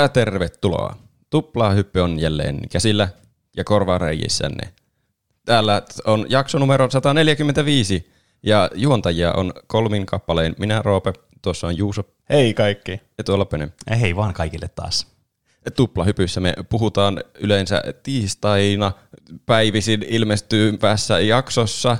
Ja 0.00 0.08
tervetuloa. 0.08 0.96
Tuplahyppy 1.30 2.00
on 2.00 2.20
jälleen 2.20 2.68
käsillä 2.68 3.08
ja 3.56 3.64
korvareijissänne. 3.64 4.72
Täällä 5.44 5.82
on 6.06 6.26
jakso 6.28 6.58
numero 6.58 6.90
145 6.90 8.12
ja 8.42 8.70
juontajia 8.74 9.32
on 9.32 9.52
kolmin 9.66 10.06
kappaleen 10.06 10.54
minä 10.58 10.82
Roope, 10.82 11.12
tuossa 11.42 11.66
on 11.66 11.76
Juuso 11.76 12.02
Hei 12.30 12.54
kaikki. 12.54 13.00
ja 13.18 13.24
tuolla 13.24 13.44
Pene. 13.44 13.68
Hei 14.00 14.16
vaan 14.16 14.34
kaikille 14.34 14.68
taas. 14.68 15.06
Tuplahypyssä 15.76 16.40
me 16.40 16.54
puhutaan 16.68 17.24
yleensä 17.40 17.82
tiistaina 18.02 18.92
päivisin 19.46 20.02
ilmestyvässä 20.08 21.20
jaksossa 21.20 21.96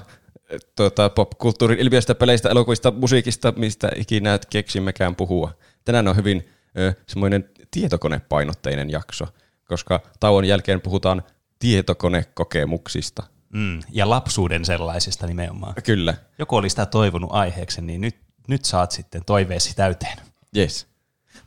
tuota, 0.76 1.08
popkulttuurin 1.08 1.78
ilmiöistä, 1.78 2.14
peleistä, 2.14 2.48
elokuvista, 2.48 2.90
musiikista, 2.90 3.52
mistä 3.56 3.88
ikinä 3.96 4.34
et 4.34 4.46
keksimmekään 4.46 5.16
puhua. 5.16 5.52
Tänään 5.84 6.08
on 6.08 6.16
hyvin 6.16 6.48
ö, 6.78 6.94
semmoinen 7.06 7.50
tietokonepainotteinen 7.70 8.90
jakso, 8.90 9.26
koska 9.68 10.00
tauon 10.20 10.44
jälkeen 10.44 10.80
puhutaan 10.80 11.22
tietokonekokemuksista. 11.58 13.22
Mm, 13.52 13.80
ja 13.90 14.10
lapsuuden 14.10 14.64
sellaisista 14.64 15.26
nimenomaan. 15.26 15.74
Kyllä, 15.84 16.14
Joku 16.38 16.56
oli 16.56 16.70
sitä 16.70 16.86
toivonut 16.86 17.30
aiheeksi, 17.32 17.82
niin 17.82 18.00
nyt, 18.00 18.16
nyt 18.48 18.64
saat 18.64 18.90
sitten 18.90 19.24
toiveesi 19.24 19.76
täyteen. 19.76 20.18
yes. 20.56 20.86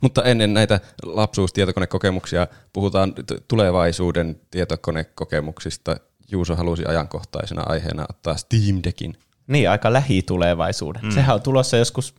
Mutta 0.00 0.22
ennen 0.22 0.54
näitä 0.54 0.80
lapsuustietokonekokemuksia 1.02 2.46
puhutaan 2.72 3.14
tulevaisuuden 3.48 4.40
tietokonekokemuksista. 4.50 5.96
Juuso 6.30 6.56
halusi 6.56 6.84
ajankohtaisena 6.86 7.62
aiheena 7.66 8.04
ottaa 8.10 8.36
Steam 8.36 8.80
Deckin. 8.84 9.18
Niin, 9.46 9.70
aika 9.70 9.92
lähitulevaisuuden. 9.92 11.02
Mm. 11.02 11.10
Sehän 11.10 11.34
on 11.34 11.42
tulossa 11.42 11.76
joskus 11.76 12.14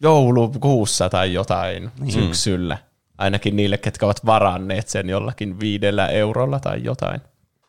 joulukuussa 0.00 1.08
tai 1.08 1.32
jotain 1.32 1.90
niin. 2.00 2.12
syksyllä. 2.12 2.78
Ainakin 3.18 3.56
niille, 3.56 3.78
ketkä 3.78 4.06
ovat 4.06 4.26
varanneet 4.26 4.88
sen 4.88 5.08
jollakin 5.08 5.60
viidellä 5.60 6.08
eurolla 6.08 6.60
tai 6.60 6.84
jotain. 6.84 7.20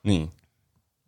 Niin. 0.03 0.31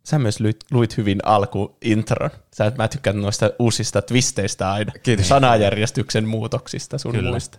Sä 0.04 0.18
myös 0.18 0.40
luit, 0.40 0.56
luit 0.70 0.96
hyvin 0.96 1.18
alkuintron. 1.24 2.30
Sä, 2.54 2.72
mä 2.78 2.88
tykkään 2.88 3.20
noista 3.20 3.50
uusista 3.58 4.02
twisteistä 4.02 4.72
aina. 4.72 4.92
Kiitos. 5.02 5.28
Sanajärjestyksen 5.28 6.28
muutoksista 6.28 6.98
sun 6.98 7.12
Kyllä. 7.12 7.30
muista. 7.30 7.58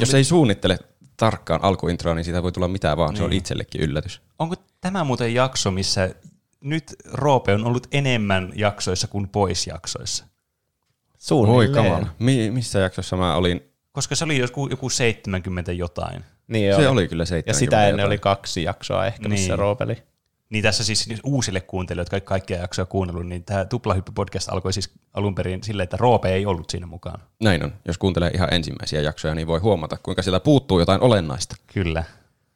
Jos 0.00 0.14
ei 0.14 0.24
suunnittele 0.24 0.78
tarkkaan 1.16 1.64
alkuintroa, 1.64 2.14
niin 2.14 2.24
siitä 2.24 2.42
voi 2.42 2.52
tulla 2.52 2.68
mitä 2.68 2.96
vaan. 2.96 3.16
Se 3.16 3.22
on 3.22 3.32
itsellekin 3.32 3.80
yllätys. 3.80 4.20
Onko 4.38 4.54
tämä 4.80 5.04
muuten 5.04 5.34
jakso, 5.34 5.70
missä 5.70 6.14
nyt 6.60 6.94
Roope 7.12 7.54
on 7.54 7.66
ollut 7.66 7.86
enemmän 7.92 8.52
jaksoissa 8.54 9.06
kuin 9.06 9.28
pois 9.28 9.66
jaksoissa? 9.66 10.24
Voi 10.24 11.18
Suunnilleen. 11.18 11.72
kamala. 11.72 12.06
Mi- 12.18 12.50
missä 12.50 12.78
jaksossa 12.78 13.16
mä 13.16 13.34
olin? 13.34 13.73
Koska 13.94 14.14
se 14.14 14.24
oli 14.24 14.38
joku, 14.38 14.68
joku 14.68 14.90
70 14.90 15.72
jotain. 15.72 16.24
Niin 16.48 16.76
Se 16.76 16.82
joo. 16.82 16.92
oli 16.92 17.08
kyllä 17.08 17.24
70 17.24 17.50
Ja 17.50 17.54
sitä 17.54 17.76
ennen 17.76 17.90
jotain. 17.92 18.06
oli 18.06 18.18
kaksi 18.18 18.62
jaksoa 18.62 19.06
ehkä, 19.06 19.28
missä 19.28 19.48
Niin. 19.48 19.58
Roopeli. 19.58 20.02
Niin 20.50 20.62
tässä 20.62 20.84
siis 20.84 21.08
uusille 21.24 21.60
kuuntelijoille, 21.60 22.02
jotka 22.14 22.28
kaikkia 22.28 22.58
jaksoja 22.58 22.86
kuunnellut, 22.86 23.26
niin 23.26 23.44
tämä 23.44 23.64
Tuplahyppy-podcast 23.64 24.52
alkoi 24.52 24.72
siis 24.72 24.90
alun 25.14 25.34
perin 25.34 25.62
silleen, 25.62 25.84
että 25.84 25.96
Roope 25.96 26.28
ei 26.28 26.46
ollut 26.46 26.70
siinä 26.70 26.86
mukaan. 26.86 27.20
Näin 27.42 27.64
on. 27.64 27.72
Jos 27.84 27.98
kuuntelee 27.98 28.30
ihan 28.34 28.54
ensimmäisiä 28.54 29.00
jaksoja, 29.00 29.34
niin 29.34 29.46
voi 29.46 29.58
huomata, 29.60 29.96
kuinka 30.02 30.22
siellä 30.22 30.40
puuttuu 30.40 30.78
jotain 30.78 31.00
olennaista. 31.00 31.56
Kyllä. 31.74 32.04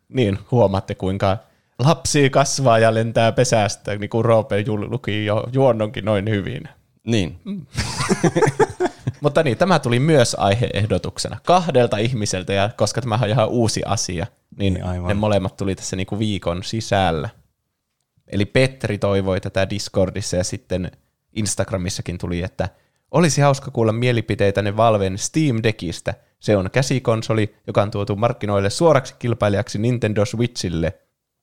Niin, 0.09 0.39
huomaatte 0.51 0.95
kuinka 0.95 1.37
lapsi 1.79 2.31
kasvaa 2.31 2.79
ja 2.79 2.95
lentää 2.95 3.33
pesästä, 3.33 3.97
niin 3.97 4.11
kuin 4.11 4.25
Roope 4.25 4.65
luki 4.89 5.25
jo 5.25 5.45
juonnonkin 5.53 6.05
noin 6.05 6.29
hyvin. 6.31 6.69
Niin. 7.07 7.41
Mutta 9.21 9.43
niin, 9.43 9.59
tämä 9.59 9.79
tuli 9.79 9.99
myös 10.01 10.37
aiheehdotuksena 10.39 11.39
kahdelta 11.47 11.97
ihmiseltä, 11.99 12.53
ja 12.53 12.71
koska 12.77 13.01
tämä 13.01 13.19
on 13.23 13.29
ihan 13.29 13.49
uusi 13.49 13.83
asia, 13.87 14.27
niin, 14.59 14.75
Niin, 14.75 14.85
aivan. 14.85 15.09
ne 15.09 15.15
molemmat 15.15 15.57
tuli 15.57 15.75
tässä 15.75 15.97
niinku 15.97 16.19
viikon 16.19 16.65
sisällä. 16.65 17.29
Eli 18.33 18.45
Petri 18.45 18.99
toivoi 18.99 19.41
tätä 19.41 19.71
Discordissa 19.71 20.37
ja 20.37 20.45
sitten 20.45 20.91
Instagramissakin 21.33 22.19
tuli, 22.19 22.43
että 22.43 22.69
olisi 23.11 23.41
hauska 23.41 23.71
kuulla 23.71 23.93
mielipiteitänne 23.93 24.77
Valven 24.77 25.19
Steam 25.19 25.57
Deckistä. 25.63 26.15
Se 26.41 26.57
on 26.57 26.71
käsikonsoli, 26.71 27.55
joka 27.67 27.83
on 27.83 27.91
tuotu 27.91 28.17
markkinoille 28.17 28.71
suoraksi 28.71 29.15
kilpailijaksi 29.19 29.79
Nintendo 29.79 30.25
Switchille. 30.25 30.99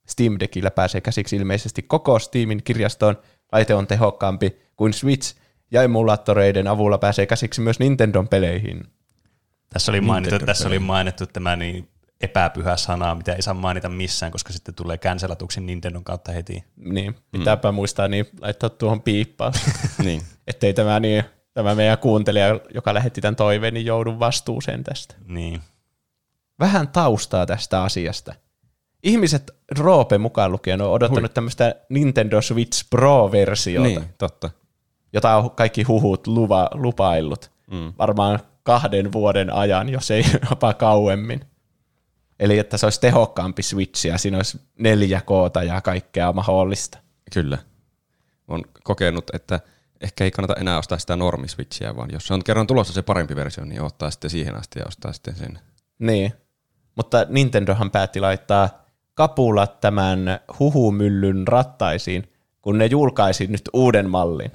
Steam 0.08 0.38
Deckillä 0.40 0.72
pääsee 0.72 1.02
käsiksi 1.02 1.36
ilmeisesti 1.36 1.82
koko 1.82 2.20
Steamin 2.20 2.64
kirjastoon. 2.64 3.18
Laite 3.52 3.76
on 3.76 3.88
tehokkaampi 3.88 4.60
kuin 4.76 4.94
Switch 4.94 5.36
ja 5.72 5.84
emulaattoreiden 5.84 6.68
avulla 6.68 6.98
pääsee 6.98 7.26
käsiksi 7.26 7.62
myös 7.62 7.80
Nintendon 7.80 8.28
peleihin. 8.28 8.84
Tässä 9.70 9.92
oli 9.92 10.02
mainittu, 10.02 10.36
Nintendo 10.36 10.52
tässä 10.52 10.68
oli 10.68 10.80
mainittu 10.80 11.26
tämä 11.28 11.56
niin 11.56 11.90
epäpyhä 12.22 12.78
sana, 12.78 13.16
mitä 13.16 13.34
ei 13.34 13.42
saa 13.42 13.54
mainita 13.54 13.90
missään, 13.90 14.32
koska 14.32 14.54
sitten 14.54 14.76
tulee 14.76 14.98
cancelatuksi 14.98 15.62
Nintendon 15.62 16.04
kautta 16.04 16.32
heti. 16.32 16.64
Niin, 16.76 17.16
pitääpä 17.32 17.72
mm. 17.72 17.76
muistaa 17.76 18.08
niin 18.08 18.26
laittaa 18.42 18.70
tuohon 18.70 19.02
piippaan, 19.02 19.54
niin. 20.04 20.22
ettei 20.48 20.74
tämä, 20.74 21.00
niin, 21.00 21.24
tämä 21.54 21.76
meidän 21.76 21.98
kuuntelija, 21.98 22.60
joka 22.74 22.94
lähetti 22.94 23.22
tämän 23.22 23.36
toiveen, 23.36 23.74
niin 23.74 23.86
joudu 23.86 24.20
vastuuseen 24.20 24.84
tästä. 24.84 25.16
Niin. 25.28 25.62
Vähän 26.60 26.88
taustaa 26.88 27.46
tästä 27.46 27.84
asiasta. 27.84 28.36
Ihmiset 29.04 29.52
Roope 29.78 30.18
mukaan 30.18 30.52
lukien 30.52 30.82
on 30.82 30.92
odottanut 30.92 31.34
tämmöistä 31.34 31.76
Nintendo 31.90 32.42
Switch 32.42 32.90
Pro-versiota, 32.90 33.88
Niin, 33.88 34.04
totta. 34.18 34.50
Jota 35.16 35.36
on 35.36 35.52
kaikki 35.52 35.84
huhut 35.84 36.28
luva, 36.28 36.70
lupaillut. 36.74 37.52
Mm. 37.72 37.94
Varmaan 37.98 38.40
kahden 38.64 39.12
vuoden 39.12 39.54
ajan, 39.54 39.90
jos 39.90 40.12
ei 40.12 40.24
jopa 40.50 40.74
kauemmin. 40.74 41.42
Eli 42.40 42.60
että 42.60 42.78
se 42.78 42.86
olisi 42.86 43.02
tehokkaampi 43.02 43.64
Switch 43.64 44.06
ja 44.06 44.18
siinä 44.18 44.38
olisi 44.38 44.62
4K 44.82 45.64
ja 45.68 45.82
kaikkea 45.82 46.34
mahdollista. 46.34 46.98
Kyllä. 47.34 47.58
Olen 48.48 48.64
kokenut, 48.84 49.30
että 49.34 49.60
ehkä 50.02 50.24
ei 50.24 50.32
kannata 50.32 50.56
enää 50.60 50.78
ostaa 50.78 50.98
sitä 50.98 51.16
normiswitchiä, 51.16 51.96
vaan 51.96 52.10
jos 52.12 52.28
se 52.28 52.34
on 52.34 52.44
kerran 52.44 52.68
tulossa 52.68 52.94
se 52.94 53.02
parempi 53.02 53.36
versio, 53.36 53.66
niin 53.66 53.82
ottaa 53.82 54.12
sitten 54.12 54.30
siihen 54.30 54.56
asti 54.56 54.80
ja 54.80 54.86
ostaa 54.88 55.14
sitten 55.14 55.36
sen. 55.36 55.60
Niin, 56.00 56.34
mutta 56.96 57.26
Nintendohan 57.30 57.92
päätti 57.92 58.20
laittaa 58.20 58.70
kapulat 59.14 59.80
tämän 59.80 60.40
huhumyllyn 60.60 61.48
rattaisiin, 61.48 62.32
kun 62.62 62.78
ne 62.78 62.86
julkaisi 62.86 63.48
nyt 63.48 63.70
uuden 63.74 64.10
mallin, 64.10 64.52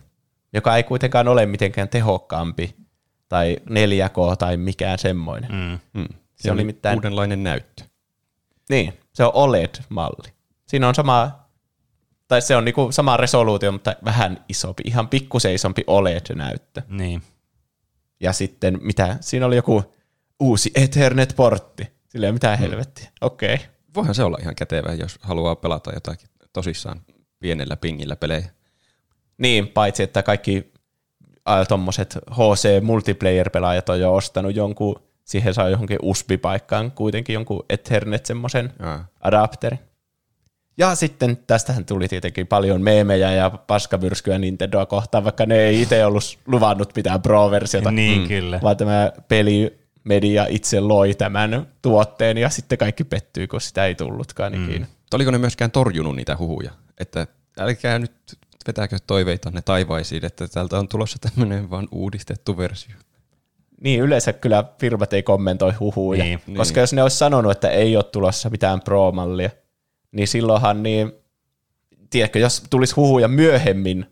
joka 0.52 0.76
ei 0.76 0.82
kuitenkaan 0.82 1.28
ole 1.28 1.46
mitenkään 1.46 1.88
tehokkaampi 1.88 2.76
tai 3.28 3.56
4K 3.70 4.36
tai 4.38 4.56
mikään 4.56 4.98
semmoinen. 4.98 5.52
Mm. 5.52 6.00
Mm. 6.00 6.08
Se 6.34 6.50
on 6.50 6.56
nimittäin- 6.56 6.98
uudenlainen 6.98 7.42
näyttö. 7.42 7.84
Niin, 8.70 8.98
se 9.12 9.24
on 9.24 9.30
OLED-malli. 9.34 10.32
Siinä 10.66 10.88
on 10.88 10.94
sama, 10.94 11.48
tai 12.28 12.42
se 12.42 12.56
on 12.56 12.64
niinku 12.64 12.92
sama 12.92 13.16
resoluutio, 13.16 13.72
mutta 13.72 13.96
vähän 14.04 14.44
isompi, 14.48 14.82
ihan 14.86 15.08
pikkusen 15.08 15.54
isompi 15.54 15.84
OLED-näyttö. 15.86 16.82
Niin. 16.88 17.22
Ja 18.20 18.32
sitten 18.32 18.78
mitä, 18.82 19.16
siinä 19.20 19.46
oli 19.46 19.56
joku 19.56 19.94
uusi 20.40 20.70
Ethernet-portti. 20.74 21.86
Silleen 22.08 22.34
mitä 22.34 22.56
helvettiä. 22.56 23.10
Okei. 23.20 23.54
Okay. 23.54 23.66
Voihan 23.94 24.14
se 24.14 24.22
olla 24.24 24.38
ihan 24.42 24.54
kätevä, 24.54 24.92
jos 24.92 25.18
haluaa 25.22 25.56
pelata 25.56 25.92
jotakin 25.94 26.28
tosissaan 26.52 27.00
pienellä 27.40 27.76
pingillä 27.76 28.16
pelejä. 28.16 28.50
Niin, 29.40 29.68
paitsi 29.68 30.02
että 30.02 30.22
kaikki 30.22 30.72
äh, 31.48 31.68
tommoset 31.68 32.18
HC-multiplayer-pelaajat 32.30 33.88
on 33.88 34.00
jo 34.00 34.14
ostanut 34.14 34.56
jonkun, 34.56 35.02
siihen 35.24 35.54
saa 35.54 35.68
johonkin 35.68 35.98
USB-paikkaan 36.02 36.92
kuitenkin 36.92 37.34
jonkun 37.34 37.64
Ethernet 37.68 38.26
semmoisen 38.26 38.72
adapterin. 39.20 39.78
Ja 40.78 40.94
sitten 40.94 41.36
tästähän 41.46 41.84
tuli 41.84 42.08
tietenkin 42.08 42.46
paljon 42.46 42.82
meemejä 42.82 43.32
ja 43.32 43.50
paskavyrskkyä 43.50 44.38
Nintendoa 44.38 44.86
kohtaan, 44.86 45.24
vaikka 45.24 45.46
ne 45.46 45.58
ei 45.58 45.82
itse 45.82 46.04
ollut 46.04 46.38
luvannut 46.46 46.96
mitään 46.96 47.22
Pro-versiota, 47.22 47.90
Niin, 47.90 48.28
kyllä. 48.28 48.60
vaan 48.62 48.76
tämä 48.76 49.12
pelimedia 49.28 50.46
itse 50.48 50.80
loi 50.80 51.14
tämän 51.14 51.66
tuotteen 51.82 52.38
ja 52.38 52.50
sitten 52.50 52.78
kaikki 52.78 53.04
pettyy, 53.04 53.46
kun 53.46 53.60
sitä 53.60 53.86
ei 53.86 53.94
tullutkaan 53.94 54.52
mm. 54.52 54.64
ikinä. 54.64 54.86
Mutta 54.86 55.16
oliko 55.16 55.30
ne 55.30 55.38
myöskään 55.38 55.70
torjunut 55.70 56.16
niitä 56.16 56.36
huhuja? 56.38 56.70
Että 56.98 57.26
älkää 57.58 57.98
nyt 57.98 58.12
vetääkö 58.66 58.96
toiveita 59.06 59.50
ne 59.50 59.62
taivaisiin, 59.62 60.24
että 60.24 60.48
täältä 60.48 60.78
on 60.78 60.88
tulossa 60.88 61.18
tämmöinen 61.20 61.70
vaan 61.70 61.88
uudistettu 61.92 62.58
versio. 62.58 62.94
Niin, 63.80 64.00
yleensä 64.00 64.32
kyllä 64.32 64.64
firmat 64.80 65.12
ei 65.12 65.22
kommentoi 65.22 65.72
huhuja, 65.72 66.24
Niin, 66.24 66.40
niin, 66.46 66.56
koska 66.56 66.80
jos 66.80 66.92
ne 66.92 67.02
olisi 67.02 67.16
sanonut, 67.18 67.52
että 67.52 67.68
ei 67.70 67.96
ole 67.96 68.04
tulossa 68.04 68.50
mitään 68.50 68.80
Pro-mallia, 68.80 69.50
niin 70.12 70.28
silloinhan 70.28 70.82
niin, 70.82 71.12
tiedätkö, 72.10 72.38
jos 72.38 72.62
tulisi 72.70 72.94
huhuja 72.94 73.28
myöhemmin, 73.28 74.06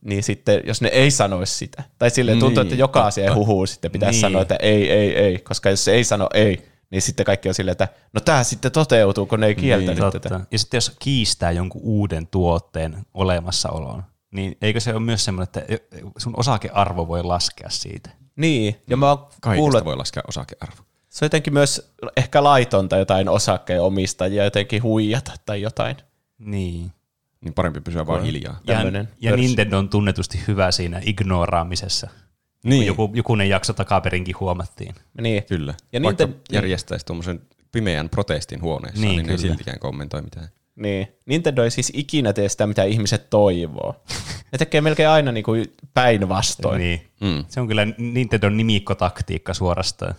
niin 0.00 0.22
sitten, 0.22 0.60
jos 0.66 0.82
ne 0.82 0.88
ei 0.88 1.10
sanoisi 1.10 1.54
sitä, 1.54 1.82
tai 1.98 2.10
silleen 2.10 2.38
tuntuu, 2.38 2.62
Niin, 2.62 2.72
että 2.72 2.80
joka 2.80 3.06
asia 3.06 3.34
huhuu 3.34 3.66
sitten 3.66 3.90
pitäisi 3.90 4.16
Niin. 4.16 4.20
sanoa, 4.20 4.42
että 4.42 4.56
ei, 4.56 4.90
ei, 4.90 5.16
ei, 5.16 5.38
koska 5.38 5.70
jos 5.70 5.84
se 5.84 5.92
ei 5.92 6.04
sano 6.04 6.28
ei, 6.34 6.62
niin 6.94 7.02
sitten 7.02 7.26
kaikki 7.26 7.48
on 7.48 7.54
silleen, 7.54 7.72
että 7.72 7.88
no 8.12 8.20
tämä 8.20 8.44
sitten 8.44 8.72
toteutuu, 8.72 9.26
kun 9.26 9.40
ne 9.40 9.46
ei 9.46 9.54
kieltänyt 9.54 10.02
niin, 10.02 10.12
tätä. 10.12 10.40
Ja 10.50 10.58
sitten 10.58 10.76
jos 10.76 10.92
kiistää 10.98 11.50
jonkun 11.50 11.80
uuden 11.84 12.26
tuotteen 12.26 13.06
olemassaoloon, 13.14 14.04
niin 14.30 14.56
eikö 14.62 14.80
se 14.80 14.92
ole 14.92 15.00
myös 15.00 15.24
semmoinen, 15.24 15.48
että 15.56 15.88
sun 16.18 16.34
osakearvo 16.36 17.08
voi 17.08 17.22
laskea 17.22 17.70
siitä? 17.70 18.10
Niin, 18.36 18.76
ja 18.90 18.96
mä 18.96 19.08
oon 19.08 19.18
Kaikesta 19.18 19.60
kuullut, 19.60 19.84
voi 19.84 19.96
laskea 19.96 20.22
osakearvo. 20.28 20.76
Se 21.08 21.24
on 21.24 21.26
jotenkin 21.26 21.52
myös 21.52 21.94
ehkä 22.16 22.44
laitonta 22.44 22.96
jotain 22.96 23.28
osakkeen 23.28 23.82
omistajia 23.82 24.44
jotenkin 24.44 24.82
huijata 24.82 25.32
tai 25.46 25.62
jotain. 25.62 25.96
Niin. 26.38 26.92
Niin 27.40 27.54
parempi 27.54 27.80
pysyä 27.80 28.06
vaan 28.06 28.22
hiljaa. 28.22 28.60
Ja, 28.66 28.82
ja 29.20 29.30
pörssi. 29.30 29.46
Nintendo 29.46 29.78
on 29.78 29.88
tunnetusti 29.88 30.40
hyvä 30.48 30.72
siinä 30.72 31.00
ignoraamisessa. 31.04 32.08
Niin, 32.64 32.86
Joku, 32.86 33.10
jokunen 33.14 33.48
jakso 33.48 33.72
takaperinkin 33.72 34.34
huomattiin. 34.40 34.94
Niin. 35.20 35.44
kyllä. 35.44 35.74
Ja 35.92 36.02
Vaikka 36.02 36.24
Ninten- 36.24 36.34
järjestäisi 36.52 37.06
tuommoisen 37.06 37.40
pimeän 37.72 38.08
protestin 38.08 38.62
huoneessa, 38.62 39.00
Niin, 39.00 39.08
niin, 39.08 39.16
niin 39.18 39.30
ei 39.30 39.36
kyllä. 39.36 39.48
siltikään 39.48 39.78
kommentoi 39.78 40.22
mitään. 40.22 40.48
Niin. 40.76 41.08
Nintendo 41.26 41.64
ei 41.64 41.70
siis 41.70 41.92
ikinä 41.94 42.32
tee 42.32 42.48
sitä, 42.48 42.66
mitä 42.66 42.84
ihmiset 42.84 43.30
toivoo. 43.30 44.02
Ne 44.52 44.58
tekee 44.58 44.80
melkein 44.80 45.08
aina 45.08 45.32
niin 45.32 45.44
kuin 45.44 45.64
päinvastoin. 45.94 46.78
Niin. 46.78 47.00
Mm. 47.20 47.44
Se 47.48 47.60
on 47.60 47.68
kyllä 47.68 47.86
Nintendon 47.98 48.56
nimikkotaktiikka 48.56 49.54
suorastaan. 49.54 50.14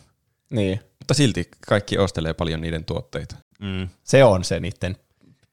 niin. 0.51 0.79
Mutta 0.99 1.13
silti 1.13 1.49
kaikki 1.67 1.97
ostelee 1.97 2.33
paljon 2.33 2.61
niiden 2.61 2.85
tuotteita. 2.85 3.35
Mm. 3.59 3.87
Se 4.03 4.23
on 4.23 4.43
se 4.43 4.59
niiden 4.59 4.95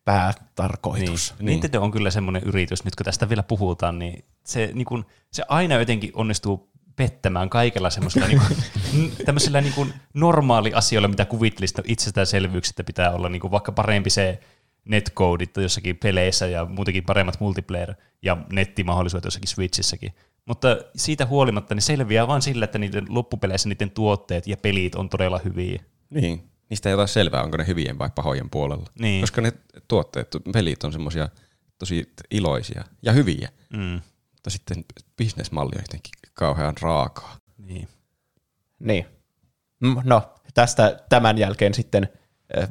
päätarkoitus. 0.04 1.34
Niin. 1.38 1.46
Nintendo 1.46 1.80
on 1.82 1.90
kyllä 1.90 2.10
semmoinen 2.10 2.42
yritys, 2.42 2.84
nyt 2.84 2.96
kun 2.96 3.04
tästä 3.04 3.28
vielä 3.28 3.42
puhutaan, 3.42 3.98
niin 3.98 4.24
se, 4.44 4.70
niin 4.74 4.84
kun, 4.84 5.06
se 5.32 5.42
aina 5.48 5.74
jotenkin 5.74 6.10
onnistuu 6.14 6.70
pettämään 6.96 7.50
kaikella 7.50 7.90
semmoisella 7.90 8.28
niin 8.28 8.40
kuin, 8.46 9.12
tämmöisellä 9.24 9.60
niin 9.60 9.74
kuin 9.74 9.94
normaali 10.14 10.72
asioilla, 10.74 11.08
mitä 11.08 11.24
kuvittelisi 11.24 11.74
itsestäänselvyyksiä, 11.86 12.72
että 12.72 12.84
pitää 12.84 13.10
olla 13.10 13.28
niin 13.28 13.40
kuin 13.40 13.50
vaikka 13.50 13.72
parempi 13.72 14.10
se 14.10 14.40
netcodit 14.84 15.56
jossakin 15.56 15.96
peleissä 15.96 16.46
ja 16.46 16.64
muutenkin 16.64 17.04
paremmat 17.04 17.40
multiplayer 17.40 17.94
ja 18.22 18.36
nettimahdollisuudet 18.52 19.24
jossakin 19.24 19.48
Switchissäkin. 19.48 20.14
Mutta 20.46 20.76
siitä 20.96 21.26
huolimatta 21.26 21.74
niin 21.74 21.82
selviää 21.82 22.26
vain 22.26 22.42
sillä, 22.42 22.64
että 22.64 22.78
niiden 22.78 23.06
loppupeleissä 23.08 23.68
niiden 23.68 23.90
tuotteet 23.90 24.46
ja 24.46 24.56
pelit 24.56 24.94
on 24.94 25.08
todella 25.08 25.40
hyviä. 25.44 25.82
Niin. 26.10 26.48
Niistä 26.70 26.88
ei 26.88 26.94
ota 26.94 27.06
selvää, 27.06 27.42
onko 27.42 27.56
ne 27.56 27.66
hyvien 27.66 27.98
vai 27.98 28.10
pahojen 28.14 28.50
puolella. 28.50 28.86
Niin. 28.98 29.20
Koska 29.20 29.40
ne 29.40 29.52
tuotteet, 29.88 30.28
pelit 30.52 30.84
on 30.84 30.92
semmoisia 30.92 31.28
tosi 31.78 32.12
iloisia 32.30 32.84
ja 33.02 33.12
hyviä. 33.12 33.48
Mm. 33.70 34.00
Mutta 34.32 34.50
sitten 34.50 34.84
bisnesmalli 35.16 35.72
on 35.76 35.82
jotenkin 35.82 36.12
kauhean 36.34 36.75
raakaa. 36.81 37.37
Niin. 37.58 37.88
Niin. 38.79 39.06
No, 40.05 40.34
tästä 40.55 41.00
tämän 41.08 41.38
jälkeen 41.38 41.75
sitten 41.75 42.08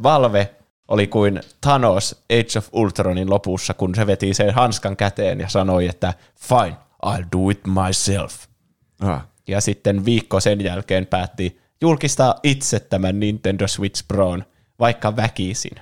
Valve 0.04 0.56
oli 0.88 1.08
kuin 1.08 1.42
Thanos 1.62 2.24
Age 2.30 2.58
of 2.58 2.69
Ultronin 2.72 3.30
lopussa, 3.30 3.74
kun 3.74 3.96
se 3.96 4.08
veti 4.08 4.34
sen 4.34 4.54
hanskan 4.54 4.98
käteen 4.98 5.40
ja 5.40 5.50
sanoi, 5.50 5.88
että 5.88 6.13
fine, 6.36 6.78
I'll 7.06 7.25
do 7.31 7.50
it 7.50 7.62
myself. 7.68 8.46
Ah. 9.00 9.28
Ja 9.48 9.62
sitten 9.62 10.06
viikko 10.06 10.40
sen 10.40 10.62
jälkeen 10.62 11.07
päätti 11.07 11.62
julkistaa 11.81 12.36
itse 12.44 12.80
tämän 12.80 13.19
Nintendo 13.19 13.68
Switch 13.68 14.07
Proon, 14.07 14.46
vaikka 14.80 15.16
väkisin. 15.16 15.75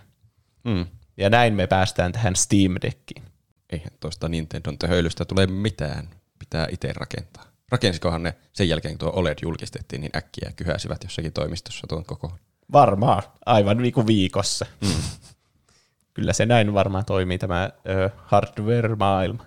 Mm. 0.64 0.86
Ja 1.18 1.30
näin 1.30 1.54
me 1.54 1.68
päästään 1.68 2.12
tähän 2.12 2.36
Steam 2.36 2.76
Deckiin. 2.82 3.24
Eihän 3.70 3.92
tuosta 4.00 4.30
Nintendon 4.30 4.78
töhöilystä 4.78 5.26
tule 5.26 5.48
mitään. 5.48 6.10
Pitää 6.40 6.68
itse 6.72 6.94
rakentaa. 6.94 7.46
Rakensikohan 7.72 8.24
ne 8.24 8.34
sen 8.54 8.70
jälkeen, 8.70 8.98
kun 8.98 9.00
tuo 9.00 9.20
OLED 9.20 9.38
julkistettiin, 9.42 10.02
niin 10.02 10.12
äkkiä 10.16 10.52
kyhäsivät 10.56 11.04
jossakin 11.04 11.34
toimistossa 11.34 11.88
tuon 11.88 12.06
koko. 12.06 12.32
Varmaan, 12.72 13.24
aivan 13.46 13.78
niin 13.78 13.94
kuin 13.94 14.08
viikossa. 14.08 14.66
Mm. 14.82 14.90
Kyllä 16.14 16.34
se 16.34 16.46
näin 16.46 16.74
varmaan 16.74 17.06
toimii 17.06 17.38
tämä 17.38 17.70
ö, 17.90 18.10
hardware-maailma. 18.16 19.46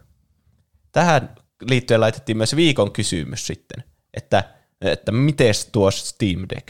Tähän 0.93 1.35
liittyen 1.61 2.01
laitettiin 2.01 2.37
myös 2.37 2.57
viikon 2.57 2.93
kysymys 2.93 3.47
sitten, 3.47 3.85
että, 4.15 4.45
että 4.81 5.13
miten 5.13 5.55
tuo 5.73 5.91
Steam 5.91 6.47
Deck? 6.55 6.69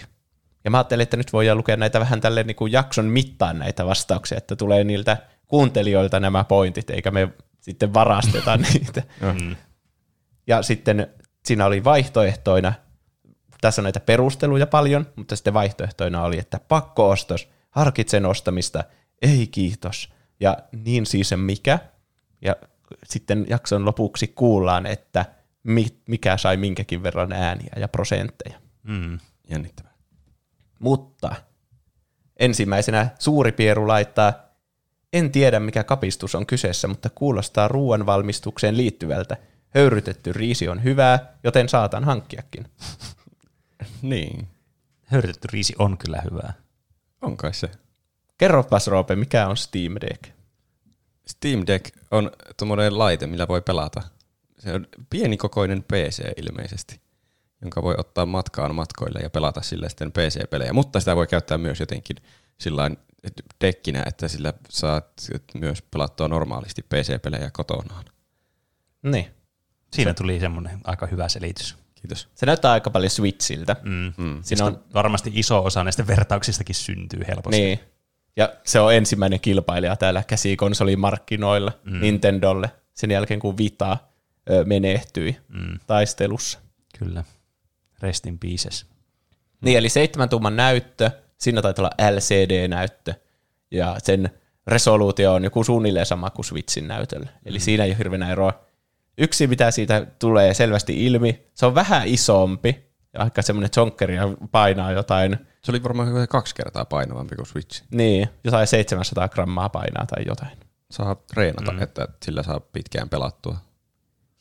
Ja 0.65 0.71
mä 0.71 0.77
ajattelin, 0.79 1.03
että 1.03 1.17
nyt 1.17 1.33
voidaan 1.33 1.59
lukea 1.59 1.77
näitä 1.77 2.01
vähän 2.01 2.21
tälle 2.21 2.43
niin 2.43 2.57
kuin 2.57 2.73
jakson 2.73 3.05
mittaan 3.05 3.59
näitä 3.59 3.87
vastauksia, 3.87 4.39
että 4.39 4.57
tulee 4.57 4.85
niiltä 4.85 5.17
kuuntelijoilta 5.49 6.21
nämä 6.21 6.45
pointit, 6.45 6.91
eikä 6.91 7.11
me 7.11 7.29
sitten 7.61 7.95
varasteta 7.95 8.57
niitä. 8.73 9.03
Mm. 9.21 9.57
Ja 10.47 10.63
sitten 10.63 11.07
siinä 11.45 11.67
oli 11.67 11.85
vaihtoehtoina, 11.85 12.73
tässä 13.61 13.83
on 13.83 13.85
näitä 13.85 14.01
perusteluja 14.01 14.67
paljon, 14.67 15.07
mutta 15.17 15.37
sitten 15.37 15.55
vaihtoehtoina 15.55 16.23
oli, 16.23 16.39
että 16.39 16.61
pakko-ostos, 16.69 17.49
harkitsen 17.71 18.27
ostamista, 18.27 18.85
ei 19.23 19.47
kiitos. 19.47 20.13
Ja 20.41 20.59
niin 20.73 21.07
siis 21.07 21.29
se 21.29 21.37
mikä. 21.37 21.79
Ja 22.43 22.57
sitten 23.05 23.47
jakson 23.49 23.85
lopuksi 23.85 24.29
kuullaan, 24.29 24.87
että 24.87 25.25
mi- 25.63 26.03
mikä 26.09 26.37
sai 26.37 26.57
minkäkin 26.57 27.03
verran 27.03 27.33
ääniä 27.33 27.73
ja 27.77 27.89
prosentteja. 27.89 28.59
Mm. 28.83 29.19
Jännittävää. 29.51 29.93
Mutta 30.79 31.35
ensimmäisenä 32.37 33.09
suuri 33.19 33.53
pieru 33.53 33.89
laittaa, 33.89 34.33
en 35.13 35.33
tiedä 35.33 35.61
mikä 35.61 35.85
kapistus 35.85 36.35
on 36.35 36.47
kyseessä, 36.47 36.89
mutta 36.89 37.11
kuulostaa 37.11 37.69
ruoan 37.69 38.07
valmistukseen 38.07 38.77
liittyvältä. 38.77 39.37
Höyrytetty 39.75 40.33
riisi 40.33 40.69
on 40.69 40.85
hyvää, 40.85 41.37
joten 41.45 41.69
saatan 41.69 42.05
hankkiakin. 42.05 42.65
Niin. 44.03 44.49
Höyrytetty 45.05 45.49
riisi 45.53 45.75
on 45.79 45.99
kyllä 45.99 46.23
hyvää. 46.31 46.53
On 47.23 47.37
kai 47.37 47.55
se. 47.55 47.71
Kerropas 48.39 48.87
Roope, 48.87 49.17
mikä 49.17 49.49
on 49.49 49.57
Steam 49.57 49.95
Deck? 50.01 50.25
Steam 51.27 51.65
Deck 51.67 51.97
on 52.11 52.31
tuommoinen 52.57 52.99
laite, 52.99 53.27
millä 53.27 53.49
voi 53.49 53.63
pelata. 53.63 54.03
Se 54.59 54.73
on 54.73 54.87
pienikokoinen 55.11 55.83
PC 55.83 56.33
ilmeisesti, 56.37 57.01
jonka 57.61 57.83
voi 57.83 57.95
ottaa 57.99 58.27
matkaan 58.27 58.75
matkoille 58.75 59.21
ja 59.23 59.31
pelata 59.31 59.63
sillä 59.63 59.89
sitten 59.89 60.13
PC-pelejä. 60.13 60.73
Mutta 60.73 61.01
sitä 61.01 61.17
voi 61.17 61.27
käyttää 61.27 61.59
myös 61.59 61.81
jotenkin 61.81 62.17
sillain 62.59 62.97
dekkinä, 63.61 64.03
että 64.07 64.29
sillä 64.29 64.53
saat 64.69 65.07
myös 65.55 65.83
pelattua 65.83 66.29
normaalisti 66.29 66.83
PC-pelejä 66.83 67.51
kotonaan. 67.53 68.05
Niin. 69.03 69.42
Siinä 69.93 70.15
tuli 70.15 70.41
semmoinen 70.41 70.81
aika 70.85 71.07
hyvä 71.07 71.29
selitys. 71.29 71.77
Kiitos. 71.95 72.29
Se 72.35 72.47
näyttää 72.47 72.73
aika 72.73 72.91
paljon 72.91 73.11
Switchiltä. 73.11 73.77
Mm. 73.83 74.13
Mm. 74.17 74.39
Siinä 74.43 74.65
on, 74.65 74.85
Varmasti 74.95 75.31
iso 75.35 75.65
osa 75.65 75.85
näistä 75.85 76.07
vertauksistakin 76.07 76.75
syntyy 76.75 77.21
helposti. 77.29 77.61
niin. 77.61 77.81
Ja 78.37 78.53
se 78.65 78.81
on 78.81 78.95
ensimmäinen 78.95 79.41
kilpailija 79.41 79.97
täällä 79.97 80.23
käsikonsolimarkkinoilla 80.27 81.73
mm. 81.85 82.01
Nintendolle 82.01 82.71
sen 82.95 83.11
jälkeen, 83.11 83.41
kun 83.41 83.59
Vita 83.59 83.97
ö, 84.51 84.65
menehtyi 84.65 85.37
Mm. 85.49 85.79
taistelussa. 85.87 86.59
Kyllä. 86.99 87.25
Rest 88.01 88.27
in 88.27 88.39
pieces. 88.39 88.87
Niin, 89.61 89.79
eli 89.79 89.89
seitsemän 89.89 90.29
tuuman 90.29 90.57
näyttö, 90.57 91.11
siinä 91.39 91.63
taitaa 91.63 91.83
olla 91.85 92.11
LCD-näyttö, 92.11 93.15
ja 93.71 93.97
sen 94.03 94.31
resoluutio 94.67 95.35
on 95.35 95.45
joku 95.45 95.65
suunnilleen 95.65 96.07
sama 96.07 96.31
kuin 96.31 96.45
Switchin 96.45 96.89
näytöllä. 96.89 97.29
Eli 97.45 97.61
siinä 97.61 97.85
ei 97.85 97.91
ole 97.91 97.99
hirveänä 97.99 98.33
eroa. 98.33 98.65
Yksi, 99.19 99.47
mitä 99.47 99.71
siitä 99.71 100.07
tulee 100.19 100.55
selvästi 100.55 101.07
ilmi, 101.07 101.43
se 101.55 101.67
on 101.67 101.75
vähän 101.75 102.09
isompi, 102.09 102.93
ja 103.15 103.21
aika 103.21 103.43
semmoinen 103.43 103.71
jonkkeri 103.77 104.15
ja 104.17 104.23
painaa 104.51 104.93
jotain, 104.93 105.37
Se 105.63 105.71
oli 105.73 105.83
varmaan 105.83 106.29
kaksi 106.29 106.55
kertaa 106.55 106.85
painavampi 106.85 107.37
kuin 107.37 107.47
Switch. 107.47 107.83
niin, 107.91 108.29
jotain 108.45 108.67
700 108.67 109.29
grammaa 109.29 109.69
painaa 109.69 110.07
tai 110.07 110.25
jotain. 110.27 110.59
Saa 110.91 111.15
treenata, 111.15 111.73
mm. 111.73 111.83
että 111.83 112.09
sillä 112.25 112.43
saa 112.43 112.61
pitkään 112.61 113.09
pelattua. 113.09 113.57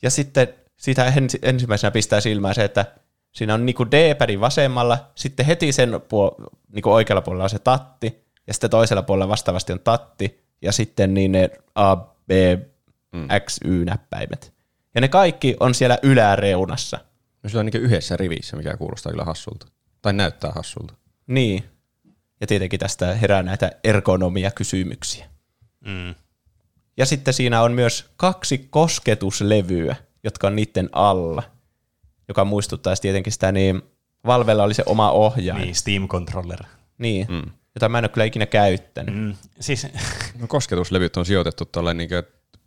Ja 0.02 0.10
sitten 0.10 0.48
siitä 0.76 1.04
ensi- 1.06 1.38
ensimmäisenä 1.42 1.90
pistää 1.90 2.20
silmään 2.20 2.54
se, 2.54 2.64
että 2.64 2.84
siinä 3.32 3.54
on 3.54 3.66
niinku 3.66 3.86
D-pädi 3.90 4.40
vasemmalla, 4.40 5.10
sitten 5.14 5.46
heti 5.46 5.72
sen 5.72 5.90
puol- 5.94 6.46
niinku 6.72 6.92
oikealla 6.92 7.22
puolella 7.22 7.44
on 7.44 7.50
se 7.50 7.58
tatti, 7.58 8.24
ja 8.46 8.52
sitten 8.54 8.70
toisella 8.70 9.02
puolella 9.02 9.28
vastaavasti 9.28 9.72
on 9.72 9.80
tatti, 9.80 10.44
ja 10.62 10.72
sitten 10.72 11.14
niin 11.14 11.32
ne 11.32 11.50
A, 11.74 11.96
B, 11.96 12.30
Mm. 13.12 13.28
X, 13.46 13.58
Y-näppäimet. 13.64 14.51
Ja 14.94 15.00
ne 15.00 15.08
kaikki 15.08 15.56
on 15.60 15.74
siellä 15.74 15.98
yläreunassa. 16.02 16.98
No 17.42 17.48
sillä 17.48 17.60
on 17.60 17.66
niin 17.66 17.82
yhdessä 17.82 18.16
rivissä, 18.16 18.56
mikä 18.56 18.76
kuulostaa 18.76 19.12
kyllä 19.12 19.24
hassulta. 19.24 19.66
Tai 20.02 20.12
näyttää 20.12 20.52
hassulta. 20.54 20.94
Niin. 21.26 21.64
Ja 22.40 22.46
tietenkin 22.46 22.80
tästä 22.80 23.14
herää 23.14 23.42
näitä 23.42 23.72
ergonomia-kysymyksiä. 23.84 25.26
Mm. 25.86 26.14
Ja 26.96 27.06
sitten 27.06 27.34
siinä 27.34 27.62
on 27.62 27.72
myös 27.72 28.10
kaksi 28.16 28.58
kosketuslevyä, 28.70 29.96
jotka 30.24 30.46
on 30.46 30.56
niiden 30.56 30.88
alla, 30.92 31.42
joka 32.28 32.44
muistuttaa 32.44 32.94
tietenkin 32.96 33.32
sitä, 33.32 33.52
niin 33.52 33.82
Valvella 34.26 34.62
oli 34.62 34.74
se 34.74 34.82
oma 34.86 35.10
ohjain. 35.10 35.60
Niin, 35.60 35.74
Steam 35.74 36.08
Controller. 36.08 36.58
Niin, 36.98 37.26
mm. 37.28 37.50
jota 37.74 37.88
mä 37.88 37.98
en 37.98 38.04
ole 38.04 38.08
kyllä 38.08 38.24
ikinä 38.24 38.46
käyttänyt. 38.46 39.14
Mm. 39.14 39.20
Mm. 39.20 39.34
Siis, 39.60 39.86
No 40.38 40.46
kosketuslevyt 40.46 41.16
on 41.16 41.26
sijoitettu 41.26 41.64
tuolle 41.64 41.94
niin 41.94 42.10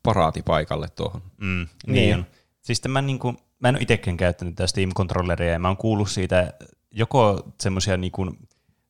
paraatipaikalle 0.06 0.88
tuohon. 0.90 1.22
mm, 1.38 1.48
niin, 1.48 1.68
Niin. 1.88 2.16
on. 2.16 2.26
Siis 2.62 2.82
mä, 2.88 3.02
niin 3.02 3.20
kuin, 3.20 3.38
mä 3.60 3.70
en 3.70 3.76
ole 3.76 3.82
itsekään 3.82 4.18
käyttänyt 4.18 4.56
tätä 4.56 4.68
Steam 4.68 4.90
Controlleria 4.94 5.52
ja 5.52 5.60
mä 5.60 5.68
oon 5.68 5.78
kuullut 5.78 6.10
siitä 6.10 6.54
joko 6.92 7.52
semmoisia 7.62 7.98
niin 7.98 8.12
kuin, 8.12 8.40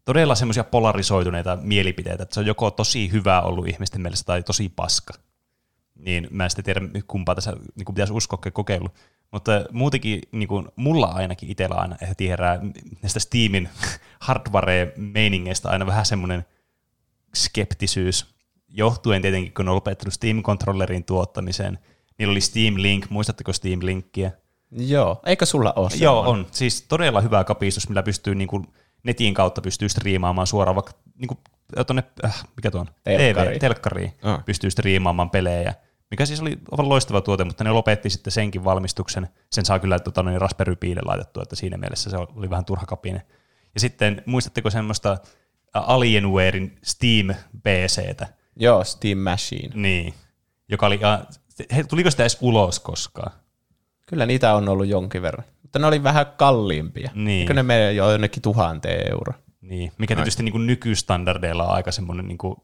todella 0.05 0.35
semmoisia 0.35 0.63
polarisoituneita 0.63 1.57
mielipiteitä, 1.61 2.23
että 2.23 2.33
se 2.33 2.39
on 2.39 2.45
joko 2.45 2.71
tosi 2.71 3.11
hyvä 3.11 3.41
ollut 3.41 3.67
ihmisten 3.67 4.01
mielestä 4.01 4.25
tai 4.25 4.43
tosi 4.43 4.69
paska. 4.69 5.13
Niin 5.95 6.27
mä 6.31 6.43
en 6.43 6.49
sitten 6.49 6.65
tiedä, 6.65 6.81
kumpaa 7.07 7.35
tässä 7.35 7.53
niin 7.75 7.85
kuin 7.85 7.95
pitäisi 7.95 8.13
uskoa 8.13 8.51
kokeilu. 8.53 8.89
Mutta 9.31 9.51
muutenkin 9.71 10.21
niin 10.31 10.47
kuin, 10.47 10.67
mulla 10.75 11.07
ainakin 11.07 11.49
itsellä 11.49 11.75
aina 11.75 11.97
heti 12.07 12.29
herää 12.29 12.59
näistä 13.01 13.19
Steamin 13.19 13.69
hardware-meiningeistä 14.27 15.69
aina 15.69 15.85
vähän 15.85 16.05
semmoinen 16.05 16.45
skeptisyys, 17.35 18.34
johtuen 18.77 19.21
tietenkin, 19.21 19.53
kun 19.53 19.69
on 19.69 19.75
lopettanut 19.75 20.13
Steam-kontrollerin 20.13 21.03
tuottamisen. 21.03 21.79
Niillä 22.17 22.31
oli 22.31 22.41
Steam 22.41 22.73
Link, 22.77 23.09
muistatteko 23.09 23.53
Steam 23.53 23.79
Linkkiä? 23.83 24.31
Joo, 24.71 25.21
eikö 25.25 25.45
sulla 25.45 25.73
ole 25.75 25.89
Joo, 25.99 26.19
on. 26.19 26.47
Siis 26.51 26.81
todella 26.81 27.21
hyvä 27.21 27.43
kapistus, 27.43 27.89
millä 27.89 28.03
pystyy 28.03 28.35
niin 28.35 28.47
kuin, 28.47 28.67
netin 29.03 29.33
kautta 29.33 29.61
pystyy 29.61 29.89
striimaamaan 29.89 30.47
suoraan 30.47 30.75
vaikka 30.75 30.93
niin 31.15 31.27
kuin, 31.27 31.39
tonne, 31.87 32.03
äh, 32.25 32.43
mikä 32.55 32.71
tuo 32.71 32.81
on? 32.81 32.87
Telkkariin. 33.03 33.53
TV, 33.53 33.59
telkkariin. 33.59 34.13
Ah. 34.21 34.45
Pystyy 34.45 34.71
striimaamaan 34.71 35.29
pelejä. 35.29 35.73
Mikä 36.11 36.25
siis 36.25 36.41
oli 36.41 36.59
aivan 36.71 36.89
loistava 36.89 37.21
tuote, 37.21 37.43
mutta 37.43 37.63
ne 37.63 37.71
lopetti 37.71 38.09
sitten 38.09 38.31
senkin 38.31 38.63
valmistuksen. 38.63 39.27
Sen 39.51 39.65
saa 39.65 39.79
kyllä 39.79 39.99
tota, 39.99 40.23
noin 40.23 40.41
Raspberry 40.41 40.75
Piille 40.75 41.01
laitettua, 41.05 41.43
että 41.43 41.55
siinä 41.55 41.77
mielessä 41.77 42.09
se 42.09 42.17
oli 42.17 42.49
vähän 42.49 42.65
turha 42.65 42.85
kapine. 42.85 43.21
Ja 43.73 43.79
sitten 43.79 44.23
muistatteko 44.25 44.69
semmoista 44.69 45.11
äh, 45.11 45.17
Alienwarein 45.89 46.77
Steam 46.83 47.27
PCtä? 47.63 48.27
Joo, 48.55 48.83
Steam 48.83 49.17
Machine. 49.17 49.69
Niin. 49.73 50.13
Joka 50.69 50.85
oli, 50.85 50.99
äh, 51.03 51.27
he, 51.75 51.83
tuliko 51.83 52.11
sitä 52.11 52.23
edes 52.23 52.37
ulos 52.41 52.79
koskaan? 52.79 53.31
Kyllä 54.05 54.25
niitä 54.25 54.55
on 54.55 54.69
ollut 54.69 54.87
jonkin 54.87 55.21
verran. 55.21 55.45
Mutta 55.61 55.79
ne 55.79 55.87
oli 55.87 56.03
vähän 56.03 56.25
kalliimpia. 56.37 57.11
Niin. 57.15 57.41
Eikö 57.41 57.53
ne 57.53 57.63
mene 57.63 57.93
jo 57.93 58.11
jonnekin 58.11 58.41
tuhanteen 58.41 59.11
euroa? 59.11 59.33
Niin, 59.61 59.91
mikä 59.97 60.15
tietysti 60.15 60.43
niin 60.43 60.51
kuin 60.51 60.67
nykystandardeilla 60.67 61.63
on 61.63 61.75
aika 61.75 61.91
semmoinen 61.91 62.27
niin 62.27 62.37
kuin, 62.37 62.55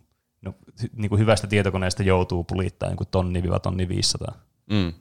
no, 0.41 0.53
niin 0.95 1.09
kuin 1.09 1.19
hyvästä 1.19 1.47
tietokoneesta 1.47 2.03
joutuu 2.03 2.43
pulittaa 2.43 2.89
niin 2.89 2.97
kuin 2.97 3.07
tonni 3.11 3.43
tonni 3.63 3.87
500. 3.87 4.35
Mm. 4.69 4.93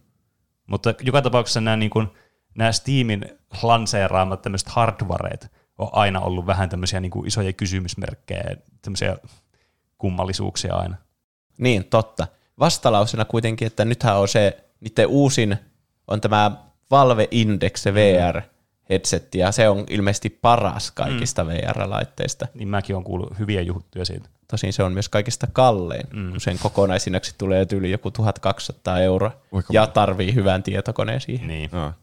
Mutta 0.67 0.95
joka 1.01 1.23
tapauksessa 1.23 1.61
nämä, 1.61 1.77
niin 1.77 1.91
kuin, 1.91 2.09
nämä 2.55 2.73
Steamin 2.73 3.25
lanseeraamat 3.63 4.43
tämmöiset 4.43 4.69
hardwareet 4.69 5.53
on 5.79 5.89
aina 5.93 6.21
ollut 6.21 6.47
vähän 6.47 6.69
tämmöisiä 6.69 7.01
niin 7.01 7.11
kuin 7.11 7.27
isoja 7.27 7.53
kysymysmerkkejä 7.53 8.57
tämmöisiä 8.83 9.17
kummallisuuksia 10.01 10.75
aina. 10.75 10.97
Niin, 11.59 11.85
totta. 11.85 12.27
Vastalausena 12.59 13.25
kuitenkin, 13.25 13.67
että 13.67 13.85
nythän 13.85 14.17
on 14.17 14.29
se, 14.29 14.65
niiden 14.81 15.07
uusin 15.07 15.57
on 16.09 16.21
tämä 16.21 16.51
Valve 16.91 17.29
Index 17.31 17.81
se 17.81 17.95
VR 17.95 18.43
headsetti, 18.91 19.39
ja 19.39 19.53
se 19.53 19.69
on 19.69 19.85
ilmeisesti 19.91 20.31
paras 20.31 20.91
kaikista 20.91 21.47
VR-laitteista. 21.47 22.49
Niin 22.55 22.69
mäkin 22.69 22.97
olen 22.97 23.05
kuullut 23.05 23.39
hyviä 23.39 23.61
juttuja 23.61 24.05
siitä. 24.05 24.29
Tosin 24.51 24.73
se 24.73 24.83
on 24.83 24.93
myös 24.93 25.09
kaikista 25.09 25.47
kallein, 25.53 26.07
mm. 26.13 26.31
kun 26.31 26.41
sen 26.41 26.59
kokonaishinnaksi 26.59 27.35
tulee 27.39 27.67
tyyli 27.67 27.91
joku 27.91 28.11
1200 28.11 29.01
euroa, 29.01 29.33
Voiko 29.53 29.73
ja 29.73 29.87
tarvii 29.87 30.35
hyvän 30.35 30.63
tietokoneen 30.63 31.21
siihen. 31.21 31.49
Niin. 31.49 31.75
Ah. 31.75 31.95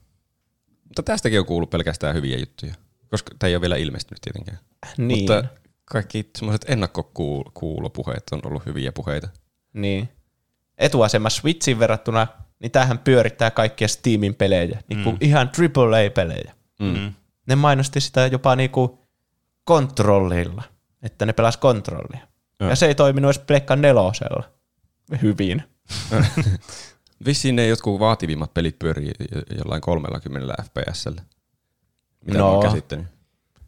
Mutta 0.83 1.03
tästäkin 1.03 1.39
on 1.39 1.45
kuullut 1.45 1.69
pelkästään 1.69 2.15
hyviä 2.15 2.37
juttuja, 2.37 2.73
koska 3.09 3.35
tämä 3.39 3.47
ei 3.47 3.55
ole 3.55 3.61
vielä 3.61 3.75
ilmestynyt 3.75 4.21
tietenkään. 4.21 4.57
Niin, 4.97 5.19
Mutta 5.19 5.43
kaikki 5.91 6.29
semmoiset 6.38 6.65
ennakkokuulopuheet 6.70 8.24
on 8.32 8.39
ollut 8.46 8.65
hyviä 8.65 8.91
puheita. 8.91 9.29
niin. 9.74 10.10
Etuasema 10.77 11.29
Switchin 11.29 11.79
verrattuna, 11.79 12.27
niin 12.60 12.72
tämähän 12.72 13.00
pyörittää 13.00 13.51
kaikkia 13.51 13.88
Steamin 13.88 14.36
pelejä, 14.36 14.82
niin 14.89 15.03
kuin 15.03 15.17
ihan 15.22 15.50
AAA-pelejä. 15.77 16.53
Mm. 16.79 17.13
Ne 17.48 17.56
mainosti 17.56 18.01
sitä 18.01 18.27
jopa 18.27 18.56
niinku 18.56 19.08
kontrollilla, 19.63 20.63
että 21.01 21.25
ne 21.25 21.34
pelas 21.34 21.58
kontrollia. 21.58 22.27
Joo. 22.60 22.70
Ja 22.70 22.75
se 22.75 22.86
ei 22.86 22.96
toiminut 22.96 23.29
edes 23.36 23.44
Pleikka 23.48 23.75
nelosella 23.75 24.44
hyvin. 25.22 25.63
Vissiin 27.25 27.56
ne 27.56 27.67
jotkut 27.67 28.00
vaativimmat 28.00 28.53
pelit 28.53 28.79
pyörii 28.79 29.12
jo- 29.36 29.41
jollain 29.58 29.82
30 29.82 30.63
fpsllä. 30.63 31.22
Mitä 32.25 32.38
No. 32.38 32.46
mä 32.46 32.51
oon 32.51 32.63
käsittänyt. 32.63 33.08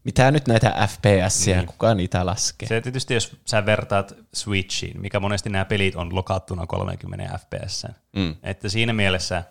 Mitä 0.09 0.31
nyt 0.31 0.47
näitä 0.47 0.87
FPS-iä, 0.87 1.57
niin. 1.57 1.67
kuka 1.67 1.93
niitä 1.95 2.25
laskee? 2.25 2.67
Se 2.69 2.81
tietysti, 2.81 3.13
jos 3.13 3.35
sä 3.45 3.65
vertaat 3.65 4.13
Switchiin, 4.33 5.01
mikä 5.01 5.19
monesti 5.19 5.49
nämä 5.49 5.65
pelit 5.65 5.95
on 5.95 6.15
lokattuna 6.15 6.67
30 6.67 7.37
fps. 7.37 7.85
Mm. 8.15 8.35
Että 8.43 8.69
siinä 8.69 8.93
mielessä, 8.93 9.43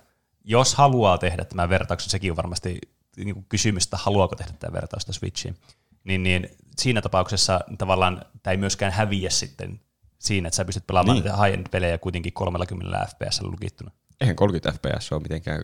jos 0.44 0.74
haluaa 0.74 1.18
tehdä 1.18 1.44
tämän 1.44 1.68
vertauksen, 1.68 2.10
sekin 2.10 2.30
on 2.32 2.36
varmasti 2.36 2.78
niin 3.16 3.34
kuin 3.34 3.46
kysymys, 3.48 3.84
että 3.84 3.96
haluaako 3.96 4.36
tehdä 4.36 4.52
tämä 4.58 4.72
vertausta 4.72 5.12
Switchiin, 5.12 5.56
niin, 6.04 6.22
niin 6.22 6.48
siinä 6.78 7.02
tapauksessa 7.02 7.60
tavallaan 7.78 8.22
tämä 8.42 8.52
ei 8.52 8.58
myöskään 8.58 8.92
häviä 8.92 9.30
sitten 9.30 9.80
siinä, 10.18 10.48
että 10.48 10.56
sä 10.56 10.64
pystyt 10.64 10.86
pelaamaan 10.86 11.18
Niin. 11.18 11.34
high-end-pelejä 11.44 11.98
kuitenkin 11.98 12.32
30 12.32 13.06
fps 13.06 13.42
lukittuna. 13.42 13.90
Eihän 14.20 14.36
30 14.36 14.72
fps 14.78 15.12
ole 15.12 15.22
mitenkään 15.22 15.62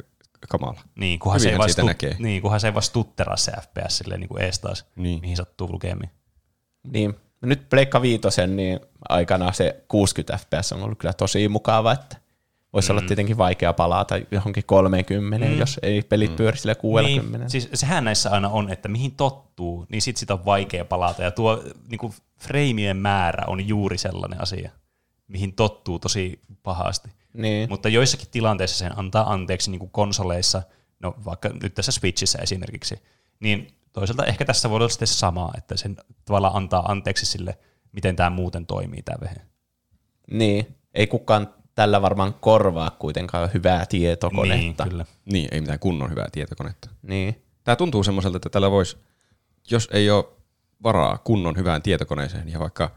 kamala. 0.48 0.80
Niin, 0.96 1.18
kunhan 1.18 1.40
se, 1.40 1.44
ei 1.46 1.52
Hyvinhän 1.52 1.58
vaan 1.58 1.68
siitä 1.68 1.82
stu- 1.82 1.86
näkee. 1.86 2.16
niin, 2.18 2.42
kunhan 2.42 2.60
se 2.60 2.66
ei 2.68 2.74
vaan 2.74 2.82
stutteraa 2.82 3.36
se 3.36 3.52
FPS 3.52 3.98
silleen 3.98 4.20
niin 4.20 4.28
kuin 4.28 4.42
ees 4.42 4.58
taas, 4.58 4.86
Niin. 4.96 5.20
mihin 5.20 5.36
sattuu 5.36 5.72
lukemiin. 5.72 6.10
Niin. 6.82 7.14
Nyt 7.40 7.68
Pleikka 7.68 8.02
Viitosen 8.02 8.56
niin 8.56 8.80
aikana 9.08 9.52
se 9.52 9.84
60 9.88 10.36
FPS 10.36 10.72
on 10.72 10.82
ollut 10.82 10.98
kyllä 10.98 11.12
tosi 11.12 11.48
mukava, 11.48 11.92
että 11.92 12.16
voisi 12.72 12.92
mm. 12.92 12.98
olla 12.98 13.06
tietenkin 13.06 13.38
vaikea 13.38 13.72
palata 13.72 14.14
johonkin 14.30 14.64
30, 14.66 15.46
mm. 15.46 15.58
jos 15.58 15.80
ei 15.82 16.02
pelit 16.02 16.30
mm. 16.30 16.36
pyöri 16.36 16.56
sille 16.56 16.74
60. 16.74 17.38
Niin, 17.38 17.50
siis 17.50 17.68
sehän 17.74 18.04
näissä 18.04 18.30
aina 18.30 18.48
on, 18.48 18.70
että 18.72 18.88
mihin 18.88 19.12
tottuu, 19.12 19.86
niin 19.88 20.02
sit 20.02 20.16
sitä 20.16 20.34
on 20.34 20.44
vaikea 20.44 20.84
palata. 20.84 21.22
Ja 21.22 21.30
tuo 21.30 21.62
niin 21.88 21.98
kuin 21.98 22.12
freimien 22.40 22.96
määrä 22.96 23.44
on 23.46 23.68
juuri 23.68 23.98
sellainen 23.98 24.40
asia, 24.40 24.70
mihin 25.34 25.54
tottuu 25.54 25.98
tosi 25.98 26.40
pahasti. 26.62 27.08
niin. 27.32 27.68
Mutta 27.68 27.88
joissakin 27.88 28.28
tilanteissa 28.30 28.78
sen 28.78 28.98
antaa 28.98 29.32
anteeksi 29.32 29.70
niin 29.70 29.78
kuin 29.78 29.90
konsoleissa, 29.90 30.62
no 31.00 31.14
vaikka 31.24 31.48
nyt 31.62 31.74
tässä 31.74 31.92
Switchissä 31.92 32.38
esimerkiksi, 32.38 33.02
niin 33.40 33.68
toisaalta 33.92 34.24
ehkä 34.24 34.44
tässä 34.44 34.70
voi 34.70 34.76
olla 34.76 34.88
sitten 34.88 35.08
samaa, 35.08 35.52
että 35.58 35.76
sen 35.76 35.96
tavallaan 36.24 36.56
antaa 36.56 36.84
anteeksi 36.92 37.26
sille, 37.26 37.58
miten 37.92 38.16
tämä 38.16 38.30
muuten 38.30 38.66
toimii 38.66 39.02
tämä 39.02 39.18
vehe. 39.20 39.36
niin. 40.30 40.76
Ei 40.94 41.06
kukaan 41.06 41.54
tällä 41.74 42.02
varmaan 42.02 42.34
korvaa 42.34 42.90
kuitenkaan 42.90 43.50
hyvää 43.54 43.86
tietokonetta. 43.86 44.84
Niin, 44.84 44.90
kyllä. 44.90 45.04
Niin, 45.24 45.48
ei 45.52 45.60
mitään 45.60 45.78
kunnon 45.78 46.10
hyvää 46.10 46.28
tietokonetta. 46.32 46.90
Niin. 47.02 47.42
Tämä 47.64 47.76
tuntuu 47.76 48.04
semmoiselta, 48.04 48.36
että 48.36 48.48
tällä 48.48 48.70
voisi, 48.70 48.96
jos 49.70 49.88
ei 49.92 50.10
ole 50.10 50.24
varaa 50.82 51.18
kunnon 51.18 51.56
hyvään 51.56 51.82
tietokoneeseen 51.82 52.48
ja 52.48 52.58
vaikka 52.58 52.90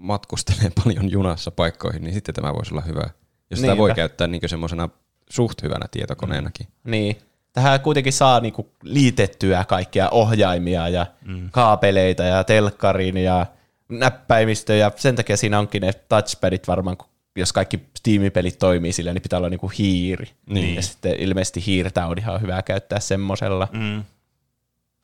matkustelee 0.00 0.70
paljon 0.84 1.10
junassa 1.10 1.50
paikkoihin, 1.50 2.02
niin 2.02 2.14
sitten 2.14 2.34
tämä 2.34 2.54
voisi 2.54 2.74
olla 2.74 2.82
hyvä. 2.82 3.10
Jos 3.50 3.60
sitä 3.60 3.76
voi 3.76 3.88
Niinpä. 3.88 3.96
käyttää 3.96 4.26
niin 4.26 4.48
semmoisena 4.48 4.88
suht 5.30 5.62
hyvänä 5.62 5.86
tietokoneenakin. 5.90 6.66
Niin. 6.84 7.16
Tähän 7.52 7.80
kuitenkin 7.80 8.12
saa 8.12 8.40
niinku 8.40 8.70
liitettyä 8.82 9.64
kaikkia 9.64 10.08
ohjaimia 10.10 10.88
ja 10.88 11.06
mm. 11.24 11.50
kaapeleita 11.50 12.22
ja 12.22 12.44
telkkarin 12.44 13.16
ja 13.16 13.46
näppäimistö 13.88 14.76
ja 14.76 14.92
sen 14.96 15.16
takia 15.16 15.36
siinä 15.36 15.58
onkin 15.58 15.82
ne 15.82 15.92
touchpadit 15.92 16.68
varmaan, 16.68 16.96
jos 17.36 17.52
kaikki 17.52 17.80
Steam-pelit 17.98 18.58
toimii 18.58 18.92
sillä, 18.92 19.12
niin 19.12 19.22
pitää 19.22 19.36
olla 19.36 19.48
niinku 19.48 19.72
hiiri. 19.78 20.30
Niin. 20.46 20.74
Ja 20.74 20.82
sitten 20.82 21.20
ilmeisesti 21.20 21.66
hiirtä 21.66 22.06
on 22.06 22.18
ihan 22.18 22.40
hyvä 22.40 22.62
käyttää 22.62 23.00
semmosella. 23.00 23.68
Mm. 23.72 24.04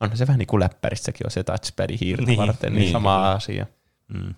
Onhan 0.01 0.19
se 0.19 0.27
vähän 0.27 0.39
niin 0.39 0.47
kuin 0.47 0.61
läppärissäkin 0.61 1.27
on 1.27 1.31
se 1.31 1.45
touchpad 1.45 1.91
hiirtä 2.01 2.27
Niin, 2.27 2.39
varten, 2.39 2.73
niin, 2.73 2.81
niin, 2.81 2.93
sama 2.93 3.33
asia. 3.33 3.67
Mm. 4.09 4.35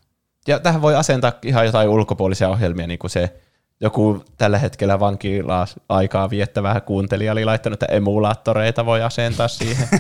Ja 0.49 0.61
tähän 0.61 0.83
voi 0.83 0.95
asentaa 0.97 1.33
ihan 1.45 1.67
jotain 1.67 1.89
ulkopuolisia 1.89 2.49
ohjelmia, 2.49 2.87
niin 2.87 2.99
kuin 2.99 3.11
se 3.11 3.35
joku 3.81 4.25
tällä 4.37 4.59
hetkellä 4.59 5.01
vankilaa 5.01 5.67
aikaa 5.89 6.31
viettävä 6.31 6.81
kuuntelija 6.81 7.33
oli 7.33 7.45
laittanut, 7.45 7.83
että 7.83 7.95
emulaattoreita 7.97 8.87
voi 8.87 9.03
asentaa 9.03 9.49
siihen. 9.49 9.89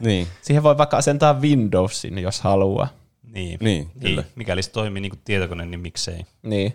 Niin. 0.00 0.26
siihen 0.42 0.62
voi 0.62 0.78
vaikka 0.78 0.96
asentaa 0.96 1.40
Windowsin, 1.40 2.18
jos 2.18 2.40
haluaa. 2.40 2.88
Niin. 3.22 3.58
Niin, 3.62 3.90
kyllä. 4.00 4.22
niin. 4.22 4.32
Mikäli 4.36 4.62
se 4.62 4.70
toimii 4.70 5.00
niin 5.00 5.10
kuin 5.10 5.20
tietokone, 5.24 5.66
niin 5.66 5.80
miksei. 5.80 6.20
Niin. 6.42 6.74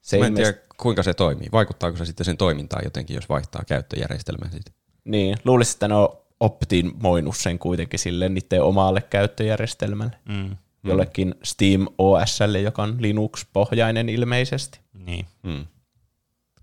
Se 0.00 0.18
Mä 0.18 0.26
en 0.26 0.32
ilmeisesti- 0.32 0.54
tiedä, 0.60 0.74
kuinka 0.76 1.02
se 1.02 1.14
toimii. 1.14 1.48
Vaikuttaako 1.52 1.96
se 1.96 2.04
sitten 2.04 2.24
sen 2.24 2.36
toimintaan 2.36 2.84
jotenkin, 2.84 3.14
jos 3.14 3.28
vaihtaa 3.28 3.62
käyttöjärjestelmän 3.66 4.50
siitä? 4.50 4.70
Niin, 5.04 5.36
luulisin, 5.44 5.74
että 5.74 5.88
ne 5.88 5.94
on 5.94 6.08
optimoinut 6.40 7.36
sen 7.36 7.58
kuitenkin 7.58 7.98
sille 7.98 8.28
niiden 8.28 8.62
omalle 8.62 9.00
käyttöjärjestelmälle. 9.10 10.12
Mm. 10.28 10.56
Jollekin 10.84 11.34
Steam 11.42 11.86
OSlle, 11.98 12.60
joka 12.60 12.82
on 12.82 12.96
Linux-pohjainen 12.98 14.08
ilmeisesti. 14.08 14.80
Niin. 14.92 15.26
Hmm. 15.42 15.66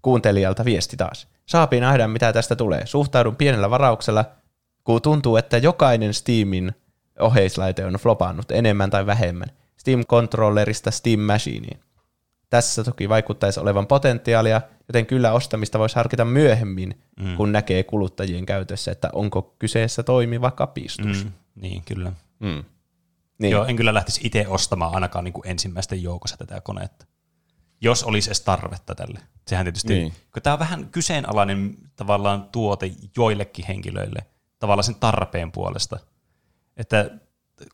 Kuuntelijalta 0.01 0.65
viesti 0.65 0.97
taas. 0.97 1.27
Saapii 1.45 1.79
nähdä, 1.79 2.07
mitä 2.07 2.33
tästä 2.33 2.55
tulee. 2.55 2.85
Suhtaudun 2.85 3.35
pienellä 3.35 3.69
varauksella, 3.69 4.25
kun 4.83 5.01
tuntuu, 5.01 5.37
että 5.37 5.57
jokainen 5.57 6.13
Steamin 6.13 6.71
oheislaite 7.19 7.85
on 7.85 7.93
flopannut 7.93 8.51
enemmän 8.51 8.89
tai 8.89 9.05
vähemmän. 9.05 9.47
Steam-controllerista 9.77 10.91
Steam 10.91 11.19
Machineen. 11.19 11.79
Tässä 12.49 12.83
toki 12.83 13.09
vaikuttaisi 13.09 13.59
olevan 13.59 13.87
potentiaalia, 13.87 14.61
joten 14.87 15.05
kyllä 15.05 15.31
ostamista 15.31 15.79
voisi 15.79 15.95
harkita 15.95 16.25
myöhemmin, 16.25 17.01
mm. 17.19 17.35
kun 17.35 17.51
näkee 17.51 17.83
kuluttajien 17.83 18.45
käytössä, 18.45 18.91
että 18.91 19.09
onko 19.13 19.55
kyseessä 19.59 20.03
toimiva 20.03 20.51
kapistus. 20.51 21.25
Mm. 21.25 21.31
Niin, 21.55 21.83
kyllä. 21.85 22.11
Hmm. 22.39 22.63
Niin. 23.39 23.51
Joo, 23.51 23.65
en 23.65 23.75
kyllä 23.75 23.93
lähtisi 23.93 24.21
itse 24.23 24.47
ostamaan 24.47 24.93
ainakaan 24.93 25.23
niin 25.23 25.33
kuin 25.33 25.47
ensimmäisten 25.47 26.03
joukossa 26.03 26.37
tätä 26.37 26.61
konetta. 26.61 27.05
Jos 27.81 28.03
olisi 28.03 28.29
edes 28.29 28.41
tarvetta 28.41 28.95
tälle. 28.95 29.19
Sehän 29.47 29.65
tietysti, 29.65 29.93
Niin. 29.93 30.13
kun 30.33 30.41
tämä 30.41 30.53
on 30.53 30.59
vähän 30.59 30.89
kyseenalainen 30.89 31.77
tavallaan 31.95 32.49
tuote 32.51 32.91
joillekin 33.17 33.65
henkilöille, 33.67 34.25
tavallaan 34.59 34.83
sen 34.83 34.95
tarpeen 34.95 35.51
puolesta. 35.51 35.99
Että 36.77 37.09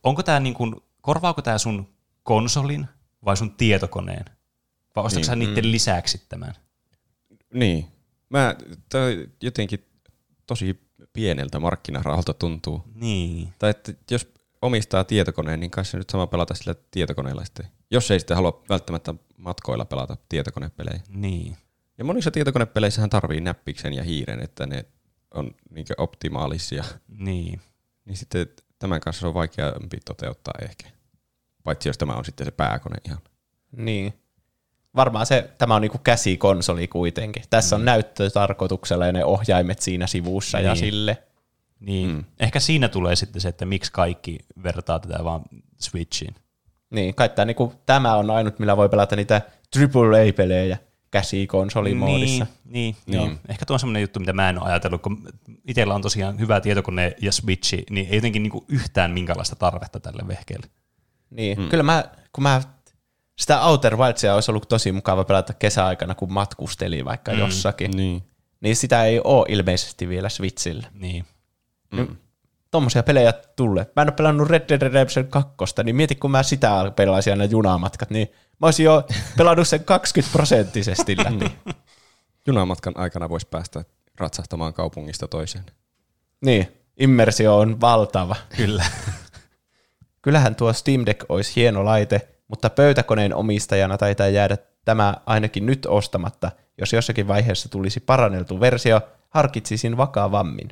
onko 0.04 0.24
tämä 0.24 0.40
niin 0.40 0.54
kuin, 0.54 0.76
korvaako 1.02 1.42
tämä 1.42 1.58
sun 1.58 1.94
konsolin 2.24 2.88
vai 3.26 3.38
sun 3.38 3.56
tietokoneen? 3.56 4.26
Vai 4.96 5.06
ostatko 5.06 5.20
Niin, 5.20 5.26
sä 5.26 5.36
niiden 5.36 5.72
lisäksi 5.72 6.26
tämän? 6.30 6.54
Niin. 7.54 7.88
Mä, 8.30 8.56
toi 8.90 9.30
jotenkin 9.42 9.86
tosi 10.48 10.82
pieneltä 11.14 11.60
markkinarahalta 11.60 12.34
tuntuu. 12.34 12.84
Niin. 12.96 13.54
Tai 13.60 13.70
että 13.70 13.94
jos 14.12 14.33
omistaa 14.64 15.04
tietokoneen, 15.04 15.60
niin 15.60 15.72
kai 15.72 15.86
se 15.86 15.98
nyt 15.98 16.10
sama 16.10 16.28
pelata 16.28 16.54
sillä 16.54 16.76
tietokoneella 16.92 17.46
sitten. 17.46 17.68
Jos 17.92 18.12
ei 18.12 18.20
sitten 18.20 18.38
halua 18.38 18.64
välttämättä 18.70 19.14
matkoilla 19.38 19.86
pelata 19.86 20.18
tietokonepelejä. 20.30 21.02
Niin. 21.10 21.58
Ja 21.98 22.04
monissa 22.04 22.32
tietokonepeleissähän 22.32 23.10
tarvii 23.10 23.42
näppiksen 23.42 23.94
ja 23.94 24.04
hiiren, 24.04 24.40
että 24.40 24.66
ne 24.66 24.86
on 25.32 25.52
niin 25.70 25.86
optimaalisia. 25.98 26.84
Niin. 27.08 27.62
Niin 28.06 28.18
sitten 28.18 28.48
tämän 28.80 29.02
kanssa 29.02 29.28
on 29.28 29.34
vaikeampi 29.34 29.98
toteuttaa 30.06 30.54
ehkä. 30.62 30.90
Paitsi 31.64 31.90
jos 31.90 31.98
tämä 31.98 32.14
on 32.14 32.26
sitten 32.26 32.46
se 32.46 32.52
pääkone 32.52 32.98
ihan. 33.06 33.20
Niin. 33.72 34.14
Varmaan 34.96 35.26
se, 35.26 35.50
tämä 35.58 35.76
on 35.76 35.82
niinku 35.82 35.98
käsikonsoli 35.98 36.88
kuitenkin. 36.88 37.44
Tässä 37.50 37.76
on 37.76 37.86
näyttötarkoituksella 37.86 39.06
ja 39.06 39.12
ne 39.12 39.26
ohjaimet 39.26 39.80
siinä 39.80 40.08
sivussa 40.08 40.60
ja 40.60 40.74
Niin. 40.74 40.80
sille. 40.80 41.24
Niin. 41.86 42.10
Mm. 42.10 42.24
Ehkä 42.40 42.60
siinä 42.60 42.90
tulee 42.90 43.16
sitten 43.16 43.42
se, 43.42 43.50
että 43.50 43.66
miksi 43.66 43.92
kaikki 43.92 44.40
vertaa 44.64 45.00
tätä 45.00 45.24
vaan 45.24 45.42
Switchiin. 45.80 46.36
Niin, 46.90 47.16
kai 47.16 47.30
tämä, 47.30 47.46
niinku, 47.46 47.74
tämä 47.86 48.16
on 48.16 48.30
ainut, 48.30 48.60
millä 48.60 48.78
voi 48.78 48.90
pelata 48.90 49.16
niitä 49.16 49.42
AAA-pelejä 49.76 50.78
käsikonsolimoodissa. 51.12 52.48
Niin, 52.66 52.96
niin, 53.06 53.22
niin. 53.22 53.40
Ehkä 53.50 53.66
tuo 53.66 53.74
on 53.74 53.80
semmoinen 53.80 54.02
juttu, 54.02 54.20
mitä 54.20 54.34
mä 54.34 54.50
en 54.50 54.62
ole 54.62 54.70
ajatellut, 54.70 55.02
kun 55.02 55.30
itsellä 55.68 55.96
on 55.96 56.02
tosiaan 56.02 56.40
hyvä 56.40 56.62
tietokone 56.62 57.16
ja 57.22 57.32
Switchi, 57.32 57.84
niin 57.90 58.08
ei 58.10 58.16
jotenkin 58.16 58.44
niinku 58.44 58.66
yhtään 58.68 59.12
minkälaista 59.12 59.56
tarvetta 59.56 60.00
tälle 60.00 60.28
vehkeelle. 60.28 60.68
Niin, 61.30 61.60
mm. 61.60 61.70
kyllä 61.70 61.84
mä, 61.84 62.04
kun 62.34 62.44
mä 62.44 62.62
sitä 63.38 63.62
Outer 63.62 63.98
Wildsia 63.98 64.36
olisi 64.36 64.52
ollut 64.52 64.70
tosi 64.70 64.92
mukava 64.92 65.24
pelata 65.24 65.54
kesäaikana, 65.54 66.16
kun 66.16 66.34
matkusteli 66.34 67.06
vaikka 67.06 67.32
mm. 67.32 67.40
jossakin. 67.40 67.92
Niin. 67.92 68.24
Niin 68.62 68.76
sitä 68.76 69.06
ei 69.06 69.22
ole 69.24 69.46
ilmeisesti 69.50 70.10
vielä 70.10 70.30
Switchillä. 70.30 70.88
Niin. 70.94 71.26
Mm. 71.94 72.16
Tommosia 72.72 73.04
pelejä 73.04 73.34
tulee. 73.56 73.86
Mä 73.96 74.02
en 74.02 74.08
ole 74.08 74.16
pelannut 74.16 74.50
Red 74.50 74.70
Dead 74.70 74.82
Redemption 74.82 75.28
2, 75.28 75.84
niin 75.84 75.96
mieti 75.96 76.16
kun 76.16 76.32
mä 76.32 76.44
sitä 76.44 76.92
pelaisin 76.96 77.34
aina 77.34 77.46
junamatkat, 77.46 78.10
niin 78.10 78.28
mä 78.60 78.68
olisin 78.68 78.84
jo 78.84 79.04
pelannut 79.38 79.68
sen 79.68 79.84
20 79.84 80.34
prosenttisesti 80.34 81.18
läpi. 81.18 81.52
Junamatkan 82.48 82.94
aikana 82.98 83.30
voisi 83.30 83.48
päästä 83.48 83.86
ratsahtamaan 84.20 84.74
kaupungista 84.74 85.28
toiseen. 85.28 85.66
niin, 86.42 86.68
immersio 86.98 87.58
on 87.58 87.82
valtava. 87.82 88.36
Kyllä. 88.58 88.86
Kyllähän 90.22 90.56
tuo 90.56 90.74
Steam 90.74 91.06
Deck 91.06 91.26
olisi 91.30 91.56
hieno 91.56 91.86
laite, 91.86 92.28
mutta 92.48 92.70
pöytäkoneen 92.70 93.36
omistajana 93.36 93.98
taitaa 93.98 94.28
jäädä 94.28 94.58
tämä 94.86 95.16
ainakin 95.26 95.66
nyt 95.66 95.86
ostamatta. 95.86 96.52
Jos 96.78 96.94
jossakin 96.94 97.28
vaiheessa 97.28 97.70
tulisi 97.70 98.00
paranneltu 98.00 98.60
versio, 98.60 99.02
harkitsisin 99.30 99.98
vakavammin. 99.98 100.70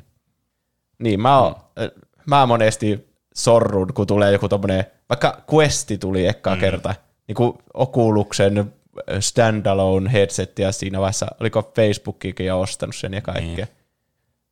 Niin, 1.02 1.20
mä, 1.20 1.40
oon, 1.40 1.54
mm. 1.80 1.90
mä 2.26 2.46
monesti 2.46 3.08
sorrun, 3.34 3.94
kun 3.94 4.06
tulee 4.06 4.32
joku 4.32 4.48
tommonen, 4.48 4.84
vaikka 5.08 5.42
Questi 5.54 5.98
tuli 5.98 6.26
ekkaa 6.26 6.54
mm. 6.54 6.60
kerta, 6.60 6.94
niin 7.28 7.36
kuin 7.36 7.58
Oculusen 7.74 8.72
standalone 9.20 10.12
headset 10.12 10.58
ja 10.58 10.72
siinä 10.72 11.00
vaiheessa, 11.00 11.26
oliko 11.40 11.72
Facebookikin 11.76 12.46
jo 12.46 12.60
ostanut 12.60 12.96
sen 12.96 13.14
ja 13.14 13.20
kaikkea. 13.20 13.66
Niin, 13.66 13.68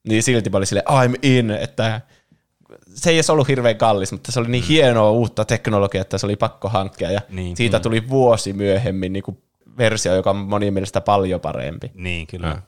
niin 0.08 0.22
silti 0.22 0.50
mä 0.50 0.56
olin 0.56 0.66
silleen, 0.66 0.86
I'm 0.88 1.18
in, 1.22 1.50
että 1.50 2.00
se 2.94 3.10
ei 3.10 3.16
edes 3.16 3.30
ollut 3.30 3.48
hirveän 3.48 3.76
kallis, 3.76 4.12
mutta 4.12 4.32
se 4.32 4.40
oli 4.40 4.48
niin 4.48 4.64
mm. 4.64 4.68
hienoa 4.68 5.10
uutta 5.10 5.44
teknologiaa, 5.44 6.02
että 6.02 6.18
se 6.18 6.26
oli 6.26 6.36
pakko 6.36 6.68
hankkia. 6.68 7.10
Ja 7.10 7.20
Niin. 7.28 7.56
siitä 7.56 7.80
tuli 7.80 8.08
vuosi 8.08 8.52
myöhemmin 8.52 9.12
niin 9.12 9.22
kuin 9.22 9.38
versio, 9.78 10.14
joka 10.14 10.30
on 10.30 10.36
monin 10.36 10.74
mielestä 10.74 11.00
paljon 11.00 11.40
parempi. 11.40 11.90
Niin, 11.94 12.26
kyllä. 12.26 12.46
Mm. 12.46 12.52
Ja 12.52 12.62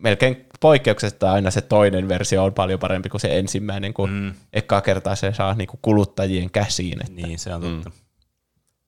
melkein 0.00 0.46
poikkeuksesta 0.60 1.32
aina 1.32 1.50
se 1.50 1.60
toinen 1.60 2.08
versio 2.08 2.44
on 2.44 2.54
paljon 2.54 2.80
parempi 2.80 3.08
kuin 3.08 3.20
se 3.20 3.38
ensimmäinen, 3.38 3.94
kun 3.94 4.10
mm. 4.10 4.32
ekaa 4.52 4.80
kertaa 4.80 5.16
se 5.16 5.32
saa 5.32 5.54
niin 5.54 5.68
kuin 5.68 5.78
kuluttajien 5.82 6.50
käsiin. 6.50 7.00
Että. 7.00 7.26
Niin, 7.26 7.38
se 7.38 7.54
on 7.54 7.62
totta. 7.62 7.90
Mm. 7.90 7.96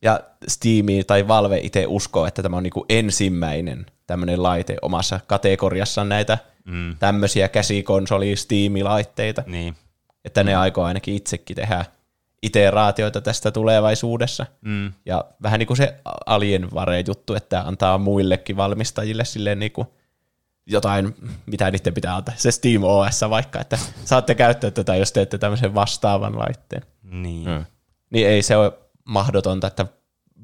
Ja 0.03 0.21
Steam 0.49 0.87
tai 1.07 1.29
Valve 1.29 1.59
itse 1.59 1.85
uskoo, 1.87 2.27
että 2.27 2.43
tämä 2.43 2.57
on 2.57 2.63
niin 2.63 2.73
kuin 2.73 2.87
ensimmäinen 2.89 3.87
tämmöinen 4.07 4.43
laite 4.43 4.77
omassa 4.83 5.21
kategoriassaan 5.27 6.09
näitä 6.09 6.39
mm. 6.65 6.97
tämmöisiä 6.99 7.49
käsikonsoli 7.49 8.37
Steam-laitteita. 8.37 9.43
Niin. 9.47 9.77
Että 10.25 10.45
ne 10.45 10.55
aikoo 10.55 10.85
ainakin 10.85 11.15
itsekin 11.15 11.57
tehdä 11.57 11.85
iteraatioita 12.43 13.21
tästä 13.21 13.51
tulevaisuudessa. 13.51 14.47
Mm. 14.61 14.93
Ja 15.07 15.25
vähän 15.43 15.59
niin 15.59 15.67
kuin 15.67 15.77
se 15.77 15.95
Alienware-juttu, 16.27 17.35
että 17.35 17.61
antaa 17.61 17.99
muillekin 17.99 18.57
valmistajille 18.57 19.25
silleen 19.25 19.59
niin 19.59 19.73
kuin 19.73 19.89
jotain, 20.67 21.15
mitä 21.47 21.71
niiden 21.71 21.95
pitää 21.95 22.17
antaa. 22.17 22.35
Se 22.37 22.51
Steam 22.51 22.83
OS 22.85 23.21
vaikka, 23.31 23.61
että 23.61 23.79
saatte 24.05 24.35
käyttää 24.35 24.71
tätä, 24.71 24.97
jos 24.97 25.13
teette 25.13 25.39
tämmöisen 25.39 25.75
vastaavan 25.75 26.39
laitteen. 26.39 26.83
Niin. 27.03 27.49
Mm. 27.49 27.65
Niin 28.11 28.29
ei 28.29 28.43
se 28.43 28.57
ole 28.57 28.73
mahdotonta, 29.05 29.67
että 29.67 29.87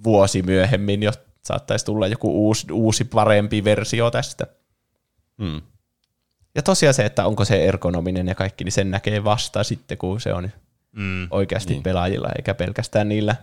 vuosi 0.05 0.43
myöhemmin 0.43 1.03
jo 1.03 1.13
saattaisi 1.43 1.85
tulla 1.85 2.07
joku 2.07 2.47
uusi, 2.47 2.67
uusi 2.73 3.05
parempi 3.05 3.65
versio 3.65 4.11
tästä. 4.11 4.47
Mm. 5.37 5.63
Ja 6.55 6.63
tosiaan 6.63 6.95
se, 6.95 7.05
että 7.05 7.27
onko 7.27 7.45
se 7.45 7.65
ergonominen 7.65 8.29
ja 8.29 8.35
kaikki, 8.35 8.65
niin 8.65 8.73
sen 8.73 8.91
näkee 8.91 9.25
vasta 9.25 9.65
sitten, 9.65 9.99
kun 9.99 10.21
se 10.21 10.35
on 10.35 10.51
Mm. 10.93 11.29
oikeasti 11.31 11.69
Niin. 11.69 11.77
niin. 11.77 11.83
pelaajilla, 11.83 12.29
eikä 12.37 12.55
pelkästään 12.55 13.09
niillä 13.09 13.37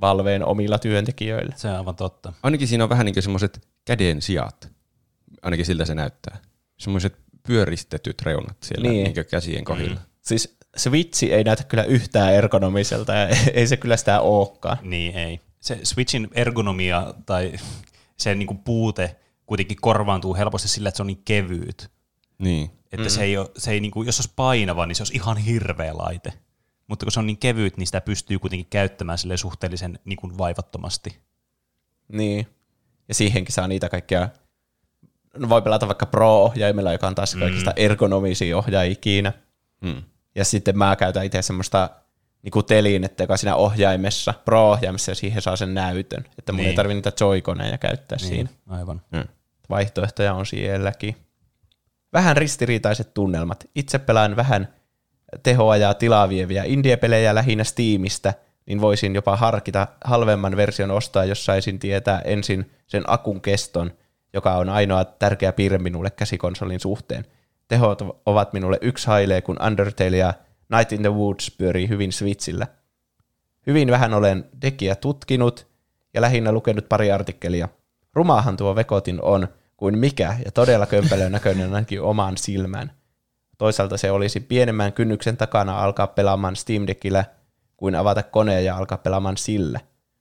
Valveen 0.00 0.44
omilla 0.44 0.78
työntekijöillä. 0.78 1.52
Se 1.56 1.68
on 1.68 1.76
aivan 1.76 1.96
totta. 1.96 2.32
Ainakin 2.42 2.68
siinä 2.68 2.84
on 2.84 2.90
vähän 2.90 3.04
niin 3.04 3.14
kuin 3.14 3.22
semmoiset 3.22 3.68
käden 3.84 4.22
sijat. 4.22 4.68
Ainakin 5.42 5.66
siltä 5.66 5.84
se 5.84 5.94
näyttää. 5.94 6.38
Semmoiset 6.78 7.16
pyöristetyt 7.46 8.22
reunat 8.22 8.56
siellä 8.62 8.88
Niin. 8.88 9.14
niin. 9.14 9.26
käsien 9.30 9.64
kohdilla. 9.64 9.94
Mm. 9.94 10.06
Siis 10.22 10.58
Switchi 10.76 11.32
ei 11.32 11.44
näytä 11.44 11.64
kyllä 11.64 11.84
yhtään 11.84 12.34
ergonomiselta, 12.34 13.12
ja 13.12 13.28
ei 13.54 13.66
se 13.66 13.76
kyllä 13.76 13.96
sitä 13.96 14.20
olekaan. 14.20 14.78
Niin, 14.82 15.16
ei. 15.16 15.40
Se 15.60 15.80
Switchin 15.82 16.28
ergonomia 16.32 17.14
tai 17.26 17.52
se 18.16 18.34
niinku 18.34 18.54
puute 18.54 19.16
kuitenkin 19.46 19.76
korvaantuu 19.80 20.34
helposti 20.34 20.68
sillä, 20.68 20.88
että 20.88 20.96
se 20.96 21.02
on 21.02 21.06
niin 21.06 21.22
kevyt. 21.24 21.90
Niin. 22.38 22.70
Että 22.92 23.06
mm. 23.06 23.10
se 23.10 23.22
ei, 23.22 23.36
ole, 23.36 23.50
se 23.56 23.70
ei 23.70 23.80
niinku, 23.80 24.02
jos 24.02 24.16
se 24.16 24.20
olisi 24.20 24.32
painava, 24.36 24.86
niin 24.86 24.96
se 24.96 25.02
olisi 25.02 25.14
ihan 25.14 25.36
hirveä 25.36 25.96
laite. 25.96 26.32
Mutta 26.86 27.06
kun 27.06 27.12
se 27.12 27.20
on 27.20 27.26
niin 27.26 27.38
kevyt, 27.38 27.76
niin 27.76 27.86
sitä 27.86 28.00
pystyy 28.00 28.38
kuitenkin 28.38 28.66
käyttämään 28.70 29.18
silleen 29.18 29.38
suhteellisen 29.38 29.98
niin 30.04 30.16
kuin 30.16 30.38
vaivattomasti. 30.38 31.18
Niin. 32.12 32.46
Ja 33.08 33.14
siihenkin 33.14 33.52
saa 33.54 33.68
niitä 33.68 33.88
kaikkia, 33.88 34.28
voi 35.48 35.62
pelata 35.62 35.86
vaikka 35.86 36.06
Pro-ohjaimella, 36.06 36.92
joka 36.92 37.06
on 37.06 37.14
taas 37.14 37.34
mm. 37.34 37.40
kaikista 37.40 37.72
ergonomisia 37.76 38.58
ohjaajia 38.58 38.92
ikinä. 38.92 39.32
Mm. 39.80 40.02
Ja 40.34 40.44
sitten 40.44 40.78
mä 40.78 40.96
käytän 40.96 41.24
itse 41.24 41.42
semmoista 41.42 41.90
niinku 42.42 42.62
telinettä, 42.62 43.22
joka 43.22 43.36
siinä 43.36 43.56
ohjaimessa, 43.56 44.34
Pro-ohjaimessa, 44.44 45.10
ja 45.10 45.14
siihen 45.14 45.42
saa 45.42 45.56
sen 45.56 45.74
näytön. 45.74 46.24
Että 46.38 46.52
mun 46.52 46.58
Niin. 46.58 46.68
ei 46.68 46.74
tarvitse 46.74 46.94
niitä 46.94 47.24
joikoneja 47.24 47.78
käyttää 47.78 48.18
niin. 48.20 48.28
siinä. 48.28 48.48
Aivan. 48.66 49.02
Mm. 49.10 49.24
Vaihtoehtoja 49.70 50.34
on 50.34 50.46
sielläkin. 50.46 51.16
Vähän 52.12 52.36
ristiriitaiset 52.36 53.14
tunnelmat. 53.14 53.68
Itse 53.74 53.98
pelaan 53.98 54.36
vähän 54.36 54.68
tehoa 55.42 55.76
ja 55.76 55.94
tilaa 55.94 56.28
vieviä 56.28 56.64
indie-pelejä 56.64 57.34
lähinnä 57.34 57.64
Steamista, 57.64 58.32
niin 58.66 58.80
voisin 58.80 59.14
jopa 59.14 59.36
harkita 59.36 59.86
halvemman 60.04 60.56
version 60.56 60.90
ostaa, 60.90 61.24
jos 61.24 61.44
saisin 61.44 61.78
tietää 61.78 62.20
ensin 62.20 62.70
sen 62.86 63.04
akun 63.06 63.40
keston, 63.40 63.92
joka 64.32 64.54
on 64.54 64.68
ainoa 64.68 65.04
tärkeä 65.04 65.52
piirre 65.52 65.78
minulle 65.78 66.10
käsikonsolin 66.10 66.80
suhteen. 66.80 67.24
Tehot 67.68 68.02
ovat 68.26 68.52
minulle 68.52 68.78
yksi 68.80 69.06
hailee, 69.06 69.42
kun 69.42 69.62
Undertale 69.66 70.16
ja 70.16 70.34
Night 70.76 70.92
in 70.92 71.00
the 71.00 71.12
Woods 71.12 71.50
pyörii 71.50 71.88
hyvin 71.88 72.12
Switchillä. 72.12 72.66
Hyvin 73.66 73.90
vähän 73.90 74.14
olen 74.14 74.44
dekiä 74.62 74.94
tutkinut 74.94 75.66
ja 76.14 76.20
lähinnä 76.20 76.52
lukenut 76.52 76.88
pari 76.88 77.12
artikkelia. 77.12 77.68
Rumahan 78.14 78.56
tuo 78.56 78.76
vekotin 78.76 79.22
on 79.22 79.48
kuin 79.76 79.98
mikä 79.98 80.36
ja 80.44 80.52
todella 80.52 80.86
kömpelön 80.86 81.32
näköinen 81.32 81.74
ainakin 81.74 82.02
omaan 82.02 82.36
silmään. 82.36 82.92
Toisaalta 83.58 83.96
se 83.96 84.10
olisi 84.10 84.40
pienemmän 84.40 84.92
kynnyksen 84.92 85.36
takana 85.36 85.84
alkaa 85.84 86.06
pelaamaan 86.06 86.56
Steam 86.56 86.86
Deckillä 86.86 87.24
kuin 87.76 87.94
avata 87.94 88.22
koneen 88.22 88.64
ja 88.64 88.76
alkaa 88.76 88.98
pelaamaan 88.98 89.36
sillä. 89.36 89.80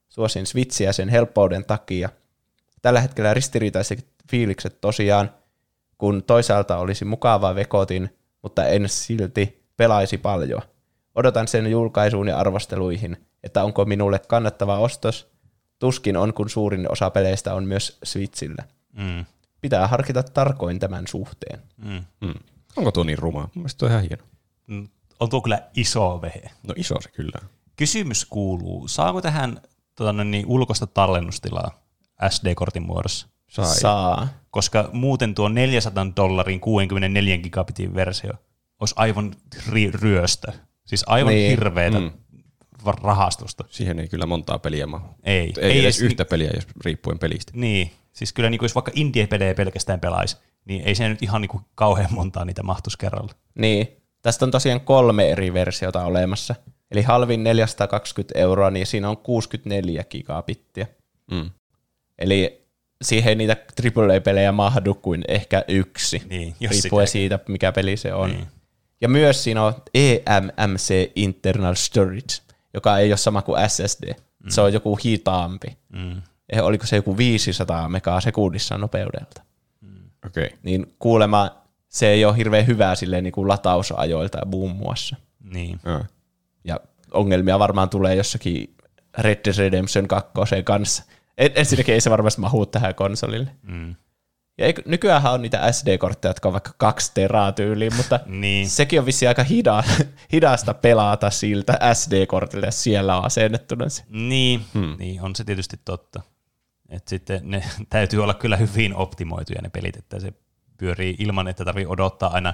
Suosin 0.09 0.45
Switchiä 0.45 0.93
sen 0.93 1.09
helppouden 1.09 1.65
takia. 1.65 2.09
Tällä 2.81 3.01
hetkellä 3.01 3.33
ristiriitaiset 3.33 4.07
fiilikset 4.31 4.81
tosiaan, 4.81 5.31
kun 5.97 6.23
toisaalta 6.23 6.77
olisi 6.77 7.05
mukava 7.05 7.55
vekotin, 7.55 8.17
mutta 8.41 8.65
en 8.65 8.89
silti 8.89 9.63
pelaisi 9.77 10.17
paljon. 10.17 10.61
Odotan 11.15 11.47
sen 11.47 11.71
julkaisuun 11.71 12.27
ja 12.27 12.37
arvosteluihin, 12.37 13.17
että 13.43 13.63
onko 13.63 13.85
minulle 13.85 14.19
kannattava 14.19 14.79
ostos. 14.79 15.27
Tuskin 15.79 16.17
on, 16.17 16.33
kun 16.33 16.49
suurin 16.49 16.91
osa 16.91 17.09
peleistä 17.09 17.53
on 17.53 17.63
myös 17.63 17.97
Switchillä. 18.03 18.63
Mm. 18.93 19.25
Pitää 19.61 19.87
harkita 19.87 20.23
tarkoin 20.23 20.79
tämän 20.79 21.07
suhteen. 21.07 21.59
Mm. 21.77 22.03
Mm. 22.21 22.33
Onko 22.75 22.91
tuo 22.91 23.03
niin 23.03 23.17
ruma? 23.17 23.39
Mun 23.39 23.49
mielestä 23.55 23.77
tuo 23.79 23.85
on 23.87 23.91
ihan 23.91 24.03
hieno. 24.03 24.23
Mm. 24.67 24.87
on 25.19 25.29
tuo 25.29 25.41
kyllä 25.41 25.61
iso 25.75 26.21
vehe. 26.21 26.41
No 26.63 26.73
iso 26.77 27.01
se 27.01 27.09
kyllä. 27.09 27.39
Kysymys 27.75 28.25
kuuluu, 28.25 28.87
saako 28.87 29.21
tähän 29.21 29.61
tota, 29.95 30.13
noin 30.13 30.31
niin, 30.31 30.45
ulkoista 30.45 30.87
tallennustilaa 30.87 31.86
SD-kortin 32.29 32.83
muodossa? 32.83 33.27
Sai. 33.49 33.75
Saa. 33.79 34.27
Koska 34.51 34.89
muuten 34.93 35.35
tuo 35.35 35.49
400 35.49 36.05
dollarin 36.15 36.59
64 36.59 37.37
gigabitin 37.37 37.95
versio 37.95 38.31
olisi 38.79 38.95
aivan 38.97 39.33
ri- 39.69 39.99
ryöstö. 40.01 40.51
Siis 40.85 41.03
aivan 41.07 41.33
Niin. 41.33 41.49
hirveetä 41.49 41.99
Mm. 41.99 42.11
rahastusta. 43.03 43.63
Siihen 43.69 43.99
ei 43.99 44.07
kyllä 44.07 44.25
montaa 44.25 44.59
peliä 44.59 44.87
mahu. 44.87 45.07
Ei. 45.23 45.39
Ei, 45.39 45.53
ei 45.63 45.71
edes 45.71 45.83
edes 45.83 46.01
yhtä 46.01 46.25
peliä, 46.25 46.51
jos 46.55 46.67
riippuen 46.85 47.19
pelistä. 47.19 47.51
Niin, 47.55 47.91
siis 48.13 48.33
kyllä 48.33 48.49
niin 48.49 48.59
kuin 48.59 48.65
jos 48.65 48.75
vaikka 48.75 48.91
indie-pelejä 48.95 49.53
pelkästään 49.55 49.99
pelaisi, 49.99 50.37
niin 50.65 50.81
ei 50.85 50.95
se 50.95 51.09
nyt 51.09 51.21
ihan 51.23 51.41
niin 51.41 51.49
kuin 51.49 51.63
kauhean 51.75 52.13
montaa 52.13 52.45
niitä 52.45 52.63
mahtuisi 52.63 52.97
kerralla. 52.97 53.33
Niin. 53.55 53.87
Tästä 54.21 54.45
on 54.45 54.51
tosiaan 54.51 54.81
kolme 54.81 55.29
eri 55.29 55.53
versiota 55.53 56.03
olemassa. 56.05 56.55
Eli 56.91 57.01
halvin 57.01 57.43
420 57.43 58.39
euroa, 58.39 58.71
niin 58.71 58.87
siinä 58.87 59.09
on 59.09 59.17
64 59.17 60.03
gigabittiä. 60.03 60.87
Mm. 61.31 61.49
Eli 62.19 62.67
siihen 63.01 63.29
ei 63.29 63.35
niitä 63.35 63.57
AAA-pelejä 63.97 64.51
mahdu 64.51 64.93
kuin 64.93 65.23
ehkä 65.27 65.63
yksi, 65.67 66.21
Niin, 66.29 66.55
jos 66.59 66.71
riippuen 66.71 67.07
siitä, 67.07 67.39
mikä 67.47 67.71
peli 67.71 67.97
se 67.97 68.13
on. 68.13 68.29
Niin. 68.29 68.47
Ja 69.01 69.09
myös 69.09 69.43
siinä 69.43 69.63
on 69.63 69.73
eMMC 69.93 71.11
Internal 71.15 71.75
Storage, 71.75 72.41
joka 72.73 72.97
ei 72.97 73.11
ole 73.11 73.17
sama 73.17 73.41
kuin 73.41 73.69
SSD. 73.69 74.13
Mm. 74.13 74.49
Se 74.49 74.61
on 74.61 74.73
joku 74.73 74.99
hitaampi. 75.05 75.77
Mm. 75.89 76.21
Eh, 76.49 76.63
Oliko 76.63 76.85
se 76.85 76.95
joku 76.95 77.17
500 77.17 77.89
megaa 77.89 78.21
sekunnissa 78.21 78.77
nopeudelta? 78.77 79.41
Okei. 80.25 80.45
Okay. 80.45 80.57
Niin 80.63 80.95
kuulemma 80.99 81.51
se 81.89 82.07
ei 82.07 82.25
ole 82.25 82.37
hirveän 82.37 82.67
hyvää 82.67 82.95
silleen 82.95 83.23
niin 83.23 83.31
kuin 83.31 83.47
latausajoilta 83.47 84.45
muun 84.45 84.75
muassa. 84.75 85.15
Niin. 85.43 85.79
Joo. 85.85 86.05
Ja 86.63 86.79
ongelmia 87.11 87.59
varmaan 87.59 87.89
tulee 87.89 88.15
jossakin 88.15 88.75
Red 89.17 89.39
Dead 89.45 89.57
Redemption 89.57 90.07
2 90.07 90.31
kanssa. 90.63 91.03
En- 91.37 91.51
Ensinnäkin 91.55 91.93
ei 91.93 92.01
se 92.01 92.09
varmasti 92.09 92.41
mahu 92.41 92.65
tähän 92.65 92.95
konsolille. 92.95 93.51
Mm. 93.61 93.95
Ja 94.57 94.65
eikö, 94.65 94.81
nykyäänhän 94.85 95.33
on 95.33 95.41
niitä 95.41 95.71
SD-kortteja, 95.71 96.29
jotka 96.29 96.49
on 96.49 96.53
vaikka 96.53 96.71
kaksi 96.77 97.11
teraa 97.13 97.51
tyyliin, 97.51 97.95
mutta 97.95 98.19
Niin. 98.25 98.69
sekin 98.69 98.99
on 98.99 99.05
vissi 99.05 99.27
aika 99.27 99.43
hida, 99.43 99.83
hidasta 100.33 100.73
pelata 100.73 101.29
siltä 101.29 101.79
SD-kortilta, 101.93 102.65
jos 102.65 102.83
siellä 102.83 103.17
on 103.17 103.25
asennettuna 103.25 103.89
se. 103.89 104.03
Niin, 104.09 104.61
hmm. 104.73 104.95
niin, 104.99 105.21
on 105.21 105.35
se 105.35 105.43
tietysti 105.43 105.79
totta. 105.85 106.21
Et 106.89 107.07
sitten 107.07 107.39
ne 107.43 107.63
täytyy 107.89 108.23
olla 108.23 108.33
kyllä 108.33 108.57
hyvin 108.57 108.95
optimoituja 108.95 109.61
ne 109.61 109.69
pelit, 109.69 109.97
että 109.97 110.19
se 110.19 110.33
pyörii 110.77 111.15
ilman, 111.19 111.47
että 111.47 111.65
tarvii 111.65 111.85
odottaa 111.85 112.29
aina 112.33 112.53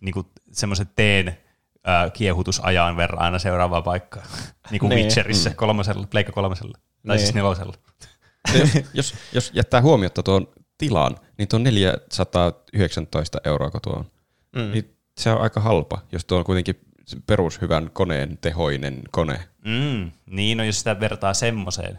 niin 0.00 0.14
semmoisen 0.52 0.86
teen 0.96 1.28
äh, 1.28 2.12
kiehutusajan 2.12 2.96
verran 2.96 3.20
aina 3.22 3.38
seuraavaa 3.38 3.82
paikkaa. 3.82 4.22
niin 4.70 4.80
kuin 4.80 4.90
Niin. 4.90 5.04
Witcherissa 5.04 5.50
kolmosella, 5.50 6.06
Pleikka 6.06 6.32
kolmosella. 6.32 6.78
Tai 7.06 7.16
Niin. 7.16 7.18
siis 7.18 7.34
nelosella. 7.34 7.74
jos, 8.94 9.14
jos 9.32 9.50
jättää 9.54 9.82
huomiota 9.82 10.22
tuon 10.22 10.48
tilan, 10.78 11.16
niin 11.38 11.48
tuo 11.48 11.58
419 11.58 13.38
euroa, 13.44 13.70
kun 13.70 13.80
tuo 13.80 13.92
on, 13.92 14.10
mm. 14.56 14.72
niin 14.72 14.96
se 15.18 15.30
on 15.30 15.40
aika 15.40 15.60
halpa, 15.60 16.02
jos 16.12 16.24
tuo 16.24 16.38
on 16.38 16.44
kuitenkin 16.44 16.80
perushyvän 17.26 17.90
koneen 17.90 18.38
tehoinen 18.40 19.02
kone. 19.10 19.48
Mm, 19.64 20.10
niin, 20.26 20.58
no 20.58 20.64
jos 20.64 20.78
sitä 20.78 21.00
vertaa 21.00 21.34
semmoiseen, 21.34 21.98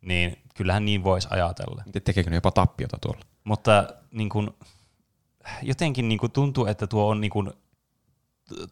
niin 0.00 0.38
kyllähän 0.54 0.84
niin 0.84 1.04
voisi 1.04 1.28
ajatella. 1.30 1.82
Miten 1.86 2.02
tekeekö 2.02 2.30
ne 2.30 2.36
jopa 2.36 2.50
tappiota 2.50 2.98
tuolla? 3.00 3.20
Mutta 3.44 3.88
niin 4.10 4.28
kuin, 4.28 4.50
jotenkin 5.62 6.08
niin 6.08 6.18
kuin 6.18 6.32
tuntuu, 6.32 6.66
että 6.66 6.86
tuo 6.86 7.08
on 7.08 7.20
niin 7.20 7.30
kuin, 7.30 7.50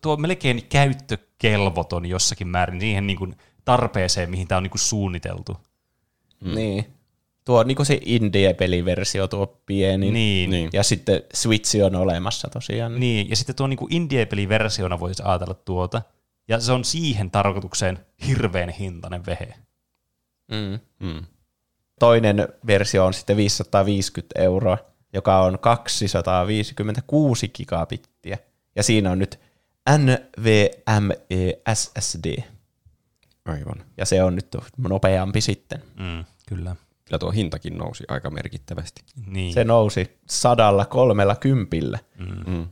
tuo 0.01 0.13
on 0.13 0.21
melkein 0.21 0.67
käyttökelvoton 0.69 2.07
jossakin 2.07 2.49
määrin 2.49 2.81
siihen 2.81 3.07
niin 3.07 3.19
kuin 3.19 3.37
tarpeeseen, 3.65 4.31
mihin 4.31 4.49
tämä 4.49 4.57
on 4.57 4.63
niin 4.63 4.71
kuin 4.71 4.81
suunniteltu. 4.81 5.57
Mm. 6.41 6.55
Niin. 6.55 6.94
Tuo 7.45 7.61
on 7.61 7.67
niinku 7.67 7.85
se 7.85 8.01
indie-peliversio, 8.05 9.29
tuo 9.29 9.47
pieni. 9.67 10.11
Niin. 10.11 10.51
Niin. 10.51 10.71
Ja 10.73 10.83
sitten 10.83 11.23
Switch 11.35 11.85
on 11.85 11.97
olemassa 11.97 12.49
tosiaan. 12.49 13.01
Niin, 13.01 13.31
ja 13.31 13.37
sitten 13.37 13.57
tuo 13.57 13.67
niin 13.67 13.79
indie-peliversiona 13.91 15.01
voisi 15.01 15.23
ajatella 15.27 15.55
tuota, 15.55 16.03
ja 16.49 16.61
se 16.61 16.73
on 16.73 16.85
siihen 16.85 17.31
tarkoitukseen 17.31 17.99
hirveän 18.27 18.69
hintainen 18.69 19.27
vehe. 19.27 19.55
Mm. 20.51 20.81
Mm. 20.99 21.25
Toinen 21.99 22.49
versio 22.67 23.07
on 23.07 23.15
sitten 23.15 23.37
550 23.37 24.41
euroa, 24.41 24.79
joka 25.13 25.41
on 25.41 25.59
256 25.59 27.49
gigabittiä. 27.49 28.39
Ja 28.77 28.83
siinä 28.83 29.11
on 29.11 29.19
nyt 29.19 29.41
NVMe 29.99 31.19
SSD. 31.75 32.43
Aivan. 33.45 33.85
Ja 33.97 34.07
se 34.07 34.23
on 34.23 34.35
nyt 34.35 34.47
nopeampi 34.79 35.41
sitten. 35.41 35.83
Mm, 35.99 36.25
kyllä. 36.49 36.77
Kyllä 37.05 37.19
tuo 37.19 37.31
hintakin 37.31 37.79
nousi 37.79 38.05
aika 38.09 38.31
merkittävästi. 38.31 39.03
Niin. 39.27 39.55
Se 39.55 39.65
nousi 39.65 40.19
sadalla 40.31 40.85
kolmella 40.85 41.37
kympillä. 41.37 41.99
Mm. 42.47 42.67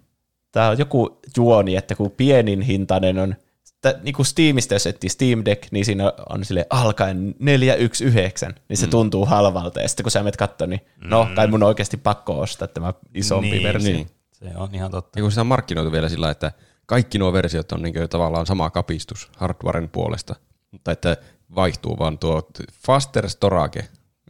Tämä 0.52 0.68
on 0.68 0.78
joku 0.78 1.20
juoni, 1.36 1.76
että 1.76 1.94
kun 1.94 2.10
pienin 2.10 2.60
hintainen 2.60 3.18
on, 3.18 3.34
tä, 3.80 4.00
niin 4.02 4.14
kuin 4.14 4.26
Steamista 4.26 4.74
jos 4.74 4.86
etsii 4.86 5.10
Steam 5.10 5.42
Deck, 5.44 5.72
niin 5.72 5.84
siinä 5.84 6.12
on 6.28 6.44
sille 6.44 6.66
alkaen 6.70 7.34
419, 7.38 8.60
niin 8.68 8.76
se 8.76 8.86
mm. 8.86 8.90
tuntuu 8.90 9.26
halvalta. 9.26 9.80
Ja 9.80 9.88
sitten 9.88 10.04
kun 10.04 10.10
sä 10.10 10.22
menet 10.22 10.36
katsoa, 10.36 10.66
niin 10.66 10.80
no, 11.04 11.28
kai 11.36 11.46
mun 11.46 11.62
oikeasti 11.62 11.96
pakko 11.96 12.40
ostaa 12.40 12.68
tämä 12.68 12.94
isompi 13.14 13.50
niin, 13.50 13.62
versio. 13.62 13.92
Niin. 13.92 14.10
Se 14.32 14.50
on 14.56 14.74
ihan 14.74 14.90
totta. 14.90 15.18
Ja 15.18 15.22
kun 15.22 15.30
sitä 15.30 15.40
on 15.40 15.46
markkinoitu 15.46 15.92
vielä 15.92 16.08
sillä, 16.08 16.30
että 16.30 16.52
kaikki 16.86 17.18
nuo 17.18 17.32
versiot 17.32 17.72
on 17.72 17.82
niin 17.82 17.94
tavallaan 18.10 18.46
sama 18.46 18.70
kapistus 18.70 19.30
hardwaren 19.36 19.88
puolesta, 19.88 20.36
mutta 20.70 20.92
että 20.92 21.16
vaihtuu 21.54 21.98
vaan 21.98 22.18
tuo 22.18 22.42
faster 22.72 23.30
storage, 23.30 23.88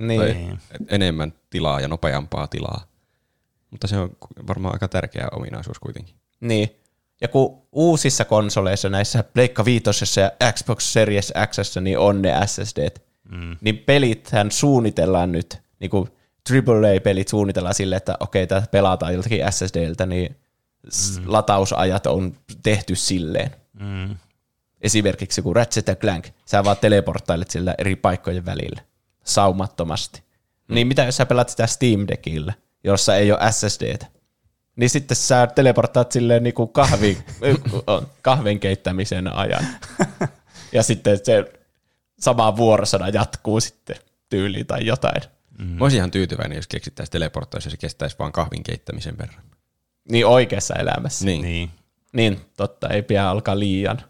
Niin. 0.08 0.20
tai 0.20 0.56
enemmän 0.88 1.32
tilaa 1.50 1.80
ja 1.80 1.88
nopeampaa 1.88 2.46
tilaa. 2.46 2.84
Mutta 3.70 3.86
se 3.86 3.96
on 3.96 4.16
varmaan 4.48 4.74
aika 4.74 4.88
tärkeä 4.88 5.28
ominaisuus 5.32 5.78
kuitenkin. 5.78 6.14
Niin. 6.40 6.76
Ja 7.20 7.28
kun 7.28 7.62
uusissa 7.72 8.24
konsoleissa, 8.24 8.88
näissä 8.88 9.22
Pleikka 9.22 9.64
Viitosessa 9.64 10.20
ja 10.20 10.30
Xbox 10.52 10.82
Series 10.82 11.32
X, 11.46 11.76
niin 11.80 11.98
on 11.98 12.22
ne 12.22 12.32
SSD, 12.46 12.88
mm. 13.30 13.56
niin 13.60 13.78
pelithän 13.78 14.50
suunnitellaan 14.50 15.32
nyt, 15.32 15.58
niin 15.80 15.90
kuin 15.90 16.08
AAA-pelit 16.50 17.28
suunnitellaan 17.28 17.74
sille, 17.74 17.96
että 17.96 18.16
okei, 18.20 18.46
tätä 18.46 18.66
pelataan 18.70 19.14
joltakin 19.14 19.52
SSDltä, 19.52 20.06
niin 20.06 20.36
mm. 20.82 21.24
latausajat 21.26 22.06
on 22.06 22.36
tehty 22.62 22.94
silleen. 22.94 23.50
Mm. 23.80 24.16
Esimerkiksi 24.80 25.42
kun 25.42 25.56
Ratchet 25.56 26.00
Clank, 26.00 26.26
sä 26.46 26.64
vaan 26.64 26.76
teleporttailet 26.76 27.50
sillä 27.50 27.74
eri 27.78 27.96
paikkojen 27.96 28.46
välillä 28.46 28.82
saumattomasti. 29.24 30.22
Mm. 30.68 30.74
Niin 30.74 30.86
mitä 30.86 31.04
jos 31.04 31.16
sä 31.16 31.26
pelaat 31.26 31.48
sitä 31.48 31.66
Steam 31.66 32.06
Deckillä, 32.08 32.52
jossa 32.84 33.16
ei 33.16 33.32
ole 33.32 33.52
SSDtä? 33.52 34.06
Niin 34.76 34.90
sitten 34.90 35.16
sä 35.16 35.46
teleporttaat 35.46 36.12
silleen 36.12 36.42
niin 36.42 36.54
kuin 36.54 36.68
kahvi, 36.68 37.18
kahvin 38.22 38.60
keittämisen 38.60 39.32
ajan. 39.32 39.66
Ja 40.72 40.82
sitten 40.82 41.18
se 41.24 41.52
sama 42.20 42.56
vuorosana 42.56 43.08
jatkuu 43.08 43.60
sitten 43.60 43.96
tyyliin 44.28 44.66
tai 44.66 44.86
jotain. 44.86 45.22
Mm. 45.58 45.66
Mä 45.66 45.84
olisin 45.84 45.98
ihan 45.98 46.10
tyytyväinen, 46.10 46.56
jos 46.56 46.66
keksittäisiin 46.66 47.12
teleporttaus 47.12 47.64
ja 47.64 47.70
se 47.70 47.76
kestäisi 47.76 48.16
vaan 48.18 48.32
kahvin 48.32 48.62
keittämisen 48.62 49.18
verran. 49.18 49.42
Niin 50.10 50.26
oikeassa 50.26 50.74
elämässä. 50.74 51.24
Niin. 51.24 51.42
Niin. 51.42 51.70
Niin, 52.12 52.40
totta, 52.56 52.88
ei 52.88 53.02
pidä 53.02 53.28
alkaa 53.28 53.58
liian 53.58 54.02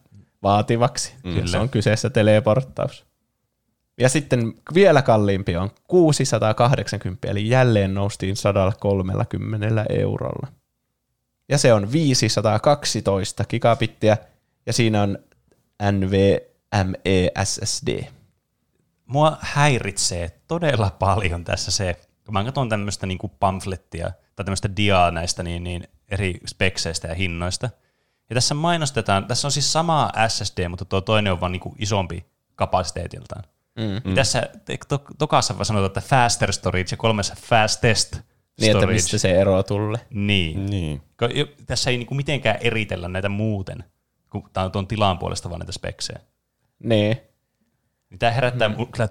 vaativaksi, 0.42 1.12
mm, 1.24 1.38
jos 1.38 1.54
on 1.54 1.68
kyseessä 1.68 2.10
teleporttaus. 2.10 3.06
Ja 3.98 4.08
sitten 4.08 4.54
vielä 4.74 5.02
kalliimpi 5.02 5.56
on 5.56 5.70
680, 5.88 7.28
eli 7.28 7.48
jälleen 7.48 7.94
noustiin 7.94 8.36
130 8.36 9.84
eurolla. 9.88 10.48
Ja 11.48 11.58
se 11.58 11.72
on 11.72 11.92
512 11.92 13.44
gigabittiä, 13.44 14.16
ja 14.66 14.72
siinä 14.72 15.02
on 15.02 15.18
NVMe 15.92 17.32
SSD. 17.44 18.04
Mua 19.06 19.36
häiritsee 19.40 20.30
todella 20.48 20.90
paljon 20.98 21.44
tässä 21.44 21.70
se, 21.70 22.00
kun 22.24 22.32
mä 22.32 22.44
katson 22.44 22.68
tämmöistä 22.68 23.06
niinku 23.06 23.28
pamflettia 23.28 24.12
tai 24.36 24.44
tämmöistä 24.44 24.76
diaa 24.76 25.10
näistä 25.10 25.42
niin, 25.42 25.64
niin 25.64 25.88
eri 26.08 26.40
spekseistä 26.46 27.08
ja 27.08 27.14
hinnoista. 27.14 27.70
Ja 28.30 28.34
tässä 28.34 28.54
mainostetaan, 28.54 29.26
tässä 29.26 29.48
on 29.48 29.52
siis 29.52 29.72
sama 29.72 30.10
SSD, 30.28 30.68
mutta 30.68 30.84
tuo 30.84 31.00
toinen 31.00 31.32
on 31.32 31.40
vaan 31.40 31.52
niinku 31.52 31.74
isompi 31.78 32.26
kapasiteetiltaan. 32.54 33.44
Mm. 33.78 34.00
Niin 34.04 34.14
tässä 34.14 34.48
to, 34.88 35.02
tokassa 35.18 35.54
vaan 35.54 35.64
sanotaan, 35.64 35.86
että 35.86 36.00
faster 36.00 36.52
storage 36.52 36.86
ja 36.90 36.96
kolmessa 36.96 37.34
fastest 37.40 38.08
storage. 38.08 38.24
Niin, 38.60 38.76
että 38.76 38.86
mistä 38.86 39.18
se 39.18 39.40
ero 39.40 39.62
tulee. 39.62 40.00
Niin. 40.10 40.66
Niin. 40.66 41.02
Tässä 41.66 41.90
ei 41.90 41.96
niinku 41.96 42.14
mitenkään 42.14 42.58
eritellä 42.60 43.08
näitä 43.08 43.28
muuten, 43.28 43.84
kun 44.30 44.50
tämä 44.52 44.64
on 44.64 44.72
tuon 44.72 44.86
tilan 44.86 45.18
puolesta 45.18 45.50
vaan 45.50 45.58
näitä 45.58 45.72
speksejä. 45.72 46.20
Niin. 46.78 47.16
Niin 48.10 48.18
tämä 48.18 48.32
herättää 48.32 48.68
mm. 48.68 48.86
kyllä 48.86 49.08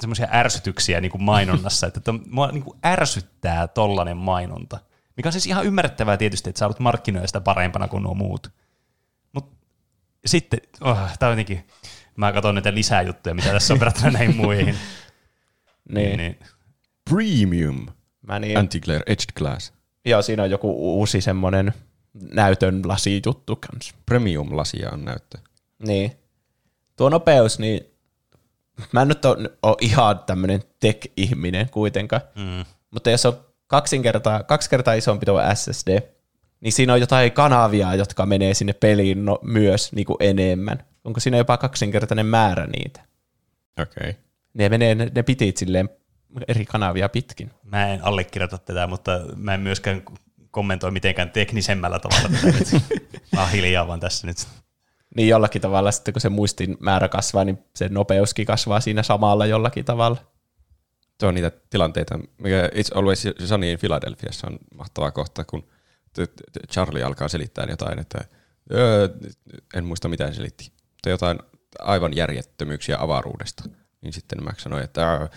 semmoisia 0.00 0.28
ärsytyksiä 0.32 1.00
niin 1.00 1.10
kuin 1.10 1.22
mainonnassa, 1.22 1.86
että 1.86 2.00
to, 2.00 2.12
mua 2.12 2.48
niin 2.48 2.62
kuin 2.62 2.78
ärsyttää 2.84 3.68
tollanen 3.68 4.16
mainonta. 4.16 4.78
Mikä 5.16 5.28
on 5.28 5.32
siis 5.32 5.46
ihan 5.46 5.66
ymmärrettävää 5.66 6.16
tietysti, 6.16 6.50
että 6.50 6.58
sä 6.58 6.64
haluat 6.64 6.80
markkinoida 6.80 7.26
sitä 7.26 7.40
parempana 7.40 7.88
kuin 7.88 8.02
nuo 8.02 8.14
muut. 8.14 8.52
Mutta 9.32 9.56
sitten, 10.26 10.60
oh, 10.80 10.98
tää 11.18 11.28
on 11.28 11.32
jotenkin, 11.32 11.66
mä 12.26 12.32
katson 12.32 12.54
näitä 12.54 12.74
lisäjuttuja, 12.74 13.34
mitä 13.34 13.52
tässä 13.52 13.74
on 13.74 13.80
verrattuna 13.80 14.10
näihin 14.10 14.36
muihin. 14.42 14.74
Niin. 15.88 16.16
niin. 16.16 16.38
Premium 17.10 17.86
Mä 18.26 18.38
niin, 18.38 18.58
Anti-Glare 18.58 19.02
Edged 19.06 19.32
Glass. 19.36 19.72
joo, 20.04 20.22
siinä 20.22 20.42
on 20.42 20.50
joku 20.50 20.98
uusi 20.98 21.20
semmoinen 21.20 21.72
näytön 22.32 22.82
lasijuttu 22.88 23.56
kans. 23.56 23.94
Premium-lasia 24.06 24.90
on 24.92 25.04
näyttö. 25.04 25.38
Niin. 25.86 26.12
Tuo 26.96 27.08
nopeus, 27.08 27.58
niin 27.58 27.80
mä 28.92 29.02
en 29.02 29.08
nyt 29.08 29.24
ole, 29.24 29.48
ihan 29.80 30.18
tämmöinen 30.26 30.62
tech-ihminen 30.80 31.70
kuitenkaan, 31.70 32.22
Mm. 32.34 32.64
mutta 32.90 33.10
jos 33.10 33.26
on 33.26 33.38
kaksinkertaa, 33.66 34.42
kaksi 34.42 34.70
kertaa 34.70 34.94
isompi 34.94 35.26
tuo 35.26 35.40
SSD, 35.54 36.00
niin 36.60 36.72
siinä 36.72 36.92
on 36.92 37.00
jotain 37.00 37.32
kanavia, 37.32 37.94
jotka 37.94 38.26
menee 38.26 38.54
sinne 38.54 38.72
peliin 38.72 39.24
no, 39.24 39.38
myös 39.42 39.92
niin 39.92 40.04
kuin 40.06 40.16
enemmän. 40.20 40.84
Onko 41.04 41.20
siinä 41.20 41.36
jopa 41.36 41.56
kaksinkertainen 41.56 42.26
määrä 42.26 42.66
niitä? 42.66 43.00
Okei. 43.80 44.10
Okay. 44.10 44.22
Ne 44.54 44.68
menee 44.68 44.94
ne, 44.94 45.10
ne 45.14 45.22
pitit 45.22 45.56
silleen 45.56 45.88
eri 46.48 46.64
kanavia 46.64 47.08
pitkin. 47.08 47.50
Mä 47.62 47.88
en 47.88 48.04
allekirjoita 48.04 48.58
tätä, 48.58 48.86
mutta 48.86 49.20
mä 49.36 49.54
en 49.54 49.60
myöskään 49.60 50.02
kommentoi 50.50 50.90
mitenkään 50.90 51.30
teknisemmällä 51.30 51.98
tavalla 51.98 52.28
tätä 52.28 52.46
nyt. 52.46 52.82
Mä 53.32 53.40
oon 53.40 53.50
hiljaa 53.50 53.86
vaan 53.86 54.00
tässä 54.00 54.26
nyt. 54.26 54.36
Niin 55.16 55.28
jollakin 55.28 55.62
tavalla 55.62 55.92
sitten, 55.92 56.14
kun 56.14 56.20
se 56.20 56.28
muistin 56.28 56.76
määrä 56.80 57.08
kasvaa, 57.08 57.44
niin 57.44 57.58
se 57.76 57.88
nopeuskin 57.88 58.46
kasvaa 58.46 58.80
siinä 58.80 59.02
samalla 59.02 59.46
jollakin 59.46 59.84
tavalla. 59.84 60.16
Tuo 61.18 61.28
on 61.28 61.34
niitä 61.34 61.50
tilanteita, 61.70 62.18
mikä 62.38 62.68
It's 62.74 62.98
Always 62.98 63.24
Sunny 63.44 63.72
in 63.72 63.78
Philadelphiassa 63.78 64.46
on 64.46 64.58
mahtava 64.74 65.10
kohta, 65.10 65.44
kun 65.44 65.68
Charlie 66.72 67.02
alkaa 67.02 67.28
selittää 67.28 67.66
jotain, 67.68 67.98
että 67.98 68.24
öö, 68.72 69.08
en 69.74 69.84
muista 69.84 70.08
mitä 70.08 70.24
hän 70.24 70.34
selitti, 70.34 70.72
mutta 71.02 71.10
jotain 71.10 71.38
aivan 71.78 72.16
järjettömyyksiä 72.16 72.96
avaruudesta. 73.00 73.64
Niin 74.02 74.12
sitten 74.12 74.44
Max 74.44 74.58
sanoi, 74.62 74.84
että 74.84 75.08
"Ää, 75.10 75.28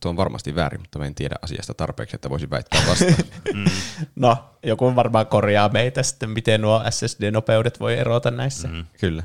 tuo 0.00 0.10
on 0.10 0.16
varmasti 0.16 0.54
väärin, 0.54 0.80
mutta 0.80 0.98
mä 0.98 1.04
en 1.06 1.14
tiedä 1.14 1.34
asiasta 1.42 1.74
tarpeeksi, 1.74 2.16
että 2.16 2.30
voisin 2.30 2.50
väittää 2.50 2.82
vastaan. 2.88 3.14
No, 4.16 4.36
joku 4.62 4.96
varmaan 4.96 5.26
korjaa 5.26 5.68
meitä 5.68 6.02
sitten, 6.02 6.30
miten 6.30 6.60
nuo 6.60 6.82
SSD-nopeudet 6.90 7.80
voi 7.80 7.94
erota 7.98 8.30
näissä. 8.30 8.68
Mm. 8.68 8.84
Kyllä. 9.00 9.22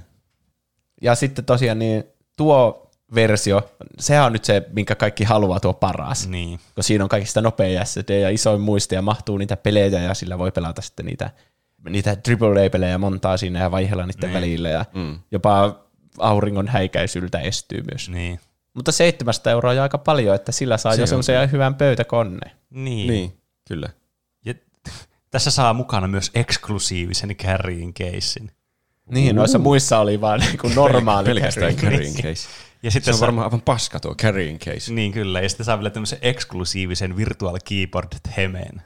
Ja 1.01 1.15
sitten 1.15 1.45
tosiaan 1.45 1.79
niin 1.79 2.03
tuo 2.37 2.91
versio, 3.15 3.71
sehän 3.99 4.25
on 4.25 4.33
nyt 4.33 4.45
se, 4.45 4.63
minkä 4.73 4.95
kaikki 4.95 5.23
haluaa 5.23 5.59
tuo 5.59 5.73
paras. 5.73 6.27
Niin. 6.27 6.59
Kun 6.75 6.83
siinä 6.83 7.03
on 7.03 7.09
kaikista 7.09 7.41
nopein 7.41 7.85
SSD 7.85 8.19
ja 8.21 8.29
isoin 8.29 8.61
muisti 8.61 8.95
ja 8.95 9.01
mahtuu 9.01 9.37
niitä 9.37 9.57
pelejä 9.57 10.01
ja 10.01 10.13
sillä 10.13 10.37
voi 10.37 10.51
pelata 10.51 10.81
sitten 10.81 11.05
niitä, 11.05 11.29
niitä 11.89 12.09
AAA-pelejä 12.11 12.97
montaa 12.97 13.37
siinä 13.37 13.59
ja 13.59 13.71
vaihella 13.71 14.05
niiden 14.05 14.29
Niin. 14.29 14.33
välillä 14.33 14.69
ja 14.69 14.85
Mm. 14.93 15.19
jopa 15.31 15.84
auringon 16.19 16.67
häikäisyltä 16.67 17.39
estyy 17.39 17.83
myös. 17.91 18.09
Niin. 18.09 18.39
Mutta 18.73 18.91
700 18.91 19.51
euroa 19.51 19.71
on 19.71 19.77
jo 19.77 19.83
aika 19.83 19.97
paljon, 19.97 20.35
että 20.35 20.51
sillä 20.51 20.77
saa 20.77 20.91
Se 20.91 21.01
jo 21.01 21.03
on 21.03 21.07
semmoisen 21.07 21.51
hyvän 21.51 21.75
pöytäkoneen. 21.75 22.51
Niin. 22.69 23.07
Niin, 23.07 23.37
kyllä. 23.67 23.89
Ja 24.45 24.53
tässä 25.31 25.51
saa 25.51 25.73
mukana 25.73 26.07
myös 26.07 26.31
eksklusiivisen 26.33 27.35
carrying 27.35 27.93
casein. 27.93 28.51
Niin, 29.11 29.35
noissa 29.35 29.59
muissa 29.59 29.99
oli 29.99 30.21
vaan 30.21 30.39
niin 30.39 30.75
normaali 30.75 31.25
Pelkästään 31.25 31.75
carrying. 31.75 31.93
carrying 31.93 32.15
case. 32.15 32.47
Ja 32.83 32.91
Se 32.91 32.93
sitten 32.93 33.13
on 33.13 33.17
saa, 33.17 33.25
varmaan 33.25 33.45
aivan 33.45 33.61
paska 33.61 33.99
tuo 33.99 34.15
carrying 34.15 34.59
case. 34.59 34.93
Niin 34.93 35.11
kyllä, 35.11 35.41
ja 35.41 35.49
sitten 35.49 35.65
saa 35.65 35.77
vielä 35.77 35.89
tämmöisen 35.89 36.19
eksklusiivisen 36.21 37.17
virtual 37.17 37.59
keyboard 37.69 38.13
hemeen. 38.37 38.81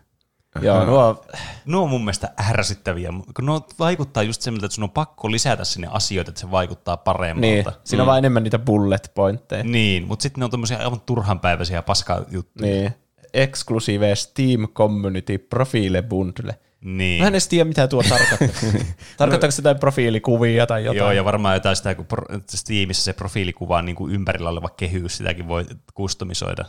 Joo, 0.62 0.86
nuo, 0.86 1.26
Nuo 1.66 1.84
on 1.84 1.90
mun 1.90 2.02
mielestä 2.02 2.30
ärsyttäviä, 2.50 3.10
kun 3.36 3.46
nuo 3.46 3.68
vaikuttaa 3.80 4.24
just 4.24 4.42
semmoilta, 4.42 4.66
että 4.66 4.76
sun 4.76 4.84
on 4.84 4.90
pakko 4.90 5.32
lisätä 5.32 5.64
sinne 5.64 5.88
asioita, 5.92 6.32
että 6.32 6.42
se 6.42 6.52
vaikuttaa 6.52 6.98
paremmalta. 6.98 7.42
niin, 7.42 7.66
siinä 7.84 8.04
on 8.04 8.08
vaan 8.08 8.18
enemmän 8.18 8.44
niitä 8.44 8.60
bullet 8.60 9.12
pointteja. 9.16 9.64
Niin, 9.64 10.08
mutta 10.08 10.24
sitten 10.24 10.40
ne 10.40 10.46
on 10.46 10.52
tämmöisiä 10.52 10.78
aivan 10.78 11.02
turhanpäiväisiä 11.02 11.82
paskajuttuja. 11.82 12.72
Niin. 12.72 12.94
Exclusive 13.34 14.16
Steam 14.16 14.68
Community 14.68 15.38
Profile 15.38 16.02
Bundle. 16.02 16.60
Niin. 16.82 17.22
Mä 17.22 17.28
en 17.28 17.34
edes 17.34 17.48
tiedä, 17.48 17.66
mitä 17.66 17.88
tuo 17.88 18.04
tarkoittaa. 18.04 18.48
Tarkoittaako 19.18 19.52
se 19.52 19.60
jotain 19.60 19.80
profiilikuvia 19.80 20.68
tai 20.68 20.84
jotain? 20.84 20.98
Joo, 20.98 21.12
ja 21.12 21.26
varmaan 21.26 21.56
jotain 21.56 21.76
sitä, 21.76 21.96
kun 21.96 22.06
Steamissa 22.50 23.04
se 23.04 23.14
profiilikuva 23.14 23.78
on 23.78 23.86
niin 23.86 23.96
kuin 23.96 24.14
ympärillä 24.14 24.50
oleva 24.50 24.70
kehys, 24.70 25.18
sitäkin 25.18 25.48
voi 25.48 25.66
kustomisoida. 25.94 26.66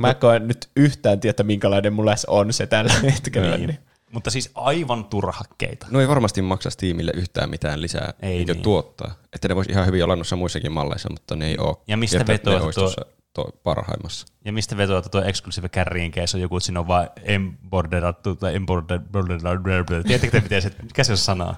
Mä 0.00 0.14
koen 0.14 0.48
nyt 0.48 0.70
yhtään 0.76 1.20
tiedä, 1.20 1.42
minkälainen 1.42 1.92
mulla 1.92 2.14
on 2.28 2.52
se 2.52 2.66
tällä 2.66 2.92
hetkellä. 3.12 3.56
Niin. 3.56 3.78
Mutta 4.12 4.30
siis 4.30 4.50
aivan 4.54 5.04
turhakkeita. 5.04 5.86
No 5.90 6.00
ei 6.00 6.08
varmasti 6.08 6.42
maksa 6.42 6.70
Steamille 6.70 7.12
yhtään 7.14 7.50
mitään 7.50 7.82
lisää 7.82 8.14
Ei 8.22 8.36
niin 8.36 8.46
niin. 8.46 8.62
tuottaa. 8.62 9.14
Että 9.32 9.48
ne 9.48 9.56
voisi 9.56 9.70
ihan 9.70 9.86
hyvin 9.86 10.04
olla 10.04 10.16
noissa 10.16 10.36
muissakin 10.36 10.72
malleissa, 10.72 11.10
mutta 11.10 11.36
ne 11.36 11.46
ei 11.46 11.58
ole. 11.58 11.76
Ja 11.88 11.96
mistä 11.96 12.24
olisi 12.62 12.80
tuo- 12.80 13.04
tuo 13.32 13.50
parhaimmassa. 13.62 14.26
Ja 14.44 14.52
mistä 14.52 14.76
vetoa, 14.76 14.98
että 14.98 15.10
tuo 15.10 15.22
exclusive 15.22 15.68
carrying 15.68 16.14
case 16.14 16.36
on 16.36 16.40
joku, 16.40 16.56
että 16.56 16.64
siinä 16.64 16.80
on 16.80 16.88
vaan 16.88 17.08
emborderattu 17.22 18.36
tai 18.36 18.54
emborderattu. 18.54 20.08
Tiedättekö 20.08 20.30
te, 20.30 20.40
miten 20.40 20.62
se, 20.62 20.70
mikä 20.82 21.04
se 21.04 21.12
on 21.12 21.18
sana? 21.18 21.54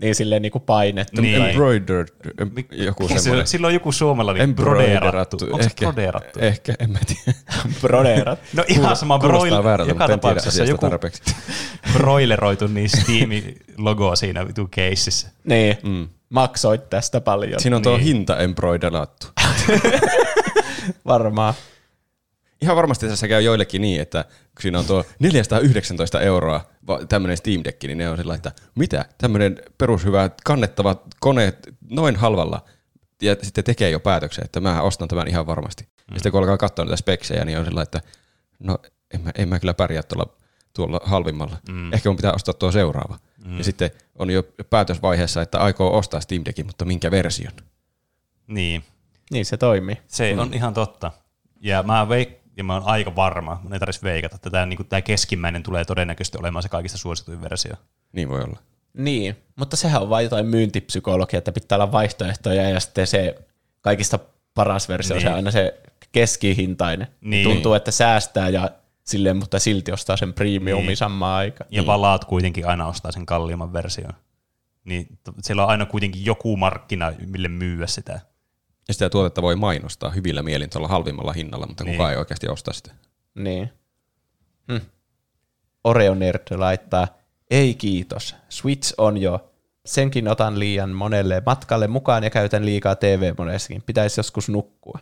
Niin 0.00 0.14
silleen 0.14 0.42
niinku 0.42 0.60
painettu. 0.60 1.22
Niin. 1.22 1.42
Embroidered, 1.42 2.08
em, 2.40 2.50
joku 2.72 3.08
semmoinen. 3.08 3.40
on? 3.40 3.46
sillä 3.46 3.66
on 3.66 3.74
joku 3.74 3.92
suomalainen 3.92 4.54
broderattu. 4.54 5.36
Onko 5.44 5.58
se 5.58 5.64
ehkä, 5.64 5.86
broderattu? 5.86 6.38
Ehkä, 6.38 6.74
en 6.78 6.90
mä 6.90 6.98
tiedä. 7.06 7.38
broderat. 7.82 8.38
No 8.52 8.64
ihan 8.68 8.96
sama 8.96 9.18
Kuulostaa 9.18 9.48
broil, 9.50 9.64
väärältä, 9.64 9.90
joka 9.90 10.08
tapauksessa 10.08 10.64
joku 10.64 10.80
tarpeeksi. 10.88 11.22
broileroitu 11.92 12.66
niin 12.66 12.90
Steam-logo 12.90 14.16
siinä 14.16 14.46
vitu 14.48 14.68
keississä. 14.70 15.28
Niin, 15.44 15.78
mm. 15.82 16.08
maksoit 16.28 16.90
tästä 16.90 17.20
paljon. 17.20 17.60
Siinä 17.60 17.76
on 17.76 17.82
tuo 17.82 17.96
Niin. 17.96 18.04
hinta 18.04 18.38
embroiderattu. 18.38 19.26
Varmaan. 21.06 21.54
Ihan 22.66 22.76
varmasti 22.76 23.08
tässä 23.08 23.28
käy 23.28 23.42
joillekin 23.42 23.82
niin, 23.82 24.00
että 24.00 24.24
kun 24.24 24.62
siinä 24.62 24.78
on 24.78 24.84
tuo 24.84 25.04
419 25.18 26.20
euroa 26.20 26.60
tämmöinen 27.08 27.36
Steam 27.36 27.60
Deck, 27.64 27.82
niin 27.82 27.98
ne 27.98 28.08
on 28.10 28.16
sillä 28.16 28.34
että 28.34 28.52
mitä, 28.74 29.04
tämmöinen 29.18 29.62
perushyvä 29.78 30.30
kannettava 30.44 31.02
kone 31.20 31.52
noin 31.90 32.16
halvalla, 32.16 32.64
ja 33.22 33.36
sitten 33.42 33.64
tekee 33.64 33.90
jo 33.90 34.00
päätöksen, 34.00 34.44
että 34.44 34.60
mä 34.60 34.82
ostan 34.82 35.08
tämän 35.08 35.28
ihan 35.28 35.46
varmasti. 35.46 35.84
Mm. 35.84 35.90
Ja 36.10 36.14
sitten 36.14 36.32
kun 36.32 36.40
alkaa 36.40 36.56
katsoa 36.58 36.84
niitä 36.84 36.96
speksejä, 36.96 37.44
niin 37.44 37.58
on 37.58 37.64
sillä 37.64 37.82
että 37.82 38.02
no 38.58 38.78
en 39.14 39.20
mä, 39.20 39.30
en 39.38 39.48
mä 39.48 39.58
kyllä 39.58 39.74
pärjää 39.74 40.02
tuolla, 40.02 40.36
tuolla 40.74 41.00
halvimmalla. 41.04 41.56
Mm. 41.68 41.92
Ehkä 41.92 42.08
mun 42.08 42.16
pitää 42.16 42.32
ostaa 42.32 42.54
tuo 42.54 42.72
seuraava. 42.72 43.18
Mm. 43.44 43.58
Ja 43.58 43.64
sitten 43.64 43.90
on 44.14 44.30
jo 44.30 44.42
päätösvaiheessa, 44.70 45.42
että 45.42 45.58
aikoo 45.58 45.96
ostaa 45.98 46.20
Steam 46.20 46.42
Deckin, 46.44 46.66
mutta 46.66 46.84
minkä 46.84 47.10
version? 47.10 47.52
Niin, 48.46 48.84
Niin 49.30 49.46
se 49.46 49.56
toimii. 49.56 49.96
se 50.06 50.32
mm. 50.32 50.38
on 50.38 50.54
ihan 50.54 50.74
totta. 50.74 51.12
Ja 51.60 51.82
mä, 51.82 52.06
veik- 52.10 52.45
ja 52.56 52.64
mä 52.64 52.74
oon 52.74 52.82
aika 52.86 53.16
varma, 53.16 53.60
mun 53.62 53.72
ei 53.72 53.78
tarvitsisi 53.78 54.06
veikata, 54.06 54.36
että 54.36 54.50
tämä 54.50 54.66
niinku, 54.66 54.84
tää 54.84 55.02
keskimmäinen 55.02 55.62
tulee 55.62 55.84
todennäköisesti 55.84 56.38
olemaan 56.38 56.62
se 56.62 56.68
kaikista 56.68 56.98
suosituin 56.98 57.42
versio. 57.42 57.74
Niin 58.12 58.28
voi 58.28 58.42
olla. 58.42 58.58
Niin, 58.94 59.36
mutta 59.56 59.76
sehän 59.76 60.02
on 60.02 60.10
vain 60.10 60.24
jotain 60.24 60.46
myyntipsykologia, 60.46 61.38
että 61.38 61.52
pitää 61.52 61.76
olla 61.76 61.92
vaihtoehtoja 61.92 62.70
ja 62.70 62.80
sitten 62.80 63.06
se 63.06 63.34
kaikista 63.80 64.18
paras 64.54 64.88
versio 64.88 65.16
niin. 65.16 65.24
Niin. 65.24 65.28
on 65.28 65.32
se 65.32 65.36
aina 65.36 65.50
se 65.50 65.80
keskihintainen. 66.12 67.06
Niin. 67.20 67.44
Tuntuu, 67.44 67.74
että 67.74 67.90
säästää 67.90 68.48
ja 68.48 68.70
silleen, 69.04 69.36
mutta 69.36 69.58
silti 69.58 69.92
ostaa 69.92 70.16
sen 70.16 70.32
premiumin 70.32 70.86
niin. 70.86 70.96
samaan 70.96 71.38
aikaan. 71.38 71.68
Ja 71.70 71.82
palaat 71.82 72.24
kuitenkin 72.24 72.66
aina 72.66 72.86
ostaa 72.86 73.12
sen 73.12 73.26
kalliimman 73.26 73.72
version. 73.72 74.12
Niin 74.84 75.18
siellä 75.42 75.62
on 75.64 75.68
aina 75.68 75.86
kuitenkin 75.86 76.24
joku 76.24 76.56
markkina, 76.56 77.12
mille 77.26 77.48
myyä 77.48 77.86
sitä. 77.86 78.20
Ja 78.88 78.94
sitä 78.94 79.10
tuotetta 79.10 79.42
voi 79.42 79.56
mainostaa 79.56 80.10
hyvillä 80.10 80.42
mielin 80.42 80.70
tuolla 80.70 80.88
halvimmalla 80.88 81.32
hinnalla, 81.32 81.66
mutta 81.66 81.84
Niin. 81.84 81.94
kukaan 81.94 82.12
ei 82.12 82.18
oikeasti 82.18 82.48
osta 82.48 82.72
sitä. 82.72 82.94
Niin. 83.34 83.70
Hm. 84.72 84.86
Oreo 85.84 86.14
Nerd 86.14 86.42
laittaa, 86.56 87.08
ei 87.50 87.74
kiitos, 87.74 88.36
Switch 88.48 88.94
on 88.98 89.18
jo. 89.18 89.50
Senkin 89.86 90.28
otan 90.28 90.58
liian 90.58 90.90
monelle 90.90 91.42
matkalle 91.46 91.86
mukaan 91.86 92.24
ja 92.24 92.30
käytän 92.30 92.66
liikaa 92.66 92.94
TV-moneessakin. 92.94 93.82
Pitäisi 93.82 94.18
joskus 94.20 94.48
nukkua. 94.48 94.98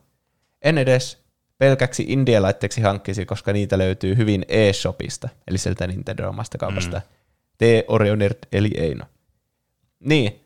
En 0.63 0.79
edes 0.79 1.19
pelkäksi 1.59 2.05
India-laitteeksi 2.09 2.81
hankkisi, 2.81 3.27
koska 3.27 3.53
niitä 3.53 3.79
löytyy 3.79 4.17
hyvin 4.17 4.45
eShopista, 4.49 5.29
eli 5.49 5.59
sieltä 5.59 5.87
Nintendo 5.87 6.29
omasta 6.29 6.59
kaupasta. 6.59 6.97
Mm. 6.97 7.03
Tee 7.59 7.85
Oreo 7.89 8.17
Nerd, 8.17 8.39
eli 8.53 8.71
Eino. 8.77 9.05
Niin, 10.01 10.44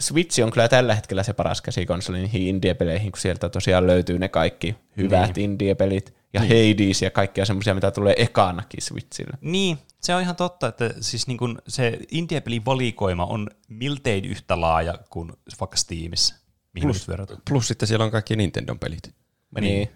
Switch 0.00 0.42
on 0.44 0.50
kyllä 0.50 0.68
tällä 0.68 0.94
hetkellä 0.94 1.22
se 1.22 1.32
paras 1.32 1.62
käsikonsoli 1.62 2.18
niihin 2.18 2.42
indie-peleihin, 2.42 3.12
kun 3.12 3.20
sieltä 3.20 3.48
tosiaan 3.48 3.86
löytyy 3.86 4.18
ne 4.18 4.28
kaikki 4.28 4.76
hyvät 4.96 5.36
niin. 5.36 5.44
indie-pelit 5.44 6.14
ja 6.32 6.40
niin. 6.40 6.74
Hades 6.78 7.02
ja 7.02 7.10
kaikkia 7.10 7.44
semmoisia, 7.44 7.74
mitä 7.74 7.90
tulee 7.90 8.14
ekanakin 8.16 8.82
Switchille. 8.82 9.38
Niin, 9.40 9.78
se 10.00 10.14
on 10.14 10.22
ihan 10.22 10.36
totta, 10.36 10.66
että 10.68 10.90
siis 11.00 11.26
niin 11.26 11.38
kun 11.38 11.58
se 11.68 11.98
indie-pelin 12.10 12.64
valikoima 12.64 13.24
on 13.24 13.48
miltei 13.68 14.20
yhtä 14.26 14.60
laaja 14.60 14.94
kuin 15.10 15.32
vaikka 15.60 15.76
Steamissa, 15.76 16.34
mihin 16.74 16.88
Plus- 16.88 17.06
Plus. 17.50 17.68
sitten 17.68 17.88
siellä 17.88 18.04
on 18.04 18.10
kaikki 18.10 18.36
Nintendon 18.36 18.78
pelit. 18.78 19.14
Niin. 19.60 19.64
niin. 19.64 19.88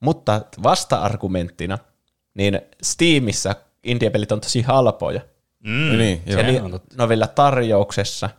Mutta 0.00 0.40
vasta-argumenttina, 0.62 1.78
niin 2.34 2.60
Steamissa 2.82 3.54
indie-pelit 3.84 4.32
on 4.32 4.40
tosi 4.40 4.62
halpoja. 4.62 5.20
Mm, 5.66 5.98
Niin, 5.98 6.22
joo. 6.26 6.38
Ja 6.38 6.44
sehän 6.44 6.54
ni- 6.54 6.60
on 6.60 6.70
totta. 6.70 7.08
vielä 7.08 7.26
tarjouksessa. 7.26 8.30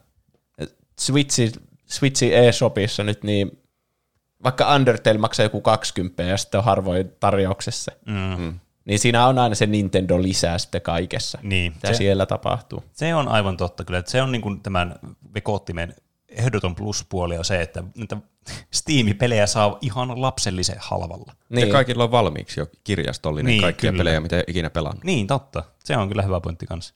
Switchi, 1.00 1.52
Switchi 1.86 2.36
eShopissa 2.36 3.04
nyt, 3.04 3.24
niin 3.24 3.60
vaikka 4.44 4.76
Undertale 4.76 5.18
maksaa 5.18 5.44
joku 5.44 5.62
20 5.62 6.24
ja 6.24 6.38
sitten 6.38 6.58
on 6.58 6.64
harvoin 6.64 7.12
tarjouksessa, 7.20 7.92
Mm. 8.06 8.60
niin 8.86 9.00
siinä 9.00 9.28
on 9.28 9.40
aina 9.40 9.56
se 9.56 9.66
Nintendo 9.66 10.22
lisää 10.22 10.58
sitten 10.58 10.82
kaikessa, 10.82 11.40
Niin, 11.42 11.74
mitä 11.74 11.88
se, 11.88 11.94
siellä 11.94 12.26
tapahtuu. 12.26 12.84
se 12.92 13.16
on 13.16 13.28
aivan 13.28 13.58
totta 13.58 13.84
kyllä. 13.84 14.00
Että 14.00 14.12
se 14.12 14.22
on 14.22 14.32
niin 14.32 14.42
kuin 14.42 14.62
tämän 14.62 14.96
vekoottimen 15.34 15.96
ehdoton 16.30 16.76
pluspuoli 16.76 17.38
on 17.38 17.46
se, 17.46 17.62
että 17.62 17.84
niitä 17.98 18.18
Steam-pelejä 18.72 19.48
saa 19.48 19.78
ihan 19.82 20.22
lapsellisen 20.22 20.76
halvalla. 20.80 21.34
Niin. 21.50 21.68
Ja 21.68 21.72
kaikilla 21.74 22.04
on 22.04 22.12
valmiiksi 22.12 22.60
jo 22.60 22.68
kirjastollinen 22.84 23.50
niin, 23.50 23.62
kaikkia 23.62 23.92
kyllä. 23.92 24.00
pelejä, 24.02 24.20
mitä 24.20 24.44
ikinä 24.48 24.70
pelannut. 24.70 25.04
Niin, 25.04 25.28
totta. 25.28 25.64
Se 25.84 25.98
on 25.98 26.08
kyllä 26.08 26.22
hyvä 26.22 26.40
pointti 26.42 26.66
kanssa. 26.66 26.94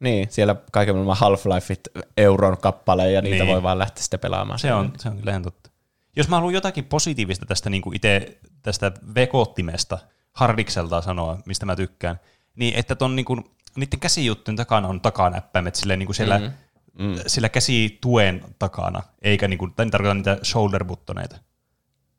Niin, 0.00 0.26
siellä 0.30 0.56
kaiken 0.72 0.94
maailman 0.94 1.16
Half-Lifeit 1.16 2.02
euron 2.16 2.58
kappaleja 2.58 3.10
ja 3.10 3.22
niitä 3.22 3.44
Niin. 3.44 3.52
voi 3.52 3.62
vaan 3.62 3.78
lähteä 3.78 4.02
sitten 4.02 4.20
pelaamaan. 4.20 4.58
Se 4.58 4.74
on, 4.74 4.92
se 4.98 5.08
on 5.08 5.16
kyllä 5.16 5.30
ihan 5.30 5.42
totta. 5.42 5.70
Jos 6.16 6.28
mä 6.28 6.36
haluan 6.36 6.54
jotakin 6.54 6.84
positiivista 6.84 7.46
tästä 7.46 7.70
niin 7.70 7.82
itse 7.94 8.38
tästä 8.62 8.92
vekoottimesta, 9.14 9.98
hardikselta 10.32 11.02
sanoa, 11.02 11.38
mistä 11.46 11.66
mä 11.66 11.76
tykkään, 11.76 12.20
niin 12.56 12.74
että 12.74 12.94
ton 12.94 13.16
niin 13.16 13.24
kuin, 13.26 13.44
niiden 13.76 14.00
käsijuttujen 14.00 14.56
takana 14.56 14.88
on 14.88 15.00
takanäppäimet 15.00 15.74
silleen 15.74 15.98
niin 15.98 16.06
kuin 16.06 16.16
siellä, 16.16 16.38
mm. 16.98 17.14
sillä 17.26 17.48
käsituen 17.48 18.44
takana, 18.58 19.02
eikä 19.22 19.48
niin 19.48 19.58
kuin, 19.58 19.72
tai 19.74 19.86
tarkoita 19.90 20.14
niitä 20.14 20.38
shoulder 20.44 20.84
buttoneita. 20.84 21.36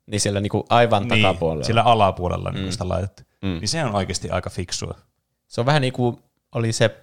Niin 0.06 0.20
siellä 0.20 0.40
niinku 0.40 0.66
aivan 0.68 1.08
Niin, 1.08 1.22
takapuolella. 1.22 1.64
sillä 1.64 1.82
alapuolella 1.82 2.50
niin 2.50 2.72
sitä 2.72 2.88
laitettu. 2.88 3.22
Mm. 3.42 3.48
Niin 3.48 3.68
se 3.68 3.84
on 3.84 3.94
oikeasti 3.94 4.30
aika 4.30 4.50
fiksua. 4.50 4.94
Se 5.46 5.60
on 5.60 5.66
vähän 5.66 5.82
niin 5.82 5.92
kuin 5.92 6.18
oli 6.54 6.72
se 6.72 6.96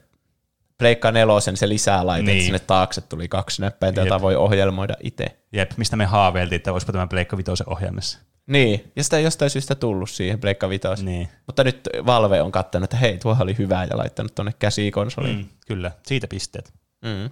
Pleikka 0.78 1.12
nelosen 1.12 1.58
se 1.58 1.70
lisää 1.70 2.06
laite, 2.06 2.32
Niin. 2.32 2.44
sinne 2.44 2.60
taakse 2.60 3.02
tuli 3.02 3.28
kaksi 3.28 3.62
näppäintä, 3.62 4.02
jota 4.02 4.22
voi 4.22 4.36
ohjelmoida 4.36 4.94
itse. 5.04 5.26
Jep, 5.52 5.72
mistä 5.78 5.96
me 5.96 6.06
haaveiltiin, 6.06 6.58
että 6.58 6.74
olisipa 6.74 6.92
tämä 6.92 7.08
Pleikka 7.08 7.38
Vitoisen 7.38 7.70
ohjaimessa. 7.70 8.20
Niin, 8.48 8.92
ja 8.96 9.04
sitä 9.04 9.18
ei 9.18 9.24
jostain 9.24 9.50
syystä 9.52 9.76
tullut 9.76 10.10
siihen 10.10 10.40
Pleikka 10.40 10.70
Vitoisen. 10.70 11.06
Niin. 11.06 11.30
Mutta 11.48 11.64
nyt 11.64 11.90
Valve 12.06 12.42
on 12.42 12.52
kattanut, 12.52 12.84
että 12.84 12.98
hei, 12.98 13.18
tuohan 13.18 13.44
oli 13.44 13.58
hyvä 13.58 13.88
ja 13.90 13.98
laittanut 13.98 14.36
tuonne 14.36 14.54
käsikonsoliin. 14.60 15.38
Mm, 15.38 15.46
kyllä, 15.68 15.92
siitä 16.04 16.28
pisteet. 16.28 16.74
Mm. 17.06 17.30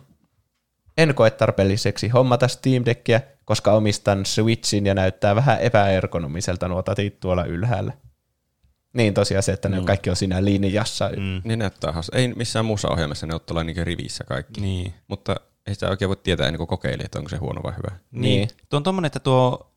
En 0.97 1.15
koe 1.15 1.31
tarpeelliseksi 1.31 2.07
hommata 2.09 2.47
Steam 2.47 2.85
Deckia, 2.85 3.21
koska 3.45 3.71
omistan 3.71 4.25
Switchin 4.25 4.85
ja 4.85 4.93
näyttää 4.93 5.35
vähän 5.35 5.59
epäergonomiselta 5.59 6.67
nuo 6.67 6.83
tatit 6.83 7.19
tuolla 7.19 7.45
ylhäällä. 7.45 7.93
Niin 8.93 9.13
tosiaan 9.13 9.43
se, 9.43 9.51
että 9.51 9.69
ne 9.69 9.79
on 9.79 9.85
kaikki 9.85 10.09
on 10.09 10.15
siinä 10.15 10.45
linjassa. 10.45 11.09
Mm. 11.09 11.41
Niin 11.43 11.59
näyttää 11.59 11.91
has. 11.91 12.11
Ei 12.13 12.27
missään 12.27 12.65
muussa 12.65 12.89
ohjelmassa 12.89 13.27
ne 13.27 13.33
ole 13.33 13.63
niin 13.63 13.87
rivissä 13.87 14.23
kaikki. 14.23 14.61
Niin. 14.61 14.93
Mutta 15.07 15.35
ei 15.67 15.73
sitä 15.73 15.89
oikein 15.89 16.09
voi 16.09 16.15
tietää 16.15 16.47
ennen 16.47 16.57
kuin 16.57 16.67
kokeili, 16.67 17.03
että 17.05 17.19
onko 17.19 17.29
se 17.29 17.37
huono 17.37 17.63
vai 17.63 17.73
hyvä. 17.77 17.99
Niin. 18.11 18.21
Niin. 18.21 18.47
Tuo 18.69 18.77
on 18.77 18.83
tommonen, 18.83 19.07
että 19.07 19.19
tuo, 19.19 19.73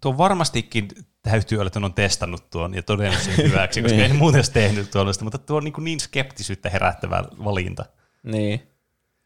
tuo 0.00 0.18
varmastikin 0.18 0.88
täytyy 1.22 1.58
olla, 1.58 1.66
että 1.66 1.80
on 1.82 1.94
testannut 1.94 2.50
tuon 2.50 2.74
ja 2.74 2.82
todennut 2.82 3.22
sen 3.22 3.36
hyväksi, 3.36 3.82
koska 3.82 3.98
ei 3.98 4.12
muuten 4.12 4.38
olisi 4.38 4.52
tehnyt 4.52 4.90
tuollaista, 4.90 5.24
mutta 5.24 5.38
tuo 5.38 5.56
on 5.56 5.64
niin, 5.64 5.74
niin 5.78 6.00
skeptisyyttä 6.00 6.70
herättävä 6.70 7.24
valinta. 7.44 7.84
Niin. 8.22 8.62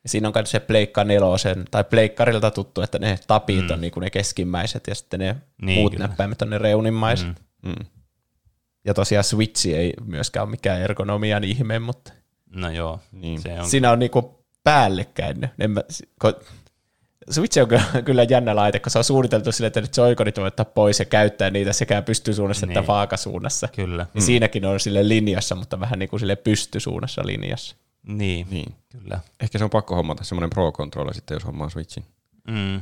Ja 0.03 0.09
siinä 0.09 0.29
on 0.29 0.35
myös 0.37 0.51
se 0.51 0.61
Pleikka 0.61 1.05
nelosen, 1.05 1.65
tai 1.71 1.85
Pleikkarilta 1.85 2.51
tuttu, 2.51 2.81
että 2.81 2.99
ne 2.99 3.19
tapit 3.27 3.67
mm. 3.69 3.71
on 3.71 3.81
niinku 3.81 4.01
ne 4.01 4.11
keskimmäiset 4.11 4.87
ja 4.87 4.95
sitten 4.95 5.21
ne 5.21 5.33
Niin, 5.33 5.67
niin, 5.67 5.79
muut 5.79 5.93
kyllä. 5.93 6.07
näppäimet 6.07 6.43
on 6.43 6.51
ne 6.51 6.59
reunimmaiset. 6.59 7.29
Mm. 7.63 7.69
Mm. 7.69 7.87
Ja 8.85 8.95
tosiaan 8.95 9.25
Switch 9.25 9.67
ei 9.67 9.93
myöskään 10.05 10.43
ole 10.45 10.51
mikään 10.51 10.81
ergonomian 10.83 11.45
ihme, 11.45 11.79
mutta 11.79 12.13
No 12.55 12.71
joo, 12.71 13.01
Niin. 13.13 13.43
se 13.43 13.61
on. 13.61 13.69
siinä 13.71 13.91
on 13.91 13.99
niinku 13.99 14.45
päällekkäin. 14.65 15.49
En 15.59 15.71
mä, 15.71 15.81
ko, 16.19 16.33
Switch 17.31 17.59
on 17.63 17.69
kyllä, 18.05 18.23
jännä 18.23 18.57
laite, 18.57 18.81
kun 18.81 18.91
se 18.91 18.99
on 18.99 19.05
suunniteltu 19.05 19.53
sille, 19.53 19.67
että 19.67 19.81
nyt 19.81 19.97
joikonit 19.97 20.37
voi 20.39 20.47
ottaa 20.47 20.65
pois 20.65 20.99
ja 20.99 21.05
käyttää 21.05 21.51
niitä 21.51 21.73
sekä 21.73 22.03
pystysuunnassa 22.03 22.67
niin. 22.67 22.75
Niin. 22.75 22.79
että 22.81 22.93
vaakasuunnassa. 22.93 23.69
Kyllä. 23.77 24.07
Ja 24.15 24.21
siinäkin 24.21 24.65
on 24.65 24.81
sille 24.81 25.09
linjassa, 25.09 25.55
mutta 25.55 25.81
vähän 25.81 25.99
niin 25.99 26.09
kuin 26.09 26.21
sille 26.21 26.37
pystysuunnassa 26.37 27.23
linjassa. 27.27 27.77
Niin, 28.07 28.47
Niin. 28.51 28.75
kyllä. 28.89 29.21
Ehkä 29.41 29.59
se 29.59 29.65
on 29.65 29.71
pakko 29.71 29.95
hommata 29.95 30.25
semmoinen 30.25 30.51
Pro-controller 30.51 31.15
sitten, 31.15 31.35
jos 31.35 31.45
hommaa 31.47 31.69
Switchin. 31.69 32.05
Mm. 32.49 32.81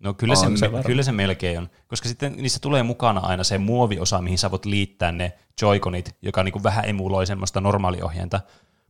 No 0.00 0.14
kyllä 0.14 0.32
On 0.32 0.36
se, 0.36 0.56
se 0.56 0.68
me, 0.68 0.82
kyllä 0.82 1.02
se 1.02 1.12
melkein 1.12 1.58
on, 1.58 1.70
koska 1.86 2.08
sitten 2.08 2.36
niissä 2.36 2.60
tulee 2.60 2.82
mukana 2.82 3.20
aina 3.20 3.44
se 3.44 3.58
muoviosa, 3.58 4.22
mihin 4.22 4.38
sä 4.38 4.50
voit 4.50 4.64
liittää 4.64 5.12
ne 5.12 5.32
joikonit, 5.62 6.16
joka 6.22 6.42
niin 6.42 6.52
kuin 6.52 6.62
vähän 6.62 6.88
emuloi 6.88 7.26
semmoista 7.26 7.60
normaaliohjenta, 7.60 8.40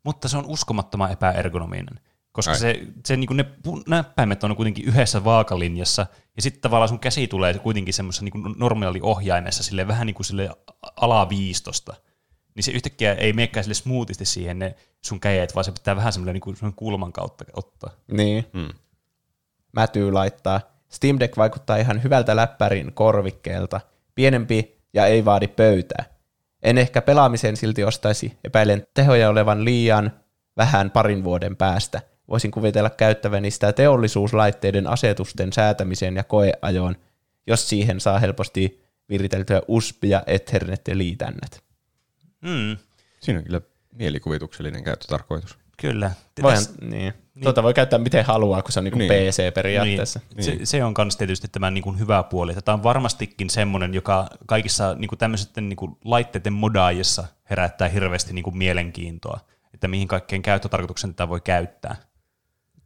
mutta 0.03 0.29
se 0.29 0.37
on 0.37 0.47
uskomattoman 0.47 1.13
epäergonominen, 1.13 2.01
koska 2.33 2.53
Ai. 2.53 2.59
se, 2.59 2.87
se 3.05 3.17
niin 3.17 3.27
kuin 3.27 3.37
ne 3.37 3.45
näppäimet 3.89 4.45
on 4.45 4.57
kuitenkin 4.57 4.85
yhdessä 4.85 5.25
vaakalinjassa, 5.25 6.07
ja 6.37 6.43
sitten 6.43 6.61
tavallaan 6.61 6.89
sun 6.89 7.01
käsi 7.01 7.27
tulee 7.27 7.55
kuitenkin 7.55 7.95
semmoisessa 7.95 8.25
niin 8.25 8.43
kuin 8.43 8.55
normaali 8.59 9.01
ohjaimessa, 9.03 9.63
sille 9.63 9.89
vähän 9.89 10.07
niin 10.07 10.15
kuin 10.15 10.27
sille 10.27 10.51
alaviistosta, 10.97 11.95
niin 12.55 12.65
se 12.65 12.73
yhtäkkiä 12.73 13.15
ei 13.15 13.33
menekään 13.33 13.65
sille 13.65 13.75
smoothisti 13.75 14.25
siihen 14.25 14.59
ne 14.59 14.75
sun 15.05 15.21
kädet, 15.21 15.55
vaan 15.55 15.65
se 15.65 15.73
pitää 15.73 15.97
vähän 15.97 16.13
semmoinen 16.13 16.35
niin 16.35 16.57
kuin 16.57 16.75
kulman 16.77 17.13
kautta 17.13 17.45
ottaa. 17.53 17.91
Niin. 18.13 18.47
Mm. 18.53 18.69
Mätyy 19.73 20.13
laittaa. 20.13 20.61
Steam 20.97 21.17
Deck 21.21 21.37
vaikuttaa 21.37 21.77
ihan 21.77 22.03
hyvältä 22.03 22.37
läppärin 22.37 22.93
korvikkeelta. 22.93 23.81
Pienempi 24.15 24.77
ja 24.95 25.07
ei 25.07 25.25
vaadi 25.25 25.49
pöytää. 25.49 26.05
En 26.63 26.79
ehkä 26.79 27.03
pelaamiseen 27.03 27.57
silti 27.57 27.85
ostaisi. 27.85 28.39
Epäilen 28.45 28.87
tehoja 28.95 29.29
olevan 29.29 29.65
liian 29.65 30.13
vähän 30.57 30.91
parin 30.91 31.25
vuoden 31.25 31.57
päästä. 31.57 32.03
Voisin 32.29 32.51
kuvitella 32.51 32.91
käyttäväni 32.91 33.51
sitä 33.51 33.73
teollisuuslaitteiden 33.73 34.87
asetusten 34.87 35.53
säätämiseen 35.53 36.17
ja 36.17 36.25
koeajoon, 36.25 36.97
jos 37.47 37.69
siihen 37.69 38.01
saa 38.01 38.19
helposti 38.19 38.85
viriteltyä 39.09 39.63
USB- 39.69 40.05
ja 40.05 40.23
Ethernet-liitännät. 40.27 41.63
Mm, 42.41 42.77
Siinä 43.21 43.39
on 43.39 43.45
kyllä 43.45 43.61
mielikuvituksellinen 43.93 44.85
käyttötarkoitus. 44.85 45.59
kyllä. 45.81 46.11
Voihan, 46.43 46.65
niin. 46.81 47.15
Niin. 47.37 47.43
Tuota 47.43 47.63
voi 47.63 47.75
käyttää 47.75 47.99
miten 47.99 48.25
haluaa, 48.25 48.63
kun 48.63 48.73
se 48.73 48.81
on 48.81 48.85
niin 48.85 48.99
Niin. 48.99 49.33
PC 49.33 49.55
periaatteessa. 49.55 50.21
Niin. 50.35 50.45
Se, 50.45 50.59
se 50.65 50.85
on 50.85 50.95
myös 50.99 51.17
tietysti 51.17 51.49
tämän 51.49 51.75
niin 51.75 51.85
kuin 51.85 51.99
hyvä 51.99 52.23
puoli, 52.23 52.55
tämä 52.55 52.75
on 52.75 52.83
varmastikin 52.83 53.51
semmoinen, 53.51 53.95
joka 53.95 54.27
kaikissa 54.47 54.95
niin 54.95 55.09
kuin 55.09 55.19
tämmöisten 55.19 55.69
niin 55.69 55.77
kuin 55.77 55.97
laitteiden 56.05 56.53
modaajissa 56.53 57.25
herättää 57.51 57.89
hirveästi 57.89 58.33
niin 58.33 58.43
kuin 58.43 58.59
mielenkiintoa, 58.59 59.41
että 59.75 59.89
mihin 59.89 60.09
kaikkeen 60.09 60.43
käyttötarkoituksen 60.43 61.15
tätä 61.15 61.29
voi 61.29 61.41
käyttää. 61.41 61.97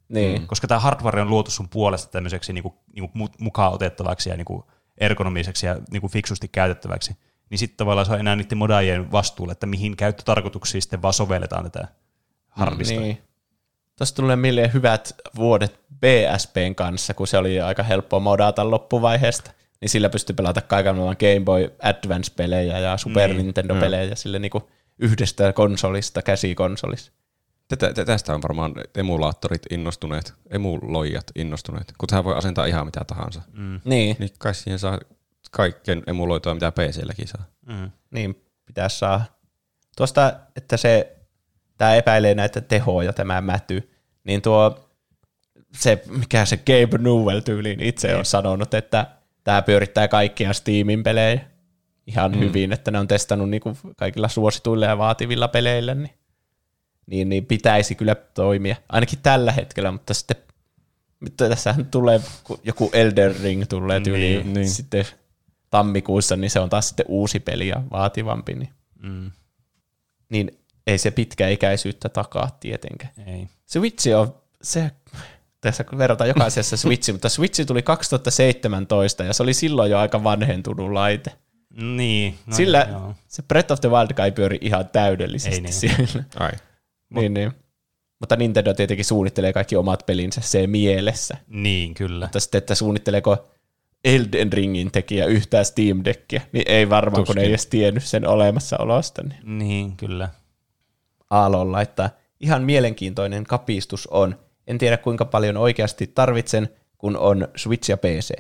Niin. 0.09 0.47
Koska 0.47 0.67
tämä 0.67 0.81
hardware 0.81 1.23
on 1.23 1.31
luotu 1.31 1.51
sun 1.51 1.69
puolesta 1.69 2.13
tämmöiseksi 2.13 2.53
niin 2.53 2.63
kuin, 2.63 2.75
niin 2.95 3.11
kuin 3.11 3.31
mukaan 3.39 3.73
otettavaksi 3.73 4.31
ja 4.31 4.37
niin 4.37 4.45
kuin 4.45 4.63
ergonomiseksi 4.99 5.67
ja 5.67 5.77
niin 5.91 6.01
kuin 6.01 6.11
fiksusti 6.11 6.49
käytettäväksi, 6.49 7.17
niin 7.51 7.59
sitten 7.59 7.77
tavallaan 7.77 8.07
se 8.07 8.13
on 8.13 8.21
enää 8.21 8.37
niiden 8.37 8.59
modaajien 8.59 9.13
vastuulla, 9.13 9.53
että 9.53 9.67
mihin 9.67 9.97
käyttötarkoituksiin 9.97 10.83
sitten 10.83 11.03
vaan 11.03 11.15
sovelletaan 11.15 11.65
tätä 11.65 11.89
hardista. 12.49 13.01
Niin. 13.01 13.19
Tuosta 14.01 14.17
tulee 14.23 14.37
mieleen 14.37 14.73
hyvät 14.73 15.13
vuodet 15.37 15.81
BSPn 16.01 16.75
kanssa, 16.75 17.15
kun 17.15 17.27
se 17.27 17.39
oli 17.39 17.61
aika 17.61 17.83
helppo 17.83 18.21
modata 18.21 18.71
loppuvaiheesta. 18.71 19.51
Niin 19.81 19.89
sillä 19.89 20.09
pystyi 20.09 20.35
pelata 20.35 20.61
kaiken 20.61 20.95
maailman 20.95 21.17
Game 21.21 21.45
Boy 21.45 21.71
Advance-pelejä 21.83 22.79
ja 22.79 22.97
Super 22.97 23.31
Niin. 23.31 23.37
Nintendo-pelejä 23.47 24.15
sille 24.15 24.39
niinku 24.39 24.71
yhdestä 24.99 25.53
konsolista, 25.53 26.23
käsikonsolista. 26.23 27.13
Tätä, 27.69 27.95
tä- 27.95 28.05
tästä 28.05 28.35
on 28.35 28.43
varmaan 28.43 28.75
emulaattorit 28.95 29.63
innostuneet, 29.71 30.35
emuloijat 30.51 31.27
innostuneet, 31.35 31.95
kun 31.99 32.09
tähän 32.09 32.25
voi 32.25 32.37
asentaa 32.37 32.67
ihan 32.67 32.87
mitä 32.87 33.05
tahansa. 33.07 33.43
Mm. 33.53 33.81
Niin, 33.85 34.17
Niin 34.19 34.31
kai 34.39 34.55
siihen 34.55 34.79
saa 34.79 34.99
kaiken 35.51 36.03
emuloitua, 36.07 36.55
mitä 36.55 36.73
PClläkin 36.73 37.29
saa. 37.29 37.45
Mm. 37.67 37.91
niin 38.11 38.45
pitäisi 38.67 38.99
saa. 38.99 39.25
Tuosta, 39.97 40.33
että 40.57 40.77
se, 40.77 41.17
tämä 41.81 41.95
epäilee 41.95 42.35
näitä 42.35 42.61
tehoja, 42.61 43.13
tämä 43.13 43.41
mäty, 43.41 43.91
niin 44.25 44.43
tuo, 44.43 44.89
se, 45.75 46.03
mikä 46.09 46.45
se 46.45 46.57
Gabe 46.57 46.99
Newell 46.99 47.41
tyyliin 47.41 47.81
itse 47.81 48.17
on 48.17 48.25
sanonut, 48.25 48.75
että 48.75 49.07
tämä 49.45 49.63
pyörittää 49.63 50.09
kaikkia 50.09 50.53
Steamin 50.53 51.03
pelejä 51.03 51.41
ihan 52.07 52.33
mm. 52.33 52.39
hyvin, 52.39 52.73
että 52.73 52.91
ne 52.91 52.99
on 52.99 53.09
testannut 53.09 53.51
niinku 53.51 53.79
kaikilla 53.97 54.29
suosituilla 54.29 54.87
ja 54.87 54.99
vaativilla 54.99 55.49
peleillä, 55.49 55.95
niin, 55.95 56.11
niin, 57.07 57.29
niin 57.29 57.47
pitäisi 57.47 57.95
kyllä 57.95 58.15
toimia, 58.15 58.77
ainakin 58.89 59.19
tällä 59.23 59.53
hetkellä, 59.53 59.93
mutta 59.93 60.15
sitten 60.15 60.37
mutta 61.21 61.49
tässähän 61.49 61.87
tulee, 61.87 62.21
joku 62.65 62.91
Elden 62.93 63.37
Ring 63.43 63.65
tulee 63.69 64.01
tyyliin 64.01 64.37
Niin, 64.37 64.47
niin, 64.47 64.55
niin. 64.55 64.71
sitten 64.71 65.05
tammikuussa, 65.71 66.37
niin 66.37 66.51
se 66.51 66.61
on 66.61 66.71
taas 66.71 66.89
sitten 66.89 67.07
uusi 67.09 67.41
peli 67.41 67.69
ja 67.69 67.83
vaativampi, 67.93 68.55
niin, 68.55 68.71
Mm. 69.03 69.31
niin 70.29 70.60
ei 70.91 70.99
se 70.99 71.11
pitkäikäisyyttä 71.11 72.09
takaa 72.09 72.57
tietenkään. 72.61 73.13
Ei. 73.27 73.49
Switch 73.67 74.17
on, 74.17 74.35
se, 74.63 74.91
tässä 75.61 75.85
verrataan 75.99 76.29
jokaisessa 76.29 76.77
Switch, 76.87 77.13
mutta 77.13 77.29
Switch 77.29 77.67
tuli 77.67 77.83
2017 77.83 79.25
ja 79.25 79.33
se 79.33 79.43
oli 79.43 79.55
silloin 79.55 79.91
jo 79.91 79.99
aika 79.99 80.25
vanhentunut 80.25 80.93
laite. 80.93 81.33
Niin. 81.81 82.39
No, 82.47 82.57
Sillä 82.57 82.87
joo. 82.91 83.15
se 83.29 83.43
Breath 83.43 83.73
of 83.73 83.81
the 83.81 83.91
Wild 83.91 84.15
kai 84.15 84.33
pyöri 84.33 84.59
ihan 84.61 84.89
täydellisesti 84.89 85.55
Ei 85.55 85.61
niin. 85.61 85.73
siellä. 85.73 86.25
Ai. 86.39 86.51
niin, 87.11 87.35
niin. 87.35 87.53
Mutta 88.21 88.37
Nintendo 88.37 88.75
tietenkin 88.75 89.05
suunnittelee 89.05 89.53
kaikki 89.53 89.77
omat 89.77 90.07
pelinsä 90.07 90.41
se 90.41 90.67
mielessä. 90.67 91.37
Niin, 91.49 91.95
kyllä. 91.95 92.25
Mutta 92.25 92.41
sitten, 92.41 92.59
että 92.59 92.75
suunnitteleeko 92.75 93.49
Elden 94.05 94.53
Ringin 94.53 94.91
tekijä 94.91 95.25
yhtään 95.27 95.65
Steam 95.65 96.01
Deckia, 96.05 96.41
niin 96.53 96.65
ei 96.69 96.91
varmaan, 96.91 97.21
kun 97.21 97.27
Tuskin. 97.27 97.43
ei 97.43 97.49
edes 97.49 97.67
tiennyt 97.67 98.05
sen 98.05 98.27
olemassaolosta. 98.29 99.23
Niin. 99.23 99.59
Niin, 99.59 99.97
kyllä. 99.97 100.29
Aallon 101.31 101.73
laittaa, 101.73 102.11
ihan 102.41 102.63
mielenkiintoinen 102.63 103.45
kapistus 103.45 104.07
on. 104.07 104.39
En 104.67 104.79
tiedä 104.79 104.97
kuinka 104.97 105.25
paljon 105.25 105.57
oikeasti 105.57 106.07
tarvitsen, 106.07 106.69
kun 106.99 107.17
on 107.17 107.49
Switch 107.57 107.91
ja 107.91 107.97
PC. 107.97 108.31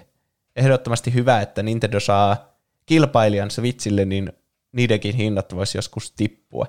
Ehdottomasti 0.56 1.14
hyvä, 1.14 1.40
että 1.40 1.62
Nintendo 1.62 2.00
saa 2.00 2.56
kilpailijan 2.86 3.50
Switchille, 3.50 4.04
niin 4.04 4.32
niidenkin 4.72 5.14
hinnat 5.14 5.54
voisi 5.54 5.78
joskus 5.78 6.12
tippua. 6.12 6.66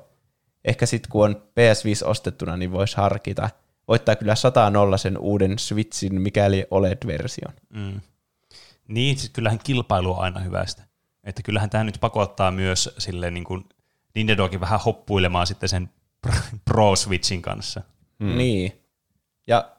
Ehkä 0.66 0.86
sitten 0.86 1.12
kun 1.12 1.26
on 1.26 1.36
PS5 1.36 2.08
ostettuna, 2.08 2.58
niin 2.58 2.72
voisi 2.72 2.98
harkita. 2.98 3.50
Voittaa 3.88 4.16
kyllä 4.16 4.36
100 4.36 4.70
nolla 4.70 4.98
sen 4.98 5.18
uuden 5.18 5.60
Switchin, 5.60 6.22
mikäli 6.22 6.66
OLED-version. 6.72 7.54
Mm. 7.70 8.02
Niin, 8.88 9.18
siis 9.18 9.30
kyllähän 9.30 9.60
kilpailu 9.64 10.12
on 10.12 10.20
aina 10.20 10.40
hyvästä. 10.40 10.84
Että 11.24 11.42
kyllähän 11.42 11.70
tämä 11.70 11.84
nyt 11.84 11.98
pakottaa 12.02 12.52
myös 12.52 12.96
silleen 12.98 13.34
niin 13.34 13.44
kuin 13.44 13.66
Nintendokin 14.16 14.60
vähän 14.60 14.80
hoppuilemaan 14.80 15.48
sitten 15.48 15.70
sen 15.70 15.90
Pro 16.66 16.96
Switchin 16.96 17.42
kanssa. 17.42 17.82
Mm. 18.20 18.38
Niin. 18.38 18.82
Ja 19.48 19.72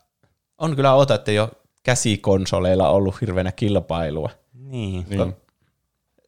on 0.59 0.77
kyllä 0.77 0.95
ota, 0.95 1.15
että 1.15 1.33
jo 1.33 1.51
käsikonsoleilla 1.83 2.89
ollut 2.89 3.21
hirveänä 3.21 3.53
kilpailua. 3.53 4.31
Niin. 4.55 5.07
Niin. 5.09 5.37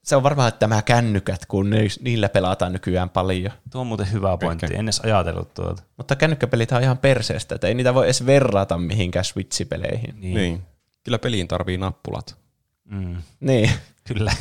Se 0.03 0.17
on 0.17 0.23
varmaan, 0.23 0.49
että 0.49 0.59
tämä 0.59 0.83
kännykät, 0.83 1.47
kun 1.47 1.71
niillä 2.01 2.29
pelataan 2.29 2.73
nykyään 2.73 3.11
paljon. 3.11 3.53
Tuo 3.71 3.81
on 3.81 3.87
muuten 3.87 4.12
hyvä 4.12 4.37
pointti. 4.37 4.67
Ehkä. 4.67 4.79
En 4.79 4.87
edes 4.87 5.01
ajatellut 5.01 5.55
tuota. 5.55 5.83
Mutta 5.97 6.17
kännykkäpelit 6.17 6.73
on 6.73 6.83
ihan 6.83 6.99
perseestä, 6.99 7.55
että 7.55 7.67
ei 7.67 7.75
niitä 7.75 7.95
voi 7.95 8.05
edes 8.05 8.27
verrata 8.27 8.79
mihinkään 8.79 9.25
Switch-peleihin. 9.25 10.21
Niin. 10.21 10.35
niin. 10.35 10.62
Kyllä 11.05 11.19
peliin 11.19 11.49
tarvii 11.49 11.79
nappulat. 11.79 12.37
Mm. 12.85 13.17
Niin. 13.41 13.71
Kyllä. 14.05 14.33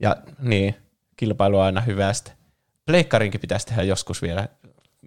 Ja 0.00 0.16
niin, 0.38 0.74
kilpailu 1.16 1.58
on 1.58 1.64
aina 1.64 1.80
hyvästä. 1.80 2.37
Pleikkarinkin 2.88 3.40
pitäisi 3.40 3.66
tehdä 3.66 3.82
joskus 3.82 4.22
vielä 4.22 4.48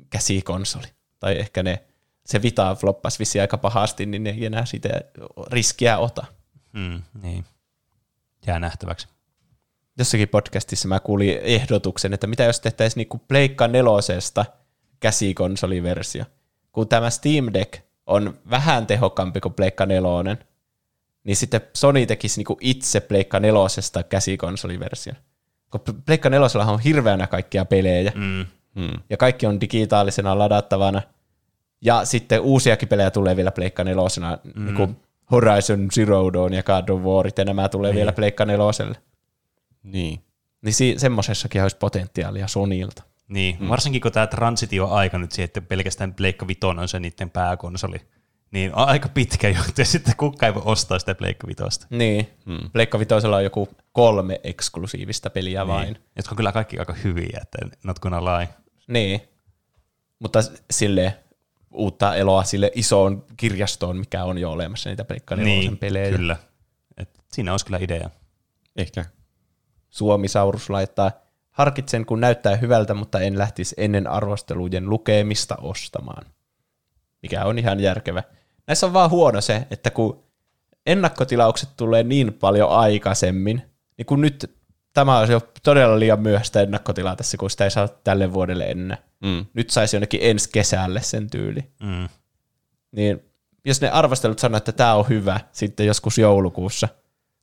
käsikonsoli. 0.10 0.88
Tai 1.20 1.40
ehkä 1.40 1.64
ne, 1.64 1.84
se 2.26 2.42
Vita 2.42 2.76
floppasi 2.76 3.20
vissi 3.20 3.40
aika 3.40 3.58
pahasti, 3.58 4.06
niin 4.06 4.24
ne 4.24 4.30
ei 4.30 4.46
enää 4.46 4.66
sitä 4.66 4.90
riskiä 5.52 5.98
ota. 5.98 6.26
Mm, 6.74 7.02
niin. 7.22 7.46
Jää 8.48 8.60
nähtäväksi. 8.60 9.08
Jossakin 9.98 10.30
podcastissa 10.30 10.88
mä 10.88 11.00
kuulin 11.00 11.40
ehdotuksen, 11.42 12.14
että 12.14 12.28
mitä 12.28 12.44
jos 12.44 12.60
tehtäisiin 12.60 13.00
niinku 13.00 13.18
Pleikka 13.18 13.68
nelosesta 13.68 14.46
käsikonsoliversio. 15.00 16.26
Kun 16.72 16.88
tämä 16.88 17.10
Steam 17.10 17.46
Deck 17.54 17.82
on 18.06 18.40
vähän 18.50 18.88
tehokkaampi 18.88 19.40
kuin 19.40 19.54
Pleikka 19.54 19.86
nelonen, 19.86 20.38
niin 21.24 21.36
sitten 21.36 21.62
Sony 21.74 22.06
tekisi 22.06 22.40
niinku 22.40 22.58
itse 22.60 23.00
Pleikka 23.00 23.40
nelosesta 23.40 24.04
käsikonsoliversion. 24.04 25.16
Kun 25.72 25.82
Pleikka 26.06 26.30
nelosellahan 26.30 26.74
on 26.74 26.80
hirveänä 26.80 27.28
kaikkia 27.28 27.66
pelejä, 27.66 28.12
Mm. 28.16 28.46
Hmm. 28.76 29.00
ja 29.10 29.18
kaikki 29.18 29.46
on 29.46 29.62
digitaalisena 29.62 30.38
ladattavana, 30.38 31.02
ja 31.82 32.06
sitten 32.06 32.42
uusiakin 32.42 32.88
pelejä 32.88 33.12
tulee 33.12 33.36
vielä 33.36 33.52
Pleikka 33.52 33.84
nelosena, 33.84 34.38
mm. 34.56 34.66
niin 34.66 34.76
kuin 34.76 34.98
Horizon 35.32 35.88
Zero 35.94 36.34
Dawn 36.34 36.54
ja 36.54 36.64
God 36.64 36.90
of 36.90 37.02
War, 37.02 37.28
ja 37.38 37.46
nämä 37.46 37.70
tulee 37.70 37.92
niin. 37.92 37.96
vielä 37.98 38.12
Pleikka 38.12 38.46
neloselle. 38.46 38.98
Niin. 39.84 40.20
Niin 40.62 40.74
si- 40.74 40.96
semmoisessakin 40.98 41.62
olisi 41.64 41.78
potentiaalia 41.78 42.48
Sonilta. 42.48 43.04
Niin, 43.28 43.58
mm. 43.60 43.70
varsinkin 43.70 44.02
kun 44.02 44.12
tämä 44.12 44.28
transitio-aika 44.28 45.18
nyt 45.18 45.32
siihen, 45.32 45.46
että 45.46 45.62
pelkästään 45.62 46.14
Pleikka 46.14 46.48
Viton 46.48 46.80
on 46.80 46.88
se 46.88 47.00
niiden 47.00 47.30
pääkonsoli, 47.30 47.98
niin 48.52 48.76
on 48.76 48.88
aika 48.88 49.10
pitkä 49.10 49.50
juttu, 49.50 49.82
ja 49.82 49.86
sitten 49.86 50.16
kukaan 50.18 50.48
ei 50.48 50.56
voi 50.56 50.64
ostaa 50.66 51.00
sitä 51.00 51.16
Pleikka 51.16 51.48
Vitosta. 51.48 51.88
Niin. 51.90 52.30
Hmm. 52.46 52.70
Pleikka 52.74 53.00
Vitosella 53.00 53.36
on 53.38 53.44
joku 53.44 53.70
kolme 53.92 54.40
eksklusiivista 54.44 55.30
peliä 55.30 55.68
vain. 55.68 55.94
Niin. 55.94 56.04
Jotka 56.16 56.32
on 56.32 56.38
kyllä 56.38 56.52
kaikki 56.52 56.80
aika 56.80 56.94
hyviä, 56.94 57.40
että 57.42 57.78
not 57.84 58.00
gonna 58.00 58.26
lie. 58.26 58.50
Niin. 58.88 59.22
Mutta 60.20 60.40
sille 60.72 61.18
uutta 61.72 62.16
eloa 62.16 62.44
sille 62.44 62.72
isoon 62.76 63.26
kirjastoon, 63.38 63.98
mikä 63.98 64.24
on 64.24 64.38
jo 64.38 64.52
olemassa 64.52 64.90
niitä 64.90 65.04
Pleikka 65.04 65.36
niin, 65.36 65.78
pelejä. 65.78 66.12
kyllä. 66.18 66.38
Et 66.98 67.10
siinä 67.32 67.52
olisi 67.52 67.66
kyllä 67.66 67.80
idea. 67.82 68.10
Ehkä. 68.76 69.06
Suomisaurus 69.90 70.70
laittaa, 70.70 71.12
harkitsen 71.52 72.06
kun 72.06 72.22
näyttää 72.22 72.56
hyvältä, 72.56 72.94
mutta 72.94 73.20
en 73.20 73.38
lähtisi 73.38 73.76
ennen 73.78 74.08
arvostelujen 74.08 74.90
lukemista 74.90 75.56
ostamaan. 75.62 76.26
Mikä 77.22 77.46
on 77.46 77.60
ihan 77.60 77.80
järkevä. 77.80 78.24
Näissä 78.68 78.86
on 78.86 78.94
vaan 78.94 79.10
huono 79.10 79.42
se, 79.42 79.68
että 79.72 79.90
kun 79.90 80.24
ennakkotilaukset 80.86 81.70
tulee 81.78 82.04
niin 82.04 82.34
paljon 82.34 82.70
aikaisemmin, 82.70 83.62
niin 83.98 84.06
kun 84.06 84.22
nyt 84.22 84.56
tämä 84.94 85.18
on 85.20 85.32
jo 85.32 85.42
todella 85.64 86.00
liian 86.00 86.22
myöhäistä 86.22 86.62
ennakkotilaa 86.62 87.16
tässä, 87.16 87.38
kun 87.38 87.50
sitä 87.50 87.64
ei 87.64 87.72
saa 87.72 87.88
tälle 87.88 88.34
vuodelle 88.34 88.66
enää. 88.72 88.98
Mm. 89.24 89.46
Nyt 89.54 89.70
saisi 89.70 89.96
jonnekin 89.96 90.20
ensi 90.24 90.50
kesälle 90.54 91.02
sen 91.02 91.30
tyyli. 91.30 91.64
Mm. 91.84 92.10
Niin 92.92 93.22
jos 93.66 93.82
ne 93.82 93.90
arvostelut 93.90 94.40
sanoo, 94.40 94.58
että 94.58 94.72
tämä 94.72 94.96
on 94.96 95.10
hyvä 95.10 95.40
sitten 95.52 95.86
joskus 95.86 96.18
joulukuussa, 96.18 96.88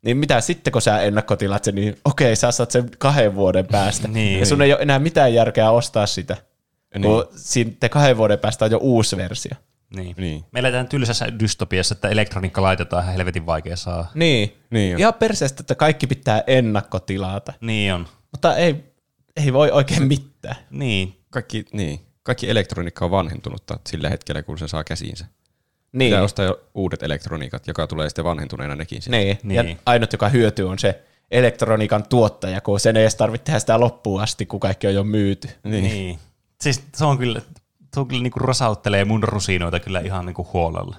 niin 0.03 0.17
mitä 0.17 0.41
sitten, 0.41 0.73
kun 0.73 0.83
sä 0.83 1.01
ennakkotilat 1.01 1.65
sen, 1.65 1.75
niin 1.75 1.97
okei, 2.05 2.37
sä 2.37 2.51
saat 2.51 2.71
sen 2.71 2.91
kahden 2.99 3.35
vuoden 3.35 3.67
päästä. 3.67 4.09
Niin. 4.19 4.41
ja 4.41 4.47
sun 4.47 4.63
ei 4.63 4.73
ole 4.73 4.83
enää 4.83 4.99
mitään 4.99 5.35
järkeä 5.35 5.71
ostaa 5.71 6.07
sitä, 6.07 6.37
Niin. 6.95 7.03
kun 7.03 7.25
sitten 7.37 7.91
kahden 7.91 8.17
vuoden 8.17 8.39
päästä 8.39 8.65
on 8.65 8.71
jo 8.71 8.79
uusi 8.79 9.17
versio. 9.17 9.53
Niin. 9.97 10.15
Niin. 10.19 10.45
Me 10.53 10.61
eletään 10.61 10.89
tylsässä 10.89 11.39
dystopiassa, 11.39 11.93
että 11.93 12.09
elektroniikka 12.09 12.63
laitetaan 12.63 13.03
ihan 13.03 13.15
helvetin 13.15 13.47
vaikea 13.47 13.77
saa. 13.77 14.11
Niin. 14.15 14.57
Niin. 14.71 14.99
Ihan 14.99 15.15
perseestä, 15.15 15.63
että 15.63 15.75
kaikki 15.75 16.07
pitää 16.07 16.43
ennakkotilata. 16.47 17.53
Niin 17.61 17.95
on. 17.95 18.07
Mutta 18.33 18.57
ei, 18.57 18.85
ei 19.37 19.53
voi 19.53 19.71
oikein 19.71 20.03
mitään. 20.03 20.57
Niin. 20.71 21.21
Kaikki, 21.31 21.65
niin. 21.73 22.01
Kaikki 22.23 22.51
elektroniikka 22.51 23.05
on 23.05 23.11
vanhentunutta 23.11 23.79
sillä 23.89 24.09
hetkellä, 24.09 24.43
kun 24.43 24.59
se 24.59 24.69
saa 24.69 24.85
käsiinsä. 24.85 25.27
Niin. 25.93 26.11
Pitää 26.11 26.23
ostaa 26.23 26.45
jo 26.45 26.61
uudet 26.75 27.03
elektroniikat, 27.03 27.67
joka 27.67 27.87
tulee 27.87 28.09
sitten 28.09 28.25
vanhentuneena 28.25 28.77
nekin. 28.77 29.03
Sitten. 29.03 29.21
Niin. 29.21 29.39
Niin. 29.43 29.69
Ja 29.69 29.77
ainut, 29.87 30.13
joka 30.13 30.29
hyötyy, 30.29 30.69
on 30.69 30.79
se 30.79 31.03
elektroniikan 31.31 32.09
tuottaja, 32.09 32.61
kun 32.61 32.81
sen 32.81 32.97
ei 32.97 33.03
edes 33.03 33.15
tarvitse 33.15 33.45
tehdä 33.45 33.59
sitä 33.59 33.81
loppuun 33.81 34.23
asti, 34.23 34.47
kun 34.47 34.61
kaikki 34.61 34.87
on 34.87 34.95
jo 34.95 35.05
myyty. 35.05 35.49
Niin. 35.65 35.85
niin. 35.85 36.19
Siis 36.61 36.83
se 36.97 37.05
on 37.05 37.19
kyllä, 37.19 37.41
on 37.97 38.09
kyllä 38.09 38.23
niinku 38.23 38.39
rosauttelee 38.39 39.05
mun 39.05 39.23
rusinoita 39.23 39.81
kyllä 39.81 40.01
ihan 40.01 40.27
niinku 40.27 40.49
huolella. 40.53 40.97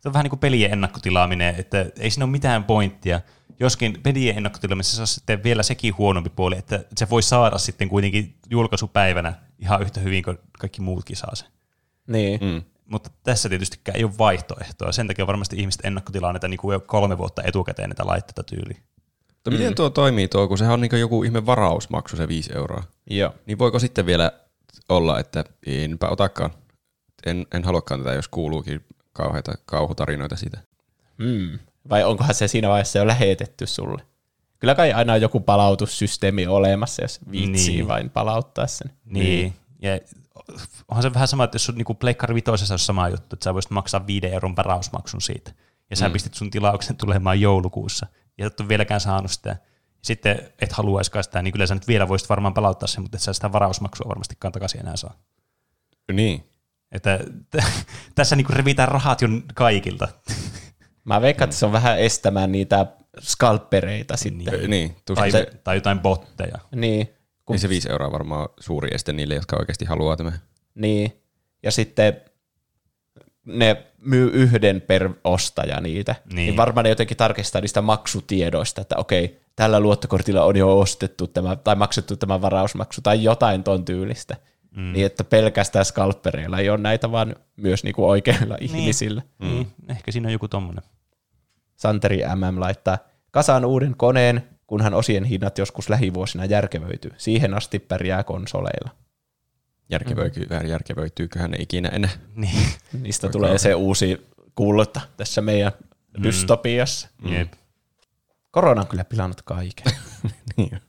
Se 0.00 0.08
on 0.08 0.12
vähän 0.12 0.24
niin 0.24 0.30
kuin 0.30 0.40
pelien 0.40 0.72
ennakkotilaaminen, 0.72 1.54
että 1.58 1.86
ei 1.98 2.10
siinä 2.10 2.24
ole 2.24 2.30
mitään 2.30 2.64
pointtia. 2.64 3.20
Joskin 3.60 4.00
pelien 4.02 4.36
ennakkotilaamisessa 4.36 5.02
on 5.02 5.06
sitten 5.06 5.42
vielä 5.42 5.62
sekin 5.62 5.98
huonompi 5.98 6.30
puoli, 6.30 6.58
että 6.58 6.84
se 6.96 7.10
voi 7.10 7.22
saada 7.22 7.58
sitten 7.58 7.88
kuitenkin 7.88 8.34
julkaisupäivänä 8.50 9.34
ihan 9.58 9.82
yhtä 9.82 10.00
hyvin 10.00 10.22
kuin 10.22 10.38
kaikki 10.58 10.80
muutkin 10.80 11.16
saa 11.16 11.34
sen. 11.34 11.48
Niin. 12.06 12.40
Mm. 12.40 12.62
Mutta 12.84 13.10
tässä 13.22 13.48
tietystikään 13.48 13.96
ei 13.96 14.04
ole 14.04 14.18
vaihtoehtoa. 14.18 14.92
Sen 14.92 15.06
takia 15.06 15.26
varmasti 15.26 15.56
ihmiset 15.56 15.84
ennakkotilaa 15.84 16.32
näitä 16.32 16.48
niin 16.48 16.58
kuin 16.58 16.72
jo 16.72 16.80
kolme 16.80 17.18
vuotta 17.18 17.42
etukäteen 17.42 17.90
näitä 17.90 18.06
laitteita 18.06 18.42
tyyliin. 18.42 18.82
Mutta 19.34 19.50
miten 19.50 19.74
tuo 19.74 19.90
toimii 19.90 20.28
tuo, 20.28 20.48
kun 20.48 20.58
sehän 20.58 20.74
on 20.74 20.80
niin 20.80 21.00
joku 21.00 21.22
ihme 21.24 21.46
varausmaksu 21.46 22.16
se 22.16 22.28
5 22.28 22.52
euroa. 22.54 22.82
Joo. 23.10 23.34
Niin 23.46 23.58
voiko 23.58 23.78
sitten 23.78 24.06
vielä 24.06 24.32
olla, 24.88 25.20
että 25.20 25.44
enpä 25.66 26.08
otakaan. 26.08 26.50
En, 27.26 27.46
en 27.54 27.64
haluakaan 27.64 28.00
tätä, 28.00 28.14
jos 28.14 28.28
kuuluukin 28.28 28.84
kauheita 29.12 29.52
kauhutarinoita 29.66 30.36
siitä. 30.36 30.58
Mm. 31.18 31.58
Vai 31.90 32.04
onkohan 32.04 32.34
se 32.34 32.48
siinä 32.48 32.68
vaiheessa 32.68 32.98
jo 32.98 33.06
lähetetty 33.06 33.66
sulle? 33.66 34.02
Kyllä 34.58 34.74
kai 34.74 34.92
aina 34.92 35.12
on 35.12 35.20
joku 35.20 35.40
palautussysteemi 35.40 36.46
olemassa, 36.46 37.02
jos 37.02 37.20
viitsii 37.30 37.74
Niin. 37.74 37.88
vain 37.88 38.10
palauttaa 38.10 38.66
sen. 38.66 38.92
Niin. 39.04 39.54
Ja 39.82 39.90
onhan 40.88 41.02
se 41.02 41.14
vähän 41.14 41.28
sama, 41.28 41.44
että 41.44 41.54
jos 41.54 41.64
sun 41.64 41.74
niinku 41.74 41.94
Pleikkari 41.94 42.34
vitosessa 42.34 42.74
olisi 42.74 42.84
sama 42.84 43.08
juttu, 43.08 43.36
että 43.36 43.44
sä 43.44 43.54
voisit 43.54 43.70
maksaa 43.70 44.06
5 44.06 44.26
euron 44.26 44.56
varausmaksun 44.56 45.20
siitä. 45.20 45.52
Ja 45.90 45.96
sä 45.96 46.08
mm. 46.08 46.12
pistit 46.12 46.34
sun 46.34 46.50
tilauksen 46.50 46.96
tulemaan 46.96 47.40
joulukuussa. 47.40 48.06
Ja 48.38 48.46
et 48.46 48.60
ole 48.60 48.68
vieläkään 48.68 49.00
saanut 49.00 49.30
sitä. 49.30 49.56
Sitten 50.02 50.52
et 50.60 50.72
haluaisikaan 50.72 51.24
sitä, 51.24 51.42
niin 51.42 51.52
kyllä 51.52 51.66
sä 51.66 51.74
nyt 51.74 51.88
vielä 51.88 52.08
voisit 52.08 52.28
varmaan 52.28 52.54
palauttaa 52.54 52.86
sen, 52.86 53.02
mutta 53.02 53.16
et 53.16 53.22
sä 53.22 53.32
sitä 53.32 53.52
varausmaksua 53.52 54.08
varmastikaan 54.08 54.52
takaisin 54.52 54.80
enää 54.80 54.96
saa. 54.96 55.14
Niin. 56.12 56.50
Että 56.92 57.18
t- 57.50 57.64
tässä 58.14 58.36
niinku 58.36 58.52
revitään 58.52 58.88
rahat 58.88 59.22
jo 59.22 59.28
kaikilta. 59.54 60.08
Mä 61.04 61.20
veikkaan, 61.20 61.46
että 61.46 61.56
se 61.56 61.66
on 61.66 61.72
vähän 61.72 61.98
estämään 61.98 62.52
niitä 62.52 62.86
skalppereita 63.20 64.16
sitten. 64.16 64.58
Niin, 64.60 64.70
niin 64.70 64.96
tai, 65.14 65.30
se, 65.30 65.46
tai 65.64 65.76
jotain 65.76 66.00
botteja. 66.00 66.58
Niin. 66.74 67.06
Kun, 67.44 67.54
niin 67.54 67.60
se 67.60 67.68
5 67.68 67.90
euroa 67.90 68.12
varmaan 68.12 68.40
on 68.42 68.48
suuri 68.60 68.88
este 68.94 69.12
niille, 69.12 69.34
jotka 69.34 69.56
oikeasti 69.56 69.84
haluaa 69.84 70.16
tämä. 70.16 70.32
niin. 70.74 71.12
Ja 71.62 71.70
sitten 71.70 72.20
ne 73.46 73.86
myy 73.98 74.30
yhden 74.32 74.80
per 74.80 75.10
ostaja 75.24 75.80
niitä. 75.80 76.12
Niin. 76.12 76.36
Niin. 76.36 76.46
niin 76.46 76.56
varmaan 76.56 76.84
ne 76.84 76.90
jotenkin 76.90 77.16
tarkistaa 77.16 77.60
niistä 77.60 77.82
maksutiedoista, 77.82 78.80
että 78.80 78.96
okei, 78.96 79.40
tällä 79.58 79.80
luottokortilla 79.80 80.44
on 80.44 80.56
jo 80.56 80.78
ostettu 80.78 81.26
tämä, 81.26 81.56
tai 81.56 81.76
maksettu 81.76 82.16
tämä 82.16 82.40
varausmaksu, 82.40 83.00
tai 83.00 83.22
jotain 83.22 83.64
ton 83.64 83.84
tyylistä. 83.84 84.36
Mm. 84.76 84.92
Niin, 84.92 85.06
että 85.06 85.24
pelkästään 85.24 85.84
skalppereilla 85.84 86.58
ei 86.58 86.70
ole 86.70 86.78
näitä, 86.78 87.10
vaan 87.12 87.36
myös 87.56 87.84
niinku 87.84 88.08
oikeilla 88.08 88.56
niin. 88.60 88.76
ihmisillä. 88.76 89.22
Mm. 89.38 89.48
Niin, 89.48 89.66
ehkä 89.88 90.12
siinä 90.12 90.28
on 90.28 90.32
joku 90.32 90.48
tommonen. 90.48 90.84
Santeri 91.76 92.18
MM 92.34 92.60
laittaa, 92.60 92.98
kasaan 93.30 93.64
uuden 93.64 93.94
koneen, 93.96 94.48
kunhan 94.66 94.94
osien 94.94 95.24
hinnat 95.24 95.58
joskus 95.58 95.88
lähivuosina 95.88 96.44
järkevöityy. 96.44 97.10
Siihen 97.16 97.54
asti 97.54 97.78
pärjää 97.78 98.24
konsoleilla. 98.24 98.90
Järkevöityy, 99.90 100.46
mm. 100.50 100.68
järkevöityyköhän 100.68 101.50
ne 101.50 101.56
ikinä 101.60 101.88
enää. 101.88 102.10
Niin. 102.34 102.66
Niistä 103.02 103.26
Voiko 103.26 103.38
tulee 103.38 103.58
se 103.58 103.74
uusi 103.74 104.26
kuulota 104.54 105.00
tässä 105.16 105.40
meidän 105.40 105.72
mm. 106.18 106.22
dystopiassa. 106.22 107.08
Mm. 107.22 107.32
Jep. 107.32 107.52
Korona 108.50 108.80
on 108.80 108.86
kyllä 108.86 109.04
pilannut 109.04 109.42
kaiken. 109.42 109.92
niin. 110.56 110.80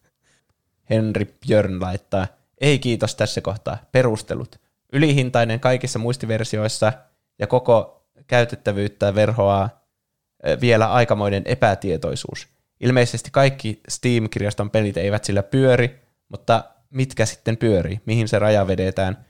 Henri 0.89 1.25
Björn 1.25 1.81
laittaa, 1.81 2.27
ei 2.61 2.79
kiitos 2.79 3.15
tässä 3.15 3.41
kohtaa, 3.41 3.77
perustelut. 3.91 4.59
Ylihintainen 4.93 5.59
kaikissa 5.59 5.99
muistiversioissa 5.99 6.93
ja 7.39 7.47
koko 7.47 8.05
käytettävyyttä 8.27 9.15
verhoaa 9.15 9.69
vielä 10.61 10.93
aikamoinen 10.93 11.43
epätietoisuus. 11.45 12.47
Ilmeisesti 12.79 13.29
kaikki 13.31 13.81
Steam-kirjaston 13.89 14.69
pelit 14.69 14.97
eivät 14.97 15.23
sillä 15.23 15.43
pyöri, 15.43 15.99
mutta 16.29 16.63
mitkä 16.89 17.25
sitten 17.25 17.57
pyörii, 17.57 18.01
mihin 18.05 18.27
se 18.27 18.39
raja 18.39 18.67
vedetään. 18.67 19.25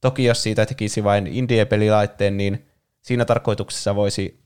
Toki 0.00 0.24
jos 0.24 0.42
siitä 0.42 0.66
tekisi 0.66 1.04
vain 1.04 1.26
indie-pelilaitteen, 1.26 2.36
niin 2.36 2.66
siinä 3.02 3.24
tarkoituksessa 3.24 3.94
voisi 3.94 4.43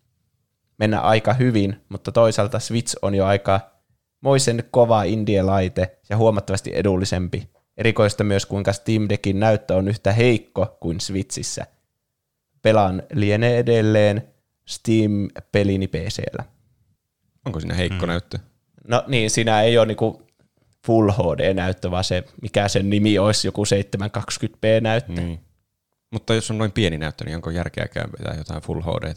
mennä 0.78 1.00
aika 1.00 1.32
hyvin, 1.32 1.76
mutta 1.88 2.12
toisaalta 2.12 2.58
Switch 2.58 2.96
on 3.02 3.14
jo 3.14 3.26
aika 3.26 3.60
moisen 4.20 4.64
kova 4.70 5.02
indie-laite 5.02 5.98
ja 6.08 6.16
huomattavasti 6.16 6.70
edullisempi. 6.74 7.48
Erikoista 7.76 8.24
myös, 8.24 8.46
kuinka 8.46 8.72
Steam 8.72 9.06
Deckin 9.08 9.40
näyttö 9.40 9.74
on 9.74 9.88
yhtä 9.88 10.12
heikko 10.12 10.76
kuin 10.80 11.00
Switchissä. 11.00 11.66
Pelaan 12.62 13.02
lienee 13.12 13.58
edelleen 13.58 14.22
Steam-pelini 14.68 15.88
PCllä. 15.88 16.44
Onko 17.46 17.60
siinä 17.60 17.74
heikko 17.74 18.06
mm. 18.06 18.08
näyttö? 18.08 18.38
No 18.88 19.04
niin, 19.06 19.30
siinä 19.30 19.62
ei 19.62 19.78
ole 19.78 19.86
niinku 19.86 20.22
Full 20.86 21.10
HD-näyttö, 21.10 21.90
vaan 21.90 22.04
se, 22.04 22.24
mikä 22.42 22.68
sen 22.68 22.90
nimi 22.90 23.18
olisi, 23.18 23.48
joku 23.48 23.64
720p-näyttö. 23.64 25.12
Niin. 25.12 25.40
Mutta 26.12 26.34
jos 26.34 26.50
on 26.50 26.58
noin 26.58 26.72
pieni 26.72 26.98
näyttö, 26.98 27.24
niin 27.24 27.36
onko 27.36 27.50
järkeäkään 27.50 28.10
vetää 28.18 28.34
jotain 28.38 28.62
Full 28.62 28.80
HD? 28.80 29.14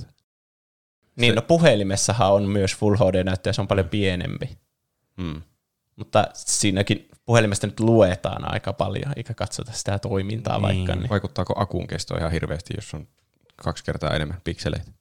Niin, 1.16 1.32
se... 1.32 1.36
no 1.36 1.42
puhelimessahan 1.42 2.34
on 2.34 2.44
myös 2.44 2.76
Full 2.76 2.96
HD-näyttö 2.96 3.50
ja 3.50 3.54
se 3.54 3.62
on 3.62 3.68
paljon 3.68 3.90
pienempi. 3.90 4.58
Hmm. 5.22 5.42
Mutta 5.96 6.28
siinäkin 6.34 7.10
puhelimesta 7.26 7.68
nyt 7.68 7.80
luetaan 7.80 8.54
aika 8.54 8.74
paljon, 8.74 9.14
eikä 9.16 9.34
katsota 9.34 9.72
sitä 9.72 10.00
toimintaa 10.00 10.58
niin. 10.58 10.62
vaikka. 10.62 10.96
Niin. 10.96 11.10
Vaikuttaako 11.10 11.54
akun 11.58 11.88
kesto 11.88 12.18
ihan 12.18 12.32
hirveästi, 12.32 12.74
jos 12.78 12.94
on 12.94 13.08
kaksi 13.56 13.84
kertaa 13.84 14.16
enemmän 14.16 14.42
pikseleitä? 14.44 14.92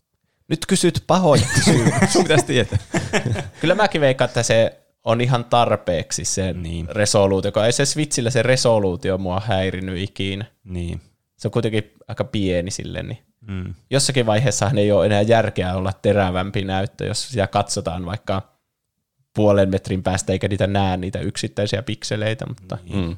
Nyt 0.48 0.66
kysyt 0.66 1.04
pahoja 1.06 1.46
kysymyksiä. 1.54 2.08
Sun 2.08 2.22
pitäisi 2.22 2.46
tietää. 2.46 2.78
Kyllä 3.60 3.74
mäkin 3.74 4.00
veikkaan, 4.00 4.28
että 4.28 4.42
se 4.42 4.80
on 5.04 5.20
ihan 5.20 5.44
tarpeeksi 5.44 6.24
se 6.24 6.52
niin. 6.52 6.88
resoluutio, 6.88 7.52
ei 7.64 7.72
se 7.72 7.84
Switchillä 7.84 8.30
se 8.30 8.42
resoluutio 8.42 9.18
mua 9.18 9.40
häirinyt 9.40 9.98
ikinä. 9.98 10.44
Niin. 10.64 11.00
Se 11.40 11.48
on 11.48 11.52
kuitenkin 11.52 11.92
aika 12.08 12.24
pieni 12.24 12.70
sille, 12.70 13.02
niin 13.02 13.18
mm. 13.40 13.74
jossakin 13.90 14.26
vaiheessa 14.26 14.70
ei 14.76 14.92
ole 14.92 15.06
enää 15.06 15.22
järkeä 15.22 15.74
olla 15.74 15.92
terävämpi 15.92 16.64
näyttö, 16.64 17.06
jos 17.06 17.28
sitä 17.28 17.46
katsotaan 17.46 18.06
vaikka 18.06 18.42
puolen 19.34 19.70
metrin 19.70 20.02
päästä, 20.02 20.32
eikä 20.32 20.48
niitä 20.48 20.66
näe 20.66 20.96
niitä 20.96 21.18
yksittäisiä 21.18 21.82
pikseleitä, 21.82 22.46
mutta... 22.46 22.78
Niin. 22.84 23.08
Mm. 23.08 23.16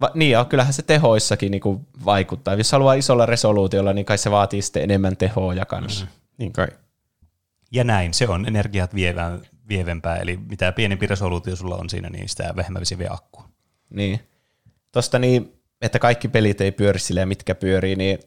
Va, 0.00 0.10
niin, 0.14 0.30
ja 0.30 0.44
kyllähän 0.44 0.72
se 0.72 0.82
tehoissakin 0.82 1.50
niinku 1.50 1.86
vaikuttaa. 2.04 2.54
Jos 2.54 2.72
haluaa 2.72 2.94
isolla 2.94 3.26
resoluutiolla, 3.26 3.92
niin 3.92 4.04
kai 4.06 4.18
se 4.18 4.30
vaatii 4.30 4.62
sitten 4.62 4.82
enemmän 4.82 5.16
tehoja 5.16 5.64
kanssa. 5.66 6.04
Mm. 6.04 6.10
Niin 6.38 6.52
kai. 6.52 6.68
Ja 7.72 7.84
näin, 7.84 8.14
se 8.14 8.28
on 8.28 8.46
energiat 8.46 8.94
vievää, 8.94 9.38
vievempää, 9.68 10.16
eli 10.16 10.36
mitä 10.36 10.72
pienempi 10.72 11.06
resoluutio 11.06 11.56
sulla 11.56 11.76
on 11.76 11.90
siinä, 11.90 12.10
niin 12.10 12.28
sitä 12.28 12.52
vähemmän 12.56 12.80
vesi 12.80 12.98
vie 12.98 13.08
akkua. 13.10 13.48
Niin. 13.90 14.20
Tosta 14.92 15.18
niin, 15.18 15.52
että 15.84 15.98
kaikki 15.98 16.28
pelit 16.28 16.60
ei 16.60 16.72
pyöri 16.72 16.98
silleen, 16.98 17.28
mitkä 17.28 17.54
pyörii, 17.54 17.96
niin 17.96 18.18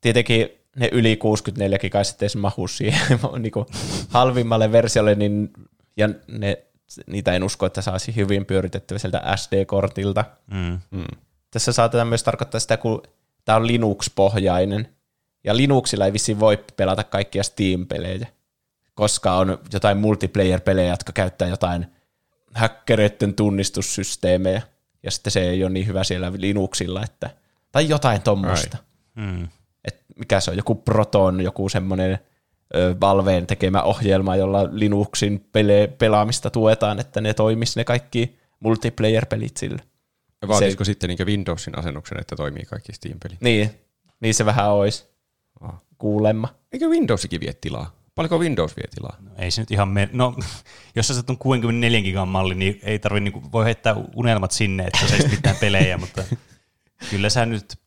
tietenkin 0.00 0.48
ne 0.76 0.88
yli 0.92 1.16
64 1.16 1.78
kai 1.90 2.04
sitten 2.04 2.26
edes 2.26 2.36
mahu 2.36 2.68
siihen 2.68 3.18
niin 3.38 3.52
halvimmalle 4.08 4.72
versiolle, 4.72 5.14
niin, 5.14 5.52
ja 5.96 6.08
ne, 6.28 6.58
niitä 7.06 7.32
en 7.32 7.44
usko, 7.44 7.66
että 7.66 7.82
saisi 7.82 8.16
hyvin 8.16 8.46
pyöritettyä 8.46 8.98
sieltä 8.98 9.36
SD-kortilta. 9.36 10.24
Mm. 10.50 10.80
Mm. 10.90 11.04
Tässä 11.50 11.72
saatetaan 11.72 12.08
myös 12.08 12.22
tarkoittaa 12.22 12.60
sitä, 12.60 12.76
kun 12.76 13.02
tämä 13.44 13.56
on 13.56 13.66
Linux-pohjainen, 13.66 14.88
ja 15.44 15.56
Linuxilla 15.56 16.06
ei 16.06 16.12
vissiin 16.12 16.40
voi 16.40 16.64
pelata 16.76 17.04
kaikkia 17.04 17.42
Steam-pelejä 17.42 18.26
koska 18.94 19.32
on 19.32 19.58
jotain 19.72 19.98
multiplayer-pelejä, 19.98 20.90
jotka 20.92 21.12
käyttää 21.12 21.48
jotain 21.48 21.86
häkkereiden 22.54 23.34
tunnistussysteemejä, 23.34 24.62
ja 25.04 25.10
sitten 25.10 25.30
se 25.30 25.50
ei 25.50 25.64
ole 25.64 25.72
niin 25.72 25.86
hyvä 25.86 26.04
siellä 26.04 26.32
Linuxilla, 26.36 27.02
että, 27.04 27.30
tai 27.72 27.88
jotain 27.88 28.22
tuommoista. 28.22 28.78
Mm. 29.14 29.48
Et 29.84 30.04
mikä 30.16 30.40
se 30.40 30.50
on, 30.50 30.56
joku 30.56 30.74
Proton, 30.74 31.40
joku 31.40 31.68
semmoinen 31.68 32.18
Valveen 33.00 33.46
tekemä 33.46 33.82
ohjelma, 33.82 34.36
jolla 34.36 34.68
Linuxin 34.70 35.48
pele- 35.52 35.88
pelaamista 35.98 36.50
tuetaan, 36.50 37.00
että 37.00 37.20
ne 37.20 37.34
toimisi 37.34 37.80
ne 37.80 37.84
kaikki 37.84 38.38
multiplayer-pelit 38.60 39.56
sillä. 39.56 39.82
Ja 40.42 40.48
vaatisiko 40.48 40.84
se, 40.84 40.88
sitten 40.88 41.08
niin 41.08 41.26
Windowsin 41.26 41.78
asennuksen, 41.78 42.20
että 42.20 42.36
toimii 42.36 42.64
kaikki 42.64 42.92
Steam-pelit? 42.92 43.40
Niin, 43.40 43.70
niin 44.20 44.34
se 44.34 44.46
vähän 44.46 44.72
olisi. 44.72 45.04
Oh. 45.60 45.74
Kuulemma. 45.98 46.54
Eikö 46.72 46.88
Windowsikin 46.88 47.40
vie 47.40 47.52
tilaa? 47.60 48.03
Paljonko 48.14 48.38
Windows 48.38 48.76
vie 48.76 48.86
tilaa? 48.94 49.16
No, 49.20 49.30
ei 49.38 49.50
se 49.50 49.62
nyt 49.62 49.70
ihan 49.70 49.88
me... 49.88 50.08
No, 50.12 50.34
jos 50.96 51.08
sä 51.08 51.14
on 51.28 51.38
64 51.38 52.02
gigan 52.02 52.28
malli, 52.28 52.54
niin 52.54 52.80
ei 52.82 52.98
tarvi, 52.98 53.20
niin 53.20 53.52
voi 53.52 53.64
heittää 53.64 53.94
unelmat 54.14 54.50
sinne, 54.50 54.84
että 54.84 55.06
se 55.06 55.28
pitää 55.28 55.54
pelejä, 55.60 55.98
mutta 55.98 56.22
kyllä 57.10 57.30
sä 57.30 57.46
nyt 57.46 57.78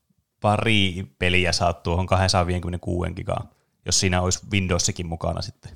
pari 0.41 1.07
peliä 1.19 1.51
saat 1.51 1.83
tuohon 1.83 2.05
256 2.05 3.13
gigaan, 3.13 3.49
jos 3.85 3.99
siinä 3.99 4.21
olisi 4.21 4.39
Windowsikin 4.51 5.07
mukana 5.07 5.41
sitten. 5.41 5.71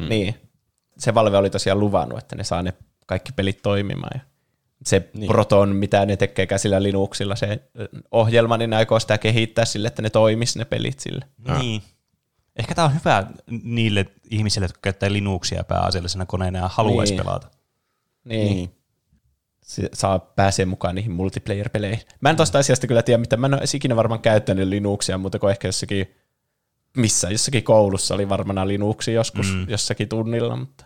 Hmm. 0.00 0.08
Niin. 0.08 0.34
Se 0.98 1.14
Valve 1.14 1.36
oli 1.36 1.50
tosiaan 1.50 1.80
luvannut, 1.80 2.18
että 2.18 2.36
ne 2.36 2.44
saa 2.44 2.62
ne 2.62 2.74
kaikki 3.06 3.32
pelit 3.32 3.62
toimimaan. 3.62 4.10
Ja 4.14 4.20
se 4.86 5.10
niin. 5.14 5.28
Proton, 5.28 5.76
mitä 5.76 6.06
ne 6.06 6.16
tekee 6.16 6.46
käsillä 6.46 6.82
Linuxilla, 6.82 7.36
se 7.36 7.62
ohjelma, 8.10 8.56
niin 8.56 8.74
aikoo 8.74 9.00
sitä 9.00 9.18
kehittää 9.18 9.64
sille, 9.64 9.88
että 9.88 10.02
ne 10.02 10.10
toimisi 10.10 10.58
ne 10.58 10.64
pelit 10.64 11.00
sille. 11.00 11.24
Niin. 11.58 11.82
Ehkä 12.56 12.74
tämä 12.74 12.84
on 12.84 12.94
hyvä 12.94 13.26
niille 13.62 14.06
ihmisille, 14.30 14.64
jotka 14.64 14.78
käyttää 14.82 15.12
Linuxia 15.12 15.64
pääasiallisena 15.64 16.26
koneena 16.26 16.58
ja 16.58 16.70
haluaisi 16.72 17.14
niin. 17.14 17.24
pelata. 17.24 17.50
Niin. 18.24 18.56
niin. 18.56 18.74
Se 19.62 19.88
saa 19.92 20.18
pääsee 20.18 20.64
mukaan 20.64 20.94
niihin 20.94 21.12
multiplayer-peleihin. 21.12 22.06
Mä 22.20 22.30
en 22.30 22.36
tosta 22.36 22.58
asiasta 22.58 22.86
kyllä 22.86 23.02
tiedä, 23.02 23.18
mitä 23.18 23.36
mä 23.36 23.46
en 23.46 23.54
ole 23.54 23.62
ikinä 23.74 23.96
varmaan 23.96 24.20
käyttänyt 24.20 24.68
Linuxia, 24.68 25.18
mutta 25.18 25.38
kuin 25.38 25.50
ehkä 25.50 25.68
jossakin, 25.68 26.14
missä, 26.96 27.30
jossakin 27.30 27.62
koulussa 27.62 28.14
oli 28.14 28.28
varmana 28.28 28.68
Linuxi 28.68 29.12
joskus 29.12 29.54
mm. 29.54 29.68
jossakin 29.68 30.08
tunnilla, 30.08 30.56
mutta, 30.56 30.84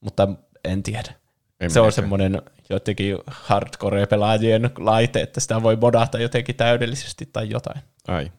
mutta 0.00 0.28
en 0.64 0.82
tiedä. 0.82 1.14
En 1.60 1.70
se 1.70 1.80
on 1.80 1.92
semmoinen 1.92 2.42
jotenkin 2.70 3.16
hardcore-pelaajien 3.26 4.70
laite, 4.78 5.20
että 5.20 5.40
sitä 5.40 5.62
voi 5.62 5.76
modata 5.76 6.18
jotenkin 6.18 6.54
täydellisesti 6.54 7.28
tai 7.32 7.50
jotain. 7.50 7.80
Ai. 8.08 8.32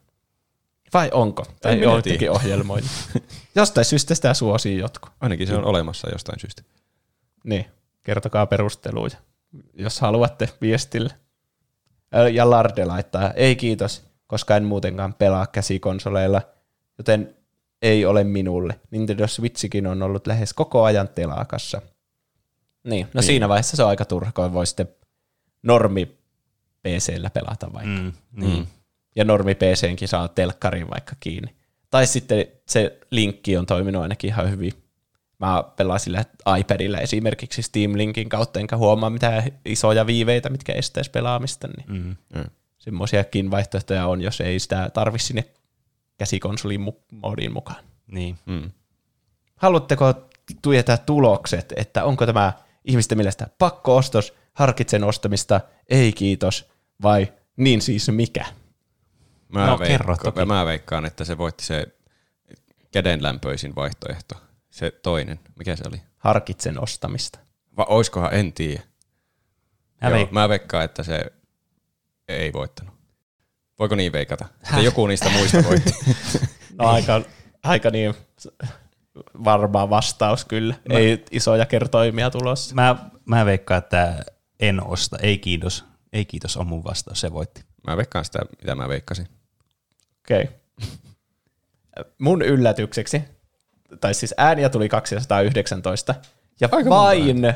Vai 0.94 1.10
onko? 1.12 1.46
Tai 1.62 1.80
joitakin 1.80 2.30
ohjelmoita. 2.30 2.88
jostain 3.54 3.84
syystä 3.84 4.14
sitä 4.14 4.34
suosii 4.34 4.78
jotkut. 4.78 5.12
Ainakin 5.20 5.46
se 5.46 5.56
on 5.56 5.64
olemassa 5.64 6.10
jostain 6.10 6.40
syystä. 6.40 6.62
Niin, 7.44 7.66
kertokaa 8.02 8.46
perusteluja, 8.46 9.16
jos 9.74 10.00
haluatte 10.00 10.48
viestille. 10.60 11.10
Ja 12.32 12.50
Larde 12.50 12.84
laittaa, 12.84 13.30
ei 13.30 13.56
kiitos, 13.56 14.04
koska 14.26 14.56
en 14.56 14.64
muutenkaan 14.64 15.14
pelaa 15.14 15.46
käsikonsoleilla, 15.46 16.42
joten 16.98 17.36
ei 17.82 18.04
ole 18.04 18.24
minulle. 18.24 18.80
Nintendo 18.90 19.26
Switchikin 19.26 19.86
on 19.86 20.02
ollut 20.02 20.26
lähes 20.26 20.54
koko 20.54 20.84
ajan 20.84 21.08
telakassa. 21.08 21.82
Niin, 22.84 23.06
no 23.06 23.10
niin. 23.14 23.26
siinä 23.26 23.48
vaiheessa 23.48 23.76
se 23.76 23.82
on 23.82 23.88
aika 23.88 24.04
turha, 24.04 24.32
kun 24.32 24.52
voi 24.52 24.66
sitten 24.66 24.88
normi 25.62 26.06
PCllä 26.82 27.30
pelata 27.30 27.72
vaikka. 27.72 28.00
Mm, 28.00 28.12
niin. 28.32 28.58
Mm 28.58 28.66
ja 29.16 29.24
normi 29.24 29.54
PCnkin 29.54 30.08
saa 30.08 30.28
telkkarin 30.28 30.90
vaikka 30.90 31.12
kiinni. 31.20 31.54
Tai 31.90 32.06
sitten 32.06 32.46
se 32.68 32.98
linkki 33.10 33.56
on 33.56 33.66
toiminut 33.66 34.02
ainakin 34.02 34.28
ihan 34.28 34.50
hyvin. 34.50 34.72
Mä 35.38 35.64
pelaan 35.76 36.00
sillä 36.00 36.24
iPadilla 36.58 36.98
esimerkiksi 36.98 37.62
Steam 37.62 37.92
Linkin 37.96 38.28
kautta, 38.28 38.60
enkä 38.60 38.76
huomaa 38.76 39.10
mitään 39.10 39.42
isoja 39.64 40.06
viiveitä, 40.06 40.50
mitkä 40.50 40.72
estäisi 40.72 41.10
pelaamista. 41.10 41.68
Niin 41.68 42.02
mm. 42.02 42.16
Mm. 42.34 42.50
Semmoisiakin 42.78 43.50
vaihtoehtoja 43.50 44.06
on, 44.06 44.20
jos 44.20 44.40
ei 44.40 44.58
sitä 44.58 44.90
tarvi 44.94 45.18
sinne 45.18 45.44
käsikonsolin 46.18 46.80
mu- 46.80 47.04
moodiin 47.10 47.52
mukaan. 47.52 47.84
Niin. 48.06 48.38
Mm. 48.46 48.70
Haluatteko 49.56 50.14
tietää 50.62 50.96
tulokset, 50.96 51.72
että 51.76 52.04
onko 52.04 52.26
tämä 52.26 52.52
ihmisten 52.84 53.18
mielestä 53.18 53.48
pakko-ostos, 53.58 54.34
harkitsen 54.52 55.04
ostamista, 55.04 55.60
ei 55.88 56.12
kiitos, 56.12 56.70
vai 57.02 57.32
Niin 57.56 57.82
siis 57.82 58.10
mikä? 58.10 58.46
Mä, 59.48 59.66
No, 59.66 59.78
kerro 59.78 60.16
toki. 60.16 60.44
mä 60.44 60.66
veikkaan, 60.66 61.04
että 61.04 61.24
se 61.24 61.38
voitti 61.38 61.64
se 61.64 61.86
kädenlämpöisin 62.92 63.74
vaihtoehto. 63.76 64.34
Se 64.70 64.90
toinen. 64.90 65.40
Mikä 65.58 65.76
se 65.76 65.84
oli? 65.88 66.02
Harkitsen 66.18 66.82
ostamista. 66.82 67.38
Vai 67.76 67.86
oiskohan, 67.88 68.34
en 68.34 68.52
tiedä. 68.52 68.82
Mä 70.02 70.08
Joo, 70.08 70.18
veik- 70.18 70.30
mä 70.30 70.48
veikkaan, 70.48 70.84
että 70.84 71.02
se 71.02 71.26
ei 72.28 72.52
voittanut. 72.52 72.94
Voiko 73.78 73.94
niin 73.94 74.12
veikata? 74.12 74.44
Että 74.62 74.80
joku 74.80 75.06
niistä 75.06 75.30
muista 75.30 75.64
voitti. 75.64 75.92
No 76.78 76.88
aika, 76.88 77.22
aika 77.62 77.90
niin 77.90 78.14
varma 79.44 79.90
vastaus 79.90 80.44
kyllä. 80.44 80.74
Ei 80.90 81.24
isoja 81.30 81.66
kertoimia 81.66 82.30
tulossa. 82.30 82.74
Mä, 82.74 82.96
mä 83.24 83.44
veikkaan, 83.46 83.78
että 83.78 84.24
en 84.60 84.84
osta. 84.86 85.18
Ei 85.18 85.38
kiitos. 85.38 85.84
Ei 86.12 86.24
kiitos 86.24 86.56
on 86.56 86.66
mun 86.66 86.84
vastaus. 86.84 87.20
Se 87.20 87.32
voitti. 87.32 87.64
Mä 87.86 87.96
veikkaan 87.96 88.24
sitä, 88.24 88.38
mitä 88.58 88.74
mä 88.74 88.88
veikkasin. 88.88 89.28
Okei. 90.24 90.42
Okay. 90.42 90.54
Mun 92.18 92.42
yllätykseksi, 92.42 93.22
tai 94.00 94.14
siis 94.14 94.34
ääniä 94.36 94.68
tuli 94.68 94.88
219, 94.88 96.14
ja 96.60 96.68
Aika 96.72 96.90
vain, 96.90 97.54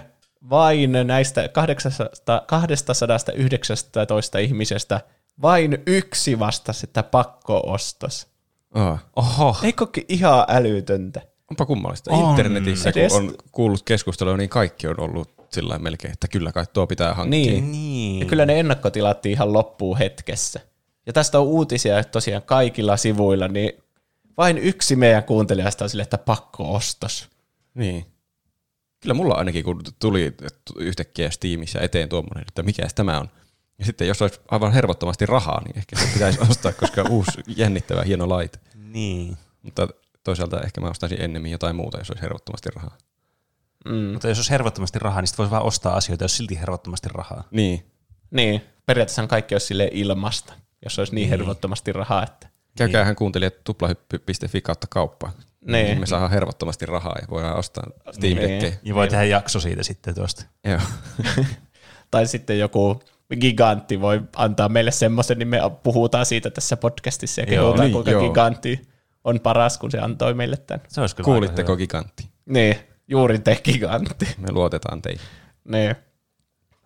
vain 0.51 0.93
näistä 1.05 1.49
800 1.49 2.41
219 2.47 4.39
ihmisestä 4.39 5.01
vain 5.43 5.83
yksi 5.87 6.39
vastasi, 6.39 6.87
että 6.87 7.03
pakko-ostos. 7.03 8.27
Oh. 8.75 8.99
Oho. 9.17 9.57
Eikö 9.63 9.87
ihan 10.09 10.45
älytöntä? 10.49 11.21
Onpa 11.51 11.67
kummallista. 11.67 12.11
On. 12.11 12.31
Internetissä, 12.31 12.93
kun 12.93 13.03
on 13.13 13.35
kuullut 13.53 13.83
keskustelua, 13.83 14.37
niin 14.37 14.51
kaikki 14.51 14.89
on 14.89 15.01
ollut 15.01 15.40
sillä 15.53 15.79
melkein, 15.79 16.13
että 16.13 16.29
kyllä 16.29 16.53
kai 16.53 16.65
tuo 16.73 16.87
pitää 16.87 17.15
hankkia. 17.15 17.53
Niin. 17.53 17.73
Niin. 17.73 18.21
Ja 18.21 18.27
kyllä 18.27 18.47
ne 18.47 18.61
ennakkotilattiin 18.61 19.33
ihan 19.33 19.53
loppuun 19.53 19.99
hetkessä. 19.99 20.61
Ja 21.07 21.13
tästä 21.13 21.39
on 21.39 21.47
uutisia 21.47 22.05
tosiaan 22.05 22.43
kaikilla 22.43 22.97
sivuilla, 22.97 23.49
niin 23.49 23.73
vain 24.37 24.59
yksi 24.59 24.97
meidän 24.97 25.25
kuuntelijasta 25.25 25.85
on 25.85 25.91
sille, 25.91 26.03
että 26.03 26.19
pakko-ostos. 26.19 27.29
Niin. 27.75 28.07
Kyllä 29.01 29.15
mulla 29.15 29.35
ainakin, 29.35 29.65
kun 29.65 29.83
tuli 29.99 30.35
yhtäkkiä 30.77 31.31
Steamissa 31.31 31.81
eteen 31.81 32.09
tuommoinen, 32.09 32.45
että 32.49 32.63
mikä 32.63 32.89
tämä 32.95 33.21
on. 33.21 33.29
Ja 33.79 33.85
sitten 33.85 34.09
jos 34.09 34.23
olisi 34.23 34.41
aivan 34.51 34.73
hervottomasti 34.73 35.27
rahaa, 35.27 35.63
niin 35.65 35.79
ehkä 35.79 35.99
se 35.99 36.13
pitäisi 36.13 36.39
ostaa, 36.51 36.73
koska 36.73 37.03
uusi 37.03 37.41
jännittävä 37.57 38.03
hieno 38.03 38.29
laite. 38.29 38.59
Niin. 38.75 39.37
Mutta 39.63 39.89
toisaalta 40.25 40.61
ehkä 40.61 40.81
mä 40.81 40.91
ostaisin 40.91 41.21
ennemmin 41.21 41.53
jotain 41.53 41.77
muuta, 41.77 41.99
jos 41.99 42.11
olisi 42.11 42.23
hervottomasti 42.23 42.69
rahaa. 42.75 42.99
Mm. 43.85 44.13
Mutta 44.13 44.29
jos 44.29 44.39
olisi 44.39 44.51
hervottomasti 44.51 44.99
rahaa, 44.99 45.21
niin 45.21 45.27
sitten 45.27 45.39
voisi 45.39 45.51
vaan 45.51 45.63
ostaa 45.63 45.97
asioita, 45.97 46.25
jos 46.25 46.37
silti 46.37 46.61
hervottomasti 46.61 47.09
rahaa. 47.13 47.45
Niin. 47.51 47.87
Niin, 48.31 48.61
periaatteessa 48.87 49.27
kaikki 49.27 49.55
olisi 49.55 49.67
sille 49.67 49.91
ilmasta, 49.93 50.53
jos 50.85 50.99
olisi 50.99 51.15
niin 51.15 51.29
hervottomasti 51.29 51.93
rahaa, 51.93 52.23
että 52.23 52.51
Käykäähän 52.77 53.17
kuuntelijat 53.17 53.55
tuplahyppy.fi 53.65 54.61
kautta 54.61 54.87
kauppaa. 54.91 55.33
Niin. 55.67 56.01
Me 56.01 56.07
saadaan 56.07 56.31
hervottomasti 56.31 56.87
rahaa 56.87 57.17
ja 57.21 57.27
voidaan 57.31 57.57
ostaa 57.57 57.85
Steam 58.13 58.37
Deckkejä. 58.37 58.73
Ja 58.83 58.95
voi 58.95 59.09
tehdä 59.09 59.25
jakso 59.25 59.61
siitä 59.61 59.83
sitten 59.83 60.15
tuosta. 60.15 60.45
Joo. 60.65 60.81
tai 62.11 62.27
sitten 62.27 62.59
joku 62.59 63.01
gigantti 63.41 64.01
voi 64.01 64.23
antaa 64.37 64.69
meille 64.69 64.91
semmoisen, 64.91 65.39
niin 65.39 65.49
me 65.49 65.59
puhutaan 65.83 66.27
siitä 66.27 66.51
tässä 66.51 66.77
podcastissa 66.77 67.41
ja 67.41 67.47
kehutaan, 67.47 67.81
niin, 67.81 67.93
kuinka 67.93 68.11
joo. 68.11 68.29
gigantti 68.29 68.89
on 69.25 69.41
paras, 69.41 69.79
kun 69.79 69.91
se 69.91 69.99
antoi 69.99 70.35
meille 70.35 70.57
tämän. 70.57 70.87
Se 70.89 71.01
olisi 71.01 71.17
kyllä 71.17 71.25
Kuulitteko 71.25 71.77
gigantti? 71.77 72.31
Niin, 72.47 72.77
juuri 73.11 73.39
te 73.39 73.61
gigantti. 73.65 74.29
Me 74.39 74.53
luotetaan 74.53 75.03
teihin. 75.03 75.21
Niin. 75.65 75.97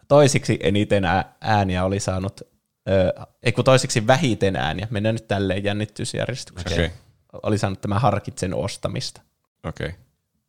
Toisiksi 0.08 0.58
eniten 0.62 1.04
ää- 1.04 1.36
ääniä 1.40 1.84
oli 1.84 2.00
saanut, 2.00 2.40
ö, 2.88 3.12
ei 3.42 3.52
kun 3.52 3.64
toisiksi 3.64 4.06
vähiten 4.06 4.56
ääniä, 4.56 4.88
mennään 4.90 5.14
nyt 5.14 5.28
tälleen 5.28 5.64
jännitysjärjestyksessä. 5.64 6.74
Okei. 6.74 6.86
Okay. 6.86 6.98
Oli 7.42 7.58
saanut 7.58 7.80
tämä 7.80 7.98
harkitsen 7.98 8.54
ostamista. 8.54 9.20
Okei. 9.64 9.88
Okay. 9.88 10.00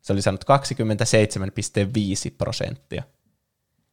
Se 0.02 0.14
oli 0.14 0.22
saanut 0.22 0.44
27,5 0.44 2.36
prosenttia. 2.38 3.04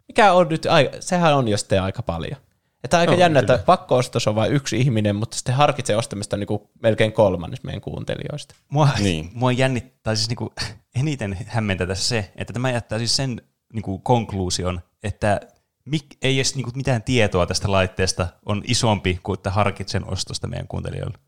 Mikä 0.09 0.33
on 0.33 0.49
nyt, 0.49 0.67
ai- 0.67 0.91
sehän 1.01 1.37
on 1.37 1.49
jo 1.49 1.57
sitten 1.57 1.83
aika 1.83 2.03
paljon. 2.03 2.37
Että 2.85 2.99
aika 2.99 3.13
On, 3.13 3.19
jännä, 3.19 3.41
kyllä. 3.41 3.55
että 3.55 3.67
pakko-ostos 3.67 4.29
on 4.29 4.35
vain 4.35 4.53
yksi 4.53 4.77
ihminen, 4.81 5.17
mutta 5.17 5.37
sitten 5.37 5.55
harkitsee 5.55 5.97
ostamista 5.97 6.37
niin 6.37 6.47
kuin 6.47 6.63
melkein 6.83 7.13
kolmannes 7.13 7.63
meidän 7.63 7.81
kuuntelijoista. 7.81 8.55
Mua, 8.69 8.89
Niin. 8.95 9.03
niin. 9.05 9.31
mua 9.35 9.53
jännittää 9.53 10.15
siis 10.15 10.29
niinku, 10.29 10.53
eniten 10.95 11.39
hämmentää 11.47 11.87
tässä 11.87 12.09
se, 12.09 12.33
että 12.37 12.53
tämä 12.53 12.71
jättää 12.71 12.99
siis 12.99 13.17
sen 13.17 13.43
niinku, 13.73 13.99
konkluusion, 13.99 14.81
että 15.03 15.41
mik, 15.85 16.07
ei 16.23 16.37
edes 16.37 16.55
niinku, 16.55 16.71
mitään 16.75 17.03
tietoa 17.03 17.47
tästä 17.47 17.73
laitteesta 17.73 18.29
on 18.47 18.63
isompi 18.67 19.21
kuin 19.23 19.39
että 19.39 19.51
harkitsen 19.51 20.11
ostosta 20.13 20.47
meidän 20.47 20.69
kuuntelijoille. 20.69 21.19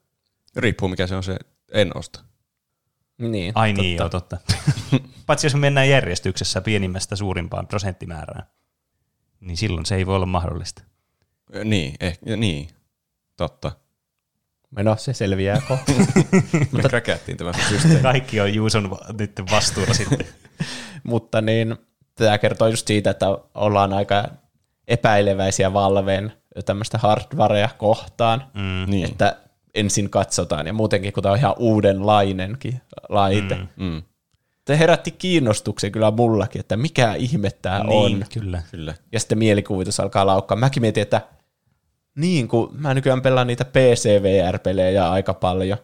Riippuu 0.57 0.88
mikä 0.88 1.07
se 1.07 1.16
on 1.16 1.22
se 1.22 1.36
en 1.72 1.96
osta. 1.96 2.20
Niin, 3.18 3.52
Ai 3.55 3.70
totta. 3.70 3.82
niin, 3.82 3.96
joo, 3.96 4.09
totta. 4.09 4.38
Paitsi 5.26 5.46
jos 5.46 5.55
me 5.55 5.61
mennään 5.61 5.88
järjestyksessä 5.88 6.61
pienimmästä 6.61 7.16
suurimpaan 7.16 7.66
prosenttimäärään, 7.66 8.46
niin 9.40 9.57
silloin 9.57 9.86
se 9.86 9.94
ei 9.94 10.07
voi 10.07 10.16
olla 10.16 10.26
mahdollista. 10.26 10.82
Niin, 11.64 11.95
ehkä, 12.01 12.36
niin. 12.36 12.68
Totta. 13.36 13.72
No, 14.82 14.97
se 14.97 15.12
selviää 15.12 15.62
kohta. 15.68 15.92
Me 16.72 16.82
kräkättiin 16.88 17.36
tämä 17.38 17.53
systeemi. 17.68 18.03
Kaikki 18.03 18.40
on 18.40 18.55
Juuson 18.55 18.99
nyt 19.18 19.32
vastuulla 19.51 19.95
sitten. 19.95 20.18
mutta 21.05 21.40
niin, 21.40 21.76
tämä 22.14 22.38
kertoo 22.38 22.68
just 22.68 22.86
siitä, 22.86 23.11
että 23.11 23.26
ollaan 23.55 23.92
aika 23.92 24.24
epäileväisiä 24.88 25.72
Valveen 25.72 26.32
tämmöistä 26.64 26.99
hardwarea 26.99 27.68
kohtaan, 27.78 28.45
Mm. 28.55 28.90
Niin. 28.90 29.05
että 29.11 29.36
ensin 29.74 30.11
katsotaan, 30.11 30.66
ja 30.66 30.72
muutenkin 30.72 31.12
kun 31.12 31.22
tämä 31.22 31.32
on 31.32 31.38
ihan 31.38 31.55
uudenlainenkin 31.59 32.80
laite. 33.09 33.55
Mm. 33.55 33.68
Mm. 33.76 34.03
Se 34.66 34.78
herätti 34.78 35.10
kiinnostuksen 35.10 35.92
kyllä 35.92 36.10
mullakin, 36.10 36.60
että 36.60 36.76
mikä 36.76 37.14
ihme 37.14 37.50
tämä 37.62 37.78
Niin, 37.84 38.16
on. 38.16 38.24
kyllä. 38.32 38.62
Kyllä. 38.70 38.94
Ja 39.12 39.20
sitten 39.20 39.38
mielikuvitus 39.38 40.00
alkaa 40.00 40.26
laukkaa. 40.26 40.56
Mäkin 40.56 40.80
mietin, 40.80 41.02
että 41.02 41.20
niin 42.16 42.48
kun 42.48 42.70
mä 42.78 42.94
nykyään 42.94 43.22
pelaan 43.22 43.46
niitä 43.46 43.64
PCVR-pelejä 43.64 45.10
aika 45.10 45.34
paljon, 45.34 45.78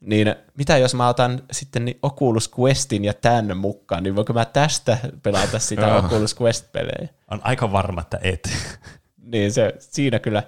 niin 0.00 0.34
mitä 0.58 0.78
jos 0.78 0.94
mä 0.94 1.08
otan 1.08 1.42
sitten 1.52 1.84
niin 1.84 1.98
Oculus 2.02 2.50
Questin 2.60 3.04
ja 3.04 3.14
tämän 3.14 3.56
mukaan, 3.56 4.02
niin 4.02 4.16
voinko 4.16 4.32
mä 4.32 4.44
tästä 4.44 4.98
pelata 5.22 5.58
sitä. 5.58 5.96
Oculus 5.96 6.40
Quest-pelejä? 6.40 7.08
On 7.30 7.40
aika 7.42 7.72
varma, 7.72 8.00
että 8.00 8.18
et. 8.22 8.48
Niin 9.32 9.52
se, 9.52 9.74
siinä 9.78 10.18
kyllä. 10.18 10.42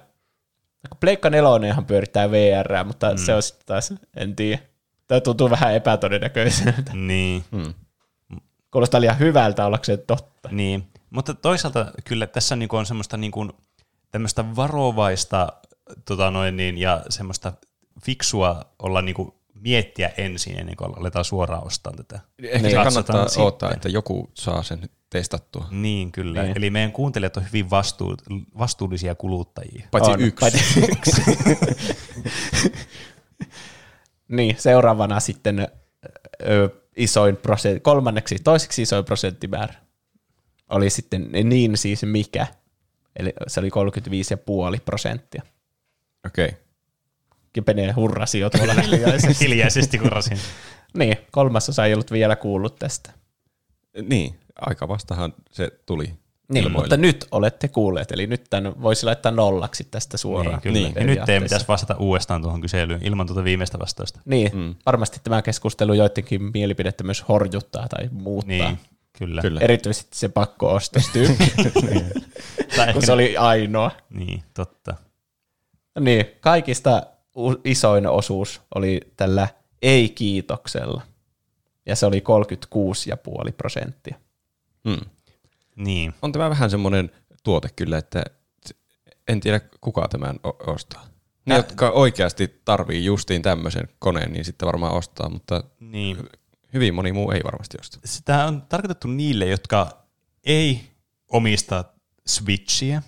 Pleikka 0.99 1.29
4 1.29 1.75
pyörittää 1.87 2.31
VR, 2.31 2.83
mutta 2.85 3.11
mm. 3.11 3.17
se 3.17 3.33
on 3.35 3.43
sitten 3.43 3.65
taas, 3.65 3.93
en 4.15 4.35
tiedä. 4.35 4.61
Tämä 5.09 5.21
tuntuu 5.21 5.49
vähän 5.49 5.73
epätodennäköiseltä. 5.75 6.91
niin. 6.93 7.43
Mm. 7.51 7.73
Kuulostaa 8.71 9.01
liian 9.01 9.19
hyvältä 9.19 9.65
ollakseen 9.65 9.99
totta. 10.07 10.49
Niin, 10.51 10.87
mutta 11.09 11.33
toisaalta 11.33 11.91
kyllä 12.05 12.27
tässä 12.27 12.55
niinku 12.55 12.75
on 12.75 12.85
semmoista 12.85 13.17
niinku, 13.17 13.49
tämmöistä 14.11 14.55
varovaista 14.55 15.47
tota 16.05 16.31
noin 16.31 16.57
niin, 16.57 16.77
ja 16.77 17.01
semmoista 17.09 17.53
fiksua 18.03 18.61
olla 18.79 19.01
niinku 19.01 19.39
miettiä 19.53 20.11
ensin 20.17 20.59
ennen 20.59 20.75
kuin 20.75 20.97
aletaan 20.99 21.25
suoraan 21.25 21.65
ostaa 21.67 21.93
tätä. 21.97 22.19
Ehkä 22.43 22.67
Niin. 22.67 22.75
kannattaa 22.83 23.27
sitten. 23.27 23.43
odottaa, 23.43 23.71
että 23.71 23.89
joku 23.89 24.31
saa 24.33 24.63
sen 24.63 24.89
testattua. 25.09 25.67
Niin, 25.71 26.11
kyllä. 26.11 26.41
Niin. 26.41 26.45
Niin. 26.47 26.57
Eli 26.57 26.69
meidän 26.69 26.91
kuuntelijat 26.91 27.37
on 27.37 27.43
hyvin 27.45 27.69
vastuu, 27.69 28.15
vastuullisia 28.57 29.15
kuluttajia. 29.15 29.87
Paitsi 29.91 30.11
On, 30.11 30.21
yksi. 30.21 30.39
paitsi 30.39 30.79
yksi. 30.91 31.21
niin, 34.29 34.55
seuraavana 34.59 35.19
sitten 35.19 35.67
ö, 36.47 36.69
isoin 36.95 37.37
prosentti, 37.37 37.79
kolmanneksi, 37.79 38.39
toiseksi 38.43 38.81
isoin 38.81 39.05
prosenttimäärä 39.05 39.73
oli 40.69 40.89
sitten 40.89 41.29
niin 41.43 41.77
siis 41.77 42.03
mikä. 42.03 42.47
Eli 43.15 43.33
se 43.47 43.59
oli 43.59 43.69
35,5 44.75 44.81
prosenttia. 44.85 45.41
Okei. 46.25 46.45
Okay. 46.45 46.59
Kipenee 47.53 47.91
hurrasi 47.91 48.39
jo 48.39 48.49
tuolla 48.49 48.73
hiljaisesti. 48.73 49.45
Hiljaisesti 49.45 49.97
kurasin. 49.97 50.37
niin, 50.97 51.17
kolmasosa 51.31 51.85
ei 51.85 51.93
ollut 51.93 52.11
vielä 52.11 52.35
kuullut 52.35 52.75
tästä. 52.75 53.11
Niin, 54.01 54.39
aika 54.55 54.87
vastahan 54.87 55.33
se 55.51 55.71
tuli. 55.85 56.13
Niin, 56.49 56.63
ilmoille. 56.63 56.83
mutta 56.83 56.97
nyt 56.97 57.27
olette 57.31 57.67
kuulleet, 57.67 58.11
eli 58.11 58.27
nyt 58.27 58.43
tämän 58.49 58.81
voisi 58.81 59.05
laittaa 59.05 59.31
nollaksi 59.31 59.83
tästä 59.91 60.17
suoraan. 60.17 60.53
Niin, 60.55 60.61
kyllä. 60.61 60.73
Niin, 60.73 60.83
Niin, 60.83 60.95
ja 60.95 61.01
nyt 61.05 61.07
periaatteessa. 61.07 61.43
pitäisi 61.45 61.67
vastata 61.67 61.95
uudestaan 61.97 62.41
tuohon 62.41 62.61
kyselyyn 62.61 63.03
ilman 63.03 63.27
tuota 63.27 63.43
viimeistä 63.43 63.79
vastausta. 63.79 64.19
Niin, 64.25 64.51
Mm. 64.55 64.75
varmasti 64.85 65.19
tämä 65.23 65.41
keskustelu 65.41 65.93
joidenkin 65.93 66.43
mielipidettä 66.53 67.03
myös 67.03 67.27
horjuttaa 67.27 67.87
tai 67.87 68.09
muuttaa. 68.11 68.47
Niin, 68.57 68.79
kyllä. 69.17 69.41
Kyllä. 69.41 69.59
Erityisesti 69.59 70.17
se 70.17 70.29
pakko 70.29 70.73
ostostyyppi, 70.73 71.51
Tai 72.75 72.93
kun 72.93 73.05
se 73.05 73.11
oli 73.11 73.37
ainoa. 73.37 73.91
Niin, 74.09 74.43
totta. 74.53 74.95
Niin, 75.99 76.25
kaikista 76.39 77.03
isoin 77.63 78.07
osuus 78.07 78.61
oli 78.75 78.99
tällä 79.17 79.47
ei-kiitoksella. 79.81 81.01
Ja 81.85 81.95
se 81.95 82.05
oli 82.05 82.19
36,5 83.45 83.51
prosenttia. 83.57 84.15
Mm. 84.83 84.97
Niin. 85.79 86.13
On 86.21 86.31
tämä 86.31 86.49
vähän 86.49 86.69
semmoinen 86.69 87.11
tuote 87.43 87.69
kyllä, 87.75 87.97
että 87.97 88.23
en 89.27 89.39
tiedä 89.39 89.59
kuka 89.81 90.07
tämän 90.07 90.39
ostaa. 90.67 91.05
Ne, 91.45 91.53
Ä- 91.53 91.57
jotka 91.57 91.89
oikeasti 91.89 92.61
tarvii 92.65 93.05
justiin 93.05 93.41
tämmöisen 93.41 93.89
koneen, 93.99 94.31
niin 94.33 94.45
sitten 94.45 94.65
varmaan 94.65 94.93
ostaa, 94.93 95.29
mutta 95.29 95.63
Niin. 95.79 96.17
hyvin 96.73 96.93
moni 96.93 97.11
muu 97.11 97.31
ei 97.31 97.41
varmasti 97.43 97.77
osta. 97.81 97.99
Sitä 98.05 98.45
on 98.45 98.61
tarkoitettu 98.61 99.07
niille, 99.07 99.45
jotka 99.45 100.03
ei 100.43 100.81
omista 101.27 101.83
Switchiä 102.27 103.01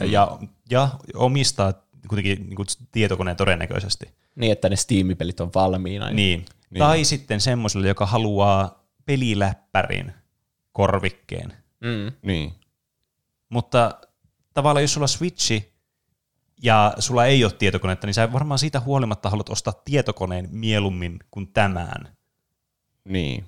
mm. 0.00 0.12
ja, 0.12 0.38
ja 0.70 0.88
omistaa 1.14 1.72
kuitenkin 2.08 2.38
niin 2.48 2.56
kuin 2.56 2.66
tietokoneen 2.92 3.36
todennäköisesti. 3.36 4.14
Niin, 4.34 4.52
että 4.52 4.68
ne 4.68 4.76
Steam-pelit 4.76 5.40
on 5.40 5.50
valmiina. 5.54 6.06
Niin. 6.06 6.16
Niin. 6.16 6.44
niin. 6.70 6.78
Tai 6.78 7.04
sitten 7.04 7.40
semmoiselle, 7.40 7.88
joka 7.88 8.06
haluaa 8.06 8.84
peliläppärin 9.04 10.12
korvikkeen. 10.72 11.52
Mm. 11.80 12.12
Niin. 12.22 12.52
Mutta 13.48 14.00
tavallaan 14.54 14.82
jos 14.82 14.94
sulla 14.94 15.04
on 15.04 15.08
Switchi 15.08 15.72
ja 16.62 16.94
sulla 16.98 17.26
ei 17.26 17.44
ole 17.44 17.52
tietokonetta, 17.52 18.06
niin 18.06 18.14
sä 18.14 18.32
varmaan 18.32 18.58
siitä 18.58 18.80
huolimatta 18.80 19.30
haluat 19.30 19.48
ostaa 19.48 19.82
tietokoneen 19.84 20.48
mieluummin 20.50 21.18
kuin 21.30 21.48
tämän. 21.52 22.16
Niin. 23.04 23.44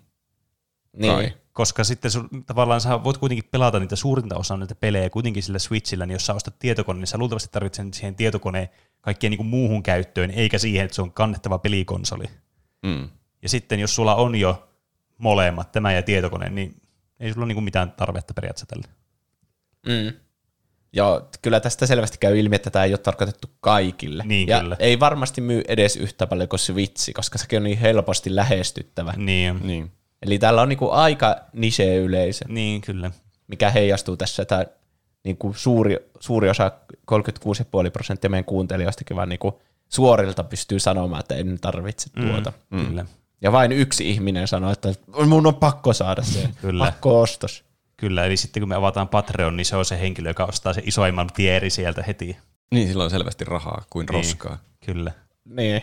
Niin. 0.96 1.12
Kai. 1.12 1.32
Koska 1.52 1.84
sitten 1.84 2.10
sun, 2.10 2.28
tavallaan 2.46 2.80
sä 2.80 3.04
voit 3.04 3.18
kuitenkin 3.18 3.48
pelata 3.50 3.78
niitä 3.78 3.96
suurinta 3.96 4.36
osaa 4.36 4.56
näitä 4.56 4.74
pelejä 4.74 5.10
kuitenkin 5.10 5.42
sillä 5.42 5.58
Switchillä, 5.58 6.06
niin 6.06 6.12
jos 6.12 6.26
sä 6.26 6.34
ostat 6.34 6.58
tietokoneen, 6.58 7.00
niin 7.00 7.06
sä 7.06 7.18
luultavasti 7.18 7.48
tarvitset 7.52 7.94
siihen 7.94 8.14
tietokoneen 8.14 8.68
kaikkeen 9.00 9.30
niin 9.30 9.36
kuin 9.36 9.46
muuhun 9.46 9.82
käyttöön, 9.82 10.30
eikä 10.30 10.58
siihen, 10.58 10.84
että 10.84 10.94
se 10.94 11.02
on 11.02 11.12
kannettava 11.12 11.58
pelikonsoli. 11.58 12.24
Mm. 12.82 13.08
Ja 13.42 13.48
sitten 13.48 13.80
jos 13.80 13.94
sulla 13.94 14.14
on 14.14 14.34
jo 14.34 14.68
molemmat, 15.18 15.72
tämä 15.72 15.92
ja 15.92 16.02
tietokone, 16.02 16.48
niin 16.48 16.82
ei 17.20 17.32
sulla 17.32 17.44
ole 17.44 17.48
niin 17.48 17.56
kuin 17.56 17.64
mitään 17.64 17.92
tarvetta 17.92 18.34
periaatteessa 18.34 18.66
tälle. 18.66 18.88
Mm. 19.86 20.20
Joo, 20.92 21.28
kyllä 21.42 21.60
tästä 21.60 21.86
selvästi 21.86 22.18
käy 22.18 22.38
ilmi, 22.38 22.56
että 22.56 22.70
tämä 22.70 22.84
ei 22.84 22.92
ole 22.92 22.98
tarkoitettu 22.98 23.50
kaikille. 23.60 24.24
Niin, 24.26 24.48
ja 24.48 24.60
kyllä. 24.60 24.76
ei 24.78 25.00
varmasti 25.00 25.40
myy 25.40 25.62
edes 25.68 25.96
yhtä 25.96 26.26
paljon 26.26 26.48
kuin 26.48 26.60
Switchi, 26.60 27.12
koska 27.12 27.38
sekin 27.38 27.56
on 27.56 27.62
niin 27.62 27.78
helposti 27.78 28.36
lähestyttävä. 28.36 29.14
Niin, 29.16 29.60
Niin. 29.62 29.90
Eli 30.22 30.38
täällä 30.38 30.62
on 30.62 30.68
niinku 30.68 30.90
aika 30.90 31.36
niche-yleisö, 31.52 32.44
niin 32.48 32.80
kyllä. 32.80 33.10
mikä 33.46 33.70
heijastuu 33.70 34.16
tässä, 34.16 34.42
että 34.42 34.66
niinku 35.24 35.52
suuri, 35.56 35.96
suuri 36.20 36.50
osa, 36.50 36.72
36,5 37.12 37.90
prosenttia 37.92 38.30
meidän 38.30 38.44
kuuntelijoistakin 38.44 39.16
vaan 39.16 39.28
niinku 39.28 39.60
suorilta 39.88 40.44
pystyy 40.44 40.78
sanomaan, 40.78 41.20
että 41.20 41.34
en 41.34 41.58
tarvitse 41.60 42.10
tuota. 42.10 42.52
Mm. 42.70 42.86
Kyllä. 42.86 43.06
Ja 43.42 43.52
vain 43.52 43.72
yksi 43.72 44.10
ihminen 44.10 44.48
sanoo, 44.48 44.72
että 44.72 44.94
mun 45.26 45.46
on 45.46 45.54
pakko 45.54 45.92
saada 45.92 46.22
se, 46.22 46.48
Kyllä. 46.60 46.84
pakko 46.84 47.20
ostos. 47.20 47.64
Kyllä, 47.96 48.24
eli 48.24 48.36
sitten 48.36 48.60
kun 48.60 48.68
me 48.68 48.74
avataan 48.74 49.08
Patreon, 49.08 49.56
niin 49.56 49.64
se 49.64 49.76
on 49.76 49.84
se 49.84 50.00
henkilö, 50.00 50.30
joka 50.30 50.44
ostaa 50.44 50.72
se 50.72 50.82
isoimman 50.84 51.30
tieri 51.34 51.70
sieltä 51.70 52.02
heti. 52.02 52.36
Niin, 52.70 52.88
sillä 52.88 53.04
on 53.04 53.10
selvästi 53.10 53.44
rahaa 53.44 53.82
kuin 53.90 54.06
Niin. 54.06 54.14
roskaa. 54.14 54.58
Kyllä. 54.86 55.12
Niin. 55.44 55.82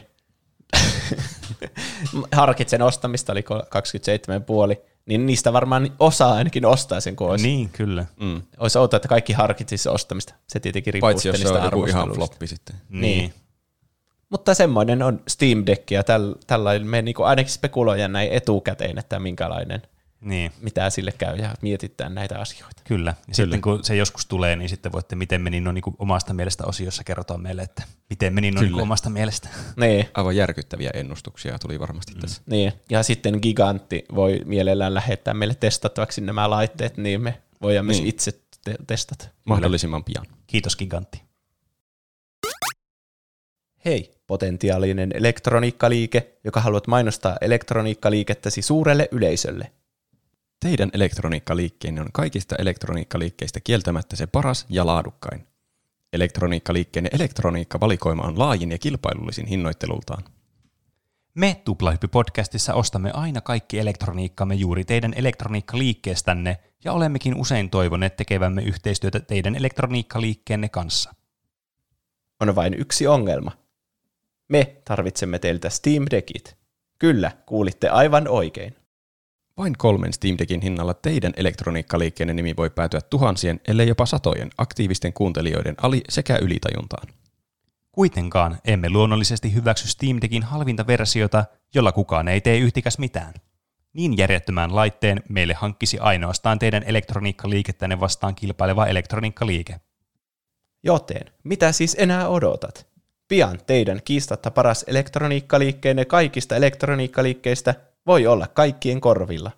Harkitsen 2.31 2.81
ostamista, 2.81 3.31
oli 3.31 3.41
27,5, 3.41 4.81
niin 5.05 5.25
niistä 5.25 5.53
varmaan 5.53 5.91
osa 5.99 6.31
ainakin 6.33 6.65
ostaa 6.65 6.99
sen, 6.99 7.15
kun 7.15 7.29
olisi, 7.29 7.47
niin. 7.47 7.69
Kyllä. 7.69 8.05
Mm. 8.19 8.41
olisi 8.57 8.77
outoa, 8.77 8.97
että 8.97 9.07
kaikki 9.07 9.33
harkitsisi 9.33 9.89
ostamista. 9.89 10.33
Se 10.47 10.59
tietenkin 10.59 10.93
riippuu 10.93 11.07
Paitsi 11.07 11.27
jos 11.27 11.41
se 11.41 11.47
on 11.49 11.63
joku 11.63 11.85
ihan 11.85 12.11
floppi 12.11 12.47
sitten. 12.47 12.75
Niin. 12.89 13.01
Niin. 13.01 13.33
Mutta 14.29 14.53
semmoinen 14.53 15.03
on 15.03 15.21
Steam 15.27 15.63
Deck, 15.65 15.91
ja 15.91 16.03
täl, 16.03 16.35
tällainen 16.47 16.87
me 16.87 17.01
niinku 17.01 17.23
ainakin 17.23 17.51
spekuloidaan 17.53 18.11
näin 18.11 18.31
etukäteen, 18.31 18.97
että 18.97 19.19
minkälainen, 19.19 19.81
niin. 20.21 20.51
mitä 20.61 20.89
sille 20.89 21.11
käy, 21.11 21.37
ja 21.37 21.55
mietitään 21.61 22.15
näitä 22.15 22.39
asioita. 22.39 22.81
Kyllä. 22.83 23.13
Ja 23.27 23.35
sitten 23.35 23.61
kun 23.61 23.83
se 23.83 23.95
joskus 23.95 24.25
tulee, 24.25 24.55
niin 24.55 24.69
sitten 24.69 24.91
voitte, 24.91 25.15
miten 25.15 25.41
meni 25.41 25.59
no 25.61 25.71
niin 25.71 25.83
omasta 25.99 26.33
mielestä 26.33 26.63
osiossa 26.65 27.03
kerrotaan 27.03 27.41
meille, 27.41 27.61
että 27.61 27.83
miten 28.09 28.33
meni 28.33 28.51
no 28.51 28.61
niin 28.61 28.81
omasta 28.81 29.09
mielestä. 29.09 29.49
Niin, 29.79 30.09
Aivan 30.13 30.35
järkyttäviä 30.35 30.89
ennustuksia 30.93 31.59
tuli 31.59 31.79
varmasti 31.79 32.13
mm. 32.13 32.19
tässä. 32.19 32.41
niin. 32.45 32.73
Ja 32.89 33.03
sitten 33.03 33.39
Gigantti 33.41 34.05
voi 34.15 34.41
mielellään 34.45 34.93
lähettää 34.93 35.33
meille 35.33 35.55
testattavaksi 35.55 36.21
nämä 36.21 36.49
laitteet, 36.49 36.97
niin 36.97 37.21
me 37.21 37.41
voidaan 37.61 37.85
myös 37.85 37.97
Niin. 37.97 38.07
itse 38.09 38.31
te- 38.63 38.75
testata. 38.87 39.27
Mahdollisimman 39.45 40.03
pian. 40.03 40.25
Kiitos 40.47 40.75
Gigantti. 40.75 41.21
Hei, 43.85 44.16
potentiaalinen 44.27 45.11
elektroniikkaliike, 45.13 46.37
joka 46.43 46.61
haluat 46.61 46.87
mainostaa 46.87 47.37
elektroniikkaliikettäsi 47.41 48.61
suurelle 48.61 49.09
yleisölle. 49.11 49.71
Teidän 50.59 50.89
elektroniikkaliikkeenne 50.93 52.01
on 52.01 52.09
kaikista 52.13 52.55
elektroniikkaliikkeistä 52.55 53.59
kieltämättä 53.59 54.15
se 54.15 54.27
paras 54.27 54.65
ja 54.69 54.85
laadukkain. 54.85 55.47
Elektroniikkaliikkeenne 56.13 57.09
elektroniikkavalikoima 57.13 58.23
on 58.23 58.39
laajin 58.39 58.71
ja 58.71 58.77
kilpailullisin 58.77 59.45
hinnoittelultaan. 59.45 60.23
Me 61.33 61.61
Tuplahyppy-podcastissa 61.65 62.73
ostamme 62.73 63.11
aina 63.11 63.41
kaikki 63.41 63.79
elektroniikkamme 63.79 64.55
juuri 64.55 64.85
teidän 64.85 65.13
elektroniikkaliikkeestänne 65.13 66.57
ja 66.83 66.93
olemmekin 66.93 67.35
usein 67.35 67.69
toivoneet 67.69 68.15
tekevämme 68.15 68.61
yhteistyötä 68.61 69.19
teidän 69.19 69.55
elektroniikkaliikkeenne 69.55 70.69
kanssa. 70.69 71.13
On 72.39 72.55
vain 72.55 72.73
yksi 72.73 73.07
ongelma. 73.07 73.66
Me 74.49 74.81
tarvitsemme 74.85 75.39
teiltä 75.39 75.69
Steam 75.69 76.05
Deckit. 76.11 76.57
Kyllä, 76.99 77.31
kuulitte 77.45 77.89
aivan 77.89 78.27
oikein. 78.27 78.75
Vain 79.57 79.77
kolmen 79.77 80.13
Steam 80.13 80.35
Deckin 80.39 80.61
hinnalla 80.61 80.93
teidän 80.93 81.33
elektroniikkaliikkeenne 81.37 82.33
nimi 82.33 82.53
voi 82.57 82.69
päätyä 82.69 83.01
tuhansien, 83.01 83.59
ellei 83.67 83.87
jopa 83.87 84.05
satojen 84.05 84.49
aktiivisten 84.57 85.13
kuuntelijoiden 85.13 85.75
ali- 85.81 86.03
sekä 86.09 86.37
ylitajuntaan. 86.37 87.07
Kuitenkaan 87.91 88.57
emme 88.65 88.89
luonnollisesti 88.89 89.53
hyväksy 89.53 89.87
Steam 89.87 90.17
Deckin 90.21 90.43
halvinta 90.43 90.87
versiota, 90.87 91.45
jolla 91.75 91.91
kukaan 91.91 92.27
ei 92.27 92.41
tee 92.41 92.57
yhtikäs 92.57 92.97
mitään. 92.97 93.33
Niin 93.93 94.17
järjettömän 94.17 94.75
laitteen 94.75 95.23
meille 95.29 95.53
hankkisi 95.53 95.99
ainoastaan 95.99 96.59
teidän 96.59 96.83
elektroniikkaliikettänne 96.83 97.99
vastaan 97.99 98.35
kilpaileva 98.35 98.85
elektroniikkaliike. 98.85 99.79
Joten, 100.83 101.31
mitä 101.43 101.71
siis 101.71 101.95
enää 101.99 102.27
odotat? 102.27 102.87
Pian 103.27 103.59
teidän 103.67 104.01
kiistatta 104.05 104.51
paras 104.51 104.83
elektroniikkaliikkeenne 104.87 106.05
kaikista 106.05 106.55
elektroniikkaliikkeistä 106.55 107.75
voi 108.05 108.27
olla 108.27 108.47
kaikkien 108.47 109.01
korvilla. 109.01 109.51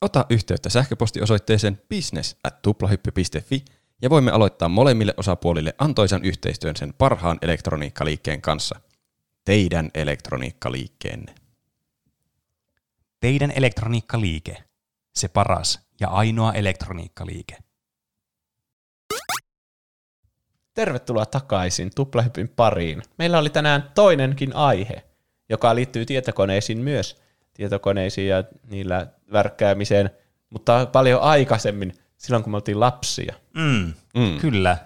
Ota 0.00 0.26
yhteyttä 0.30 0.68
sähköpostiosoitteeseen 0.68 1.80
business 1.88 2.36
at 2.44 2.62
tuplahyppy.fi 2.62 3.64
ja 4.02 4.10
voimme 4.10 4.30
aloittaa 4.30 4.68
molemmille 4.68 5.14
osapuolille 5.16 5.74
antoisan 5.78 6.24
yhteistyön 6.24 6.76
sen 6.76 6.94
parhaan 6.98 7.38
elektroniikkaliikkeen 7.42 8.42
kanssa. 8.42 8.80
Teidän 9.44 9.90
elektroniikkaliikkeenne. 9.94 11.34
Teidän 13.20 13.52
elektroniikkaliike. 13.56 14.64
Se 15.14 15.28
paras 15.28 15.80
ja 16.00 16.08
ainoa 16.08 16.52
elektroniikkaliike. 16.52 17.56
Tervetuloa 20.78 21.26
takaisin 21.26 21.90
Tuplahypyn 21.94 22.48
pariin. 22.48 23.02
Meillä 23.18 23.38
oli 23.38 23.50
tänään 23.50 23.90
toinenkin 23.94 24.56
aihe, 24.56 25.04
joka 25.48 25.74
liittyy 25.74 26.06
tietokoneisiin 26.06 26.78
myös. 26.78 27.22
Tietokoneisiin 27.54 28.28
ja 28.28 28.44
niillä 28.70 29.06
värkkäämiseen, 29.32 30.10
mutta 30.50 30.86
paljon 30.86 31.20
aikaisemmin, 31.20 31.92
silloin 32.16 32.42
kun 32.42 32.50
me 32.52 32.56
oltiin 32.56 32.80
lapsia. 32.80 33.34
Mm, 33.54 33.92
Mm. 34.14 34.38
Kyllä. 34.40 34.76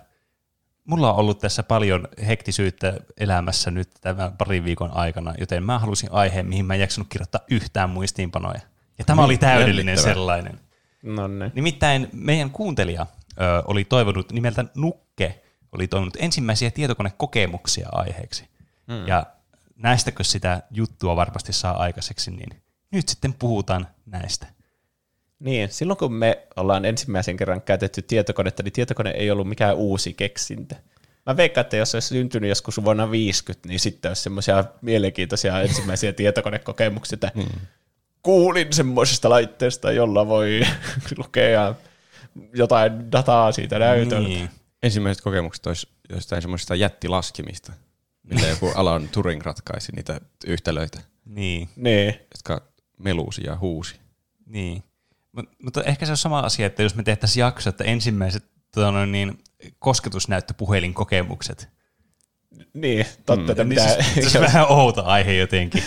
Mulla 0.84 1.12
on 1.12 1.18
ollut 1.18 1.38
tässä 1.38 1.62
paljon 1.62 2.08
hektisyyttä 2.26 2.94
elämässä 3.20 3.70
nyt 3.70 3.88
tämän 4.00 4.32
parin 4.38 4.64
viikon 4.64 4.90
aikana, 4.96 5.34
joten 5.38 5.62
mä 5.62 5.78
halusin 5.78 6.12
aiheen, 6.12 6.46
mihin 6.46 6.64
mä 6.64 6.74
en 6.74 6.80
jaksanut 6.80 7.08
kirjoittaa 7.08 7.40
yhtään 7.50 7.90
muistiinpanoja. 7.90 8.60
Ja 8.98 9.04
tämä 9.04 9.24
oli 9.24 9.38
täydellinen 9.38 9.98
sellainen. 9.98 10.60
No 11.02 11.28
niin. 11.28 11.52
Nimittäin 11.54 12.08
meidän 12.12 12.50
kuuntelija 12.50 13.06
ö, 13.40 13.62
oli 13.66 13.84
toivonut, 13.84 14.32
nimeltä 14.32 14.64
Nukke, 14.76 15.41
oli 15.72 15.88
toivonut 15.88 16.16
ensimmäisiä 16.18 16.70
tietokonekokemuksia 16.70 17.88
aiheeksi. 17.92 18.48
Mm. 18.86 19.06
Ja 19.06 19.26
näistäkö 19.76 20.24
sitä 20.24 20.62
juttua 20.70 21.16
varmasti 21.16 21.52
saa 21.52 21.76
aikaiseksi, 21.76 22.30
niin 22.30 22.62
nyt 22.90 23.08
sitten 23.08 23.34
puhutaan 23.34 23.86
näistä. 24.06 24.46
Niin, 25.38 25.68
silloin 25.68 25.96
kun 25.96 26.12
me 26.12 26.46
ollaan 26.56 26.84
ensimmäisen 26.84 27.36
kerran 27.36 27.62
käytetty 27.62 28.02
tietokonetta, 28.02 28.62
niin 28.62 28.72
tietokone 28.72 29.10
ei 29.10 29.30
ollut 29.30 29.48
mikään 29.48 29.76
uusi 29.76 30.12
keksintö. 30.12 30.74
Mä 31.26 31.36
veikkaan, 31.36 31.62
että 31.62 31.76
jos 31.76 31.90
se 31.90 31.96
olisi 31.96 32.08
syntynyt 32.08 32.48
joskus 32.48 32.84
vuonna 32.84 33.10
50, 33.10 33.68
niin 33.68 33.80
sitten 33.80 34.10
olisi 34.10 34.22
semmoisia 34.22 34.64
mielenkiintoisia 34.80 35.60
ensimmäisiä 35.60 36.12
tietokonekokemuksia, 36.12 37.16
että 37.16 37.32
kuulin 38.22 38.72
semmoisesta 38.72 39.30
laitteesta, 39.30 39.92
jolla 39.92 40.26
voi 40.26 40.60
lukea 41.18 41.74
jotain 42.54 43.12
dataa 43.12 43.52
siitä 43.52 43.78
näytöltä. 43.78 44.28
Niin. 44.28 44.50
Ensimmäiset 44.82 45.24
kokemukset 45.24 45.66
olisi 45.66 45.88
jostain 46.08 46.42
semmoisista 46.42 46.74
jättilaskimista, 46.74 47.72
millä 48.22 48.46
joku 48.46 48.72
Alan 48.74 49.08
Turing 49.08 49.42
ratkaisi 49.42 49.92
niitä 49.92 50.20
yhtälöitä, 50.46 51.00
Niin. 51.24 51.68
Niin. 51.76 52.14
jotka 52.34 52.62
melusi 52.98 53.42
ja 53.44 53.56
huusi. 53.56 53.96
Niin. 54.46 54.82
Mut, 55.32 55.48
mutta 55.62 55.82
ehkä 55.82 56.06
se 56.06 56.12
on 56.12 56.16
sama 56.16 56.40
asia, 56.40 56.66
että 56.66 56.82
jos 56.82 56.94
me 56.94 57.02
tehtäisiin 57.02 57.40
jakso, 57.40 57.70
että 57.70 57.84
ensimmäiset 57.84 58.44
tuota, 58.74 58.90
noin 58.90 59.12
niin, 59.12 59.38
kosketusnäyttöpuhelinkokemukset. 59.78 61.68
Niin, 62.74 63.06
totta, 63.26 63.52
että 63.52 63.64
Niin 63.64 63.68
mitä, 63.68 64.02
se, 64.14 64.28
se 64.28 64.38
on 64.38 64.44
vähän 64.44 64.66
outo 64.68 65.04
aihe 65.04 65.32
jotenkin. 65.32 65.82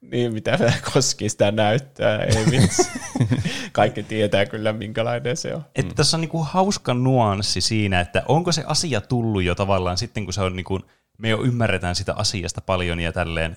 Niin, 0.00 0.32
mitä 0.32 0.58
koski 0.92 1.28
sitä 1.28 1.52
näyttää, 1.52 2.18
ei 2.18 2.46
vitsi. 2.50 2.90
Kaikki 3.72 4.02
tietää 4.02 4.46
kyllä, 4.46 4.72
minkälainen 4.72 5.36
se 5.36 5.54
on. 5.54 5.64
Että 5.74 5.94
tässä 5.94 6.16
on 6.16 6.20
niinku 6.20 6.42
hauska 6.42 6.94
nuanssi 6.94 7.60
siinä, 7.60 8.00
että 8.00 8.22
onko 8.28 8.52
se 8.52 8.64
asia 8.66 9.00
tullut 9.00 9.42
jo 9.42 9.54
tavallaan 9.54 9.98
sitten, 9.98 10.24
kun 10.24 10.34
se 10.34 10.40
on 10.40 10.56
niinku, 10.56 10.80
me 11.18 11.28
jo 11.28 11.42
ymmärretään 11.42 11.94
sitä 11.94 12.14
asiasta 12.14 12.60
paljon 12.60 13.00
ja 13.00 13.12
tälleen 13.12 13.56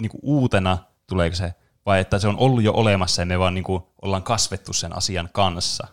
niinku 0.00 0.18
uutena 0.22 0.78
tuleeko 1.06 1.36
se, 1.36 1.54
vai 1.86 2.00
että 2.00 2.18
se 2.18 2.28
on 2.28 2.38
ollut 2.38 2.62
jo 2.62 2.72
olemassa 2.72 3.22
ja 3.22 3.26
me 3.26 3.38
vaan 3.38 3.54
niinku 3.54 3.92
ollaan 4.02 4.22
kasvettu 4.22 4.72
sen 4.72 4.96
asian 4.96 5.28
kanssa. 5.32 5.86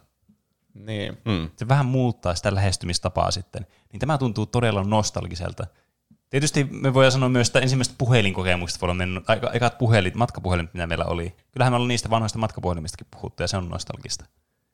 Niin. 0.74 1.18
Mm. 1.26 1.49
Se 1.55 1.68
vähän 1.68 1.86
muuttaa 1.86 2.36
sitä 2.36 2.55
lähestymistapaa 2.55 3.32
sitten. 3.32 3.68
Niin 3.91 3.99
tämä 3.99 4.18
tuntuu 4.18 4.45
todella 4.45 4.84
nostalgiselta. 4.84 5.68
Tietysti 6.34 6.63
me 6.63 6.93
voidaan 6.93 7.11
sanoa 7.11 7.29
myös, 7.29 7.47
että 7.47 7.59
ensimmäiset 7.59 7.95
puhelinkokemukset 7.97 8.81
voi 8.81 8.86
olla 8.86 8.93
mennyt, 8.93 9.29
aika, 9.29 9.51
ekat 9.51 9.77
puhelit, 9.77 10.15
matkapuhelimet, 10.15 10.73
mitä 10.73 10.88
meillä 10.88 11.05
oli. 11.05 11.36
Kyllähän 11.51 11.73
me 11.73 11.75
ollaan 11.75 11.88
niistä 11.88 12.09
vanhoista 12.09 12.39
matkapuhelimistakin 12.39 13.07
puhuttu 13.11 13.43
ja 13.43 13.47
se 13.47 13.57
on 13.57 13.69
nostalgista. 13.69 14.25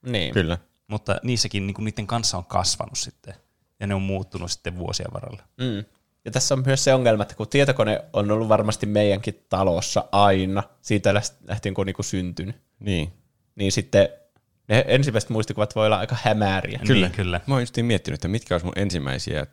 niin. 0.06 0.32
Kyllä. 0.34 0.58
Mutta 0.88 1.20
niissäkin 1.22 1.66
niin 1.66 1.74
niiden 1.78 2.06
kanssa 2.06 2.36
on 2.38 2.44
kasvanut 2.44 2.98
sitten 2.98 3.34
ja 3.80 3.86
ne 3.86 3.94
on 3.94 4.02
muuttunut 4.02 4.50
sitten 4.50 4.76
vuosien 4.78 5.12
varrella. 5.12 5.42
Mm. 5.60 5.84
Ja 6.24 6.30
tässä 6.30 6.54
on 6.54 6.62
myös 6.66 6.84
se 6.84 6.94
ongelma, 6.94 7.22
että 7.22 7.34
kun 7.34 7.48
tietokone 7.48 8.04
on 8.12 8.30
ollut 8.30 8.48
varmasti 8.48 8.86
meidänkin 8.86 9.44
talossa 9.48 10.04
aina, 10.12 10.62
siitä 10.82 11.12
läht- 11.12 11.34
lähtien 11.48 11.74
kun 11.74 11.82
on 11.82 11.86
niinku 11.86 12.02
syntynyt, 12.02 12.56
Niin. 12.78 13.12
niin 13.54 13.72
sitten 13.72 14.08
ne 14.68 14.84
ensimmäiset 14.88 15.30
muistikuvat 15.30 15.74
voi 15.76 15.86
olla 15.86 15.98
aika 15.98 16.16
hämäriä. 16.22 16.80
Kyllä. 16.86 17.06
Niin, 17.06 17.16
kyllä. 17.16 17.40
Mä 17.46 17.54
oon 17.54 17.62
just 17.62 17.76
miettinyt, 17.82 18.18
että 18.18 18.28
mitkä 18.28 18.54
olisi 18.54 18.64
mun 18.66 18.78
ensimmäisiä 18.78 19.46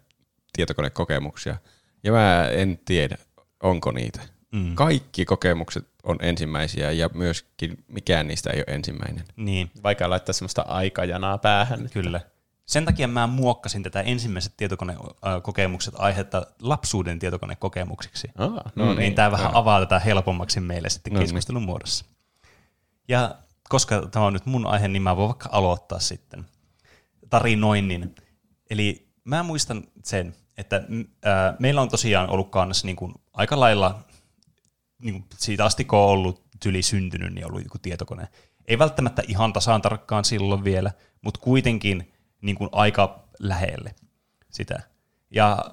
tietokonekokemuksia. 0.54 1.58
Ja 2.04 2.12
mä 2.12 2.48
en 2.52 2.80
tiedä, 2.86 3.18
onko 3.64 3.92
niitä. 3.92 4.22
Mm. 4.52 4.76
Kaikki 4.76 5.26
kokemukset 5.26 5.88
on 6.04 6.18
ensimmäisiä 6.22 6.92
ja 6.92 7.10
myöskin 7.14 7.84
mikään 7.88 8.28
niistä 8.28 8.50
ei 8.50 8.64
ole 8.68 8.76
ensimmäinen. 8.76 9.26
Niin, 9.36 9.72
Vaikea 9.84 10.10
laittaa 10.10 10.34
semmoista 10.34 10.62
aikajanaa 10.62 11.38
päähän. 11.38 11.90
kyllä. 11.94 12.22
Sen 12.66 12.86
takia 12.86 13.08
mä 13.08 13.28
muokkasin 13.28 13.84
tätä 13.84 14.02
ensimmäiset 14.02 14.54
tietokonekokemukset 14.58 15.94
aihetta 15.98 16.46
lapsuuden 16.62 17.20
tietokonekokemuksiksi. 17.20 18.28
Ah, 18.38 18.50
no 18.50 18.62
No 18.76 18.86
niin, 18.86 18.98
niin 18.98 19.16
tämä 19.16 19.32
vähän 19.32 19.52
avaa 19.56 19.80
tätä 19.80 20.00
helpommaksi 20.00 20.60
meille 20.60 20.90
sitten 20.90 21.14
No 21.14 21.20
niin. 21.20 21.24
keskustelun 21.26 21.64
muodossa. 21.64 22.06
Ja 23.08 23.36
koska 23.70 24.08
tämä 24.12 24.26
on 24.26 24.34
nyt 24.34 24.46
mun 24.46 24.66
aihe, 24.68 24.88
niin 24.88 25.02
mä 25.02 25.18
voin 25.18 25.28
vaikka 25.28 25.50
aloittaa 25.52 26.00
sitten 26.00 26.46
tarinoinnin. 27.30 28.16
Eli 28.70 29.08
mä 29.24 29.44
muistan 29.44 29.84
sen, 30.04 30.36
että 30.58 30.84
ää, 31.24 31.56
meillä 31.60 31.82
on 31.82 31.90
tosiaan 31.90 32.30
ollut 32.30 32.52
kanssa 32.52 32.88
niin 32.88 32.96
kuin 32.96 33.14
aika 33.34 33.60
lailla, 33.60 34.04
niin 35.00 35.14
kuin 35.14 35.26
siitä 35.38 35.66
asti 35.66 35.86
kun 35.86 36.00
on 36.00 36.06
ollut 36.06 36.44
tyli 36.60 36.82
syntynyt, 36.82 37.34
niin 37.34 37.46
on 37.46 37.52
ollut 37.52 37.64
joku 37.64 37.78
tietokone. 37.78 38.28
Ei 38.68 38.80
välttämättä 38.80 39.24
ihan 39.28 39.54
tasaan 39.54 39.82
tarkkaan 39.82 40.26
silloin 40.26 40.64
vielä, 40.64 40.92
mutta 41.22 41.40
kuitenkin 41.40 42.14
niin 42.42 42.56
kuin 42.56 42.70
aika 42.72 43.28
lähelle 43.40 43.96
sitä. 44.50 44.84
Ja 45.32 45.64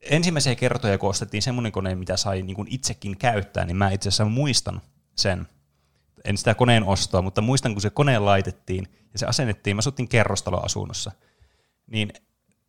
ensimmäisiä 0.00 0.54
kertoja, 0.54 0.98
kun 0.98 1.10
ostettiin 1.10 1.42
semmoinen 1.42 1.72
kone, 1.72 1.94
mitä 1.94 2.16
sai 2.16 2.42
niin 2.42 2.56
kuin 2.56 2.68
itsekin 2.70 3.16
käyttää, 3.16 3.64
niin 3.64 3.76
mä 3.76 3.90
itse 3.90 4.08
asiassa 4.08 4.24
muistan 4.24 4.80
sen. 5.14 5.48
En 6.24 6.38
sitä 6.38 6.54
koneen 6.54 6.84
ostoa, 6.84 7.22
mutta 7.22 7.40
muistan, 7.40 7.72
kun 7.72 7.82
se 7.82 7.90
kone 7.90 8.18
laitettiin 8.18 8.88
ja 9.12 9.18
se 9.18 9.26
asennettiin, 9.26 9.76
mä 9.76 9.78
asuttiin 9.78 10.08
kerrostaloasunnossa, 10.08 11.12
niin 11.86 12.12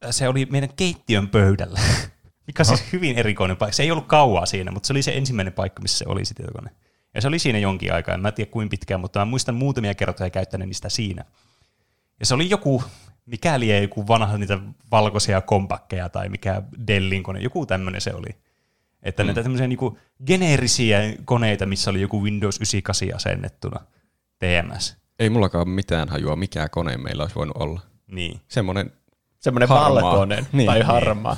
se 0.09 0.27
oli 0.27 0.45
meidän 0.45 0.69
keittiön 0.75 1.27
pöydällä, 1.27 1.79
mikä 2.47 2.61
on 2.61 2.65
siis 2.77 2.93
hyvin 2.93 3.17
erikoinen 3.17 3.57
paikka. 3.57 3.75
Se 3.75 3.83
ei 3.83 3.91
ollut 3.91 4.07
kauaa 4.07 4.45
siinä, 4.45 4.71
mutta 4.71 4.87
se 4.87 4.93
oli 4.93 5.01
se 5.01 5.11
ensimmäinen 5.11 5.53
paikka, 5.53 5.81
missä 5.81 5.97
se 5.97 6.05
oli 6.07 6.25
se 6.25 6.33
tietokone. 6.33 6.71
Ja 7.13 7.21
se 7.21 7.27
oli 7.27 7.39
siinä 7.39 7.59
jonkin 7.59 7.93
aikaa, 7.93 8.15
en 8.15 8.21
mä 8.21 8.31
tiedä 8.31 8.51
kuinka 8.51 8.69
pitkään, 8.71 8.99
mutta 8.99 9.19
mä 9.19 9.25
muistan 9.25 9.55
muutamia 9.55 9.95
kertoja 9.95 10.29
käyttäneeni 10.29 10.73
sitä 10.73 10.89
siinä. 10.89 11.25
Ja 12.19 12.25
se 12.25 12.33
oli 12.33 12.49
joku, 12.49 12.83
mikäli 13.25 13.71
ei 13.71 13.81
joku 13.81 14.07
vanha 14.07 14.37
niitä 14.37 14.59
valkoisia 14.91 15.41
kompakkeja 15.41 16.09
tai 16.09 16.29
mikä 16.29 16.61
Dellin 16.87 17.23
kone, 17.23 17.39
joku 17.39 17.65
tämmöinen 17.65 18.01
se 18.01 18.13
oli. 18.13 18.29
Että 19.03 19.23
mm. 19.23 19.27
näitä 19.27 19.43
tämmöisiä 19.43 19.67
niinku 19.67 19.97
geneerisiä 20.25 20.99
koneita, 21.25 21.65
missä 21.65 21.89
oli 21.89 22.01
joku 22.01 22.23
Windows 22.23 22.55
98 22.55 23.15
asennettuna 23.15 23.79
TMS. 24.39 24.97
Ei 25.19 25.29
mullakaan 25.29 25.69
mitään 25.69 26.09
hajua, 26.09 26.35
mikä 26.35 26.69
kone 26.69 26.97
meillä 26.97 27.23
olisi 27.23 27.35
voinut 27.35 27.57
olla. 27.57 27.81
Niin. 28.07 28.41
Semmoinen, 28.47 28.91
Semmoinen 29.41 29.69
Harmaa. 29.69 30.03
valkoinen 30.03 30.47
Niin. 30.53 30.65
tai 30.65 30.75
Niin. 30.77 30.85
harmaa 30.85 31.37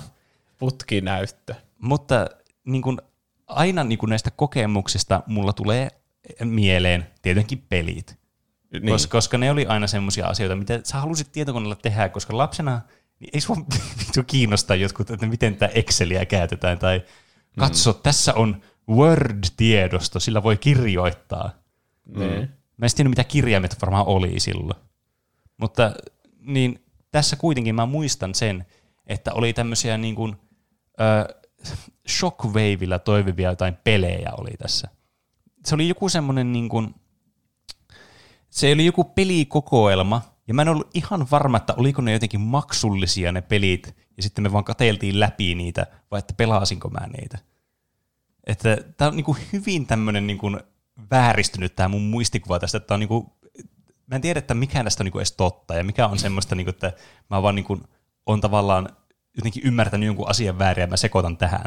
putkinäyttö. 0.58 1.56
Mutta 1.78 2.28
niin 2.66 2.82
kun, 2.82 3.02
aina 3.48 3.84
niin 3.84 4.00
kun 4.00 4.10
näistä 4.10 4.32
kokemuksista 4.32 5.24
mulla 5.28 5.54
tulee 5.54 5.88
mieleen 6.44 7.08
tietenkin 7.22 7.64
pelit. 7.70 8.18
niin, 8.72 8.82
Niin. 8.84 8.94
Koska, 8.94 9.12
koska 9.12 9.38
ne 9.38 9.52
oli 9.52 9.66
aina 9.66 9.88
semmoisia 9.88 10.28
asioita, 10.28 10.56
mitä 10.56 10.80
sä 10.84 10.98
halusit 10.98 11.32
tietokoneella 11.32 11.76
tehdä, 11.76 12.10
koska 12.10 12.38
lapsena 12.38 12.82
niin 13.20 13.30
ei 13.34 13.42
sua 13.42 13.56
kiinnostaa 14.28 14.76
jotkut, 14.76 15.12
että 15.12 15.26
miten 15.26 15.56
tätä 15.56 15.74
Exceliä 15.76 16.26
käytetään, 16.26 16.80
tai 16.80 17.02
katso, 17.60 17.92
mm. 17.92 18.00
tässä 18.04 18.34
on 18.34 18.62
Word-tiedosto, 18.90 20.20
sillä 20.20 20.44
voi 20.44 20.58
kirjoittaa. 20.58 21.50
Mm. 22.06 22.48
Mä 22.78 22.86
en 22.86 22.90
tiedä, 22.96 23.10
mitä 23.10 23.24
kirjaimet 23.24 23.78
varmaan 23.82 24.06
oli 24.08 24.40
silloin. 24.40 24.80
Mutta 25.58 25.92
niin, 26.40 26.83
tässä 27.14 27.36
kuitenkin 27.36 27.76
mä 27.76 27.86
muistan 27.86 28.36
sen, 28.36 28.66
että 29.08 29.34
oli 29.34 29.54
tämmöisiä 29.54 29.98
niin 29.98 30.16
kuin, 30.16 30.36
ö, 31.02 31.44
shockwaveilla 32.10 33.00
toivivia 33.00 33.50
jotain 33.50 33.78
pelejä 33.84 34.32
oli 34.38 34.52
tässä. 34.60 34.88
Se 35.66 35.76
oli 35.76 35.88
joku 35.88 36.10
semmoinen 36.10 36.54
niin 36.54 36.70
kuin, 36.70 36.96
se 38.50 38.72
oli 38.74 38.86
joku 38.86 39.04
pelikokoelma, 39.04 40.22
ja 40.48 40.54
mä 40.54 40.62
en 40.62 40.70
ollut 40.70 40.90
ihan 40.94 41.28
varma, 41.32 41.58
että 41.58 41.74
oliko 41.78 42.02
ne 42.02 42.14
jotenkin 42.14 42.42
maksullisia 42.42 43.32
ne 43.32 43.42
pelit, 43.42 43.96
ja 44.18 44.24
sitten 44.24 44.44
me 44.44 44.52
vaan 44.52 44.64
kateltiin 44.64 45.20
läpi 45.20 45.56
niitä, 45.56 45.88
vai 46.12 46.20
että 46.20 46.34
pelaasinko 46.34 46.90
mä 46.90 47.08
niitä. 47.08 47.38
Että 48.44 48.78
tää 48.98 49.08
on 49.08 49.16
niinku 49.16 49.38
hyvin 49.54 49.88
tämmönen 49.88 50.28
niinku 50.28 50.60
vääristynyt 51.12 51.76
tämä 51.76 51.90
mun 51.90 52.02
muistikuva 52.02 52.60
tästä, 52.60 52.78
että 52.78 52.88
tää 52.88 52.96
on 52.96 53.00
niinku, 53.00 53.38
mä 54.08 54.16
en 54.16 54.22
tiedä, 54.22 54.40
että 54.40 54.54
mikä 54.54 54.84
tästä 54.84 55.04
on 55.04 55.06
niinku 55.06 55.20
edes 55.20 55.32
totta, 55.32 55.76
ja 55.76 55.84
mikä 55.84 56.08
on 56.08 56.20
semmoista, 56.20 56.56
niinku, 56.56 56.70
että 56.70 56.92
mä 57.30 57.42
vaan 57.42 57.56
niinku, 57.56 57.82
on 58.26 58.42
tavallaan 58.42 58.90
jotenkin 59.38 59.64
ymmärtänyt 59.66 60.08
jonkun 60.08 60.30
asian 60.30 60.60
väärin, 60.60 60.82
ja 60.82 60.88
mä 60.88 60.98
sekoitan 60.98 61.38
tähän. 61.38 61.66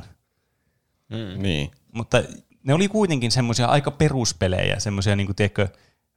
niin. 1.38 1.70
Mutta 1.92 2.22
ne 2.64 2.74
oli 2.74 2.88
kuitenkin 2.88 3.30
semmoisia 3.30 3.66
aika 3.66 3.90
peruspelejä, 3.90 4.78
semmoisia, 4.78 5.16
niin 5.16 5.26
kuin, 5.26 5.36
tiedätkö, 5.36 5.68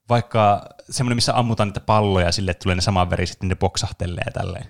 vaikka 0.09 0.65
semmoinen, 0.89 1.17
missä 1.17 1.37
ammutaan 1.37 1.69
niitä 1.69 1.79
palloja 1.79 2.31
sille, 2.31 2.51
että 2.51 2.63
tulee 2.63 2.75
ne 2.75 2.81
saman 2.81 3.09
veri, 3.09 3.27
sitten 3.27 3.49
ne 3.49 3.55
boksahtelee 3.55 4.23
ja 4.25 4.31
tälleen. 4.31 4.65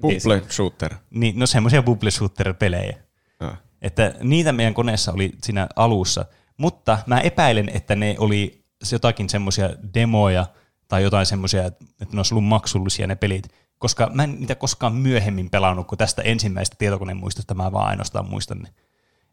Bubble 0.00 0.42
shooter. 0.50 0.94
Niin, 1.10 1.38
no 1.38 1.46
semmoisia 1.46 1.82
bubble 1.82 2.10
shooter-pelejä. 2.10 2.96
Ah. 3.40 3.58
Että 3.82 4.14
niitä 4.20 4.52
meidän 4.52 4.74
koneessa 4.74 5.12
oli 5.12 5.32
siinä 5.42 5.68
alussa, 5.76 6.24
mutta 6.56 6.98
mä 7.06 7.20
epäilen, 7.20 7.70
että 7.74 7.96
ne 7.96 8.16
oli 8.18 8.61
jotakin 8.92 9.28
semmoisia 9.28 9.70
demoja 9.94 10.46
tai 10.88 11.02
jotain 11.02 11.26
semmoisia, 11.26 11.66
että 11.66 11.84
ne 12.12 12.18
olisi 12.18 12.34
ollut 12.34 12.48
maksullisia 12.48 13.06
ne 13.06 13.14
pelit, 13.14 13.48
koska 13.78 14.10
mä 14.14 14.24
en 14.24 14.36
niitä 14.40 14.54
koskaan 14.54 14.94
myöhemmin 14.94 15.50
pelannut, 15.50 15.86
kun 15.86 15.98
tästä 15.98 16.22
ensimmäisestä 16.22 16.76
tietokonemuistosta 16.78 17.54
mä 17.54 17.72
vaan 17.72 17.88
ainoastaan 17.88 18.30
muistan 18.30 18.58
ne. 18.58 18.68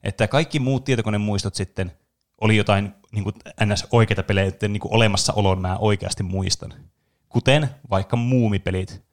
Että 0.04 0.28
kaikki 0.28 0.60
muut 0.60 0.84
tietokonemuistot 0.84 1.56
sitten 1.56 1.92
oli 2.42 2.58
jotain 2.58 2.94
niin 3.12 3.24
kuin 3.24 3.36
ns. 3.66 3.88
oikeita 3.92 4.24
pelejä, 4.24 4.46
joiden 4.46 4.74
niin 4.74 4.82
kuin 4.82 4.94
olemassaolon 4.94 5.62
mä 5.62 5.78
oikeasti 5.78 6.24
muistan. 6.24 6.74
Kuten 7.30 7.70
vaikka 7.90 8.16
muumipelit, 8.16 9.04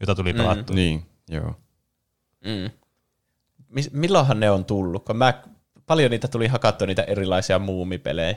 joita 0.00 0.14
tuli 0.14 0.32
pelattua. 0.32 0.76
Niin, 0.76 1.06
joo. 1.28 1.54
Mm. 2.44 2.70
Mis- 3.68 3.90
milloinhan 3.92 4.40
ne 4.40 4.50
on 4.50 4.64
tullut? 4.64 5.04
Kun 5.04 5.16
mä, 5.16 5.42
paljon 5.86 6.10
niitä 6.10 6.28
tuli 6.28 6.46
hakattua, 6.46 6.86
niitä 6.86 7.02
erilaisia 7.02 7.58
muumipelejä. 7.58 8.36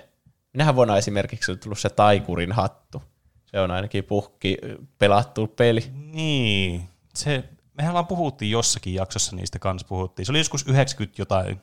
Minähän 0.55 0.75
vuonna 0.75 0.97
esimerkiksi 0.97 1.51
on 1.51 1.59
tullut 1.59 1.79
se 1.79 1.89
Taikurin 1.89 2.51
hattu. 2.51 3.03
Se 3.45 3.59
on 3.59 3.71
ainakin 3.71 4.03
puhki 4.03 4.57
pelattu 4.99 5.47
peli. 5.47 5.83
Niin, 5.93 6.89
se, 7.15 7.43
mehän 7.77 7.91
ollaan 7.91 8.07
puhuttiin 8.07 8.51
jossakin 8.51 8.93
jaksossa 8.93 9.35
niistä 9.35 9.59
kanssa 9.59 9.87
puhuttiin. 9.87 10.25
Se 10.25 10.31
oli 10.31 10.39
joskus 10.39 10.67
90 10.67 11.21
jotain, 11.21 11.61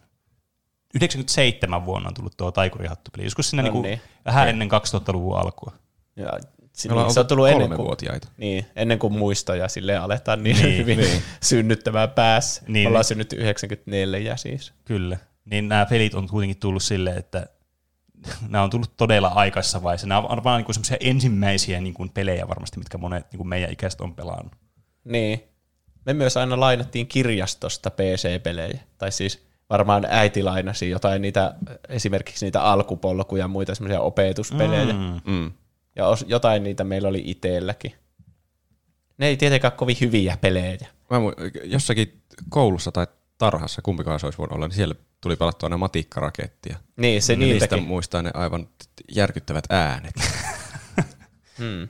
97 0.94 1.86
vuonna 1.86 2.08
on 2.08 2.14
tullut 2.14 2.36
tuo 2.36 2.52
taikurihattupeli. 2.52 3.24
Joskus 3.24 3.50
siinä 3.50 3.62
No 3.62 3.66
niinku 3.66 3.82
niin. 3.82 4.00
vähän 4.24 4.48
ennen 4.48 4.68
2000-luvun 4.68 5.38
alkua. 5.38 5.72
Ja 6.16 6.30
ollaan 6.90 7.06
niin, 7.06 7.14
se 7.14 7.20
on 7.20 7.26
tullut 7.26 7.48
ennen 7.48 7.70
kuin, 7.76 7.96
niin, 8.36 8.66
ennen 8.76 8.98
kuin 8.98 9.12
muistoja 9.12 9.68
sille 9.68 9.96
aletaan 9.96 10.42
niin, 10.42 10.56
Niin, 10.56 10.78
hyvin 10.82 10.98
niin. 10.98 11.22
synnyttämään 11.42 12.10
päässä. 12.10 12.62
Niin. 12.62 12.72
Niin. 12.72 12.88
Ollaan 12.88 13.04
synnytty 13.04 13.36
94 13.36 14.36
siis. 14.36 14.72
Kyllä. 14.84 15.16
Niin 15.44 15.68
nämä 15.68 15.86
pelit 15.86 16.14
on 16.14 16.28
kuitenkin 16.28 16.60
tullut 16.60 16.82
silleen, 16.82 17.18
että 17.18 17.46
nämä 18.48 18.64
on 18.64 18.70
tullut 18.70 18.96
todella 18.96 19.28
aikaisessa 19.28 19.82
vaiheessa. 19.82 20.06
Nämä 20.06 20.20
on 20.20 20.44
vaan 20.44 20.62
niin 20.62 20.74
semmoisia 20.74 20.96
ensimmäisiä 21.00 21.80
niin 21.80 21.94
kuin 21.94 22.10
pelejä 22.10 22.48
varmasti, 22.48 22.78
mitkä 22.78 22.98
monet 22.98 23.32
niin 23.32 23.38
kuin 23.38 23.48
meidän 23.48 23.72
ikäiset 23.72 24.00
on 24.00 24.14
pelannut. 24.14 24.52
Niin. 25.04 25.42
Me 26.06 26.12
myös 26.12 26.36
aina 26.36 26.60
lainattiin 26.60 27.06
kirjastosta 27.06 27.90
PC-pelejä. 27.90 28.80
Tai 28.98 29.12
siis 29.12 29.46
varmaan 29.70 30.06
äiti 30.08 30.42
lainasi 30.42 30.90
jotain 30.90 31.22
niitä, 31.22 31.54
esimerkiksi 31.88 32.46
niitä 32.46 32.62
alkupolkuja 32.62 33.44
ja 33.44 33.48
muita 33.48 33.74
semmoisia 33.74 34.00
opetuspelejä. 34.00 34.92
Mm. 34.92 35.32
Mm. 35.32 35.52
Ja 35.96 36.06
os, 36.06 36.24
jotain 36.28 36.62
niitä 36.62 36.84
meillä 36.84 37.08
oli 37.08 37.22
itselläkin. 37.24 37.94
Ne 39.18 39.26
ei 39.26 39.36
tietenkään 39.36 39.72
kovin 39.72 39.96
hyviä 40.00 40.38
pelejä. 40.40 40.88
Mä 41.10 41.18
mu- 41.18 41.60
jossakin 41.64 42.22
koulussa 42.48 42.92
tai 42.92 43.06
tarhassa, 43.50 43.82
kumpikaan 43.82 44.20
se 44.20 44.26
olisi 44.26 44.38
voinut 44.38 44.56
olla, 44.56 44.66
niin 44.68 44.74
siellä 44.76 44.94
tuli 45.20 45.36
pelattua 45.36 45.66
aina 45.66 45.78
matikkarakettia. 45.78 46.76
Niin, 46.96 47.22
se 47.22 47.32
Ja 47.32 47.38
niistä 47.38 47.54
niitäkin. 47.66 47.82
muistaa 47.88 48.22
ne 48.22 48.30
aivan 48.34 48.68
järkyttävät 49.14 49.64
äänet. 49.70 50.14
Hmm. 51.58 51.88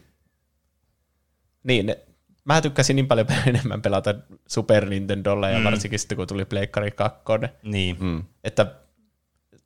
Niin, 1.65 1.87
ne, 1.87 1.99
mä 2.45 2.61
tykkäsin 2.61 2.97
niin 2.97 3.07
paljon 3.09 3.27
enemmän 3.47 3.83
pelata 3.83 4.15
Super 4.49 4.89
Nintendolla 4.89 5.49
ja 5.49 5.59
Mm. 5.59 5.65
varsinkin 5.65 5.99
sitten 5.99 6.17
kun 6.17 6.27
tuli 6.27 6.45
Pleikkari 6.45 6.91
2, 6.91 7.21
Niin. 7.63 7.97
Mm. 8.01 8.25
että 8.45 8.75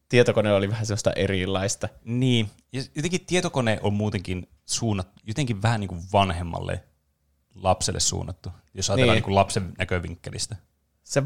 tietokone 0.08 0.52
oli 0.52 0.70
vähän 0.70 0.86
sellaista 0.86 1.12
erilaista. 1.12 1.88
Niin. 2.04 2.50
Ja 2.72 2.82
jotenkin 2.94 3.26
tietokone 3.26 3.78
on 3.82 3.92
muutenkin 3.94 4.48
suunnattu, 4.66 5.20
jotenkin 5.26 5.62
vähän 5.62 5.80
niin 5.80 5.88
kuin 5.88 6.00
vanhemmalle 6.12 6.84
lapselle 7.54 8.00
suunnattu, 8.00 8.50
jos 8.74 8.90
ajatellaan 8.90 9.16
Niin. 9.16 9.22
niin. 9.22 9.28
niin 9.28 9.34
lapsen 9.34 9.72
näkövinkkelistä. 9.78 10.56
Se, 11.02 11.22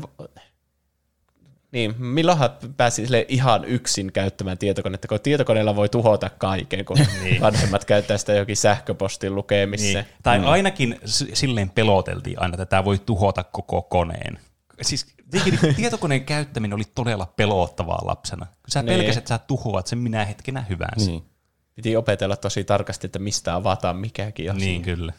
niin, 1.73 1.95
milloinhan 1.99 2.51
pääsi 2.77 3.03
sille 3.07 3.27
ihan 3.29 3.65
yksin 3.65 4.13
käyttämään 4.13 4.59
tietokonetta, 4.59 5.09
kun 5.09 5.21
tietokoneella 5.21 5.77
voi 5.77 5.89
tuhota 5.89 6.31
kaiken, 6.31 6.85
kun 6.85 6.97
Niin. 7.23 7.41
vanhemmat 7.41 7.85
käyttää 7.85 8.19
sitä 8.19 8.33
jokin 8.33 8.57
sähköpostin 8.57 9.35
lukemiseen. 9.35 9.95
Niin. 10.05 10.17
Tai 10.23 10.39
mm. 10.39 10.45
ainakin 10.47 11.01
silleen 11.33 11.71
peloteltiin 11.71 12.43
aina, 12.43 12.55
että 12.55 12.67
tämä 12.67 12.85
voi 12.85 12.99
tuhota 12.99 13.45
koko 13.45 13.83
koneen. 13.83 14.39
Siis 14.83 15.07
tietokoneen 15.77 16.25
käyttäminen 16.25 16.75
oli 16.75 16.85
todella 16.95 17.33
pelottavaa 17.37 18.01
lapsena. 18.05 18.47
Kun 18.47 18.55
sä 18.71 18.83
Niin. 18.83 18.99
pelkäsit, 18.99 19.19
että 19.19 19.29
sä 19.29 19.39
tuhoat 19.39 19.87
sen 19.87 19.99
minä 19.99 20.25
hetkenä 20.25 20.65
hyvänsä. 20.69 21.11
Niin. 21.11 21.23
Piti 21.75 21.97
opetella 21.97 22.37
tosi 22.37 22.65
tarkasti, 22.65 23.07
että 23.07 23.19
mistä 23.19 23.55
avataan 23.55 23.97
mikäkin 23.97 24.51
asia. 24.51 24.61
niin 24.65 24.83
kyllä. 24.83 25.13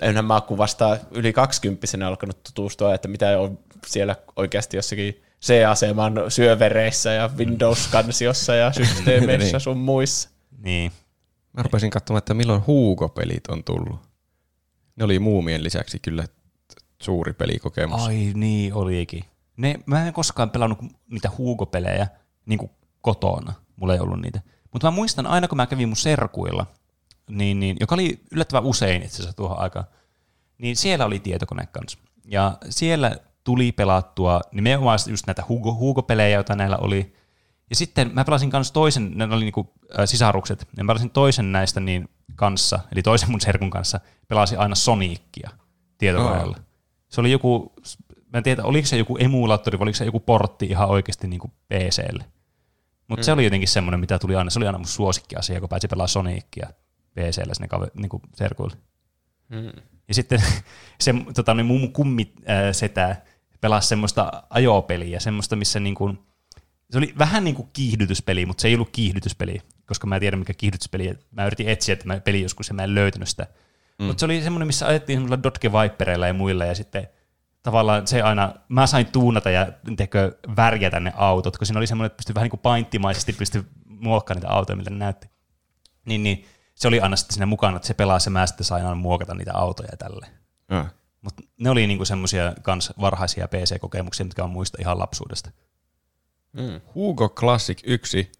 Enhän 0.00 0.24
mä 0.24 0.40
kun 0.40 0.58
vasta 0.58 0.98
yli 1.10 1.32
20 1.32 1.86
alkanut 2.06 2.42
tutustua, 2.42 2.94
että 2.94 3.08
mitä 3.08 3.40
on 3.40 3.58
siellä 3.86 4.16
oikeasti 4.36 4.76
jossakin 4.76 5.22
C-aseman 5.42 6.14
syövereissä 6.28 7.12
ja 7.12 7.30
Windows-kansiossa 7.36 8.54
ja 8.54 8.72
systeemeissä 8.82 9.52
Niin. 9.52 9.60
sun 9.60 9.78
muissa. 9.78 10.28
Niin. 10.58 10.92
Mä 11.52 11.62
rupesin 11.62 11.90
katsomaan, 11.90 12.18
että 12.18 12.34
milloin 12.34 12.62
Hugo-pelit 12.66 13.46
on 13.48 13.64
tullut. 13.64 14.00
Ne 14.96 15.04
oli 15.04 15.18
muumien 15.18 15.64
lisäksi 15.64 15.98
kyllä 15.98 16.24
suuri 17.02 17.32
pelikokemus. 17.32 18.02
Ai 18.06 18.32
niin, 18.34 18.74
olikin. 18.74 19.24
Ne, 19.56 19.74
mä 19.86 20.06
en 20.06 20.12
koskaan 20.12 20.50
pelannut 20.50 20.78
niitä 21.10 21.30
Hugo-pelejä 21.38 22.06
niin 22.46 22.70
kotona. 23.00 23.52
Mulla 23.76 23.94
ei 23.94 24.00
ollut 24.00 24.20
niitä. 24.20 24.40
Mutta 24.72 24.86
mä 24.86 24.90
muistan 24.90 25.26
aina, 25.26 25.48
kun 25.48 25.56
mä 25.56 25.66
kävin 25.66 25.88
mun 25.88 25.96
serkuilla, 25.96 26.66
niin, 27.30 27.60
niin, 27.60 27.76
joka 27.80 27.94
oli 27.94 28.20
yllättävän 28.32 28.64
usein 28.64 29.02
itse 29.02 29.16
asiassa 29.16 29.36
tuohon 29.36 29.58
aikaan, 29.58 29.84
niin 30.58 30.76
siellä 30.76 31.06
oli 31.06 31.18
tietokone 31.18 31.66
kanssa. 31.66 31.98
Ja 32.24 32.58
siellä 32.70 33.16
tuli 33.44 33.72
pelattua 33.72 34.40
nimenomaan 34.52 34.98
just 35.08 35.26
näitä 35.26 35.44
Hugo, 35.48 35.74
Hugo-pelejä, 35.74 36.36
joita 36.36 36.56
näillä 36.56 36.76
oli. 36.76 37.16
Ja 37.70 37.76
sitten 37.76 38.10
mä 38.14 38.24
pelasin 38.24 38.50
kanssa 38.50 38.74
toisen, 38.74 39.12
ne 39.14 39.24
oli 39.24 39.44
niinku, 39.44 39.72
äh, 39.98 40.04
sisarukset, 40.04 40.68
ja 40.76 40.84
mä 40.84 40.88
pelasin 40.88 41.10
toisen 41.10 41.52
näistä 41.52 41.80
niin 41.80 42.08
kanssa, 42.34 42.80
eli 42.92 43.02
toisen 43.02 43.30
mun 43.30 43.40
serkun 43.40 43.70
kanssa, 43.70 44.00
pelasin 44.28 44.58
aina 44.58 44.74
Sonicia 44.74 45.50
tietokoneella. 45.98 46.56
Se 47.08 47.20
oli 47.20 47.30
joku, 47.30 47.72
mä 48.32 48.38
en 48.38 48.42
tiedä, 48.42 48.62
oliko 48.64 48.88
se 48.88 48.96
joku 48.96 49.16
emulaattori 49.16 49.78
vai 49.78 49.84
oliko 49.84 49.96
se 49.96 50.04
joku 50.04 50.20
portti 50.20 50.66
ihan 50.66 50.88
oikeasti 50.88 51.28
niin 51.28 51.40
kuin 51.40 51.52
PClle. 51.68 52.24
Mutta 53.08 53.22
mm. 53.22 53.24
se 53.24 53.32
oli 53.32 53.44
jotenkin 53.44 53.68
semmoinen, 53.68 54.00
mitä 54.00 54.18
tuli 54.18 54.36
aina, 54.36 54.50
se 54.50 54.58
oli 54.58 54.66
aina 54.66 54.78
mun 54.78 54.86
suosikkiasia, 54.86 55.60
kun 55.60 55.68
pääsi 55.68 55.88
pelaamaan 55.88 56.08
Sonicia 56.08 56.68
PClle 57.14 57.54
sinne 57.54 57.68
kave, 57.68 57.86
niin 57.94 58.08
kuin 58.08 58.22
serkuille. 58.34 58.76
Mm. 59.48 59.82
Ja 60.08 60.14
sitten 60.14 60.42
se 61.00 61.14
tota, 61.34 61.54
niin 61.54 61.66
mun 61.66 61.92
kummi 61.92 62.32
äh, 62.50 62.72
setä 62.72 63.16
pelasi 63.60 63.88
semmoista 63.88 64.42
ajopeliä, 64.50 65.20
semmoista, 65.20 65.56
missä 65.56 65.80
niin 65.80 65.94
kuin, 65.94 66.18
se 66.90 66.98
oli 66.98 67.14
vähän 67.18 67.44
niin 67.44 67.54
kuin 67.54 67.68
kiihdytyspeli, 67.72 68.46
mutta 68.46 68.62
se 68.62 68.68
ei 68.68 68.74
ollut 68.74 68.90
kiihdytyspeli, 68.92 69.58
koska 69.86 70.06
mä 70.06 70.16
en 70.16 70.20
tiedä 70.20 70.36
mikä 70.36 70.54
kiihdytyspeli. 70.54 71.18
Mä 71.30 71.46
yritin 71.46 71.68
etsiä 71.68 71.96
tämä 71.96 72.20
peli 72.20 72.42
joskus 72.42 72.68
ja 72.68 72.74
mä 72.74 72.84
en 72.84 72.94
löytänyt 72.94 73.28
sitä. 73.28 73.46
Mm. 73.98 74.04
Mutta 74.04 74.20
se 74.20 74.24
oli 74.24 74.42
semmoinen, 74.42 74.66
missä 74.66 74.86
ajettiin 74.86 75.16
semmoilla 75.16 75.42
Dodge 75.42 75.72
Vipereilla 75.72 76.26
ja 76.26 76.34
muilla 76.34 76.64
ja 76.64 76.74
sitten 76.74 77.08
tavallaan 77.62 78.06
se 78.06 78.22
aina, 78.22 78.54
mä 78.68 78.86
sain 78.86 79.06
tuunata 79.06 79.50
ja 79.50 79.72
tekö 79.96 80.38
värjätä 80.56 81.00
ne 81.00 81.12
autot, 81.16 81.56
kun 81.56 81.66
siinä 81.66 81.78
oli 81.78 81.86
semmoinen, 81.86 82.06
että 82.06 82.16
pystyi 82.16 82.34
vähän 82.34 82.44
niin 82.44 82.50
kuin 82.50 82.60
painttimaisesti 82.60 83.32
pystyi 83.32 83.62
muokkaamaan 83.86 84.42
niitä 84.42 84.54
autoja, 84.54 84.76
miltä 84.76 84.90
ne 84.90 84.96
näytti. 84.96 85.28
Niin, 86.04 86.22
niin 86.22 86.44
se 86.82 86.88
oli 86.88 87.00
aina 87.00 87.16
sitten 87.16 87.34
siinä 87.34 87.46
mukana, 87.46 87.76
että 87.76 87.88
se 87.88 87.94
pelaa 87.94 88.18
ja 88.24 88.30
mä 88.30 88.46
sitten 88.46 88.64
sain 88.64 88.84
aina 88.84 88.94
muokata 88.94 89.34
niitä 89.34 89.54
autoja 89.54 89.88
ja 89.92 89.96
tälle. 89.96 90.26
Mutta 91.22 91.42
ne 91.60 91.70
oli 91.70 91.86
niinku 91.86 92.04
semmoisia 92.04 92.54
kans 92.62 92.92
varhaisia 93.00 93.48
PC-kokemuksia, 93.48 94.24
mitkä 94.24 94.44
on 94.44 94.50
muista 94.50 94.78
ihan 94.80 94.98
lapsuudesta. 94.98 95.50
Mm. 96.52 96.80
Hugo 96.94 97.28
Classic 97.28 97.80
1. 97.86 98.32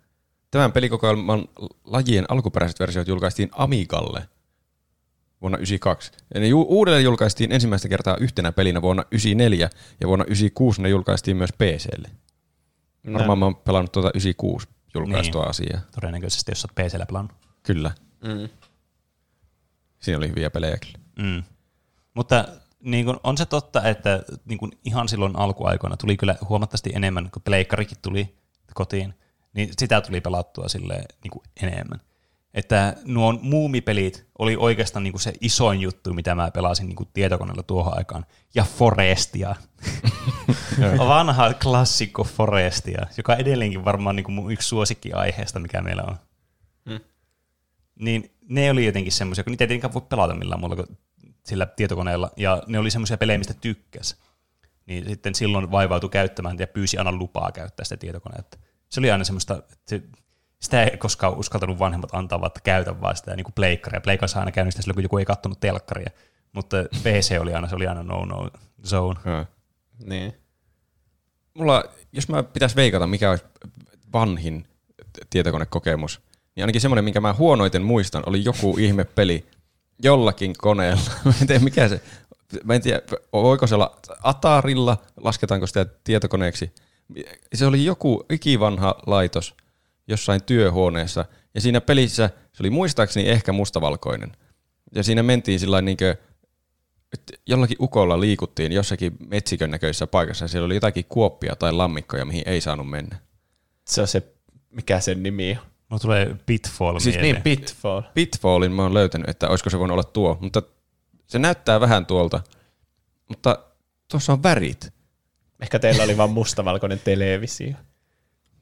Tämän 0.50 0.72
pelikokoelman 0.72 1.44
lajien 1.84 2.24
alkuperäiset 2.28 2.80
versiot 2.80 3.08
julkaistiin 3.08 3.50
Amigalle 3.52 4.28
vuonna 5.42 5.58
1992. 5.58 6.12
Ja 6.34 6.40
ne 6.40 6.46
ju- 6.46 6.66
uudelleen 6.68 7.04
julkaistiin 7.04 7.52
ensimmäistä 7.52 7.88
kertaa 7.88 8.16
yhtenä 8.16 8.52
pelinä 8.52 8.82
vuonna 8.82 9.02
1994 9.02 9.70
ja 10.00 10.08
vuonna 10.08 10.24
1996 10.24 10.82
ne 10.82 10.88
julkaistiin 10.88 11.36
myös 11.36 11.52
PClle. 11.52 12.10
Varmaan 13.12 13.38
mä 13.38 13.44
oon 13.44 13.56
pelannut 13.56 13.92
tuota 13.92 14.10
96 14.14 14.68
julkaistua 14.94 15.42
niin. 15.42 15.50
asiaa. 15.50 15.80
Todennäköisesti, 15.94 16.50
jos 16.50 16.60
sä 16.60 16.68
oot 16.68 16.88
PCllä 16.88 17.06
pelannut. 17.06 17.36
Kyllä. 17.62 17.90
Mm. 18.22 18.48
Siinä 20.00 20.18
oli 20.18 20.28
hyviä 20.28 20.50
pelejä 20.50 20.76
kyllä. 20.76 20.98
Mm. 21.18 21.42
Mutta 22.14 22.44
niin 22.80 23.04
kun, 23.04 23.20
on 23.24 23.38
se 23.38 23.46
totta, 23.46 23.88
että 23.88 24.22
niin 24.44 24.58
kun 24.58 24.72
ihan 24.84 25.08
silloin 25.08 25.36
alkuaikoina 25.36 25.96
tuli 25.96 26.16
kyllä 26.16 26.36
huomattavasti 26.48 26.90
enemmän, 26.94 27.30
kun 27.30 27.42
pleikkarikin 27.42 27.98
tuli 28.02 28.36
kotiin, 28.74 29.14
niin 29.54 29.68
sitä 29.78 30.00
tuli 30.00 30.20
pelattua 30.20 30.68
sille 30.68 30.94
niin 30.94 31.42
enemmän. 31.62 32.00
Että 32.54 32.96
nuo 33.04 33.32
muumipelit 33.32 34.26
oli 34.38 34.56
oikeastaan 34.56 35.02
niin 35.02 35.12
kuin 35.12 35.20
se 35.20 35.32
isoin 35.40 35.80
juttu, 35.80 36.14
mitä 36.14 36.34
mä 36.34 36.50
pelasin 36.50 36.86
niin 36.86 36.96
kuin 36.96 37.08
tietokoneella 37.12 37.62
tuohon 37.62 37.98
aikaan. 37.98 38.26
Ja 38.54 38.64
Forestia. 38.64 39.56
Vanha 41.08 41.54
klassikko 41.54 42.24
Forestia, 42.24 43.06
joka 43.16 43.36
edelleenkin 43.36 43.84
varmaan 43.84 44.16
niin 44.16 44.24
kuin 44.24 44.34
mun 44.34 44.52
yksi 44.52 44.68
suosikkiaiheesta, 44.68 45.60
mikä 45.60 45.80
meillä 45.80 46.02
on. 46.02 46.16
Hmm. 47.98 48.04
Niin 48.04 48.34
ne 48.48 48.70
oli 48.70 48.86
jotenkin 48.86 49.12
semmoisia, 49.12 49.44
kun 49.44 49.50
niitä 49.50 49.64
ei 49.64 49.68
tietenkään 49.68 49.94
voi 49.94 50.02
pelata 50.08 50.34
millään 50.34 50.60
muulla 50.60 50.76
kuin 50.76 50.98
sillä 51.44 51.66
tietokoneella, 51.66 52.30
ja 52.36 52.62
ne 52.66 52.78
oli 52.78 52.90
semmoisia 52.90 53.16
pelejä, 53.16 53.38
mistä 53.38 53.54
tykkäs. 53.54 54.16
Niin 54.86 55.08
sitten 55.08 55.34
silloin 55.34 55.70
vaivautui 55.70 56.10
käyttämään 56.10 56.58
ja 56.58 56.66
pyysi 56.66 56.98
aina 56.98 57.12
lupaa 57.12 57.52
käyttää 57.52 57.84
sitä 57.84 57.96
tietokonetta. 57.96 58.58
Se 58.88 59.00
oli 59.00 59.10
aina 59.10 59.24
semmoista, 59.24 59.54
että 59.54 59.76
se, 59.86 60.02
sitä 60.60 60.84
ei 60.84 60.96
koskaan 60.96 61.38
uskaltanut 61.38 61.78
vanhemmat 61.78 62.14
antaa, 62.14 62.40
vaan 62.40 62.46
että 62.46 62.60
käytä 62.60 63.00
vaan 63.00 63.16
sitä 63.16 63.36
niin 63.36 63.52
pleikkaria. 63.54 64.00
Pleikkarissa 64.00 64.38
aina 64.38 64.52
käynyt 64.52 64.74
sitä 64.74 64.82
silloin, 64.82 64.94
kun 64.94 65.02
joku 65.02 65.18
ei 65.18 65.24
kattonut 65.24 65.60
telkkaria. 65.60 66.10
Mutta 66.52 66.76
PC 67.02 67.36
oli 67.40 67.54
aina, 67.54 67.68
se 67.68 67.74
oli 67.74 67.86
aina 67.86 68.02
no-no 68.02 68.50
zone. 68.84 69.20
Ja. 69.24 69.46
Niin. 70.04 70.34
Mulla, 71.54 71.84
jos 72.12 72.28
mä 72.28 72.42
pitäisi 72.42 72.76
veikata, 72.76 73.06
mikä 73.06 73.30
olisi 73.30 73.44
vanhin 74.12 74.66
tietokonekokemus, 75.30 76.20
niin 76.56 76.64
ainakin 76.64 76.80
semmoinen, 76.80 77.04
minkä 77.04 77.20
mä 77.20 77.32
huonoiten 77.32 77.82
muistan, 77.82 78.22
oli 78.26 78.44
joku 78.44 78.76
ihme 78.78 79.04
peli 79.04 79.46
jollakin 80.02 80.54
koneella. 80.58 81.10
Mä 81.24 81.32
en 81.40 81.46
tiedä, 81.46 81.64
mikä 81.64 81.88
se, 81.88 82.00
mä 82.64 82.74
en 82.74 82.82
tiedä, 82.82 83.02
voiko 83.32 83.66
se 83.66 83.74
olla 83.74 83.96
Atarilla, 84.22 84.96
lasketaanko 85.16 85.66
sitä 85.66 85.86
tietokoneeksi. 86.04 86.72
Se 87.54 87.66
oli 87.66 87.84
joku 87.84 88.24
ikivanha 88.30 88.94
laitos 89.06 89.54
jossain 90.08 90.42
työhuoneessa, 90.42 91.24
ja 91.54 91.60
siinä 91.60 91.80
pelissä 91.80 92.30
se 92.52 92.62
oli 92.62 92.70
muistaakseni 92.70 93.28
ehkä 93.28 93.52
mustavalkoinen. 93.52 94.32
Ja 94.94 95.02
siinä 95.02 95.22
mentiin 95.22 95.60
sillä 95.60 95.82
niin 95.82 95.96
että 97.12 97.32
jollakin 97.46 97.76
ukolla 97.80 98.20
liikuttiin 98.20 98.72
jossakin 98.72 99.16
metsikön 99.26 99.70
näköisessä 99.70 100.06
paikassa 100.06 100.44
ja 100.44 100.48
siellä 100.48 100.66
oli 100.66 100.74
jotakin 100.74 101.04
kuoppia 101.08 101.56
tai 101.56 101.72
lammikkoja, 101.72 102.24
mihin 102.24 102.42
ei 102.46 102.60
saanut 102.60 102.90
mennä. 102.90 103.18
Se 103.86 104.00
on 104.00 104.08
se, 104.08 104.22
mikä 104.70 105.00
sen 105.00 105.22
nimi 105.22 105.58
on. 105.60 105.71
Mulla 105.92 106.00
tulee 106.00 106.36
Pitfall 106.46 106.98
Siis 106.98 107.16
mieleen. 107.16 107.42
Niin, 107.44 107.58
Pitfall. 107.58 108.02
Pitfallin 108.14 108.72
mä 108.72 108.82
oon 108.82 108.94
löytänyt, 108.94 109.28
että 109.28 109.48
olisiko 109.48 109.70
se 109.70 109.78
voinut 109.78 109.92
olla 109.92 110.04
tuo, 110.04 110.38
mutta 110.40 110.62
se 111.26 111.38
näyttää 111.38 111.80
vähän 111.80 112.06
tuolta, 112.06 112.40
mutta 113.28 113.58
tuossa 114.10 114.32
on 114.32 114.42
värit. 114.42 114.92
Ehkä 115.62 115.78
teillä 115.78 116.02
oli 116.02 116.16
vain 116.16 116.30
mustavalkoinen 116.30 117.00
televisio. 117.04 117.74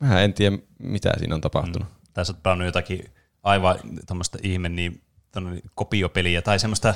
Mä 0.01 0.23
en 0.23 0.35
tiedä, 0.35 0.59
mitä 0.79 1.13
siinä 1.19 1.35
on 1.35 1.41
tapahtunut. 1.41 1.89
Mm. 1.89 1.95
tai 2.13 2.27
sä 2.27 2.33
oot 2.33 2.43
pelannut 2.43 2.67
jotakin 2.67 3.11
aivan 3.43 3.79
tämmöistä 4.07 4.39
ihme 4.43 4.69
niin, 4.69 5.03
kopiopeliä 5.75 6.43
tai 6.43 6.59
semmoista 6.59 6.95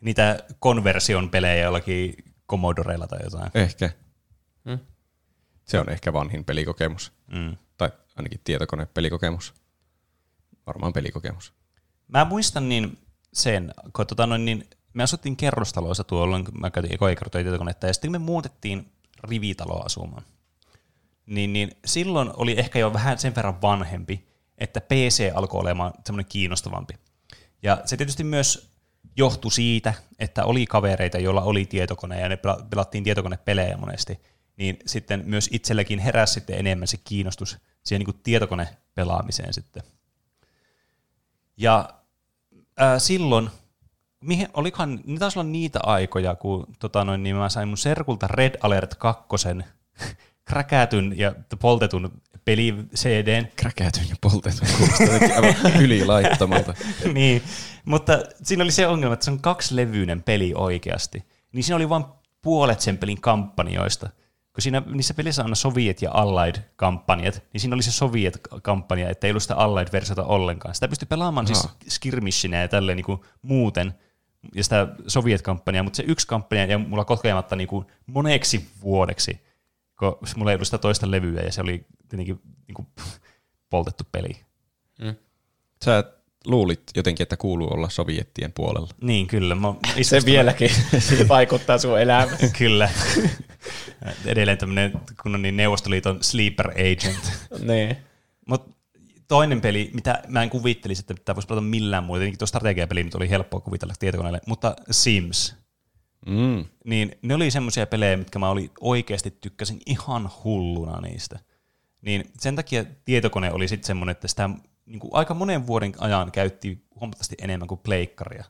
niitä 0.00 0.44
konversion 0.58 1.30
pelejä 1.30 1.64
jollakin 1.64 2.14
Commodoreilla 2.50 3.06
tai 3.06 3.18
jotain. 3.24 3.50
Ehkä. 3.54 3.90
Mm. 4.64 4.78
Se 5.64 5.80
on 5.80 5.88
ehkä 5.88 6.12
vanhin 6.12 6.44
pelikokemus. 6.44 7.12
Mm. 7.32 7.56
Tai 7.76 7.90
ainakin 8.16 8.40
tietokonepelikokemus. 8.44 9.59
Varmaan 10.66 10.92
pelikokemus. 10.92 11.52
Mä 12.08 12.24
muistan 12.24 12.68
niin 12.68 12.98
sen, 13.32 13.74
kun 13.96 14.06
tota 14.06 14.26
noin, 14.26 14.44
niin 14.44 14.70
me 14.92 15.02
asuttiin 15.02 15.36
kerrostaloissa 15.36 16.04
tuolloin, 16.04 16.44
kun 16.44 16.60
mä 16.60 16.70
käytin 16.70 16.94
ekoja 16.94 17.16
kertoja 17.16 17.44
tietokonetta, 17.44 17.86
ja 17.86 17.92
sitten 17.92 18.12
me 18.12 18.18
muutettiin 18.18 18.92
rivitaloa 19.24 19.84
asumaan, 19.84 20.22
niin, 21.26 21.52
niin 21.52 21.70
silloin 21.84 22.30
oli 22.36 22.58
ehkä 22.58 22.78
jo 22.78 22.92
vähän 22.92 23.18
sen 23.18 23.34
verran 23.34 23.62
vanhempi, 23.62 24.28
että 24.58 24.80
PC 24.80 25.32
alkoi 25.34 25.60
olemaan 25.60 25.92
semmoinen 26.06 26.28
kiinnostavampi. 26.28 26.94
Ja 27.62 27.82
se 27.84 27.96
tietysti 27.96 28.24
myös 28.24 28.70
johtui 29.16 29.52
siitä, 29.52 29.94
että 30.18 30.44
oli 30.44 30.66
kavereita, 30.66 31.18
joilla 31.18 31.42
oli 31.42 31.64
tietokone, 31.64 32.20
ja 32.20 32.28
ne 32.28 32.38
pelattiin 32.70 33.04
tietokonepelejä 33.04 33.76
monesti, 33.76 34.20
niin 34.56 34.78
sitten 34.86 35.22
myös 35.26 35.48
itselläkin 35.52 35.98
heräsi 35.98 36.32
sitten 36.32 36.58
enemmän 36.58 36.88
se 36.88 36.96
kiinnostus 36.96 37.58
siihen 37.84 38.06
niin 38.06 38.20
tietokonepelaamiseen 38.22 39.54
sitten. 39.54 39.82
Ja 41.60 41.88
ää, 42.76 42.98
silloin, 42.98 43.50
mihin, 44.20 44.48
olikohan, 44.54 45.00
ne 45.06 45.18
taisi 45.18 45.38
olla 45.38 45.50
niitä 45.50 45.80
aikoja, 45.82 46.34
kun 46.34 46.66
tota 46.78 47.04
noin, 47.04 47.22
niin 47.22 47.36
mä 47.36 47.48
sain 47.48 47.68
mun 47.68 47.78
serkulta 47.78 48.28
Red 48.28 48.54
Alert 48.62 48.94
2 48.94 49.24
kräkätyn 50.50 51.18
ja 51.18 51.34
poltetun 51.60 52.12
peli 52.44 52.74
CDn. 52.94 53.46
Kräkätyn 53.56 54.08
ja 54.08 54.16
poltetun, 54.20 54.68
kuulostaa 54.78 55.36
aivan 55.36 55.72
ylilaittomalta. 55.82 56.74
niin, 57.14 57.42
mutta 57.84 58.18
siinä 58.42 58.64
oli 58.64 58.72
se 58.72 58.86
ongelma, 58.86 59.14
että 59.14 59.24
se 59.24 59.30
on 59.30 59.40
kaksilevyinen 59.40 60.22
peli 60.22 60.52
oikeasti. 60.54 61.24
Niin 61.52 61.64
siinä 61.64 61.76
oli 61.76 61.88
vain 61.88 62.04
puolet 62.42 62.80
sen 62.80 62.98
pelin 62.98 63.20
kampanjoista 63.20 64.10
kun 64.52 64.62
siinä, 64.62 64.82
niissä 64.86 65.14
pelissä 65.14 65.42
on 65.42 65.46
aina 65.46 65.54
Soviet 65.54 66.02
ja 66.02 66.10
Allied-kampanjat, 66.12 67.42
niin 67.52 67.60
siinä 67.60 67.74
oli 67.74 67.82
se 67.82 67.92
Soviet-kampanja, 67.92 69.10
että 69.10 69.26
ei 69.26 69.30
ollut 69.30 69.42
sitä 69.42 69.56
Allied-versiota 69.56 70.24
ollenkaan. 70.24 70.74
Sitä 70.74 70.88
pystyi 70.88 71.06
pelaamaan 71.06 71.46
no. 71.46 71.54
siis 71.54 71.68
skirmishinä 71.88 72.60
ja 72.60 72.68
tälleen 72.68 72.96
niin 72.96 73.04
kuin 73.04 73.20
muuten, 73.42 73.94
ja 74.54 74.64
sitä 74.64 74.88
Soviet-kampanjaa, 75.06 75.82
mutta 75.82 75.96
se 75.96 76.04
yksi 76.06 76.26
kampanja 76.26 76.64
ja 76.64 76.78
mulla 76.78 77.04
kokematta 77.04 77.56
niin 77.56 77.68
kuin 77.68 77.86
moneksi 78.06 78.68
vuodeksi, 78.82 79.40
kun 79.98 80.18
mulla 80.36 80.50
ei 80.50 80.54
ollut 80.54 80.66
sitä 80.66 80.78
toista 80.78 81.10
levyä, 81.10 81.42
ja 81.42 81.52
se 81.52 81.60
oli 81.60 81.86
tietenkin 82.08 82.40
niin 82.66 82.74
kuin 82.74 82.88
poltettu 83.70 84.04
peli. 84.12 84.40
Mm. 84.98 85.14
Sä 85.84 86.04
luulit 86.44 86.82
jotenkin, 86.96 87.22
että 87.22 87.36
kuuluu 87.36 87.72
olla 87.72 87.88
soviettien 87.88 88.52
puolella. 88.52 88.88
Niin, 89.00 89.26
kyllä. 89.26 89.54
Mä 89.54 89.74
se 90.02 90.20
vieläkin 90.24 90.70
vaikuttaa 91.28 91.78
sun 91.78 92.00
elämään. 92.00 92.38
kyllä. 92.58 92.90
Edelleen 94.24 94.58
tämmöinen 94.58 94.92
kun 95.22 95.42
niin 95.42 95.56
Neuvostoliiton 95.56 96.18
sleeper 96.20 96.70
agent. 96.70 97.32
niin. 97.62 97.96
Mut 98.46 98.76
toinen 99.28 99.60
peli, 99.60 99.90
mitä 99.94 100.22
mä 100.28 100.42
en 100.42 100.50
kuvittelisi, 100.50 101.00
että 101.00 101.14
tämä 101.24 101.36
voisi 101.36 101.46
pelata 101.46 101.66
millään 101.66 102.04
muuta, 102.04 102.18
tietenkin 102.18 102.38
tuo 102.38 102.46
strategiapeli 102.46 103.04
nyt 103.04 103.14
oli 103.14 103.30
helppoa 103.30 103.60
kuvitella 103.60 103.94
tietokoneelle, 103.98 104.40
mutta 104.46 104.76
Sims. 104.90 105.56
Mm. 106.26 106.64
Niin 106.84 107.18
ne 107.22 107.34
oli 107.34 107.50
semmoisia 107.50 107.86
pelejä, 107.86 108.16
mitkä 108.16 108.38
mä 108.38 108.50
oli 108.50 108.70
oikeasti 108.80 109.30
tykkäsin 109.40 109.80
ihan 109.86 110.30
hulluna 110.44 111.00
niistä. 111.00 111.38
Niin 112.02 112.24
sen 112.38 112.56
takia 112.56 112.84
tietokone 113.04 113.52
oli 113.52 113.68
sitten 113.68 113.86
semmoinen, 113.86 114.12
että 114.12 114.28
sitä 114.28 114.50
niin 114.90 115.00
kuin 115.00 115.10
aika 115.14 115.34
monen 115.34 115.66
vuoden 115.66 115.92
ajan 115.98 116.32
käytti 116.32 116.84
huomattavasti 117.00 117.36
enemmän 117.38 117.68
kuin 117.68 117.80
pleikkaria. 117.84 118.44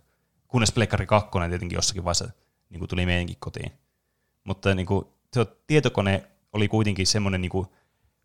Kunnes 0.49 0.72
pleikkari 0.72 1.07
2 1.07 1.30
tietenkin 1.49 1.76
jossakin 1.76 2.05
vaiheessa 2.05 2.30
niin 2.70 2.78
kuin 2.78 2.88
tuli 2.88 3.07
meidänkin 3.07 3.36
kotiin. 3.41 3.72
Mutta 4.45 4.74
niin 4.74 4.86
kuin, 4.86 5.07
se 5.32 5.47
tietokone 5.66 6.24
oli 6.53 6.68
kuitenkin 6.68 7.07
semmoinen 7.07 7.41
niin 7.41 7.51
kuin, 7.51 7.66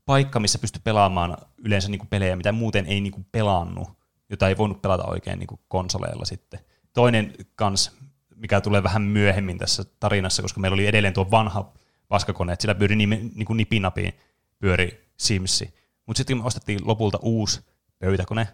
paikka, 0.06 0.40
missä 0.40 0.60
pystyi 0.60 0.82
pelaamaan 0.84 1.38
yleensä 1.58 1.90
niin 1.90 2.00
kuin, 2.00 2.10
pelejä, 2.10 2.36
mitä 2.36 2.52
muuten 2.52 2.86
ei 2.86 3.02
niin 3.02 3.14
kuin, 3.14 3.26
pelannut, 3.32 3.90
jota 4.30 4.48
ei 4.48 4.58
voinut 4.58 4.82
pelata 4.82 5.04
oikein 5.06 5.40
niin 5.40 5.48
kuin, 5.48 5.60
konsoleilla 5.68 6.26
sitten. 6.26 6.60
Toinen 6.94 7.34
kans, 7.56 7.92
mikä 8.36 8.62
tulee 8.62 8.84
vähän 8.84 9.02
myöhemmin 9.02 9.58
tässä 9.58 9.84
tarinassa, 10.00 10.42
koska 10.42 10.60
meillä 10.60 10.76
oli 10.76 10.88
edelleen 10.88 11.14
tuo 11.14 11.32
vanha 11.32 11.74
paskakone, 12.08 12.54
että 12.54 12.62
sillä 12.62 12.76
pyöri 12.76 12.96
niin, 12.96 13.10
niin 13.10 13.46
kuin 13.46 13.58
nipinapiin 13.58 14.14
pyöri 14.60 15.10
Simsi. 15.18 15.74
Mutta 16.06 16.18
sitten 16.18 16.38
me 16.38 16.44
ostettiin 16.44 16.88
lopulta 16.88 17.20
uusi 17.22 17.62
pöytäkone, 18.00 18.48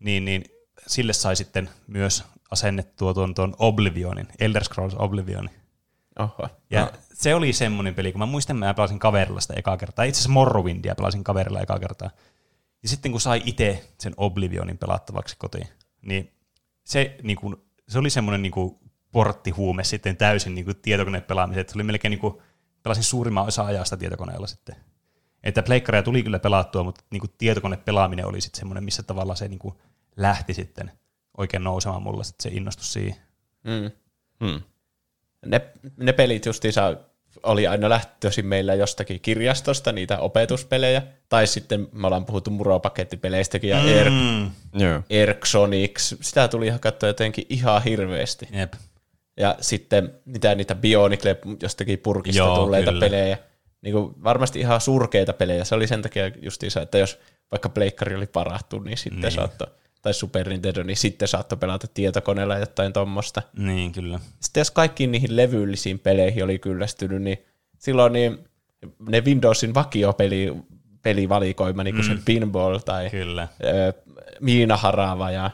niin, 0.00 0.24
niin 0.24 0.44
sille 0.86 1.12
sai 1.12 1.36
sitten 1.36 1.70
myös 1.86 2.24
asennettua 2.50 3.14
tuon, 3.14 3.34
tuon 3.34 3.54
Oblivionin, 3.58 4.28
Elder 4.40 4.64
Scrolls 4.64 4.94
Oblivionin. 4.98 5.50
Oho. 6.18 6.48
Ja 6.70 6.80
no. 6.80 6.90
se 7.12 7.34
oli 7.34 7.52
semmoinen 7.52 7.94
peli, 7.94 8.12
kun 8.12 8.18
mä 8.18 8.26
muistan, 8.26 8.56
mä 8.56 8.74
pelasin 8.74 8.98
kaverilla 8.98 9.40
sitä 9.40 9.54
ekaa 9.56 9.76
kertaa. 9.76 10.04
Itse 10.04 10.18
asiassa 10.18 10.32
Morrowindia 10.32 10.94
pelasin 10.94 11.24
kaverilla 11.24 11.60
ekaa 11.60 11.78
kertaa. 11.78 12.10
Ja 12.82 12.88
sitten 12.88 13.12
kun 13.12 13.20
sai 13.20 13.42
itse 13.44 13.84
sen 13.98 14.14
Oblivionin 14.16 14.78
pelattavaksi 14.78 15.36
kotiin, 15.38 15.68
niin 16.02 16.32
se, 16.84 17.16
niin 17.22 17.36
kuin, 17.36 17.56
se 17.88 17.98
oli 17.98 18.10
semmoinen 18.10 18.42
niin 18.42 18.52
kuin 18.52 18.78
porttihuume 19.12 19.84
sitten 19.84 20.16
täysin 20.16 20.54
niin 20.54 20.64
kuin 20.64 20.76
tietokonepelaamiseen. 20.76 21.68
Se 21.68 21.74
oli 21.74 21.82
melkein 21.82 22.10
niin 22.10 22.20
kuin, 22.20 22.34
pelasin 22.82 23.04
suurimman 23.04 23.46
osa 23.46 23.64
ajasta 23.64 23.96
tietokoneella 23.96 24.46
sitten. 24.46 24.76
Että 25.46 25.62
pleikkaria 25.62 26.02
tuli 26.02 26.22
kyllä 26.22 26.38
pelattua, 26.38 26.82
mutta 26.84 27.04
niin 27.10 27.20
kuin 27.20 27.30
tietokonepelaaminen 27.38 28.26
oli 28.26 28.40
sitten 28.40 28.58
semmoinen, 28.58 28.84
missä 28.84 29.02
tavallaan 29.02 29.36
se 29.36 29.48
niin 29.48 29.58
kuin 29.58 29.74
lähti 30.16 30.54
sitten 30.54 30.90
oikein 31.38 31.64
nousemaan 31.64 32.02
mulla 32.02 32.24
sitten 32.24 32.50
se 32.50 32.56
innostus 32.56 32.92
siihen. 32.92 33.16
Mm. 33.64 33.90
Mm. 34.40 34.60
Ne, 35.46 35.60
ne 35.96 36.12
pelit 36.12 36.46
justiinsa 36.46 36.96
oli 37.42 37.66
aina 37.66 37.88
lähtöisin 37.88 38.46
meillä 38.46 38.74
jostakin 38.74 39.20
kirjastosta, 39.20 39.92
niitä 39.92 40.18
opetuspelejä, 40.18 41.02
tai 41.28 41.46
sitten 41.46 41.88
me 41.92 42.06
ollaan 42.06 42.24
puhuttu 42.24 42.50
muropakettipeleistäkin, 42.50 43.70
ja 43.70 43.82
mm. 43.82 43.88
Erk, 43.88 44.12
yeah. 44.80 45.02
Erksonix, 45.10 46.14
sitä 46.20 46.48
tuli 46.48 46.66
ihan 46.66 46.80
katsoa 46.80 47.08
jotenkin 47.08 47.46
ihan 47.48 47.82
hirveästi. 47.82 48.48
Jep. 48.52 48.72
Ja 49.36 49.56
sitten 49.60 50.14
mitä 50.24 50.54
niitä 50.54 50.74
Bionicle 50.74 51.38
jostakin 51.62 51.98
purkista 51.98 52.38
Joo, 52.38 52.56
tulleita 52.56 52.90
kyllä. 52.90 53.00
pelejä, 53.06 53.38
niin 53.86 53.94
kuin 53.94 54.14
varmasti 54.24 54.60
ihan 54.60 54.80
surkeita 54.80 55.32
pelejä. 55.32 55.64
Se 55.64 55.74
oli 55.74 55.86
sen 55.86 56.02
takia 56.02 56.30
justiinsa, 56.42 56.82
että 56.82 56.98
jos 56.98 57.18
vaikka 57.50 57.68
pleikkari 57.68 58.14
oli 58.14 58.26
parattu, 58.26 58.78
niin 58.78 58.98
sitten 58.98 59.20
niin. 59.20 59.32
saattoi 59.32 59.68
tai 60.02 60.14
Super 60.14 60.48
Nintendo, 60.48 60.82
niin 60.82 60.96
sitten 60.96 61.28
saattoi 61.28 61.58
pelata 61.58 61.86
tietokoneella 61.94 62.58
jotain 62.58 62.92
tuommoista. 62.92 63.42
Niin, 63.58 63.92
kyllä. 63.92 64.20
Sitten 64.40 64.60
jos 64.60 64.70
kaikkiin 64.70 65.12
niihin 65.12 65.36
levyllisiin 65.36 65.98
peleihin 65.98 66.44
oli 66.44 66.58
kyllästynyt, 66.58 67.22
niin 67.22 67.38
silloin 67.78 68.12
niin 68.12 68.38
ne 69.08 69.20
Windowsin 69.20 69.74
vakiopeli 69.74 70.56
pelivalikoima, 71.02 71.84
niin 71.84 71.94
kuin 71.94 72.06
mm. 72.08 72.16
se 72.16 72.22
Pinball 72.24 72.78
tai 72.78 73.10
kyllä. 73.10 73.48
Miina 74.40 74.76
Harava 74.76 75.30
ja 75.30 75.50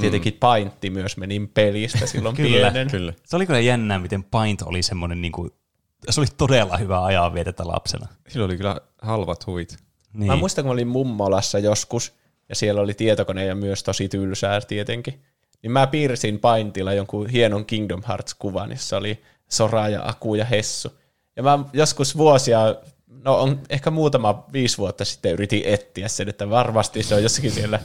tietenkin 0.00 0.32
mm. 0.32 0.38
Paintti 0.38 0.90
myös 0.90 1.16
meni 1.16 1.50
pelistä 1.54 2.06
silloin 2.16 2.36
kyllä, 2.36 2.70
pienen. 2.70 2.90
Kyllä. 2.90 3.12
Se 3.24 3.36
oli 3.36 3.46
kyllä 3.46 3.60
jännää, 3.60 3.98
miten 3.98 4.24
Paint 4.24 4.62
oli 4.62 4.82
semmoinen, 4.82 5.22
niin 5.22 5.32
kuin, 5.32 5.50
se 6.10 6.20
oli 6.20 6.28
todella 6.36 6.76
hyvä 6.76 7.04
ajaa 7.04 7.34
vietetä 7.34 7.68
lapsena. 7.68 8.06
Sillä 8.28 8.46
oli 8.46 8.56
kyllä 8.56 8.80
halvat 9.02 9.46
huvit. 9.46 9.76
Niin. 10.12 10.26
Mä 10.26 10.36
muistan, 10.36 10.64
kun 10.64 10.72
olin 10.72 10.88
mummolassa 10.88 11.58
joskus, 11.58 12.12
ja 12.48 12.54
siellä 12.54 12.80
oli 12.80 12.94
tietokone 12.94 13.44
ja 13.44 13.54
myös 13.54 13.82
tosi 13.82 14.08
tylsää 14.08 14.60
tietenkin. 14.60 15.22
Niin 15.62 15.70
mä 15.70 15.86
piirsin 15.86 16.38
Paintilla 16.38 16.92
jonkun 16.92 17.28
hienon 17.28 17.66
Kingdom 17.66 18.02
Hearts-kuvan, 18.08 18.70
jossa 18.70 18.96
oli 18.96 19.22
Sora 19.48 19.88
ja 19.88 20.02
Aku 20.04 20.34
ja 20.34 20.44
Hessu. 20.44 20.92
Ja 21.36 21.42
mä 21.42 21.58
joskus 21.72 22.16
vuosia, 22.16 22.74
no 23.06 23.40
on 23.40 23.60
ehkä 23.70 23.90
muutama 23.90 24.44
viisi 24.52 24.78
vuotta 24.78 25.04
sitten 25.04 25.32
yritin 25.32 25.62
etsiä 25.64 26.08
sen, 26.08 26.28
että 26.28 26.50
varmasti 26.50 27.02
se 27.02 27.14
on 27.14 27.22
jossakin 27.22 27.50
siellä 27.50 27.80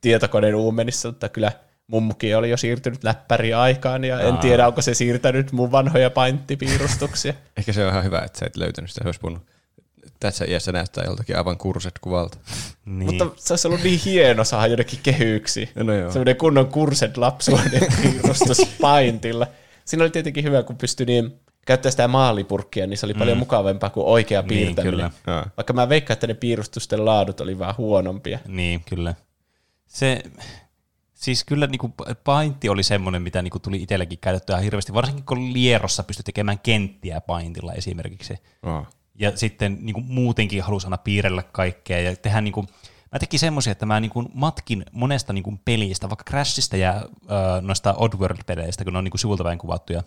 tietokoneen 0.00 0.54
uumenissa, 0.54 1.08
mutta 1.08 1.28
kyllä 1.28 1.52
mummukin 1.86 2.36
oli 2.36 2.50
jo 2.50 2.56
siirtynyt 2.56 3.04
läppäriaikaan 3.04 4.04
ja 4.04 4.20
en 4.20 4.38
tiedä, 4.38 4.66
onko 4.66 4.82
se 4.82 4.94
siirtänyt 4.94 5.52
mun 5.52 5.72
vanhoja 5.72 6.10
painttipiirustuksia. 6.10 7.34
Ehkä 7.56 7.72
se 7.72 7.84
on 7.84 7.90
ihan 7.90 8.04
hyvä, 8.04 8.18
että 8.18 8.38
sä 8.38 8.46
et 8.46 8.56
löytänyt 8.56 8.90
sitä, 8.90 9.02
se 9.02 9.08
olisi 9.08 9.22
voinut 9.22 9.42
tässä 10.20 10.44
iässä 10.48 10.72
näyttää 10.72 11.04
joltakin 11.04 11.36
aivan 11.36 11.58
kurset 11.58 11.98
kuvalta. 12.00 12.38
Niin. 12.84 13.04
Mutta 13.04 13.26
se 13.36 13.52
olisi 13.52 13.68
ollut 13.68 13.82
niin 13.82 14.00
hieno 14.04 14.44
saada 14.44 14.66
jonnekin 14.66 14.98
kehyksi. 15.02 15.70
No 15.74 15.92
joo. 15.92 16.10
Semmoinen 16.10 16.36
kunnon 16.36 16.66
kurset 16.66 17.16
lapsuuden 17.16 17.86
piirustus 18.02 18.58
paintilla. 18.80 19.46
Siinä 19.84 20.04
oli 20.04 20.10
tietenkin 20.10 20.44
hyvä, 20.44 20.62
kun 20.62 20.76
pystyi 20.76 21.06
niin 21.06 21.40
käyttää 21.66 21.90
sitä 21.90 22.08
maalipurkkia, 22.08 22.86
niin 22.86 22.98
se 22.98 23.06
oli 23.06 23.12
mm. 23.12 23.18
paljon 23.18 23.38
mukavampaa 23.38 23.90
kuin 23.90 24.06
oikea 24.06 24.40
niin, 24.40 24.48
piirtäminen. 24.48 25.10
Kyllä. 25.24 25.46
Vaikka 25.56 25.72
mä 25.72 25.88
veikkaan, 25.88 26.14
että 26.14 26.26
ne 26.26 26.34
piirustusten 26.34 27.04
laadut 27.04 27.40
oli 27.40 27.58
vähän 27.58 27.76
huonompia. 27.78 28.38
Niin, 28.46 28.82
kyllä. 28.88 29.14
Se, 29.86 30.22
siis 31.24 31.44
kyllä 31.44 31.66
niin 31.66 31.78
kuin 31.78 31.94
paintti 32.24 32.68
oli 32.68 32.82
semmoinen, 32.82 33.22
mitä 33.22 33.42
niin 33.42 33.50
kuin 33.50 33.62
tuli 33.62 33.82
itselläkin 33.82 34.18
käytettyä 34.18 34.56
hirveästi, 34.58 34.94
varsinkin 34.94 35.24
kun 35.24 35.52
Lierossa 35.52 36.02
pystyi 36.02 36.24
tekemään 36.24 36.58
kenttiä 36.58 37.20
paintilla 37.20 37.72
esimerkiksi. 37.72 38.34
Oh 38.62 38.86
ja 39.18 39.36
sitten 39.36 39.78
niin 39.80 39.94
kuin 39.94 40.06
muutenkin 40.08 40.62
halusi 40.62 40.86
aina 40.86 40.98
piirrellä 40.98 41.42
kaikkea 41.42 42.00
ja 42.00 42.16
tehdä 42.16 42.40
niin 42.40 42.52
kuin, 42.52 42.66
mä 43.12 43.18
tekin 43.18 43.40
semmoisia, 43.40 43.72
että 43.72 43.86
mä 43.86 44.00
niin 44.00 44.10
kuin 44.10 44.28
matkin 44.34 44.84
monesta 44.92 45.32
niin 45.32 45.44
kuin 45.44 45.60
pelistä, 45.64 46.08
vaikka 46.08 46.24
Crashista 46.30 46.76
ja 46.76 46.94
äh, 46.96 47.62
noista 47.62 47.94
Oddworld-peleistä, 47.94 48.84
kun 48.84 48.92
ne 48.92 48.98
on 48.98 49.04
niin 49.04 49.10
kuin 49.10 49.20
sivulta 49.20 49.44
päin 49.44 49.58
kuvattuja, 49.58 50.02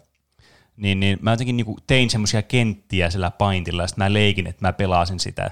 niin, 0.77 0.99
niin 0.99 1.17
mä 1.21 1.31
jotenkin 1.31 1.57
niin 1.57 1.65
kuin 1.65 1.77
tein 1.87 2.09
semmoisia 2.09 2.41
kenttiä 2.41 3.09
sillä 3.09 3.31
paintilla, 3.31 3.83
ja 3.83 3.87
sitten 3.87 4.03
mä 4.03 4.13
leikin, 4.13 4.47
että 4.47 4.67
mä 4.67 4.73
pelasin 4.73 5.19
sitä. 5.19 5.51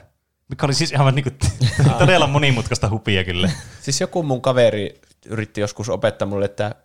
Mikä 0.50 0.66
oli 0.66 0.74
siis 0.74 0.92
ihan 0.92 1.16
niin 1.16 1.24
kuin 1.24 1.38
todella 2.00 2.28
monimutkaista 2.28 2.90
hupia 2.90 3.24
kyllä. 3.24 3.52
Siis 3.82 4.02
joku 4.02 4.24
mun 4.24 4.42
kaveri 4.42 5.02
yritti 5.26 5.62
joskus 5.62 5.90
opettaa 5.90 6.28
mulle, 6.28 6.46
että, 6.46 6.76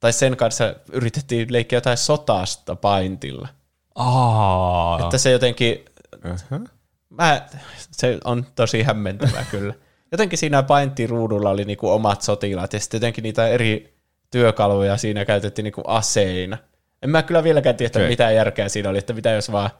tai 0.00 0.12
sen 0.12 0.36
kanssa 0.36 0.74
yritettiin 0.92 1.52
leikkiä 1.52 1.76
jotain 1.76 1.96
sotasta 1.96 2.76
paintilla. 2.76 3.48
Aa, 3.94 5.00
Että 5.04 5.18
se 5.18 5.30
jotenkin, 5.30 5.84
Uh-huh. 6.24 6.68
mä, 7.10 7.42
se 7.90 8.18
on 8.24 8.46
tosi 8.54 8.82
hämmentävää 8.82 9.44
kyllä. 9.50 9.74
Jotenkin 10.12 10.38
siinä 10.38 10.62
painttiruudulla 10.62 11.50
oli 11.50 11.64
niinku 11.64 11.90
omat 11.90 12.22
sotilaat 12.22 12.72
ja 12.72 12.80
sitten 12.80 12.98
jotenkin 12.98 13.22
niitä 13.22 13.48
eri 13.48 13.94
työkaluja 14.30 14.96
siinä 14.96 15.24
käytettiin 15.24 15.64
niinku 15.64 15.82
aseina. 15.86 16.58
En 17.02 17.10
mä 17.10 17.22
kyllä 17.22 17.44
vieläkään 17.44 17.76
tiedä, 17.76 17.90
okay. 17.98 18.08
mitä 18.08 18.30
järkeä 18.30 18.68
siinä 18.68 18.90
oli, 18.90 18.98
että 18.98 19.12
mitä 19.12 19.30
jos 19.30 19.52
vaan 19.52 19.70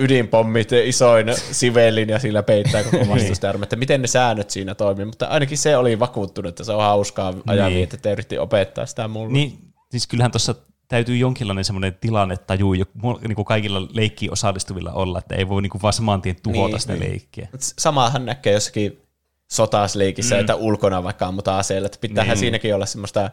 ydinpommit 0.00 0.72
isoin 0.72 1.26
sivellin 1.52 2.08
ja 2.08 2.18
sillä 2.18 2.42
peittää 2.42 2.82
koko 2.84 3.08
vastustajan, 3.14 3.62
että 3.62 3.76
miten 3.76 4.02
ne 4.02 4.06
säännöt 4.08 4.50
siinä 4.50 4.74
toimii, 4.74 5.04
mutta 5.04 5.26
ainakin 5.26 5.58
se 5.58 5.76
oli 5.76 5.98
vakuuttunut, 5.98 6.48
että 6.48 6.64
se 6.64 6.72
on 6.72 6.82
hauskaa 6.82 7.34
ajan 7.46 7.66
Niin. 7.66 7.74
niin. 7.76 7.88
että 7.94 8.12
yritti 8.12 8.38
opettaa 8.38 8.86
sitä 8.86 9.08
mulle. 9.08 9.32
Niin, 9.32 9.58
siis 9.90 10.06
kyllähän 10.06 10.30
tuossa 10.30 10.54
täytyy 10.88 11.16
jonkinlainen 11.16 11.64
semmoinen 11.64 11.94
tilanne 12.00 12.36
taju 12.36 12.74
jo, 12.74 12.84
niin 13.28 13.34
kuin 13.36 13.44
kaikilla 13.44 13.82
leikkiin 13.92 14.32
osallistuvilla 14.32 14.92
olla, 14.92 15.18
että 15.18 15.34
ei 15.34 15.48
voi 15.48 15.62
niin 15.62 15.70
kuin 15.70 15.82
vaan 15.82 15.92
saman 15.92 16.22
tien 16.22 16.36
tuhota 16.42 16.68
Niin, 16.72 16.80
sitä 16.80 16.92
niin. 16.92 17.10
leikkiä. 17.10 17.48
Samahan 17.58 18.26
näkee 18.26 18.52
jossakin 18.52 19.02
sotasleikissä, 19.50 20.34
mm. 20.34 20.40
että 20.40 20.54
ulkona 20.54 21.04
vaikka 21.04 21.26
ammutaan 21.26 21.58
aseella, 21.60 21.86
että 21.86 21.98
pitäähän 22.00 22.26
Niin. 22.28 22.32
niin. 22.34 22.38
siinäkin 22.40 22.74
olla 22.74 22.86
semmoista 22.86 23.30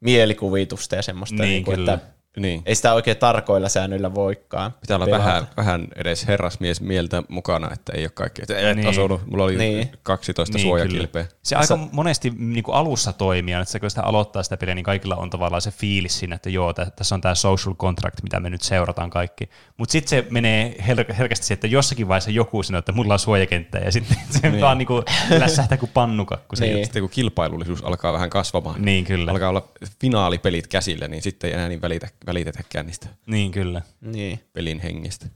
mielikuvitusta 0.00 0.96
ja 0.96 1.02
semmoista, 1.02 1.42
Niin, 1.42 1.48
niin, 1.50 1.64
kuin, 1.64 1.76
kyllä. 1.76 1.92
että 1.92 2.06
Niin. 2.36 2.62
ei 2.66 2.74
sitä 2.74 2.94
oikein 2.94 3.16
tarkoilla 3.16 3.68
säännöillä 3.68 4.14
voikaan. 4.14 4.74
Pitää 4.80 4.96
olla 4.96 5.06
pelata. 5.06 5.24
vähän, 5.24 5.46
vähän 5.56 5.88
edes 5.96 6.26
herrasmies 6.26 6.80
mieltä 6.80 7.22
mukana, 7.28 7.70
että 7.72 7.92
ei 7.96 8.04
ole 8.04 8.10
kaikki. 8.14 8.42
Että 8.42 8.70
et 8.70 8.76
Niin. 8.76 8.86
mulla 9.26 9.44
oli 9.44 9.56
Niin. 9.56 9.76
niin. 9.76 9.90
12 10.02 10.52
Niin, 10.58 10.62
niin, 10.64 10.70
suojakilpeä. 10.70 11.26
Se 11.44 11.56
aika 11.56 11.78
monesti 11.92 12.32
niin 12.38 12.64
kuin 12.64 12.74
alussa 12.74 13.12
toimii, 13.12 13.54
että 13.54 13.64
se, 13.64 13.80
kun 13.80 13.90
sitä 13.90 14.02
aloittaa 14.02 14.42
sitä 14.42 14.56
peliä, 14.56 14.74
niin 14.74 14.84
kaikilla 14.84 15.16
on 15.16 15.30
tavallaan 15.30 15.62
se 15.62 15.70
fiilis 15.70 16.18
siinä, 16.18 16.36
että 16.36 16.50
joo, 16.50 16.72
tä- 16.72 16.90
tässä 16.96 17.14
on 17.14 17.20
tämä 17.20 17.34
social 17.34 17.74
contract, 17.74 18.22
mitä 18.22 18.40
me 18.40 18.50
nyt 18.50 18.62
seurataan 18.62 19.10
kaikki. 19.10 19.50
Mutta 19.76 19.92
sitten 19.92 20.08
se 20.10 20.26
menee 20.30 20.76
her- 20.80 21.14
herkästi 21.14 21.46
siihen, 21.46 21.56
että 21.56 21.66
jossakin 21.66 22.08
vaiheessa 22.08 22.30
joku 22.30 22.62
sanoo, 22.62 22.78
että 22.78 22.92
mulla 22.92 23.12
on 23.12 23.18
suojakenttä, 23.18 23.78
ja 23.78 23.92
sitten 23.92 24.16
se 24.40 24.50
niin. 24.50 24.60
vaan 24.60 24.78
niin 24.78 24.86
kuin 24.86 25.02
lässähtää 25.38 25.78
kuin 25.78 25.90
pannukakku. 25.94 26.56
Se 26.56 26.64
Niin. 26.64 26.74
niin. 26.74 26.86
Sitten 26.86 27.02
kun 27.02 27.10
kilpailullisuus 27.10 27.84
alkaa 27.84 28.12
vähän 28.12 28.30
kasvamaan, 28.30 28.82
niin, 28.82 29.04
kyllä. 29.04 29.30
alkaa 29.30 29.48
olla 29.48 29.68
finaalipelit 30.00 30.66
käsillä, 30.66 31.08
niin 31.08 31.22
sitten 31.22 31.48
ei 31.50 31.54
enää 31.54 31.68
niin 31.68 31.82
välitä, 31.82 32.08
välitetäkään 32.26 32.86
niistä 32.86 33.06
Niin, 33.26 33.50
kyllä. 33.52 33.82
Niin. 34.00 34.40
pelin 34.52 34.80
hengistä. 34.80 35.26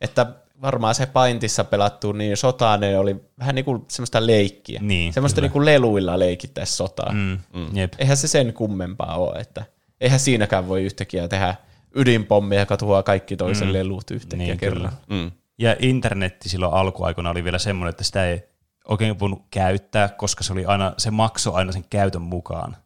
Että 0.00 0.26
varmaan 0.62 0.94
se 0.94 1.06
paintissa 1.06 1.64
pelattu, 1.64 2.12
niin 2.12 2.36
sotainen 2.36 2.98
oli 3.00 3.16
vähän 3.38 3.54
niin 3.54 3.64
kuin 3.64 3.84
semmoista 3.88 4.26
leikkiä. 4.26 4.80
Niin, 4.82 5.12
semmoista 5.12 5.34
kyllä. 5.36 5.46
niin 5.46 5.52
kuin 5.52 5.64
leluilla 5.64 6.18
leikittäisi 6.18 6.76
sotaa. 6.76 7.12
Mm. 7.12 7.38
Mm. 7.54 7.76
Jep. 7.76 7.92
Eihän 7.98 8.16
se 8.16 8.28
sen 8.28 8.52
kummempaa 8.52 9.16
ole, 9.16 9.40
että 9.40 9.64
eihän 10.00 10.20
siinäkään 10.20 10.68
voi 10.68 10.82
yhtäkkiä 10.84 11.28
tehdä 11.28 11.54
ydinpommia, 11.94 12.60
joka 12.60 12.76
tuhoaa 12.76 13.02
kaikki 13.02 13.36
toisen 13.36 13.68
mm. 13.68 13.72
lelut 13.72 14.10
yhtäkkiä 14.10 14.46
Niin, 14.46 14.58
kerran. 14.58 14.78
kyllä. 14.82 14.92
Mm. 15.22 15.30
Ja 15.58 15.76
internetti 15.78 16.48
silloin 16.48 16.74
alkuaikoina 16.74 17.30
oli 17.30 17.44
vielä 17.44 17.58
semmoinen, 17.58 17.90
että 17.90 18.04
sitä 18.04 18.26
ei 18.26 18.42
oikein 18.88 19.18
voinut 19.20 19.42
käyttää, 19.50 20.08
koska 20.08 20.44
se, 20.44 20.52
oli 20.52 20.64
aina, 20.64 20.94
se 20.96 21.10
maksoi 21.10 21.54
aina 21.54 21.72
sen 21.72 21.84
käytön 21.90 22.22
mukaan. 22.22 22.76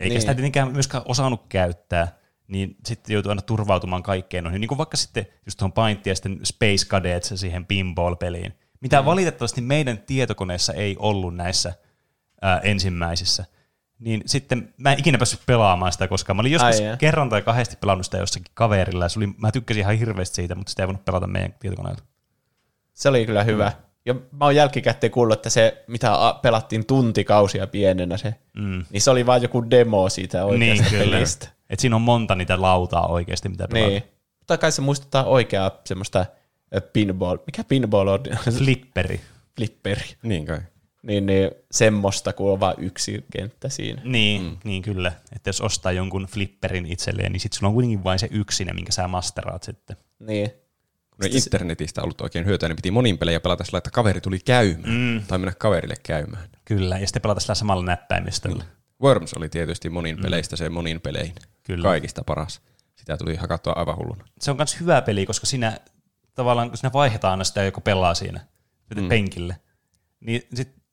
Eikä 0.00 0.12
Niin. 0.14 0.20
sitä 0.20 0.34
tietenkään 0.34 0.72
myöskään 0.72 1.02
osannut 1.06 1.42
käyttää, 1.48 2.18
niin 2.48 2.76
sitten 2.86 3.14
joutui 3.14 3.30
aina 3.32 3.42
turvautumaan 3.42 4.02
kaikkeen 4.02 4.44
noihin. 4.44 4.60
Niin 4.60 4.68
kuin 4.68 4.78
vaikka 4.78 4.96
sitten 4.96 5.26
just 5.46 5.58
tuohon 5.58 5.72
Painttiin 5.72 6.10
ja 6.10 6.14
sitten 6.14 6.40
Space 6.44 6.86
Cadets 6.88 7.32
siihen 7.36 7.66
pinball-peliin, 7.66 8.52
mitä 8.80 9.00
mm. 9.00 9.06
valitettavasti 9.06 9.60
meidän 9.60 9.98
tietokoneessa 9.98 10.72
ei 10.72 10.96
ollut 10.98 11.36
näissä 11.36 11.74
ää, 12.42 12.58
ensimmäisissä. 12.58 13.44
Niin 13.98 14.22
sitten 14.26 14.74
mä 14.76 14.92
en 14.92 14.98
ikinä 14.98 15.18
päässyt 15.18 15.40
pelaamaan 15.46 15.92
sitä, 15.92 16.08
koska 16.08 16.34
mä 16.34 16.40
olin 16.40 16.52
joskus 16.52 16.80
Ai 16.80 16.96
kerran 16.98 17.28
tai 17.28 17.42
kahdesti 17.42 17.76
pelannut 17.80 18.04
sitä 18.04 18.18
jossakin 18.18 18.52
kaverilla, 18.54 19.04
ja 19.04 19.08
se 19.08 19.18
oli, 19.18 19.26
mä 19.26 19.52
tykkäsin 19.52 19.80
ihan 19.80 19.98
hirveästi 19.98 20.34
siitä, 20.36 20.54
mutta 20.54 20.70
sitä 20.70 20.82
ei 20.82 20.86
voinut 20.86 21.04
pelata 21.04 21.26
meidän 21.26 21.54
tietokoneelta. 21.60 22.02
Se 22.94 23.08
oli 23.08 23.26
kyllä 23.26 23.44
hyvä. 23.44 23.72
Ja 24.06 24.14
mä 24.14 24.44
oon 24.44 24.56
jälkikäteen 24.56 25.10
kuullut, 25.10 25.38
että 25.38 25.50
se, 25.50 25.84
mitä 25.86 26.12
pelattiin 26.42 26.86
tuntikausia 26.86 27.66
pienenä 27.66 28.16
se, 28.16 28.34
Mm. 28.56 28.84
niin 28.90 29.00
se 29.00 29.10
oli 29.10 29.26
vain 29.26 29.42
joku 29.42 29.70
demo 29.70 30.08
siitä 30.08 30.44
oikeasta 30.44 30.96
Niin, 30.96 31.10
pelistä. 31.10 31.48
Et 31.70 31.80
siinä 31.80 31.96
on 31.96 32.02
monta 32.02 32.34
niitä 32.34 32.60
lautaa 32.60 33.06
oikeasti, 33.06 33.48
mitä 33.48 33.68
pelata. 33.68 33.90
Niin. 33.90 34.02
Mutta 34.38 34.58
kai 34.58 34.72
se 34.72 34.82
muistuttaa 34.82 35.24
oikeaa 35.24 35.80
semmoista 35.84 36.26
pinball. 36.92 37.38
Mikä 37.46 37.64
pinball 37.64 38.08
on? 38.08 38.20
Flipperi. 38.58 39.20
Flipperi. 39.56 40.04
Niin 40.22 40.46
kai. 40.46 40.60
Niin, 41.02 41.26
niin 41.26 41.50
semmoista, 41.70 42.32
kun 42.32 42.52
on 42.52 42.60
vain 42.60 42.74
yksi 42.78 43.24
kenttä 43.32 43.68
siinä. 43.68 44.02
Niin, 44.04 44.42
mm. 44.42 44.56
niin 44.64 44.82
kyllä. 44.82 45.12
Että 45.36 45.48
jos 45.48 45.60
ostaa 45.60 45.92
jonkun 45.92 46.26
flipperin 46.26 46.86
itselleen, 46.86 47.32
niin 47.32 47.40
sitten 47.40 47.58
sulla 47.58 47.68
on 47.68 47.74
kuitenkin 47.74 48.04
vain 48.04 48.18
se 48.18 48.28
yksinen, 48.30 48.74
minkä 48.74 48.92
sä 48.92 49.08
masteraat 49.08 49.62
sitten. 49.62 49.96
Niin. 50.18 50.50
Kun 51.10 51.24
ei 51.24 51.36
internetistä 51.36 52.02
ollut 52.02 52.20
oikein 52.20 52.46
hyötyä, 52.46 52.68
niin 52.68 52.76
piti 52.76 52.90
monin 52.90 53.18
pelejä 53.18 53.40
pelata 53.40 53.64
sillä, 53.64 53.78
että 53.78 53.90
kaveri 53.90 54.20
tuli 54.20 54.38
käymään. 54.38 54.94
Mm. 54.94 55.22
Tai 55.28 55.38
mennä 55.38 55.54
kaverille 55.58 55.94
käymään. 56.02 56.48
Kyllä, 56.64 56.98
ja 56.98 57.06
sitten 57.06 57.22
pelata 57.22 57.40
sillä 57.40 57.54
samalla 57.54 57.84
näppäimistöllä. 57.84 58.64
Worms 59.02 59.34
oli 59.34 59.48
tietysti 59.48 59.90
monin 59.90 60.18
peleistä 60.22 60.56
se 60.56 60.68
monin 60.68 61.00
pelein. 61.00 61.34
Kyllä. 61.68 61.88
Kaikista 61.88 62.22
paras. 62.26 62.60
Sitä 62.96 63.16
tuli 63.16 63.36
hakattua 63.36 63.72
aivan 63.72 63.96
hulluna. 63.96 64.24
Se 64.40 64.50
on 64.50 64.56
myös 64.56 64.80
hyvä 64.80 65.02
peli, 65.02 65.26
koska 65.26 65.46
siinä 65.46 65.78
tavallaan, 66.34 66.68
kun 66.68 66.76
siinä 66.76 66.92
vaihdetaan 66.92 67.30
aina 67.30 67.44
sitä, 67.44 67.62
joka 67.62 67.80
pelaa 67.80 68.14
siinä 68.14 68.40
mm. 68.96 69.08
penkille, 69.08 69.56
niin 70.20 70.42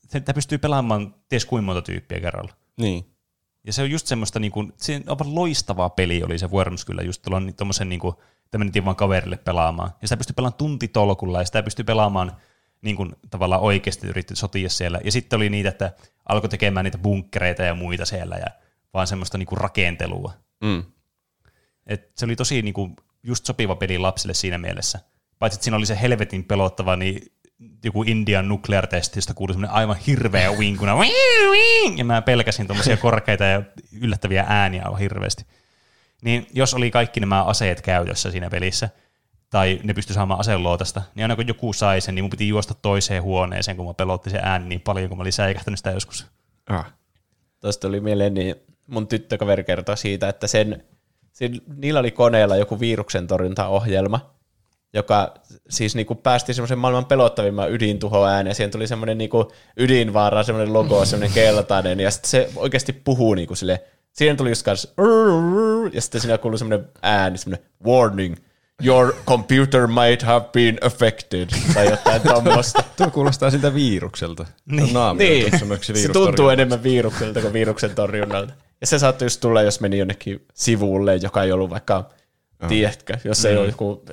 sitä 0.09 0.33
pystyy 0.33 0.57
pelaamaan 0.57 1.15
ties 1.29 1.45
kuinka 1.45 1.65
monta 1.65 1.81
tyyppiä 1.81 2.19
kerralla. 2.19 2.53
Niin. 2.77 3.15
Ja 3.63 3.73
se 3.73 3.81
on 3.81 3.91
just 3.91 4.07
semmoista, 4.07 4.39
niin 4.39 4.51
kuin, 4.51 4.73
se 4.77 4.95
on 4.95 5.03
aivan 5.07 5.35
loistavaa 5.35 5.89
peli 5.89 6.23
oli 6.23 6.39
se 6.39 6.47
Worms 6.47 6.85
kyllä, 6.85 7.01
just 7.01 7.21
tuolla 7.21 7.51
tommosen 7.57 7.89
niin 7.89 7.99
kuin, 7.99 8.15
että 8.45 8.57
mentiin 8.57 8.85
vaan 8.85 8.95
kaverille 8.95 9.37
pelaamaan. 9.37 9.91
Ja 10.01 10.07
sitä 10.07 10.17
pystyy 10.17 10.33
pelaamaan 10.33 10.57
tuntitolkulla 10.57 11.39
ja 11.39 11.45
sitä 11.45 11.63
pystyy 11.63 11.85
pelaamaan 11.85 12.31
niin 12.81 12.95
kuin, 12.95 13.15
tavallaan 13.29 13.61
oikeasti 13.61 14.07
yritti 14.07 14.35
sotia 14.35 14.69
siellä. 14.69 14.99
Ja 15.03 15.11
sitten 15.11 15.37
oli 15.37 15.49
niitä, 15.49 15.69
että 15.69 15.93
alkoi 16.29 16.49
tekemään 16.49 16.83
niitä 16.83 16.97
bunkkereita 16.97 17.63
ja 17.63 17.75
muita 17.75 18.05
siellä 18.05 18.35
ja 18.35 18.47
vaan 18.93 19.07
semmoista 19.07 19.37
niin 19.37 19.47
kuin 19.47 19.61
rakentelua. 19.61 20.33
Mm. 20.63 20.83
Et 21.87 22.11
se 22.15 22.25
oli 22.25 22.35
tosi 22.35 22.61
niin 22.61 22.73
kuin, 22.73 22.95
just 23.23 23.45
sopiva 23.45 23.75
peli 23.75 23.97
lapsille 23.97 24.33
siinä 24.33 24.57
mielessä. 24.57 24.99
Paitsi 25.39 25.57
että 25.57 25.63
siinä 25.63 25.77
oli 25.77 25.85
se 25.85 26.01
helvetin 26.01 26.43
pelottava, 26.43 26.95
niin 26.95 27.31
joku 27.83 28.03
Indian 28.03 28.47
nuclear 28.47 28.87
testi, 28.87 29.17
josta 29.17 29.33
kuului 29.33 29.53
semmoinen 29.53 29.75
aivan 29.75 29.95
hirveä 29.95 30.51
winkuna. 30.51 30.95
Ja 31.97 32.05
mä 32.05 32.21
pelkäsin 32.21 32.67
tuommoisia 32.67 32.97
korkeita 32.97 33.43
ja 33.43 33.61
yllättäviä 34.01 34.45
ääniä 34.47 34.83
aivan 34.85 34.99
hirveästi. 34.99 35.45
Niin 36.21 36.47
jos 36.53 36.73
oli 36.73 36.91
kaikki 36.91 37.19
nämä 37.19 37.43
aseet 37.43 37.81
käytössä 37.81 38.31
siinä 38.31 38.49
pelissä, 38.49 38.89
tai 39.49 39.79
ne 39.83 39.93
pystyi 39.93 40.13
saamaan 40.13 40.39
aseluotasta, 40.39 41.01
niin 41.15 41.23
aina 41.23 41.35
kun 41.35 41.47
joku 41.47 41.73
sai 41.73 42.01
sen, 42.01 42.15
niin 42.15 42.23
mun 42.23 42.29
piti 42.29 42.47
juosta 42.47 42.73
toiseen 42.73 43.23
huoneeseen, 43.23 43.77
kun 43.77 43.85
mä 43.85 43.93
pelotti 43.93 44.29
se 44.29 44.39
ääni 44.41 44.65
niin 44.65 44.81
paljon, 44.81 45.09
kun 45.09 45.17
mä 45.17 45.21
olin 45.21 45.33
säikähtänyt 45.33 45.79
sitä 45.79 45.91
joskus. 45.91 46.27
Ah. 46.69 46.93
Tuosta 47.59 47.87
tuli 47.87 47.99
mieleen, 47.99 48.33
niin 48.33 48.55
mun 48.87 49.07
tyttökaveri 49.07 49.63
kertoi 49.63 49.97
siitä, 49.97 50.29
että 50.29 50.47
sen, 50.47 50.83
sen, 51.31 51.61
niillä 51.77 51.99
oli 51.99 52.11
koneella 52.11 52.55
joku 52.55 52.79
viruksen 52.79 53.27
torjuntaohjelma, 53.27 54.35
joka 54.93 55.33
siis 55.69 55.95
niinku 55.95 56.15
päästi 56.15 56.53
semmoisen 56.53 56.79
maailman 56.79 57.05
pelottavimman 57.05 57.71
ydintuho 57.71 58.25
ääneen. 58.25 58.55
Siihen 58.55 58.71
tuli 58.71 58.87
semmoinen 58.87 59.17
niinku 59.17 59.51
ydinvaara, 59.77 60.43
semmoinen 60.43 60.73
logo, 60.73 61.05
semmoinen 61.05 61.33
keltainen, 61.33 61.99
ja 61.99 62.11
sitten 62.11 62.29
se 62.29 62.49
oikeasti 62.55 62.93
puhuu 62.93 63.33
niinku 63.33 63.55
sille. 63.55 63.83
Siihen 64.11 64.37
tuli 64.37 64.49
just 64.49 64.63
kans, 64.65 64.93
ja 65.93 66.01
sitten 66.01 66.21
siinä 66.21 66.37
kuului 66.37 66.59
semmoinen 66.59 66.87
ääni, 67.01 67.37
semmoinen 67.37 67.65
warning, 67.85 68.35
your 68.83 69.13
computer 69.27 69.87
might 69.87 70.21
have 70.21 70.45
been 70.53 70.77
affected, 70.81 71.49
tai 71.73 71.89
jotain 71.89 72.21
tommosta. 72.33 72.83
Tuo 72.97 73.09
kuulostaa 73.11 73.51
siltä 73.51 73.73
viirukselta. 73.73 74.45
Niin. 74.65 74.93
Niin, 75.17 75.51
se 76.07 76.13
tuntuu 76.13 76.49
enemmän 76.49 76.83
virukselta 76.83 77.41
kuin 77.41 77.53
viruksen 77.53 77.95
torjunnalta. 77.95 78.53
Ja 78.81 78.87
se 78.87 78.99
saattoi 78.99 79.25
just 79.25 79.41
tulla, 79.41 79.61
jos 79.61 79.79
meni 79.79 79.97
jonnekin 79.97 80.45
sivulle, 80.53 81.15
joka 81.15 81.43
ei 81.43 81.51
ollut 81.51 81.69
vaikka, 81.69 82.09
tiedätkö, 82.67 83.17
jos 83.23 83.45
ei 83.45 83.57
ole 83.57 83.65
joku, 83.65 84.05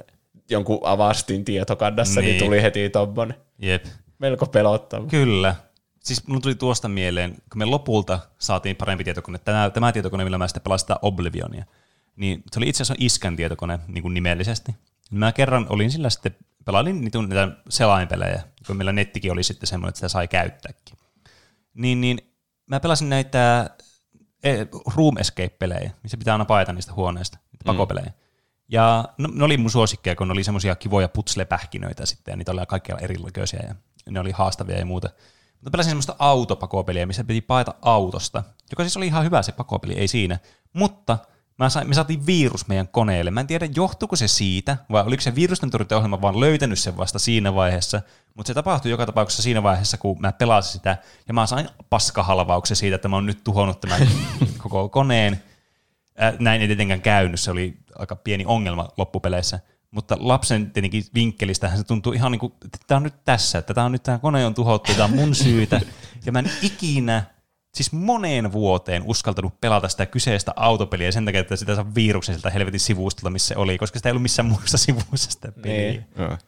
jonkun 0.50 0.80
avastin 0.82 1.44
tietokannassa, 1.44 2.20
niin. 2.20 2.30
Niin. 2.30 2.44
tuli 2.44 2.62
heti 2.62 2.90
tommonen. 2.90 3.36
Jep. 3.58 3.84
Melko 4.18 4.46
pelottava. 4.46 5.06
Kyllä. 5.06 5.54
Siis 6.00 6.26
mun 6.26 6.42
tuli 6.42 6.54
tuosta 6.54 6.88
mieleen, 6.88 7.30
kun 7.30 7.58
me 7.58 7.64
lopulta 7.64 8.18
saatiin 8.38 8.76
parempi 8.76 9.04
tietokone, 9.04 9.38
tämä, 9.38 9.70
tämä 9.70 9.92
tietokone, 9.92 10.24
millä 10.24 10.38
mä 10.38 10.48
sitten 10.48 10.62
pelasin 10.62 10.82
sitä 10.82 10.98
Oblivionia, 11.02 11.64
niin 12.16 12.42
se 12.52 12.60
oli 12.60 12.68
itse 12.68 12.82
asiassa 12.82 13.04
iskän 13.04 13.36
tietokone 13.36 13.78
niin 13.88 14.02
kuin 14.02 14.14
nimellisesti. 14.14 14.74
Mä 15.10 15.32
kerran 15.32 15.66
olin 15.68 15.90
sillä 15.90 16.10
sitten, 16.10 16.36
pelailin 16.64 17.00
niitä, 17.00 17.48
selainpelejä, 17.68 18.42
kun 18.66 18.76
meillä 18.76 18.92
nettikin 18.92 19.32
oli 19.32 19.42
sitten 19.42 19.66
semmoinen, 19.66 19.88
että 19.88 19.98
sitä 19.98 20.08
sai 20.08 20.28
käyttääkin. 20.28 20.96
niin, 21.74 22.00
niin 22.00 22.18
mä 22.66 22.80
pelasin 22.80 23.08
näitä 23.08 23.70
Room 24.96 25.16
Escape-pelejä, 25.18 25.90
missä 26.02 26.16
pitää 26.16 26.34
aina 26.34 26.44
paeta 26.44 26.72
niistä 26.72 26.92
huoneista, 26.92 27.38
niitä 27.52 27.64
pakopelejä. 27.64 28.12
Ja 28.68 29.04
no, 29.18 29.28
ne 29.32 29.44
oli 29.44 29.56
mun 29.56 29.70
suosikkeja, 29.70 30.16
kun 30.16 30.28
ne 30.28 30.32
oli 30.32 30.44
semmoisia 30.44 30.76
kivoja 30.76 31.08
putslepähkinöitä 31.08 32.06
sitten, 32.06 32.32
ja 32.32 32.36
niitä 32.36 32.52
oli 32.52 32.60
kaikkia 32.68 32.98
erilaisia, 32.98 33.62
ja 33.66 33.74
ne 34.10 34.20
oli 34.20 34.30
haastavia 34.30 34.78
ja 34.78 34.86
muuta. 34.86 35.08
Mutta 35.54 35.70
pelasin 35.70 35.90
semmoista 35.90 36.16
autopakopeliä, 36.18 37.06
missä 37.06 37.24
piti 37.24 37.40
paeta 37.40 37.74
autosta, 37.82 38.44
joka 38.70 38.82
siis 38.82 38.96
oli 38.96 39.06
ihan 39.06 39.24
hyvä 39.24 39.42
se 39.42 39.52
pakopeli, 39.52 39.94
ei 39.94 40.08
siinä. 40.08 40.38
Mutta 40.72 41.18
mä 41.62 41.70
sain, 41.70 41.88
me 41.88 41.94
saatiin 41.94 42.26
virus 42.26 42.68
meidän 42.68 42.88
koneelle. 42.88 43.30
Mä 43.30 43.40
en 43.40 43.46
tiedä, 43.46 43.68
johtuuko 43.76 44.16
se 44.16 44.28
siitä, 44.28 44.76
vai 44.90 45.02
oliko 45.02 45.20
se 45.20 45.34
virusten 45.34 45.70
torjuntaohjelma 45.70 46.20
vaan 46.20 46.40
löytänyt 46.40 46.78
sen 46.78 46.96
vasta 46.96 47.18
siinä 47.18 47.54
vaiheessa, 47.54 48.02
mutta 48.34 48.48
se 48.48 48.54
tapahtui 48.54 48.90
joka 48.90 49.06
tapauksessa 49.06 49.42
siinä 49.42 49.62
vaiheessa, 49.62 49.96
kun 49.96 50.20
mä 50.20 50.32
pelasin 50.32 50.72
sitä, 50.72 50.96
ja 51.28 51.34
mä 51.34 51.46
sain 51.46 51.68
paskahalvauksen 51.90 52.76
siitä, 52.76 52.94
että 52.94 53.08
mä 53.08 53.16
oon 53.16 53.26
nyt 53.26 53.44
tuhonnut 53.44 53.80
tämän 53.80 54.08
koko 54.62 54.88
koneen. 54.88 55.42
Äh, 56.22 56.34
näin 56.38 56.62
ei 56.62 56.68
tietenkään 56.68 57.02
käynyt, 57.02 57.40
se 57.40 57.50
oli 57.50 57.76
aika 57.98 58.16
pieni 58.16 58.44
ongelma 58.46 58.88
loppupeleissä. 58.96 59.60
Mutta 59.90 60.16
lapsen 60.20 60.70
tietenkin 60.70 61.04
vinkkelistähän 61.14 61.78
se 61.78 61.84
tuntuu 61.84 62.12
ihan 62.12 62.32
niin 62.32 62.40
kuin, 62.40 62.52
että 62.64 62.78
tämä 62.86 62.96
on 62.96 63.02
nyt 63.02 63.24
tässä, 63.24 63.58
että 63.58 63.74
tämä 63.74 63.84
on 63.84 63.92
nyt 63.92 64.02
tämä 64.02 64.18
kone 64.18 64.46
on 64.46 64.54
tuhottu, 64.54 64.92
tämä 64.92 65.04
on 65.04 65.14
mun 65.14 65.34
syytä. 65.34 65.80
Ja 66.26 66.32
mä 66.32 66.38
en 66.38 66.50
ikinä, 66.62 67.24
siis 67.74 67.92
moneen 67.92 68.52
vuoteen 68.52 69.02
uskaltanut 69.06 69.60
pelata 69.60 69.88
sitä 69.88 70.06
kyseistä 70.06 70.52
autopeliä 70.56 71.12
sen 71.12 71.24
takia, 71.24 71.40
että 71.40 71.56
sitä 71.56 71.74
saa 71.74 71.94
viruksen 71.94 72.34
siltä 72.34 72.50
helvetin 72.50 72.80
sivustolta, 72.80 73.30
missä 73.30 73.48
se 73.48 73.56
oli, 73.56 73.78
koska 73.78 73.98
sitä 73.98 74.08
ei 74.08 74.10
ollut 74.10 74.22
missään 74.22 74.46
muussa 74.46 74.78
sivussa 74.86 75.30
sitä 75.30 75.52
peliä. 75.62 75.90
Niin. 75.90 76.04
Joo. 76.18 76.38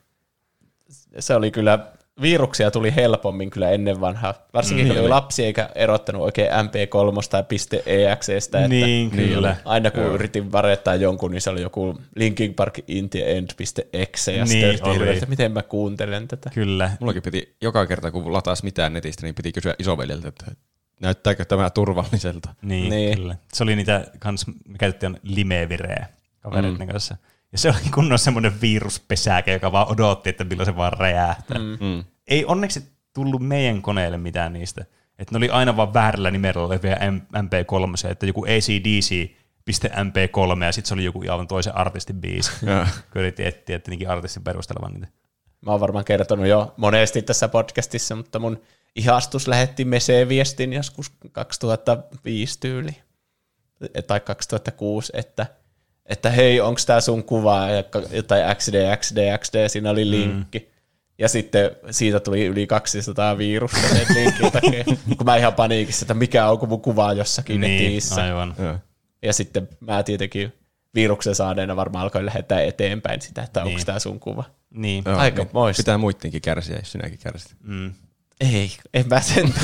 Se 1.19 1.35
oli 1.35 1.51
kyllä, 1.51 1.79
viruksia 2.23 2.71
tuli 2.71 2.95
helpommin 2.95 3.51
kyllä 3.51 3.71
ennen 3.71 4.01
vanhaa. 4.01 4.35
Varsinkin 4.55 4.89
kun 4.89 4.99
oli 4.99 5.09
lapsi 5.09 5.45
eikä 5.45 5.71
erottanut 5.75 6.23
oikein 6.23 6.49
MP3 6.51 7.29
tai 7.31 7.45
.exestä. 7.87 8.59
Että 8.59 8.69
Niin, 8.69 9.11
kyllä. 9.11 9.57
Aina 9.65 9.91
kun 9.91 10.03
yritin 10.03 10.53
varettaa 10.53 10.95
jonkun, 10.95 11.31
niin 11.31 11.41
se 11.41 11.51
oli 11.51 11.63
joku 11.63 12.01
Linkin 12.17 12.55
Park 12.55 12.79
in 12.89 13.11
the 13.11 13.37
end.exe 13.37 14.33
ja 14.33 14.45
Niin 14.45 14.73
sitten 14.73 15.09
että 15.09 15.27
miten 15.27 15.53
mä 15.53 15.63
kuuntelen 15.63 16.29
tätä. 16.29 16.51
Kyllä. 16.55 16.91
Mullakin 17.01 17.23
piti 17.23 17.57
joka 17.61 17.87
kerta, 17.87 18.11
kun 18.11 18.33
lataas 18.33 18.63
mitään 18.63 18.93
netistä, 18.93 19.27
niin 19.27 19.35
piti 19.35 19.53
kysyä 19.53 19.75
isoveljeltä, 19.79 20.29
että 20.29 20.47
näyttääkö 21.01 21.45
tämä 21.45 21.71
turvalliselta. 21.71 22.55
Niin, 22.63 22.91
Niin. 22.91 23.19
kyllä. 23.19 23.37
Se 23.53 23.63
oli 23.63 23.77
niitä, 23.77 24.05
kans, 24.19 24.47
me 24.47 24.79
käytettiin 24.79 25.21
limevireä 25.23 26.07
kavereiden 26.41 26.81
Mm. 26.81 26.87
kanssa. 26.89 27.17
Ja 27.53 27.59
se 27.59 27.69
oli 27.69 27.91
kunnon 27.95 28.19
semmoinen 28.19 28.61
viruspesäke, 28.61 29.53
joka 29.53 29.73
vaan 29.73 29.93
odotti, 29.93 30.31
että 30.31 30.45
milloin 30.45 30.67
se 30.67 30.77
vaan 30.77 30.93
räjähtää. 30.93 31.59
Mm. 31.59 31.79
Mm. 31.81 32.05
Ei 32.29 32.45
onneksi 32.45 32.85
tullut 33.15 33.43
meidän 33.43 33.83
koneelle 33.83 34.19
mitään 34.19 34.53
niistä. 34.53 34.85
Että 35.19 35.33
ne 35.33 35.37
oli 35.37 35.51
aina 35.51 35.77
vaan 35.77 35.95
väärällä 35.95 36.31
nimellä 36.31 36.63
olevia 36.63 36.97
M- 37.11 37.21
MP3, 37.47 38.11
että 38.11 38.27
joku 38.27 38.45
ACDC.mp3 38.45 40.65
ja 40.65 40.73
sitten 40.73 40.89
se 40.89 40.95
oli 40.95 41.05
joku 41.05 41.21
aivan 41.31 41.49
toisen 41.49 41.77
artistin 41.77 42.21
biisi. 42.21 42.51
Kun 43.13 43.21
yritin 43.23 43.47
etsiä 43.47 43.63
tietenkin 43.65 44.11
artistin 44.11 44.43
perustelevan 44.45 44.95
niitä. 44.95 45.09
Mä 45.61 45.71
oon 45.71 45.81
varmaan 45.81 46.05
kertonut 46.05 46.47
jo 46.47 46.75
monesti 46.77 47.23
tässä 47.23 47.49
podcastissa, 47.49 48.17
mutta 48.17 48.39
mun 48.39 48.61
ihastus 48.97 49.49
lähetti 49.49 49.85
Mese-viestin 49.85 50.73
joskus 50.73 51.13
2005 51.33 52.61
tyyli 52.61 52.97
tai 54.07 54.21
2006, 54.21 55.13
että, 55.17 55.47
että 56.07 56.31
hei, 56.31 56.61
onko 56.61 56.81
tämä 56.87 57.01
sun 57.01 57.25
kuva, 57.25 57.61
jotain 58.13 58.57
XD, 58.57 58.97
XD, 58.97 59.39
XD, 59.39 59.69
siinä 59.69 59.91
oli 59.91 60.11
linkki. 60.11 60.59
Mm. 60.59 60.67
Ja 61.19 61.29
sitten 61.29 61.71
siitä 61.91 62.21
tuli 62.21 62.45
yli 62.47 62.67
200 62.67 63.39
virusta 63.39 63.79
sen 63.89 64.07
linkin 64.15 64.53
takia, 64.53 64.85
kun 65.17 65.25
mä 65.27 65.37
ihan 65.37 65.55
paniikissa, 65.55 66.05
että 66.05 66.15
mikä 66.15 66.49
on, 66.49 66.59
kun 66.59 66.69
mun 66.69 66.81
kuva 66.81 67.07
on 67.07 67.17
jossakin 67.17 67.61
Niin, 67.61 67.85
netissä. 67.85 68.23
aivan. 68.25 68.55
Ja 69.23 69.33
sitten 69.33 69.69
mä 69.81 70.03
tietenkin 70.03 70.53
viruksen 70.95 71.35
saaneena 71.35 71.77
varmaan 71.77 72.03
alkoin 72.03 72.27
lähettää 72.27 72.61
eteenpäin 72.61 73.21
sitä, 73.21 73.43
että 73.43 73.61
onko 73.63 73.77
Niin. 73.77 73.87
tämä 73.87 73.99
sun 73.99 74.21
kuva. 74.21 74.45
Niin. 74.71 75.09
Aika 75.09 75.43
niin. 75.43 75.51
moista. 75.53 75.81
Pitää 75.81 75.99
muittenkin 75.99 76.43
kärsiä, 76.43 76.77
jos 76.77 76.93
sinäkin 76.93 77.19
kärsit. 77.19 77.57
Mm. 77.63 77.93
Ei, 78.41 78.77
en 78.95 79.09
mä 79.09 79.21
sen. 79.21 79.55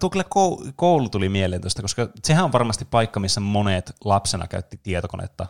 Tuo, 0.00 0.10
kyllä 0.10 0.24
kou- 0.24 0.72
koulu 0.76 1.08
tuli 1.08 1.28
mieleen 1.28 1.60
tuosta, 1.60 1.82
koska 1.82 2.08
sehän 2.24 2.44
on 2.44 2.52
varmasti 2.52 2.84
paikka, 2.84 3.20
missä 3.20 3.40
monet 3.40 3.92
lapsena 4.04 4.46
käytti 4.46 4.80
tietokonetta. 4.82 5.46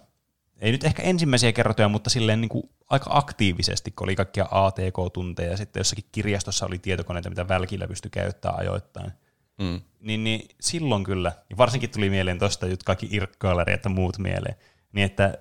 Ei 0.61 0.73
nyt 0.73 0.85
ehkä 0.85 1.03
ensimmäisiä 1.03 1.53
kertoja, 1.53 1.89
mutta 1.89 2.11
silleen 2.11 2.41
niin 2.41 2.49
kuin 2.49 2.71
aika 2.91 3.11
aktiivisesti, 3.13 3.91
kun 3.91 4.07
oli 4.07 4.17
kaikkia 4.17 4.49
ATK-tunteja 4.51 5.51
ja 5.51 5.57
sitten 5.57 5.81
jossakin 5.81 6.05
kirjastossa 6.13 6.67
oli 6.67 6.79
tietokoneita, 6.79 7.29
mitä 7.29 7.49
välkillä 7.49 7.89
pystyi 7.89 8.11
käyttämään 8.11 8.61
ajoittain. 8.61 9.13
Mm. 9.59 9.81
Niin, 10.01 10.25
niin 10.25 10.49
silloin 10.61 11.05
kyllä, 11.05 11.33
ja 11.51 11.57
varsinkin 11.57 11.91
tuli 11.91 12.11
mieleen 12.11 12.39
tuosta 12.39 12.67
just 12.67 12.83
kaikki 12.83 13.09
irkkailari 13.11 13.73
ja 13.85 13.91
muut 13.91 14.19
mieleen, 14.19 14.55
niin 14.93 15.05
että 15.05 15.39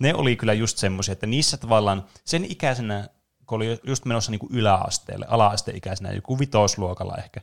ne 0.00 0.14
oli 0.14 0.36
kyllä 0.36 0.52
just 0.52 0.78
semmoisia, 0.78 1.12
että 1.12 1.26
niissä 1.26 1.56
tavallaan 1.56 2.04
sen 2.24 2.44
ikäisenä, 2.44 3.08
kun 3.50 3.56
oli 3.56 3.80
just 3.86 4.04
menossa 4.04 4.30
niin 4.30 4.38
kuin 4.38 4.52
yläasteelle, 4.52 5.26
ala-asteikäisenä, 5.28 6.12
joku 6.12 6.38
vitosluokalla 6.38 7.16
ehkä, 7.16 7.40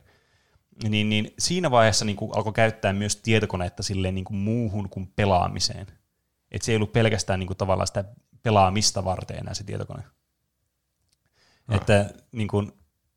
niin, 0.88 1.08
niin 1.08 1.34
siinä 1.38 1.70
vaiheessa 1.70 2.04
niin 2.04 2.16
kuin 2.16 2.30
alkoi 2.36 2.52
käyttää 2.52 2.92
myös 2.92 3.16
tietokonetta 3.16 3.82
silleen 3.82 4.14
niin 4.14 4.24
kuin 4.24 4.36
muuhun 4.36 4.88
kuin 4.88 5.12
pelaamiseen. 5.16 5.86
Että 6.50 6.66
se 6.66 6.72
ei 6.72 6.76
ollut 6.76 6.92
pelkästään 6.92 7.38
niin 7.38 7.46
kuin 7.46 7.56
tavallaan 7.56 7.86
sitä 7.86 8.04
pelaamista 8.42 9.04
varten 9.04 9.38
enää 9.38 9.54
se 9.54 9.64
tietokone. 9.64 10.02
Ah. 11.68 11.76
Että 11.76 12.10
niin 12.32 12.48
kuin, 12.48 12.72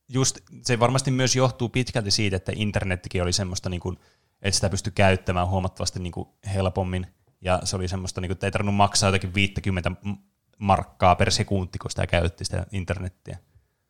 just 0.09 0.39
se 0.61 0.80
varmasti 0.80 1.11
myös 1.11 1.35
johtuu 1.35 1.69
pitkälti 1.69 2.11
siitä, 2.11 2.35
että 2.35 2.51
internettikin 2.55 3.23
oli 3.23 3.34
semmoista, 3.34 3.69
niin 3.69 3.81
kuin, 3.81 3.99
että 4.41 4.55
sitä 4.55 4.69
pystyi 4.69 4.93
käyttämään 4.95 5.47
huomattavasti 5.47 5.99
niin 5.99 6.13
kuin 6.13 6.30
helpommin. 6.53 7.07
Ja 7.41 7.59
se 7.63 7.76
oli 7.76 7.88
semmoista, 7.88 8.22
niin 8.22 8.30
kuin, 8.30 8.35
että 8.35 8.47
ei 8.47 8.51
tarvinnut 8.51 8.76
maksaa 8.76 9.07
jotakin 9.07 9.34
50 9.34 9.89
m- 9.89 10.13
markkaa 10.61 11.15
per 11.15 11.31
sekunti, 11.31 11.79
kun 11.79 11.91
sitä 11.91 12.07
käytti 12.07 12.45
sitä 12.45 12.65
internettiä. 12.71 13.38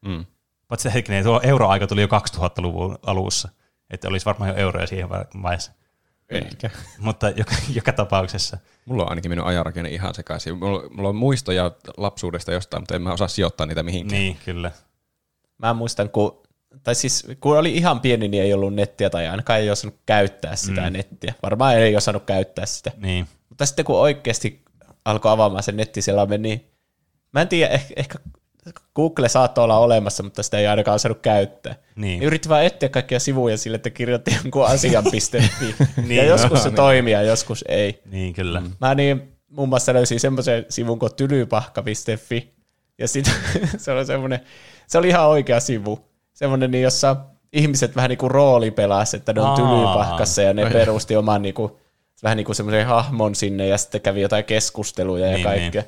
Mm. 0.05 0.25
Paitsi 0.67 0.93
hetkinen, 0.93 1.23
tuo 1.23 1.41
euroaika 1.43 1.87
tuli 1.87 2.01
jo 2.01 2.07
2000-luvun 2.07 2.99
alussa, 3.05 3.49
että 3.89 4.07
olisi 4.07 4.25
varmaan 4.25 4.49
jo 4.49 4.55
euroja 4.55 4.87
siihen 4.87 5.09
vaiheessa. 5.09 5.71
Ehkä. 6.29 6.69
Mutta 6.97 7.29
joka, 7.29 7.55
joka 7.73 7.93
tapauksessa. 7.93 8.57
Mulla 8.85 9.03
on 9.03 9.09
ainakin 9.09 9.31
minun 9.31 9.45
ajanrakenne 9.45 9.89
ihan 9.89 10.13
sekaisin. 10.13 10.57
Mulla, 10.57 10.89
mulla 10.89 11.09
on 11.09 11.15
muistoja 11.15 11.71
lapsuudesta 11.97 12.51
jostain, 12.51 12.81
mutta 12.81 12.95
en 12.95 13.01
mä 13.01 13.13
osaa 13.13 13.27
sijoittaa 13.27 13.65
niitä 13.67 13.83
mihinkään. 13.83 14.21
Niin, 14.21 14.37
kyllä. 14.45 14.71
Mä 15.57 15.73
muistan, 15.73 16.09
kun, 16.09 16.41
tai 16.83 16.95
siis, 16.95 17.27
kun 17.39 17.57
oli 17.57 17.73
ihan 17.73 17.99
pieni, 17.99 18.27
niin 18.27 18.43
ei 18.43 18.53
ollut 18.53 18.73
nettiä 18.73 19.09
tai 19.09 19.27
ainakaan 19.27 19.59
ei 19.59 19.69
osannut 19.69 19.99
käyttää 20.05 20.55
sitä 20.55 20.81
mm. 20.89 20.93
nettiä. 20.93 21.33
Varmaan 21.43 21.77
ei 21.77 21.95
osannut 21.95 22.23
käyttää 22.23 22.65
sitä. 22.65 22.91
Niin. 22.97 23.27
Mutta 23.49 23.65
sitten 23.65 23.85
kun 23.85 23.99
oikeasti 23.99 24.63
alkoi 25.05 25.31
avaamaan 25.31 25.63
sen 25.63 25.77
netti 25.77 26.01
siellä 26.01 26.25
niin 26.37 26.71
mä 27.33 27.41
en 27.41 27.47
tiedä, 27.47 27.73
ehkä, 27.73 27.93
ehkä 27.95 28.19
Google 28.95 29.29
saattoi 29.29 29.63
olla 29.63 29.77
olemassa, 29.77 30.23
mutta 30.23 30.43
sitä 30.43 30.57
ei 30.57 30.67
ainakaan 30.67 30.95
osannut 30.95 31.19
käyttää. 31.21 31.75
Niin. 31.95 32.23
Yritti 32.23 32.49
vaan 32.49 32.63
etsiä 32.63 32.89
kaikkia 32.89 33.19
sivuja 33.19 33.57
sille, 33.57 33.75
että 33.75 33.89
kirjoitti 33.89 34.35
jonkun 34.43 34.65
asian.fi. 34.65 35.27
ja 35.97 36.03
Niin. 36.07 36.27
joskus 36.27 36.63
se 36.63 36.71
toimii 36.71 37.13
ja 37.13 37.21
joskus 37.21 37.65
ei. 37.67 38.01
Niin, 38.05 38.33
kyllä. 38.33 38.59
Mm. 38.59 38.71
Mä 38.81 38.95
niin 38.95 39.31
muun 39.49 39.69
muassa 39.69 39.93
löysin 39.93 40.19
semmoisen 40.19 40.65
sivun 40.69 40.99
kuin 40.99 41.15
tylypahka.fi. 41.15 42.53
Ja 42.97 43.07
sit, 43.07 43.31
se 43.77 43.91
oli 43.91 44.05
semmoinen, 44.05 44.39
se 44.87 44.97
oli 44.97 45.07
ihan 45.07 45.27
oikea 45.27 45.59
sivu. 45.59 45.99
Semmoinen, 46.33 46.71
niin 46.71 46.83
jossa 46.83 47.15
ihmiset 47.53 47.95
vähän 47.95 48.09
niin 48.09 48.17
kuin 48.17 48.31
rooli 48.31 48.71
pelasi, 48.71 49.17
että 49.17 49.33
ne 49.33 49.41
on 49.41 49.47
Aa. 49.47 49.55
tylypahkassa 49.55 50.41
ja 50.41 50.53
ne 50.53 50.69
perusti 50.73 51.15
oman 51.15 51.41
niin 51.41 51.53
kuin, 51.53 51.71
vähän 52.23 52.37
niin 52.37 52.45
kuin 52.45 52.55
semmoisen 52.55 52.85
hahmon 52.85 53.35
sinne 53.35 53.67
ja 53.67 53.77
sitten 53.77 54.01
kävi 54.01 54.21
jotain 54.21 54.43
keskusteluja 54.45 55.25
ja 55.27 55.33
Niin, 55.33 55.43
kaikkea. 55.43 55.83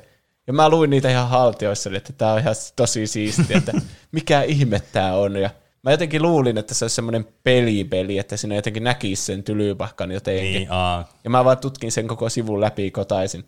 Ja 0.46 0.52
mä 0.52 0.68
luin 0.68 0.90
niitä 0.90 1.10
ihan 1.10 1.28
haltioissa, 1.28 1.90
että 1.96 2.12
tää 2.12 2.32
on 2.32 2.38
ihan 2.40 2.54
tosi 2.76 3.06
siistiä, 3.06 3.58
että 3.58 3.72
mikä 4.12 4.42
ihme 4.42 4.82
tää 4.92 5.14
on. 5.16 5.36
Ja 5.36 5.50
mä 5.82 5.90
jotenkin 5.90 6.22
luulin, 6.22 6.58
että 6.58 6.74
se 6.74 6.84
olisi 6.84 6.94
semmoinen 6.94 7.26
pelipeli, 7.42 8.18
että 8.18 8.36
sinne 8.36 8.56
jotenkin 8.56 8.84
näkisi 8.84 9.22
sen 9.24 9.42
tylypahkan 9.42 10.10
jotenkin. 10.10 10.52
Niin, 10.52 10.66
aa, 10.70 11.08
Ja 11.24 11.30
mä 11.30 11.44
vaan 11.44 11.58
tutkin 11.58 11.92
sen 11.92 12.08
koko 12.08 12.28
sivun 12.28 12.60
läpi 12.60 12.90
kotaisin. 12.90 13.46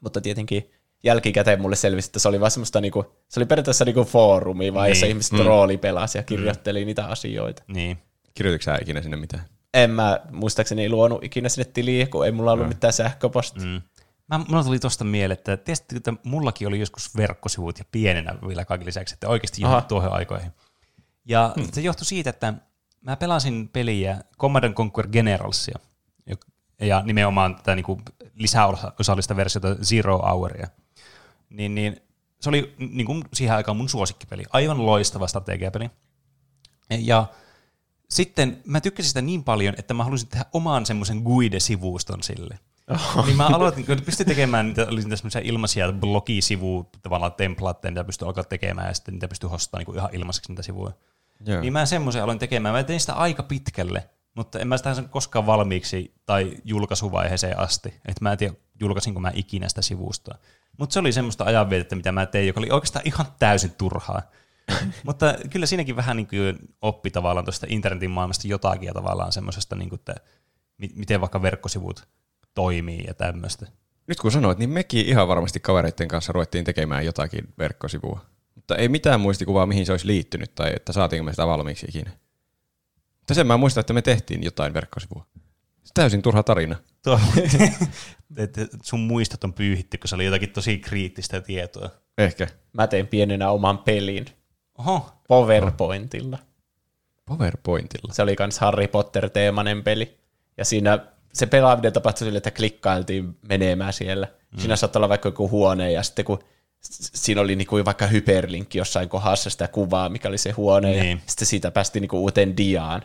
Mutta 0.00 0.20
tietenkin 0.20 0.70
jälkikäteen 1.04 1.60
mulle 1.60 1.76
selvisi, 1.76 2.08
että 2.08 2.18
se 2.18 2.28
oli 2.28 2.40
vaan 2.40 2.50
semmoista 2.50 2.80
niinku, 2.80 3.04
se 3.28 3.40
oli 3.40 3.46
periaatteessa 3.46 3.84
niinku 3.84 4.04
foorumi, 4.04 4.74
vai 4.74 4.88
jossa 4.88 5.06
Niin. 5.06 5.10
ihmiset 5.10 5.32
mm. 5.32 5.44
rooli 5.44 5.76
pelasi 5.76 6.18
ja 6.18 6.22
kirjoitteli 6.22 6.80
mm. 6.80 6.86
niitä 6.86 7.04
asioita. 7.06 7.62
niin. 7.68 7.98
Kirjoititko 8.34 8.64
sä 8.64 8.78
ikinä 8.82 9.02
sinne 9.02 9.16
mitään? 9.16 9.44
En 9.74 9.90
mä 9.90 10.20
muistaakseni 10.32 10.88
luonut 10.88 11.24
ikinä 11.24 11.48
sinne 11.48 11.70
tiliä, 11.74 12.06
kun 12.06 12.26
ei 12.26 12.32
mulla 12.32 12.52
ollut 12.52 12.68
mitään 12.68 12.92
sähköpostia. 12.92 13.62
Mm. 13.62 13.68
Mm. 13.68 13.82
Mä, 14.28 14.38
mulla 14.48 14.64
tuli 14.64 14.78
tuosta 14.78 15.04
mieleen, 15.04 15.38
että 15.38 15.56
tiesitkö, 15.56 15.96
että 15.96 16.14
mullakin 16.24 16.68
oli 16.68 16.80
joskus 16.80 17.16
verkkosivut 17.16 17.78
ja 17.78 17.84
pienenä 17.92 18.34
vielä 18.48 18.64
kaiken 18.64 18.86
lisäksi, 18.86 19.14
että 19.14 19.28
oikeasti 19.28 19.62
johti 19.62 19.88
tuohon 19.88 20.12
aikoihin. 20.12 20.52
Ja 21.24 21.52
hmm. 21.56 21.68
se 21.72 21.80
johtui 21.80 22.04
siitä, 22.04 22.30
että 22.30 22.54
mä 23.00 23.16
pelasin 23.16 23.68
peliä 23.68 24.20
Command 24.38 24.64
and 24.64 24.74
Conquer 24.74 25.08
Generalsia, 25.08 25.78
ja 26.80 27.02
nimenomaan 27.02 27.56
tätä 27.56 27.74
niinku 27.74 28.00
lisäosallista 28.34 29.36
versiota 29.36 29.74
Zero 29.74 30.18
Houria. 30.18 30.68
Niin, 31.50 31.74
niin 31.74 32.00
se 32.40 32.48
oli 32.48 32.74
niin 32.78 33.06
kuin 33.06 33.24
siihen 33.34 33.56
aikaan 33.56 33.76
mun 33.76 33.88
suosikkipeli. 33.88 34.44
Aivan 34.52 34.86
loistava 34.86 35.26
strategiapeli. 35.26 35.90
Ja 36.90 37.26
sitten 38.10 38.62
mä 38.64 38.80
tykkäsin 38.80 39.08
sitä 39.08 39.22
niin 39.22 39.44
paljon, 39.44 39.74
että 39.78 39.94
mä 39.94 40.04
halusin 40.04 40.28
tehdä 40.28 40.44
oman 40.52 40.86
semmoisen 40.86 41.18
guide-sivuston 41.18 42.22
sille. 42.22 42.58
Oho. 42.90 43.26
Niin 43.26 43.36
mä 43.36 43.46
aloitin, 43.46 43.86
kun 43.86 44.02
pystyin 44.04 44.26
tekemään 44.26 44.66
niitä, 44.66 44.86
oli 44.90 45.00
niitä 45.00 45.16
semmoisia 45.16 45.40
ilmaisia 45.44 45.92
blogisivu, 45.92 46.90
tavallaan 47.02 47.32
templaatteja, 47.32 47.92
mitä 47.92 48.04
pystyi 48.04 48.26
alkaa 48.26 48.44
tekemään, 48.44 48.88
ja 48.88 48.94
sitten 48.94 49.14
niitä 49.14 49.28
pystyi 49.28 49.50
hostamaan 49.50 49.84
niin 49.86 49.96
ihan 49.96 50.14
ilmaiseksi 50.14 50.52
niitä 50.52 50.62
sivuja. 50.62 50.92
Joo. 51.46 51.60
Niin 51.60 51.72
mä 51.72 51.86
semmoisen 51.86 52.22
aloin 52.22 52.38
tekemään. 52.38 52.74
Mä 52.74 52.82
tein 52.82 53.00
sitä 53.00 53.14
aika 53.14 53.42
pitkälle, 53.42 54.08
mutta 54.34 54.58
en 54.58 54.68
mä 54.68 54.76
sitä 54.76 54.94
koskaan 55.10 55.46
valmiiksi 55.46 56.14
tai 56.26 56.56
julkaisuvaiheeseen 56.64 57.58
asti. 57.58 57.88
Että 57.88 58.20
mä 58.20 58.32
en 58.32 58.38
tiedä, 58.38 58.54
julkaisinko 58.80 59.20
mä 59.20 59.32
ikinä 59.34 59.68
sitä 59.68 59.82
sivusta. 59.82 60.38
Mutta 60.78 60.92
se 60.92 61.00
oli 61.00 61.12
semmoista 61.12 61.44
ajanvietettä, 61.44 61.96
mitä 61.96 62.12
mä 62.12 62.26
tein, 62.26 62.46
joka 62.46 62.60
oli 62.60 62.70
oikeastaan 62.70 63.06
ihan 63.06 63.26
täysin 63.38 63.70
turhaa. 63.70 64.22
Mutta 65.06 65.34
kyllä 65.50 65.66
siinäkin 65.66 65.96
vähän 65.96 66.16
niin 66.16 66.26
kuin 66.26 66.58
oppi 66.82 67.10
tavallaan 67.10 67.44
tuosta 67.44 67.66
internetin 67.70 68.10
maailmasta 68.10 68.48
jotakin 68.48 68.86
ja 68.86 68.94
tavallaan 68.94 69.32
semmoisesta, 69.32 69.76
niin 69.76 69.88
kuin, 69.88 69.98
että 69.98 70.14
miten 70.94 71.20
vaikka 71.20 71.42
verkkosivut 71.42 72.08
toimii 72.54 73.04
ja 73.06 73.14
tämmöistä. 73.14 73.66
Nyt 74.06 74.20
kun 74.20 74.32
sanoit, 74.32 74.58
niin 74.58 74.70
mekin 74.70 75.06
ihan 75.06 75.28
varmasti 75.28 75.60
kavereiden 75.60 76.08
kanssa 76.08 76.32
ruvettiin 76.32 76.64
tekemään 76.64 77.04
jotakin 77.04 77.48
verkkosivua. 77.58 78.20
Mutta 78.54 78.76
ei 78.76 78.88
mitään 78.88 79.20
muistikuvaa, 79.20 79.66
mihin 79.66 79.86
se 79.86 79.92
olisi 79.92 80.06
liittynyt 80.06 80.54
tai 80.54 80.72
että 80.76 80.92
saatiinko 80.92 81.24
me 81.24 81.32
sitä 81.32 81.46
valmiiksi 81.46 81.86
ikinä. 81.88 82.10
Mutta 83.18 83.34
sen 83.34 83.46
mä 83.46 83.56
muistan, 83.56 83.80
että 83.80 83.92
me 83.92 84.02
tehtiin 84.02 84.42
jotain 84.42 84.74
verkkosivua. 84.74 85.26
Se 85.84 85.90
täysin 85.94 86.22
turha 86.22 86.42
tarina. 86.42 86.76
Tuo, 87.04 87.20
että 88.36 88.66
sun 88.82 89.00
muistot 89.00 89.44
on 89.44 89.52
pyyhitty, 89.52 89.98
kun 89.98 90.08
se 90.08 90.14
oli 90.14 90.24
jotakin 90.24 90.50
tosi 90.50 90.78
kriittistä 90.78 91.40
tietoa. 91.40 91.90
Ehkä. 92.18 92.48
Mä 92.72 92.86
tein 92.86 93.06
pienenä 93.06 93.50
oman 93.50 93.78
pelin. 93.78 94.26
Oho. 94.78 95.10
PowerPointilla. 95.28 96.38
PowerPointilla? 97.26 98.12
Se 98.12 98.22
oli 98.22 98.36
kans 98.36 98.58
Harry 98.58 98.88
Potter-teemainen 98.88 99.82
peli. 99.82 100.16
Ja 100.56 100.64
siinä 100.64 100.98
se 101.32 101.46
pelaaminen 101.46 101.92
tapahtui 101.92 102.26
sille, 102.26 102.36
että 102.36 102.50
klikkailtiin 102.50 103.36
menemään 103.48 103.92
siellä. 103.92 104.26
Mm. 104.26 104.58
Siinä 104.58 104.76
saattoi 104.76 105.00
olla 105.00 105.08
vaikka 105.08 105.28
joku 105.28 105.50
huone, 105.50 105.92
ja 105.92 106.02
sitten 106.02 106.24
kun 106.24 106.38
siinä 106.80 107.40
oli 107.40 107.56
niinku 107.56 107.84
vaikka 107.84 108.06
hyperlinkki 108.06 108.78
jossain 108.78 109.08
kohdassa 109.08 109.50
sitä 109.50 109.68
kuvaa, 109.68 110.08
mikä 110.08 110.28
oli 110.28 110.38
se 110.38 110.50
huone, 110.50 110.90
niin. 110.90 111.10
ja 111.10 111.18
sitten 111.26 111.46
siitä 111.46 111.70
päästiin 111.70 112.00
niinku 112.00 112.22
uuteen 112.22 112.56
diaan. 112.56 113.02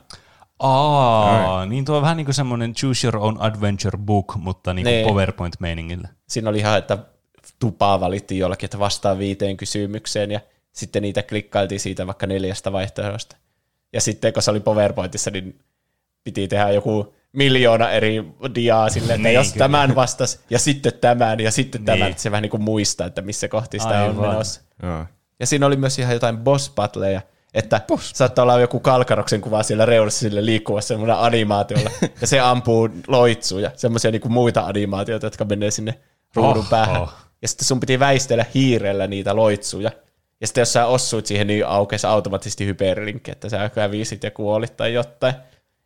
Aa, 0.60 1.66
niin 1.66 1.86
tuo 1.86 1.96
on 1.96 2.02
vähän 2.02 2.18
niin 2.18 2.26
kuin 2.26 2.36
semmoinen 2.36 2.74
Choose 2.74 3.08
Your 3.08 3.18
Own 3.18 3.42
Adventure 3.42 3.98
book, 3.98 4.36
mutta 4.36 4.74
niin 4.74 4.86
kuin. 4.86 5.06
PowerPoint-meiningillä. 5.06 6.08
Siinä 6.28 6.50
oli 6.50 6.58
ihan, 6.58 6.78
että 6.78 6.98
tupaa 7.60 8.00
valittiin 8.00 8.40
jollakin, 8.40 8.68
että 8.68 8.80
vastaa 8.80 9.18
viiteen 9.18 9.58
kysymykseen, 9.58 10.32
ja 10.32 10.40
sitten 10.72 11.02
niitä 11.02 11.24
klikkailtiin 11.24 11.80
siitä 11.80 12.08
vaikka 12.08 12.28
neljästä 12.28 12.72
vaihtoehdosta. 12.72 13.36
Ja 13.94 14.02
sitten 14.02 14.34
kun 14.34 14.44
se 14.44 14.52
oli 14.52 14.60
PowerPointissa, 14.60 15.32
niin 15.32 15.60
piti 16.24 16.48
tehdä 16.48 16.72
joku 16.72 17.14
miljoona 17.34 17.92
eri 17.92 18.24
diaa 18.56 18.90
silleen, 18.90 19.16
että 19.16 19.28
niin, 19.28 19.36
jos 19.36 19.54
kyllä. 19.54 19.64
tämän 19.64 19.96
vastas 19.96 20.40
ja 20.50 20.60
sitten 20.60 20.94
tämän 21.02 21.40
ja 21.40 21.52
sitten 21.52 21.82
niin. 21.82 21.86
tämän, 21.86 22.10
että 22.10 22.24
se 22.24 22.32
vähän 22.32 22.42
niin 22.42 22.50
kuin 22.50 22.64
muistaa, 22.64 23.08
että 23.08 23.22
missä 23.22 23.48
kohti 23.48 23.80
sitä 23.80 24.02
Aivan. 24.02 24.10
on 24.10 24.30
menossa. 24.30 24.62
Ja. 24.84 25.06
ja 25.40 25.48
siinä 25.48 25.66
oli 25.66 25.76
myös 25.76 26.00
ihan 26.00 26.14
jotain 26.14 26.38
boss 26.38 26.72
battleja, 26.76 27.22
että 27.54 27.82
boss. 27.88 28.12
saattaa 28.16 28.44
olla 28.44 28.60
joku 28.60 28.80
kalkaroksen 28.80 29.42
kuva 29.42 29.64
siellä 29.64 29.86
reunassa 29.86 30.20
sille 30.20 30.46
liikkuvassa 30.46 30.88
semmoinen 30.88 31.16
animaatiolla, 31.16 31.90
ja 32.22 32.28
se 32.28 32.40
ampuu 32.40 32.90
loitsuja, 33.08 33.72
semmoisia 33.76 34.12
niin 34.12 34.32
muita 34.32 34.62
animaatioita, 34.62 35.26
jotka 35.26 35.46
menee 35.46 35.72
sinne 35.72 36.00
ruudun 36.36 36.64
oh, 36.64 36.70
päähän. 36.70 37.02
Oh. 37.02 37.14
Ja 37.42 37.48
sitten 37.48 37.68
sun 37.68 37.80
piti 37.80 38.00
väistellä 38.00 38.46
hiirellä 38.54 39.08
niitä 39.08 39.36
loitsuja. 39.36 39.92
Ja 40.42 40.48
sitten 40.48 40.62
jos 40.62 40.74
sä 40.74 40.86
osuit 40.86 41.26
siihen, 41.26 41.48
niin 41.48 41.68
aukesi 41.68 42.08
automaattisesti 42.08 42.66
hyperlinkki, 42.66 43.32
että 43.32 43.50
sä 43.50 43.70
kävisit 43.70 44.24
ja 44.24 44.32
kuolit 44.32 44.78
tai 44.78 44.94
jotain. 44.94 45.34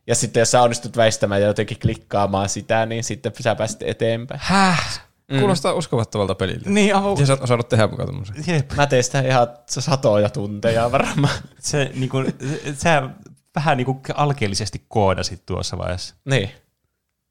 Ja 0.07 0.15
sitten 0.15 0.41
jos 0.41 0.51
sä 0.51 0.61
onnistut 0.61 0.97
väistämään 0.97 1.41
ja 1.41 1.47
jotenkin 1.47 1.79
klikkaamaan 1.79 2.49
sitä, 2.49 2.85
niin 2.85 3.03
sitten 3.03 3.31
sä 3.39 3.55
pääset 3.55 3.81
eteenpäin. 3.81 4.39
Häh? 4.43 5.01
Mm. 5.31 5.39
Kuulostaa 5.39 5.73
uskovattavalta 5.73 6.35
peliltä. 6.35 6.69
Niin, 6.69 6.95
oh. 6.95 7.19
Ja 7.19 7.25
sä 7.25 7.33
oot 7.33 7.41
osannut 7.41 7.69
tehdä 7.69 7.87
mukaan 7.87 8.07
tommosen. 8.07 8.35
Jep. 8.47 8.71
Mä 8.75 8.87
tein 8.87 9.03
sitä 9.03 9.21
ihan 9.21 9.47
satoja 9.67 10.29
tunteja 10.29 10.91
varmaan. 10.91 11.33
Se, 11.59 11.91
niin 11.95 12.09
kuin, 12.09 12.33
sä 12.73 13.09
vähän 13.55 13.77
niin 13.77 13.85
kuin 13.85 13.99
alkeellisesti 14.13 14.85
koodasit 14.87 15.45
tuossa 15.45 15.77
vaiheessa. 15.77 16.15
Niin. 16.25 16.51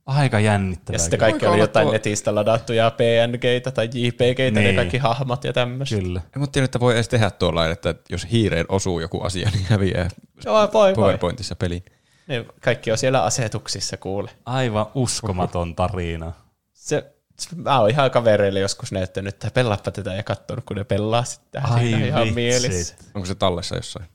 Aika 0.07 0.41
jännittävää. 0.41 0.95
Ja 0.95 0.99
sitten 0.99 1.19
kaikki 1.19 1.47
oli 1.47 1.59
jotain 1.59 1.85
tuo... 1.85 1.93
netistä 1.93 2.35
ladattuja 2.35 2.91
PNGitä 2.91 3.71
tai 3.71 3.89
JPGitä, 3.93 4.61
niin. 4.61 4.67
ne 4.67 4.73
kaikki 4.75 4.99
hahmot 4.99 5.45
ja 5.45 5.53
tämmöistä. 5.53 5.97
Kyllä. 5.97 6.21
En 6.37 6.41
mutta 6.41 6.53
tiedä, 6.53 6.65
että 6.65 6.81
voi 6.81 6.95
edes 6.95 7.09
tehdä 7.09 7.31
tuolla, 7.31 7.67
että 7.67 7.95
jos 8.11 8.27
hiireen 8.33 8.67
osuu 8.69 9.01
joku 9.01 9.21
asia, 9.21 9.51
niin 9.53 9.67
häviää 9.69 10.09
Joo, 10.45 10.71
voi, 10.73 10.95
PowerPointissa 10.95 11.57
peliin. 11.57 11.85
Ne 12.27 12.47
kaikki 12.61 12.93
on 12.93 12.99
siellä 12.99 13.23
asetuksissa 13.23 13.97
kuule. 13.97 14.31
Aivan 14.47 14.87
uskomaton 14.95 15.75
tarina. 15.75 16.33
Se, 16.73 17.15
se 17.39 17.49
mä 17.57 17.81
oon 17.81 17.91
ihan 17.91 18.11
kavereille 18.11 18.61
joskus 18.61 18.93
näyttänyt, 18.93 19.35
että 19.35 19.51
pelaappa 19.55 19.91
tätä 19.91 20.15
ja 20.15 20.23
katsonut, 20.23 20.65
kun 20.65 20.77
ne 20.77 20.85
pelaa 20.85 21.25
sitten 21.25 21.67
Ai 21.67 21.91
ihan 21.91 22.35
mielissä. 22.35 22.95
Onko 23.15 23.27
se 23.27 23.35
tallessa 23.35 23.77
jossain? 23.77 24.07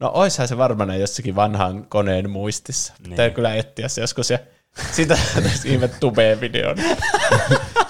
No 0.00 0.10
oishan 0.14 0.48
se 0.48 0.58
varmaan 0.58 1.00
jossakin 1.00 1.36
vanhan 1.36 1.86
koneen 1.86 2.30
muistissa. 2.30 2.94
Niin. 2.98 3.10
Pitää 3.10 3.30
kyllä 3.30 3.54
etsiä 3.54 3.88
se 3.88 4.00
joskus 4.00 4.30
ja 4.30 4.38
sitä 4.92 5.18
ihme 5.64 5.88
tubeen-videon. 5.88 6.76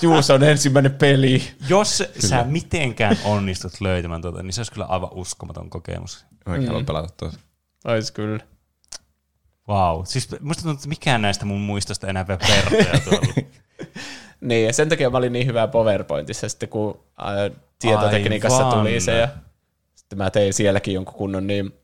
Juus 0.03 0.31
on 0.31 0.43
ensimmäinen 0.43 0.95
peli. 0.95 1.43
Jos 1.69 2.03
kyllä. 2.07 2.29
sä 2.29 2.45
mitenkään 2.45 3.19
onnistut 3.25 3.81
löytämään 3.81 4.23
tuota, 4.23 4.43
niin 4.43 4.53
se 4.53 4.61
olisi 4.61 4.73
kyllä 4.73 4.87
aivan 4.87 5.11
uskomaton 5.13 5.71
kokemus. 5.71 6.27
Oikein 6.47 6.73
mm. 6.73 6.87
pelata 6.87 7.09
tuossa. 7.17 7.41
Ois 7.85 8.11
kyllä. 8.11 8.41
Wow. 9.69 10.01
Siis 10.05 10.29
musta 10.41 10.63
tuntuu, 10.63 10.77
että 10.79 10.89
mikään 10.89 11.23
näistä 11.23 11.45
mun 11.45 11.61
muistosta 11.61 12.07
enää 12.07 12.29
vielä 12.29 12.41
pertoja 12.49 13.01
tuolla. 13.05 13.35
niin, 14.41 14.67
ja 14.67 14.73
sen 14.73 14.89
takia 14.89 15.11
mä 15.11 15.19
olin 15.19 15.33
niin 15.33 15.47
hyvä 15.47 15.69
PowerPointissa, 15.69 16.49
sitten 16.49 16.69
kun 16.69 17.01
ää, 17.19 17.51
tietotekniikassa 17.79 18.69
Aivan. 18.69 18.79
tuli 18.79 19.01
se, 19.01 19.19
ja 19.19 19.29
sitten 19.95 20.19
mä 20.19 20.31
tein 20.31 20.55
sielläkin 20.55 20.95
jonkun 20.95 21.15
kunnon, 21.15 21.47
niin 21.47 21.75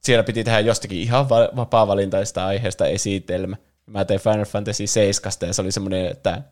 siellä 0.00 0.24
piti 0.24 0.44
tehdä 0.44 0.60
jostakin 0.60 0.98
ihan 0.98 1.28
va- 1.28 1.48
vapaa-valintaista 1.56 2.46
aiheesta 2.46 2.86
esitelmä. 2.86 3.56
Mä 3.86 4.04
tein 4.04 4.20
Final 4.20 4.44
Fantasy 4.44 4.86
7, 4.86 5.32
ja 5.46 5.52
se 5.52 5.62
oli 5.62 5.72
semmoinen, 5.72 6.06
että 6.06 6.42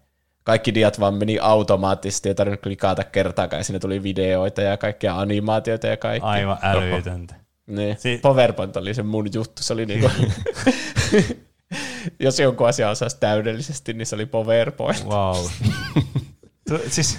kaikki 0.44 0.74
diat 0.74 1.00
vaan 1.00 1.14
meni 1.14 1.38
automaattisesti, 1.38 2.28
ei 2.28 2.34
tarvinnut 2.34 2.62
klikata 2.62 3.04
kertaakaan, 3.04 3.64
sinne 3.64 3.78
tuli 3.78 4.02
videoita 4.02 4.62
ja 4.62 4.76
kaikkia 4.76 5.18
animaatioita 5.18 5.86
ja 5.86 5.96
kaikkea. 5.96 6.30
Aivan 6.30 6.58
älytöntä. 6.62 7.34
Niin, 7.66 7.96
si- 7.98 8.18
PowerPoint 8.22 8.76
oli 8.76 8.94
se 8.94 9.02
mun 9.02 9.28
juttu, 9.34 9.62
se 9.62 9.72
oli 9.72 9.86
niinku, 9.86 10.10
jos 12.20 12.40
jonkun 12.40 12.68
asia 12.68 12.90
osasi 12.90 13.16
täydellisesti, 13.20 13.92
niin 13.92 14.06
se 14.06 14.14
oli 14.14 14.26
PowerPoint. 14.26 15.04
Wow. 15.04 15.36
tu, 16.68 16.78
siis 16.88 17.18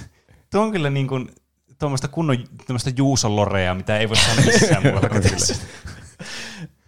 tuo 0.50 0.62
on 0.62 0.72
kyllä 0.72 0.90
niin 0.90 1.08
kuin, 1.08 1.30
tuommoista 1.78 2.08
kunnon 2.08 2.36
tuommoista 2.66 2.90
juusolorea, 2.96 3.74
mitä 3.74 3.98
ei 3.98 4.08
voi 4.08 4.16
sanoa 4.16 4.44
missään 4.44 4.82
muualla 4.82 5.08
kuin 5.08 5.22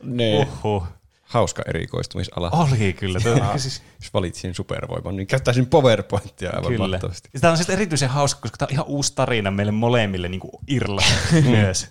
Niin. 0.16 0.48
Uhuh 0.64 0.86
hauska 1.26 1.62
erikoistumisala. 1.68 2.50
Oli 2.50 2.92
kyllä. 2.92 3.20
Tuo, 3.20 3.34
siis... 3.56 3.82
Jos 4.00 4.14
valitsin 4.14 4.54
supervoiman, 4.54 5.16
niin 5.16 5.26
käyttäisin 5.26 5.66
PowerPointia 5.66 6.50
aivan 6.50 6.72
kyllä. 6.72 6.88
mahtavasti. 6.88 7.28
Tämä 7.40 7.50
on 7.50 7.56
sitten 7.56 7.74
erityisen 7.74 8.08
hauska, 8.08 8.40
koska 8.40 8.56
tämä 8.56 8.66
on 8.66 8.72
ihan 8.72 8.86
uusi 8.86 9.12
tarina 9.14 9.50
meille 9.50 9.72
molemmille 9.72 10.28
niin 10.28 10.40
kuin 10.40 10.52
Irla 10.68 11.02
myös. 11.50 11.88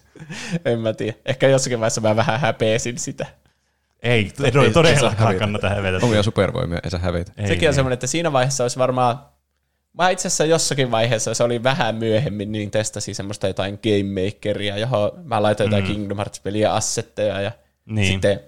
en 0.65 0.79
mä 0.79 0.93
tiedä. 0.93 1.17
Ehkä 1.25 1.47
jossakin 1.47 1.79
vaiheessa 1.79 2.01
mä 2.01 2.15
vähän 2.15 2.39
häpeesin 2.39 2.97
sitä. 2.97 3.25
Ei, 4.03 4.31
ei 4.43 4.71
todellakaan 4.73 5.35
kannata 5.35 5.69
hävetä. 5.69 6.05
Omia 6.05 6.23
supervoimia, 6.23 6.79
ei 6.83 6.91
sä 6.91 6.97
hävetä. 6.97 7.31
Ei, 7.37 7.47
Sekin 7.47 7.69
on 7.69 7.75
semmoinen, 7.75 7.93
että 7.93 8.07
siinä 8.07 8.31
vaiheessa 8.31 8.63
olisi 8.63 8.79
varmaan 8.79 9.19
Mä 9.97 10.09
itse 10.09 10.27
asiassa 10.27 10.45
jossakin 10.45 10.91
vaiheessa, 10.91 11.33
se 11.33 11.43
oli 11.43 11.63
vähän 11.63 11.95
myöhemmin, 11.95 12.51
niin 12.51 12.71
testasin 12.71 13.15
semmoista 13.15 13.47
jotain 13.47 13.79
Game 13.83 14.25
Makeria, 14.25 14.77
johon 14.77 15.11
mä 15.23 15.43
laitoin 15.43 15.69
mm. 15.69 15.77
jotain 15.77 15.93
Kingdom 15.93 16.17
Hearts-peliä 16.17 16.73
assetteja 16.73 17.41
ja 17.41 17.51
niin. 17.85 18.07
sitten 18.07 18.39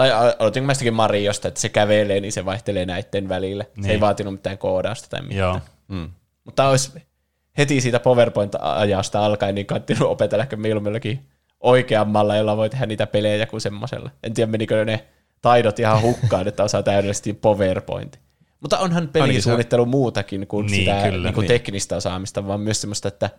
tai 0.00 0.34
aloitinko 0.38 0.66
mä 0.66 0.74
sitäkin 0.74 0.94
Mariosta, 0.94 1.48
että 1.48 1.60
se 1.60 1.68
kävelee, 1.68 2.20
niin 2.20 2.32
se 2.32 2.44
vaihtelee 2.44 2.86
näiden 2.86 3.28
välillä. 3.28 3.64
Niin. 3.64 3.84
Se 3.84 3.88
ei 3.88 3.94
niin. 3.94 4.00
vaatinut 4.00 4.34
mitään 4.34 4.58
koodausta 4.58 5.08
tai 5.08 5.22
mitään. 5.22 5.38
Joo. 5.38 5.60
Mm. 5.88 6.10
Mutta 6.44 6.68
olisi 6.68 6.92
heti 7.58 7.80
siitä 7.80 8.00
PowerPoint-ajasta 8.00 9.24
alkaen 9.26 9.54
niin 9.54 9.66
kannattanut 9.66 10.10
opetella 10.16 10.44
ehkä 10.44 10.56
mieluummin 10.56 11.00
oikeammalla, 11.60 12.36
jolla 12.36 12.56
voi 12.56 12.70
tehdä 12.70 12.86
niitä 12.86 13.06
pelejä 13.06 13.46
kuin 13.46 13.60
semmoisella. 13.60 14.10
En 14.22 14.34
tiedä, 14.34 14.50
menikö 14.50 14.84
ne 14.84 15.04
taidot 15.42 15.78
ihan 15.78 16.02
hukkaan, 16.02 16.48
että 16.48 16.64
osaa 16.64 16.82
täydellisesti 16.82 17.32
PowerPoint. 17.32 18.20
Mutta 18.60 18.78
onhan 18.78 19.08
pelisuunnittelu 19.08 19.86
muutakin 19.86 20.46
kuin 20.46 20.66
niin, 20.66 20.76
sitä 20.76 21.02
kyllä, 21.10 21.24
niin 21.24 21.34
kuin 21.34 21.42
niin. 21.42 21.48
teknistä 21.48 21.96
osaamista, 21.96 22.46
vaan 22.46 22.60
myös 22.60 22.80
semmoista, 22.80 23.08
että 23.08 23.30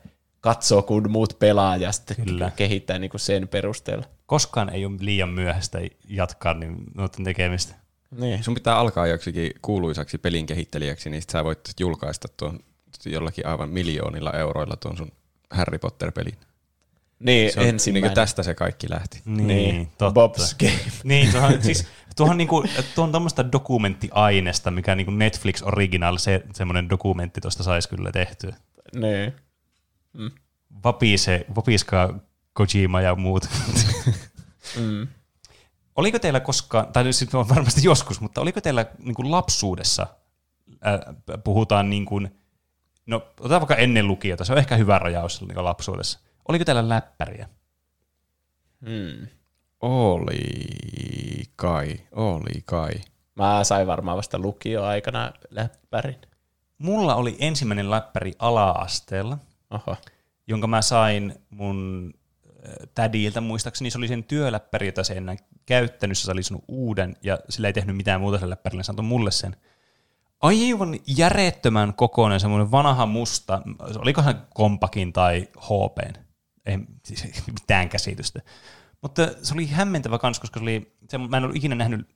katsoo, 0.41 0.81
kun 0.81 1.11
muut 1.11 1.39
pelaa 1.39 1.77
ja 1.77 1.91
sitten 1.91 2.15
Kyllä. 2.25 2.51
kehittää 2.55 2.99
niin 2.99 3.11
kuin 3.11 3.21
sen 3.21 3.47
perusteella. 3.47 4.05
Koskaan 4.25 4.69
ei 4.69 4.85
ole 4.85 4.95
liian 4.99 5.29
myöhäistä 5.29 5.79
jatkaa 6.09 6.53
niin 6.53 6.75
noiden 6.95 7.23
tekemistä. 7.23 7.75
Niin. 8.19 8.43
Sun 8.43 8.53
pitää 8.53 8.77
alkaa 8.77 9.07
joksikin 9.07 9.51
kuuluisaksi 9.61 10.17
pelin 10.17 10.45
kehittelijäksi, 10.45 11.09
niin 11.09 11.23
sä 11.31 11.43
voit 11.43 11.59
julkaista 11.79 12.27
tuon 12.37 12.59
jollakin 13.05 13.47
aivan 13.47 13.69
miljoonilla 13.69 14.31
euroilla 14.31 14.75
tuon 14.75 14.97
sun 14.97 15.11
Harry 15.51 15.77
Potter-pelin. 15.77 16.37
Niin, 17.19 17.53
Se 17.53 17.59
on, 17.59 17.65
niin 17.65 17.73
ensimmäinen. 17.73 18.09
kuin 18.09 18.15
tästä 18.15 18.43
se 18.43 18.53
kaikki 18.53 18.89
lähti. 18.89 19.21
Niin, 19.25 19.47
Niin, 19.47 19.87
totta. 19.97 20.21
Bob's 20.27 20.55
Game. 20.59 20.91
Niin, 21.03 21.31
tuohon, 21.31 21.61
siis, 21.63 21.87
tuohon, 22.15 22.37
niinku, 22.37 22.63
tuohon 22.95 23.11
tuommoista 23.11 23.51
dokumenttiainesta, 23.51 24.71
mikä 24.71 24.95
niinku 24.95 25.11
Netflix 25.11 25.61
Original, 25.61 26.17
se, 26.17 26.41
semmoinen 26.53 26.89
dokumentti 26.89 27.41
tuosta 27.41 27.63
saisi 27.63 27.89
kyllä 27.89 28.11
tehtyä. 28.11 28.55
niin. 28.95 29.33
Vapise, 30.83 31.45
vapiskaa 31.55 32.19
Kojima 32.53 33.01
ja 33.01 33.15
muut. 33.15 33.49
Mm. 34.79 35.07
Oliko 35.95 36.19
teillä 36.19 36.39
koskaan, 36.39 36.87
tai 36.93 37.13
siis 37.13 37.35
on 37.35 37.49
varmasti 37.49 37.81
joskus, 37.83 38.21
mutta 38.21 38.41
oliko 38.41 38.61
teillä 38.61 38.85
niin 38.99 39.15
kuin 39.15 39.31
lapsuudessa, 39.31 40.07
äh, 40.87 40.99
puhutaan 41.43 41.89
niin 41.89 42.05
kuin, 42.05 42.35
no 43.05 43.15
otetaan 43.39 43.61
vaikka 43.61 43.75
ennen 43.75 44.07
lukiota, 44.07 44.45
se 44.45 44.53
on 44.53 44.59
ehkä 44.59 44.77
hyvä 44.77 44.99
rajaus 44.99 45.41
niin 45.41 45.53
kuin 45.53 45.65
lapsuudessa. 45.65 46.19
Oliko 46.47 46.65
teillä 46.65 46.89
läppäriä? 46.89 47.49
Mm. 48.79 49.27
Oli 49.81 51.43
kai, 51.55 51.99
oli 52.11 52.61
kai. 52.65 52.91
Mä 53.35 53.63
sain 53.63 53.87
varmaan 53.87 54.17
vasta 54.17 54.39
lukioaikana 54.39 55.31
läppärin. 55.49 56.21
Mulla 56.77 57.15
oli 57.15 57.35
ensimmäinen 57.39 57.91
läppäri 57.91 58.33
ala-asteella, 58.39 59.37
Oho. 59.71 59.97
jonka 60.47 60.67
mä 60.67 60.81
sain 60.81 61.35
mun 61.49 62.11
äh, 62.45 62.73
tädiltä 62.95 63.41
muistaakseni. 63.41 63.91
Se 63.91 63.97
oli 63.97 64.07
sen 64.07 64.23
työläppäri, 64.23 64.85
jota 64.85 65.03
se 65.03 65.13
enää 65.13 65.35
käyttänyt, 65.65 66.17
se 66.17 66.31
oli 66.31 66.43
sanonut 66.43 66.65
uuden, 66.67 67.17
ja 67.23 67.39
sillä 67.49 67.67
ei 67.67 67.73
tehnyt 67.73 67.95
mitään 67.95 68.21
muuta 68.21 68.37
sille 68.37 68.49
läppärille, 68.49 68.83
se 68.83 68.91
antoi 68.91 69.05
mulle 69.05 69.31
sen. 69.31 69.55
Aivan 70.39 70.99
järjettömän 71.17 71.93
kokoinen, 71.93 72.39
semmoinen 72.39 72.71
vanha 72.71 73.05
musta, 73.05 73.61
olikohan 73.95 74.47
kompakin 74.53 75.13
tai 75.13 75.47
HPn, 75.57 76.13
ei 76.65 76.77
siis 77.05 77.23
mitään 77.61 77.89
käsitystä. 77.89 78.41
Mutta 79.01 79.27
se 79.41 79.53
oli 79.53 79.67
hämmentävä 79.67 80.17
kans, 80.17 80.39
koska 80.39 80.59
se 80.59 80.63
oli, 80.63 80.95
se, 81.09 81.17
mä 81.17 81.37
en 81.37 81.43
ollut 81.43 81.55
ikinä 81.55 81.75
nähnyt, 81.75 82.09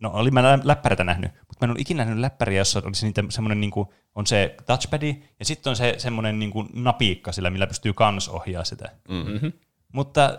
no 0.00 0.10
oli 0.12 0.30
mä 0.30 0.42
lä- 0.42 0.58
läppäreitä 0.62 1.04
nähnyt, 1.04 1.32
mutta 1.32 1.56
mä 1.60 1.66
en 1.66 1.70
ollut 1.70 1.80
ikinä 1.80 2.04
nähnyt 2.04 2.20
läppäriä, 2.20 2.60
jossa 2.60 2.82
olisi 2.84 3.06
niitä 3.06 3.24
semmoinen 3.28 3.60
niin 3.60 3.70
kuin, 3.70 3.88
on 4.14 4.26
se 4.26 4.56
touchpadi, 4.66 5.22
ja 5.38 5.44
sitten 5.44 5.70
on 5.70 5.76
se 5.76 5.94
semmoinen 5.98 6.38
niin 6.38 6.50
kuin 6.50 6.68
napiikka 6.72 7.32
sillä, 7.32 7.50
millä 7.50 7.66
pystyy 7.66 7.92
kans 7.92 8.28
ohjaa 8.28 8.64
sitä. 8.64 8.90
Mm-hmm. 9.08 9.52
Mutta 9.92 10.38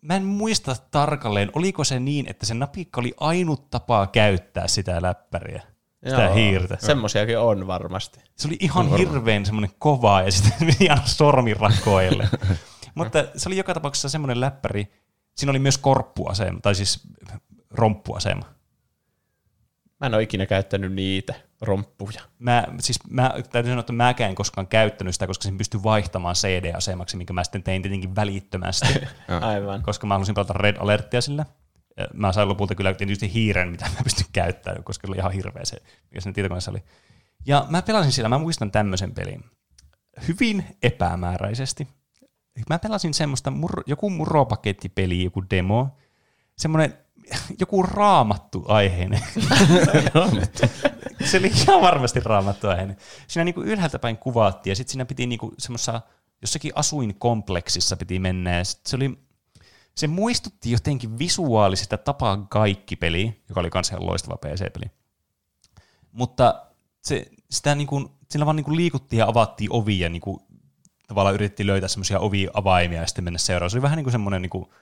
mä 0.00 0.16
en 0.16 0.24
muista 0.24 0.76
tarkalleen, 0.90 1.50
oliko 1.54 1.84
se 1.84 2.00
niin, 2.00 2.26
että 2.28 2.46
se 2.46 2.54
napikka 2.54 3.00
oli 3.00 3.14
ainut 3.20 3.70
tapa 3.70 4.06
käyttää 4.06 4.68
sitä 4.68 5.02
läppäriä, 5.02 5.62
sitä 6.08 6.22
Joo. 6.22 6.34
hiirtä. 6.34 6.76
Semmosiakin 6.80 7.38
on 7.38 7.66
varmasti. 7.66 8.20
Se 8.36 8.48
oli 8.48 8.56
ihan 8.60 8.96
hirveän 8.96 9.46
semmoinen 9.46 9.70
kova 9.78 10.22
ja 10.22 10.32
sitten 10.32 10.52
meni 10.66 10.88
aina 10.88 11.06
sormi 11.06 11.54
rakoille. 11.54 12.28
Mutta 12.94 13.24
se 13.36 13.48
oli 13.48 13.56
joka 13.56 13.74
tapauksessa 13.74 14.08
semmoinen 14.08 14.40
läppäri, 14.40 14.92
siinä 15.36 15.50
oli 15.50 15.58
myös 15.58 15.78
korppuasema, 15.78 16.60
tai 16.60 16.74
siis 16.74 17.08
romppuasema. 17.70 18.59
Mä 20.00 20.06
en 20.06 20.14
ole 20.14 20.22
ikinä 20.22 20.46
käyttänyt 20.46 20.92
niitä 20.92 21.34
romppuja. 21.60 22.20
Mä, 22.38 22.64
siis 22.80 22.98
mä 23.10 23.34
täytyy 23.50 23.70
sanoa, 23.70 23.80
että 23.80 23.92
mäkään 23.92 24.30
en 24.30 24.34
koskaan 24.34 24.66
käyttänyt 24.66 25.14
sitä, 25.14 25.26
koska 25.26 25.42
sen 25.42 25.58
pystyi 25.58 25.82
vaihtamaan 25.82 26.34
CD-asemaksi, 26.34 27.16
minkä 27.16 27.32
mä 27.32 27.44
sitten 27.44 27.62
tein 27.62 27.82
tietenkin 27.82 28.16
välittömästi, 28.16 28.86
Aivan. 29.40 29.82
koska 29.82 30.06
mä 30.06 30.14
halusin 30.14 30.34
pelata 30.34 30.52
Red 30.52 30.76
Alertia 30.76 31.20
sillä. 31.20 31.46
Mä 32.14 32.32
sain 32.32 32.48
lopulta 32.48 32.74
kyllä 32.74 32.94
tietysti 32.94 33.32
hiiren, 33.32 33.68
mitä 33.70 33.84
mä 33.84 34.02
pystyn 34.04 34.26
käyttämään, 34.32 34.84
koska 34.84 35.06
se 35.06 35.10
oli 35.10 35.18
ihan 35.18 35.32
hirveä 35.32 35.64
se, 35.64 35.82
mikä 36.10 36.20
siinä 36.20 36.34
tietokoneessa 36.34 36.70
oli. 36.70 36.82
Ja 37.46 37.66
mä 37.68 37.82
pelasin 37.82 38.12
sillä, 38.12 38.28
mä 38.28 38.38
muistan 38.38 38.70
tämmöisen 38.70 39.14
pelin, 39.14 39.44
hyvin 40.28 40.64
epämääräisesti. 40.82 41.88
Mä 42.68 42.78
pelasin 42.78 43.14
semmoista, 43.14 43.50
mur, 43.50 43.82
joku 43.86 44.10
muropakettipeli, 44.10 45.24
joku 45.24 45.44
demo, 45.50 45.88
semmoinen 46.58 46.98
joku 47.58 47.82
raamattu 47.82 48.64
aiheinen. 48.68 49.20
se 51.24 51.38
oli 51.38 51.46
ihan 51.46 51.80
varmasti 51.82 52.20
raamattu 52.20 52.68
aiheinen. 52.68 52.96
Siinä 53.26 53.44
niinku 53.44 53.62
ylhäältä 53.62 53.98
päin 53.98 54.16
kuvattiin 54.16 54.70
ja 54.70 54.76
sitten 54.76 54.92
siinä 54.92 55.04
piti 55.04 55.26
niinku 55.26 55.54
semmoisessa 55.58 56.00
jossakin 56.40 56.72
asuinkompleksissa 56.74 57.96
piti 57.96 58.18
mennä 58.18 58.56
ja 58.56 58.64
sit 58.64 58.86
se 58.86 58.96
oli 58.96 59.18
se 59.94 60.06
muistutti 60.06 60.70
jotenkin 60.70 61.18
visuaalisesta 61.18 61.98
tapaa 61.98 62.46
kaikki-peliä, 62.50 63.32
joka 63.48 63.60
oli 63.60 63.70
kanssa 63.70 63.94
ihan 63.94 64.06
loistava 64.06 64.36
PC-peli. 64.36 64.90
Mutta 66.12 66.66
se, 67.02 67.26
sitä 67.50 67.74
niinku, 67.74 68.10
sillä 68.30 68.46
vaan 68.46 68.56
niinku 68.56 68.76
liikuttiin 68.76 69.18
ja 69.18 69.26
avattiin 69.26 69.72
ovia 69.72 70.06
ja 70.06 70.08
niinku, 70.08 70.46
tavallaan 71.06 71.34
yritettiin 71.34 71.66
löytää 71.66 71.88
semmoisia 71.88 72.20
ovi-avaimia 72.20 73.00
ja 73.00 73.06
sitten 73.06 73.24
mennä 73.24 73.38
seuraavaan. 73.38 73.70
Se 73.70 73.76
oli 73.76 73.82
vähän 73.82 73.96
niin 73.96 74.04
kuin 74.04 74.12
semmoinen 74.12 74.42
niinku, 74.42 74.74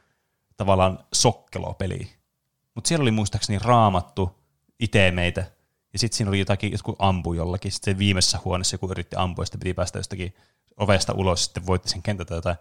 tavallaan 0.57 0.99
sokkelopeli. 1.13 2.18
Mutta 2.79 2.89
siellä 2.89 3.03
oli 3.03 3.11
muistaakseni 3.11 3.59
raamattu 3.65 4.39
itemeitä, 4.81 5.41
ja 5.93 5.99
sitten 5.99 6.17
siinä 6.17 6.29
oli 6.29 6.39
jotakin, 6.39 6.73
jotkut 6.73 6.97
ampu 6.99 7.35
jollakin, 7.35 7.73
sitten 7.73 7.99
viimeisessä 7.99 8.39
huoneessa 8.45 8.75
joku 8.75 8.91
yritti 8.91 9.17
ampua, 9.19 9.43
ja 9.43 9.47
sitten 9.47 9.61
piti 9.61 9.75
päästä 9.75 9.99
jostakin 9.99 10.35
ovesta 10.77 11.13
ulos, 11.13 11.41
ja 11.41 11.45
sitten 11.45 11.67
voitti 11.67 11.89
sen 11.89 12.03
kentältä 12.03 12.35
jotain. 12.35 12.57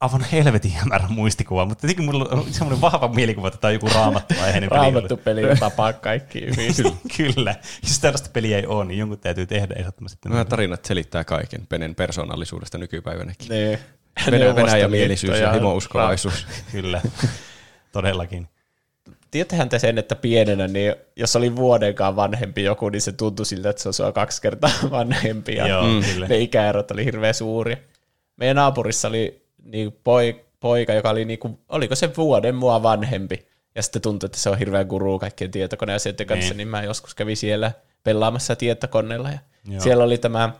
Aivan 0.00 0.26
helvetin 0.32 0.72
hämärä 0.72 1.08
muistikuva, 1.08 1.64
mutta 1.64 1.80
tietenkin 1.80 2.04
mulla 2.04 2.28
on 2.30 2.52
semmoinen 2.52 2.80
vahva 2.80 3.08
mielikuva, 3.08 3.48
että 3.48 3.60
tämä 3.60 3.68
on 3.68 3.74
joku 3.74 3.88
raamattu 3.94 4.34
aiheinen 4.42 4.70
peli. 4.70 4.80
Raamattu 4.80 5.16
peli 5.16 5.42
tapaa 5.60 5.92
kaikki 5.92 6.38
yhdessä. 6.38 6.82
Kyllä. 7.16 7.54
Jos 7.82 7.98
tällaista 7.98 8.30
peliä 8.32 8.58
ei 8.58 8.66
ole, 8.66 8.84
niin 8.84 8.98
jonkun 8.98 9.18
täytyy 9.18 9.46
tehdä 9.46 9.74
ehdottomasti. 9.78 10.28
Nämä 10.28 10.44
tarinat 10.44 10.84
selittää 10.84 11.24
kaiken 11.24 11.66
Penen 11.66 11.94
persoonallisuudesta 11.94 12.78
nykypäivänäkin. 12.78 13.48
niin. 13.48 13.78
Venäjä, 14.26 14.54
Venäjämielisyys 14.56 15.30
ja 15.30 15.36
Neuvostoliitto 15.36 15.58
himouskovaisuus. 15.58 16.46
Kyllä. 16.72 17.00
Todellakin. 17.92 18.48
Tiedättehän 19.30 19.68
te 19.68 19.78
sen, 19.78 19.98
että 19.98 20.16
pienenä, 20.16 20.68
niin 20.68 20.94
jos 21.16 21.36
oli 21.36 21.56
vuodenkaan 21.56 22.16
vanhempi 22.16 22.62
joku, 22.62 22.88
niin 22.88 23.00
se 23.02 23.12
tuntui 23.12 23.46
siltä, 23.46 23.70
että 23.70 23.82
se 23.82 23.88
on 23.88 23.94
sua 23.94 24.12
kaksi 24.12 24.42
kertaa 24.42 24.70
vanhempi. 24.90 25.54
Ja 25.54 25.66
Joo, 25.68 25.84
Mm. 25.84 26.00
ne 26.28 26.38
ikäerot 26.38 26.90
oli 26.90 27.04
hirveän 27.04 27.34
suuria. 27.34 27.76
Meidän 28.36 28.56
naapurissa 28.56 29.08
oli 29.08 29.42
niin 29.64 29.92
poi, 30.04 30.44
poika, 30.60 30.92
joka 30.94 31.10
oli 31.10 31.24
niinku, 31.24 31.60
oliko 31.68 31.94
se 31.94 32.10
vuoden 32.16 32.54
mua 32.54 32.82
vanhempi. 32.82 33.46
Ja 33.74 33.82
sitten 33.82 34.02
tuntui, 34.02 34.26
että 34.26 34.38
se 34.38 34.50
on 34.50 34.58
hirveän 34.58 34.86
guru 34.86 35.18
kaikkien 35.18 35.50
tietokoneasioiden 35.50 36.26
kanssa, 36.26 36.42
Niin. 36.44 36.48
niin. 36.50 36.56
niin 36.56 36.68
mä 36.68 36.82
joskus 36.82 37.14
kävin 37.14 37.36
siellä 37.36 37.72
pelaamassa 38.02 38.56
tietokoneella. 38.56 39.30
Ja 39.30 39.38
Joo. 39.68 39.80
siellä 39.80 40.04
oli 40.04 40.18
tämä, 40.18 40.52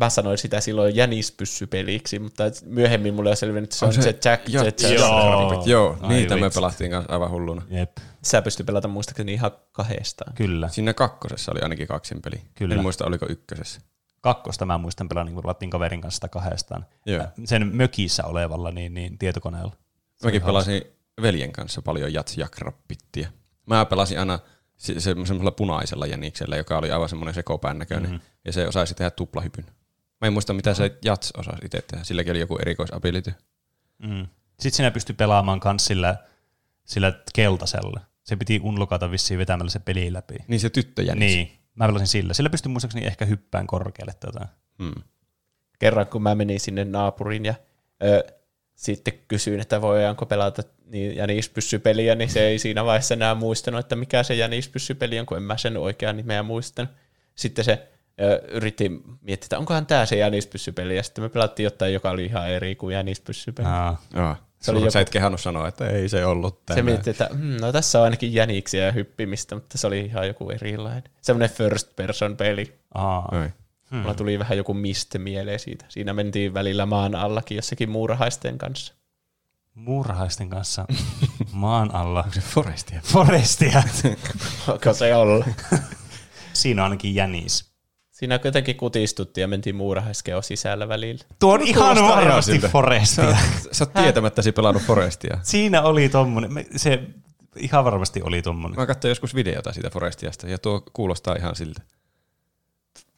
mä 0.00 0.10
sanoin 0.10 0.38
sitä 0.38 0.60
silloin 0.60 0.96
jänispyssypeliksi, 0.96 2.18
mutta 2.18 2.44
myöhemmin 2.64 3.14
mulle 3.14 3.30
on 3.30 3.36
selvinnyt, 3.36 3.64
että 3.64 3.76
se 3.76 3.84
on, 3.84 3.92
se, 3.92 4.02
se- 4.02 4.18
Jack, 4.24 4.48
Joo, 4.48 4.64
Jack, 4.64 4.80
Jack. 4.82 4.94
Joo. 4.94 5.62
Joo, 5.66 5.96
Ai 6.00 6.08
niitä 6.08 6.36
me 6.36 6.40
vitsi. 6.44 6.56
pelattiin 6.56 6.90
kanssa 6.90 7.12
aivan 7.12 7.30
hulluna. 7.30 7.62
Jep, 7.70 7.96
Sä 8.22 8.42
pystyy 8.42 8.66
pelata 8.66 8.88
muistaakseni 8.88 9.32
ihan 9.32 9.50
kahdestaan. 9.72 10.34
kyllä. 10.34 10.68
Siinä 10.68 10.94
kakkosessa 10.94 11.52
oli 11.52 11.60
ainakin 11.60 11.86
kaksin 11.88 12.22
peli. 12.22 12.36
Kyllä. 12.54 12.74
En 12.74 12.82
muista, 12.82 13.06
oliko 13.06 13.26
ykkösessä. 13.28 13.80
Kakkosta 14.20 14.66
mä 14.66 14.78
muistan 14.78 15.08
pelaa, 15.08 15.24
niin 15.24 15.34
kun 15.34 15.42
pelattiin 15.42 15.70
kaverin 15.70 16.00
kanssa 16.00 16.16
sitä 16.16 16.28
kahdestaan. 16.28 16.86
Joo. 17.06 17.24
Sen 17.44 17.76
mökissä 17.76 18.24
olevalla 18.24 18.70
niin, 18.70 18.94
niin 18.94 19.18
tietokoneella. 19.18 19.72
Se 20.16 20.26
Mäkin 20.26 20.42
pelasin 20.42 20.82
veljen 21.22 21.52
kanssa 21.52 21.82
paljon 21.82 22.12
Jats 22.12 22.38
Jakrapittia. 22.38 23.28
Mä 23.66 23.84
pelasin 23.84 24.18
aina 24.18 24.38
se, 24.82 24.94
se, 24.94 25.00
semmoisella 25.00 25.50
punaisella 25.50 26.06
jäniksellä, 26.06 26.56
joka 26.56 26.78
oli 26.78 26.90
aivan 26.90 27.08
semmoinen 27.08 27.34
sekopään 27.34 27.78
näköinen. 27.78 28.10
Mhm. 28.10 28.12
Mm-hmm. 28.12 28.26
Ja 28.44 28.52
se 28.52 28.68
osaisi 28.68 28.94
tehdä 28.94 29.10
tuplahypyn. 29.10 29.66
Mä 30.20 30.26
en 30.26 30.32
muista, 30.32 30.54
mitä 30.54 30.74
se 30.74 30.98
Jats 31.04 31.32
osasi 31.36 31.64
itse 31.64 31.82
tehdä. 31.82 32.04
Silläkin 32.04 32.30
oli 32.30 32.40
joku 32.40 32.56
erikoisability. 32.56 33.34
Mm. 33.98 34.26
Sitten 34.50 34.76
sinä 34.76 34.90
pystyi 34.90 35.14
pelaamaan 35.14 35.60
kans 35.60 35.84
sillä, 35.84 36.16
sillä 36.84 37.12
keltaisella. 37.34 38.00
Se 38.22 38.36
piti 38.36 38.60
unlokata 38.62 39.10
vissiin 39.10 39.38
vetämällä 39.38 39.70
se 39.70 39.78
peli 39.78 40.12
läpi. 40.12 40.34
Niin 40.48 40.60
se 40.60 40.70
tyttöjänis. 40.70 41.34
Niin, 41.34 41.58
mä 41.74 41.86
pelasin 41.86 42.06
sillä. 42.06 42.34
Sillä 42.34 42.50
pystyi 42.50 42.70
muistaakseni 42.72 43.06
ehkä 43.06 43.24
hyppään 43.24 43.66
korkealle. 43.66 44.12
Tota. 44.20 44.46
Hmm. 44.82 45.02
kerran, 45.78 46.06
kun 46.06 46.22
mä 46.22 46.34
menin 46.34 46.60
sinne 46.60 46.84
naapuriin 46.84 47.44
ja 47.44 47.54
ö, 48.04 48.24
sitten 48.74 49.14
kysyin, 49.28 49.60
että 49.60 49.80
voidaanko 49.80 50.26
pelata 50.26 50.62
niin 50.86 51.16
jänispyssypeliä, 51.16 52.14
niin 52.14 52.30
se 52.30 52.40
ei 52.46 52.58
siinä 52.58 52.84
vaiheessa 52.84 53.14
enää 53.14 53.34
muistanut, 53.34 53.80
että 53.80 53.96
mikä 53.96 54.22
se 54.22 54.34
jänispyssypeli 54.34 55.20
on, 55.20 55.26
kun 55.26 55.36
en 55.36 55.42
mä 55.42 55.56
sen 55.56 55.76
oikean 55.76 56.16
nimeä 56.16 56.42
muistanut. 56.42 56.90
Sitten 57.34 57.64
se 57.64 57.88
ö, 58.20 58.42
yritti 58.50 58.88
miettiä, 59.20 59.44
että 59.46 59.58
onkohan 59.58 59.86
tämä 59.86 60.06
se 60.06 60.16
jänispyssypeli, 60.16 60.96
ja 60.96 61.02
sitten 61.02 61.24
me 61.24 61.28
pelattiin 61.28 61.64
jotain, 61.64 61.92
joka 61.94 62.10
oli 62.10 62.24
ihan 62.24 62.50
eri 62.50 62.74
kuin 62.74 62.94
jänispyssypeli. 62.94 63.68
Aa, 63.68 64.02
Joo. 64.14 64.36
Se 64.60 64.70
oli 64.70 64.80
Sulla, 64.80 64.90
Sä 64.90 64.98
joku- 64.98 65.02
et 65.08 65.10
kehannut 65.10 65.40
sanoa, 65.40 65.68
että 65.68 65.88
ei 65.88 66.08
se 66.08 66.24
ollut 66.26 66.66
tämä. 66.66 66.74
Se 66.74 66.82
mietti, 66.82 67.10
että 67.10 67.28
hmm, 67.32 67.56
no 67.60 67.72
tässä 67.72 67.98
on 67.98 68.04
ainakin 68.04 68.34
jäniksiä 68.34 68.84
ja 68.84 68.92
hyppimistä, 68.92 69.54
mutta 69.54 69.78
se 69.78 69.86
oli 69.86 70.00
ihan 70.00 70.26
joku 70.26 70.50
erilainen. 70.50 71.02
Semmoinen 71.20 71.50
first 71.56 71.96
person 71.96 72.36
peli. 72.36 72.78
aa. 72.94 73.28
Oi. 73.32 73.48
Hmm. 73.92 74.00
Mulla 74.00 74.14
tuli 74.14 74.38
vähän 74.38 74.58
joku 74.58 74.74
miste 74.74 75.18
mieleen 75.18 75.58
siitä. 75.58 75.84
Siinä 75.88 76.12
mentiin 76.12 76.54
välillä 76.54 76.86
maan 76.86 77.14
allakin 77.14 77.56
jossakin 77.56 77.90
muurahaisten 77.90 78.58
kanssa. 78.58 78.94
Muurahaisten 79.74 80.50
kanssa 80.50 80.84
maan 81.52 81.94
alla. 81.94 82.24
Se 82.30 82.40
Forestia. 82.40 83.00
Forestia. 83.04 83.82
Onko 84.68 84.92
se 84.94 85.14
olla? 85.14 85.44
Siinä 86.52 86.82
on 86.82 86.84
ainakin 86.84 87.14
jänis. 87.14 87.72
Siinä 88.10 88.40
jotenkin 88.44 88.76
kutistuttiin 88.76 89.42
ja 89.42 89.48
mentiin 89.48 89.76
muurahaiskeon 89.76 90.42
sisällä 90.42 90.88
välillä. 90.88 91.24
Tuo 91.38 91.54
on 91.54 91.62
ihan 91.62 91.96
Kuulostaa 91.96 92.20
ihan 92.20 92.28
varmasti. 92.28 92.58
Forestia. 92.58 93.36
Sä 93.72 93.84
oot 93.84 93.92
tietämättäsi 93.92 94.52
pelannut 94.52 94.82
Forestia. 94.82 95.38
Siinä 95.42 95.82
oli 95.82 96.08
tommonen, 96.08 96.66
se 96.76 97.02
ihan 97.56 97.84
varmasti 97.84 98.22
oli 98.22 98.42
tommonen. 98.42 98.78
Mä 98.78 98.86
katsoin 98.86 99.10
joskus 99.10 99.34
videota 99.34 99.72
siitä 99.72 99.90
Forestiasta 99.90 100.48
ja 100.48 100.58
tuo 100.58 100.82
kuulostaa 100.92 101.34
ihan 101.34 101.56
siltä. 101.56 101.82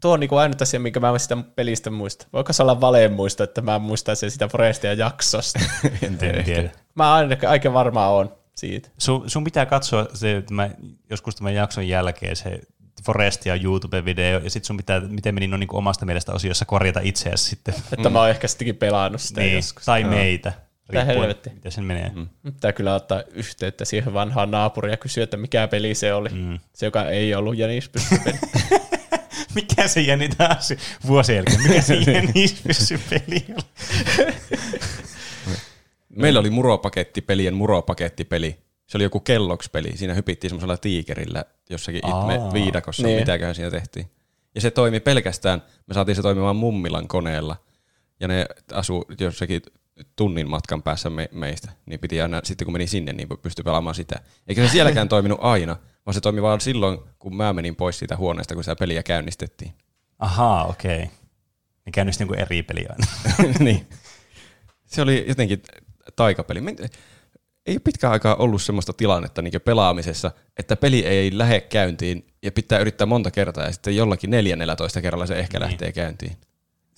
Tuo 0.01 0.13
on 0.13 0.21
niinku 0.21 0.37
ainut 0.37 0.63
asia, 0.63 0.81
minkä 0.81 1.01
mä 1.01 1.19
sitä 1.19 1.37
pelistä 1.57 1.91
muista. 1.91 2.27
Voiko 2.33 2.53
se 2.53 2.63
olla 2.63 2.81
valeen 2.81 3.13
muista, 3.13 3.45
että 3.45 3.61
mä 3.61 3.79
muistan 3.79 4.17
sen 4.17 4.31
sitä 4.31 4.49
Forestia 4.49 4.93
jaksosta? 4.93 5.61
En 6.03 6.19
tiedä. 6.19 6.71
mä 6.95 7.15
ainakin 7.15 7.49
aika 7.49 7.73
varmaan 7.73 8.13
on 8.13 8.37
siitä. 8.55 8.89
Sun, 8.99 9.31
sun 9.31 9.45
pitää 9.45 9.67
katsoa 9.67 10.07
se, 10.15 10.37
että 10.37 10.55
mä, 10.55 10.71
joskus 11.11 11.37
tämän 11.37 11.55
jakson 11.55 11.89
jälkeen 11.89 12.37
se 12.37 12.61
Forestia 13.07 13.55
YouTube-video, 13.57 14.45
ja 14.45 14.51
sitten 14.51 14.67
sun 14.67 14.77
pitää, 14.77 15.01
miten 15.01 15.35
meni 15.35 15.47
no 15.47 15.57
niin 15.57 15.69
omasta 15.73 16.07
mielestä 16.07 16.33
osiossa 16.33 16.65
korjata 16.65 17.01
itseäsi 17.03 17.45
sitten. 17.45 17.75
Että 17.93 18.11
mä 18.11 18.21
oon 18.21 18.31
ehkä 18.31 18.49
sittenkin 18.49 18.77
pelannut 18.77 19.21
sitä 19.21 19.41
niin, 19.41 19.57
joskus. 19.57 19.85
tai 19.85 20.05
meitä, 20.05 20.53
riippuen 20.89 21.07
helvetti. 21.07 21.51
miten 21.51 21.73
sen 21.73 21.85
menee. 21.85 22.11
Mm. 22.15 22.29
Pitää 22.43 22.73
kyllä 22.73 22.95
ottaa 22.95 23.23
yhteyttä 23.33 23.85
siihen 23.85 24.15
vanhaan 24.15 24.51
naapuriin 24.51 24.91
ja 24.91 24.97
kysyä, 24.97 25.25
että 25.25 25.37
mikä 25.37 25.69
peli 25.69 25.95
se 25.95 26.15
oli. 26.15 26.29
Mm. 26.29 26.59
Se, 26.73 26.87
joka 26.87 27.09
ei 27.09 27.35
ollut 27.35 27.55
peli. 28.25 28.39
Mikä 29.55 29.89
se 29.89 30.01
Jeni 30.01 30.29
taas 30.29 30.69
vuosien 31.07 31.37
jälkeen, 31.37 31.63
mikä 31.63 31.83
se 31.83 31.95
Jeni 32.13 32.33
peli 33.11 33.45
oli? 33.49 34.35
Meillä 36.09 36.41
oli 36.41 36.51
muropakettipelien 36.51 37.55
muropakettipeli. 37.55 38.57
Se 38.87 38.97
oli 38.99 39.05
joku 39.05 39.21
kelloks-peli. 39.21 39.97
Siinä 39.97 40.15
hypittiin 40.15 40.51
semmoisella 40.51 40.77
tiikerillä 40.77 41.45
jossakin 41.71 42.01
ihme 42.07 42.39
Aa. 42.39 42.53
viidakossa, 42.53 43.03
Niin. 43.03 43.09
niin. 43.11 43.23
mitäköhän 43.23 43.55
siinä 43.55 43.71
tehtiin. 43.71 44.11
Ja 44.55 44.61
se 44.61 44.71
toimi 44.71 45.01
pelkästään, 45.01 45.63
me 45.87 45.95
saatiin 45.95 46.17
se 46.17 46.23
toimimaan 46.23 46.57
Mummilan 46.57 47.09
koneella. 47.09 47.57
Ja 48.21 48.29
ne 48.29 48.47
asu 48.73 49.05
jossakin 49.21 49.63
tunnin 50.17 50.51
matkan 50.51 50.83
päässä 50.83 51.11
me, 51.11 51.29
meistä. 51.33 51.71
Niin 51.87 52.01
piti 52.01 52.21
aina, 52.21 52.41
sitten 52.45 52.65
kun 52.65 52.73
meni 52.73 52.87
sinne, 52.87 53.13
niin 53.13 53.29
pystyi 53.43 53.63
pelaamaan 53.63 53.95
sitä. 53.95 54.21
Eikä 54.49 54.67
se 54.67 54.73
sielläkään 54.73 55.09
toiminut 55.09 55.39
aina, 55.43 55.77
vaan 56.07 56.15
se 56.15 56.21
toimi 56.21 56.43
vaan 56.43 56.61
silloin, 56.61 56.99
kun 57.19 57.37
mä 57.37 57.53
menin 57.53 57.77
pois 57.77 57.99
siitä 57.99 58.17
huoneesta, 58.17 58.55
kun 58.55 58.65
sitä 58.65 58.77
peliä 58.77 59.03
käynnistettiin. 59.03 59.73
Ahaa, 60.19 60.65
okei. 60.65 60.97
Okay. 60.97 61.09
Ne 61.87 61.93
käynnisti 61.93 62.23
jonkun 62.23 62.39
eri 62.39 62.63
peli 62.63 62.87
aina. 62.89 63.07
niin. 63.65 63.87
Se 64.87 65.03
oli 65.03 65.25
jotenkin 65.29 65.63
taikapeli. 66.17 66.61
Ei 67.67 67.75
ole 67.75 67.81
pitkään 67.85 68.13
aikaa 68.13 68.35
ollut 68.35 68.63
semmoista 68.63 68.93
tilannetta 68.93 69.43
niin 69.43 69.61
pelaamisessa, 69.65 70.31
että 70.59 70.77
peli 70.77 71.07
ei 71.07 71.39
lähde 71.39 71.61
käyntiin 71.61 72.27
ja 72.43 72.53
pitää 72.53 72.79
yrittää 72.79 73.07
monta 73.07 73.31
kertaa 73.31 73.65
ja 73.65 73.73
sitten 73.73 73.97
jollakin 73.97 74.31
4-14 74.99 75.03
kerralla 75.03 75.27
se 75.27 75.39
ehkä 75.39 75.59
niin. 75.59 75.67
lähtee 75.67 75.93
käyntiin. 75.93 76.37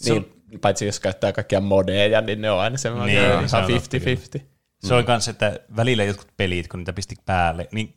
niin, 0.05 0.61
paitsi 0.61 0.87
jos 0.87 1.01
käyttää 1.01 1.33
kaikkia 1.33 1.61
modeja, 1.61 2.21
niin 2.21 2.41
ne 2.41 2.51
on 2.51 2.61
aina 2.61 2.77
semmoinen 2.77 3.17
Niin, 3.17 3.39
niin, 3.39 3.49
se 3.49 3.57
on 3.57 3.71
ihan 3.71 3.83
totta 3.83 4.41
50-50. 4.41 4.43
Se 4.85 4.95
oli 4.95 5.05
kans, 5.05 5.29
että 5.29 5.61
välillä 5.77 6.05
jotkut 6.05 6.29
pelit, 6.37 6.69
kun 6.69 6.81
niitä 6.81 6.93
pisti 6.93 7.15
päälle, 7.25 7.69
niin 7.73 7.95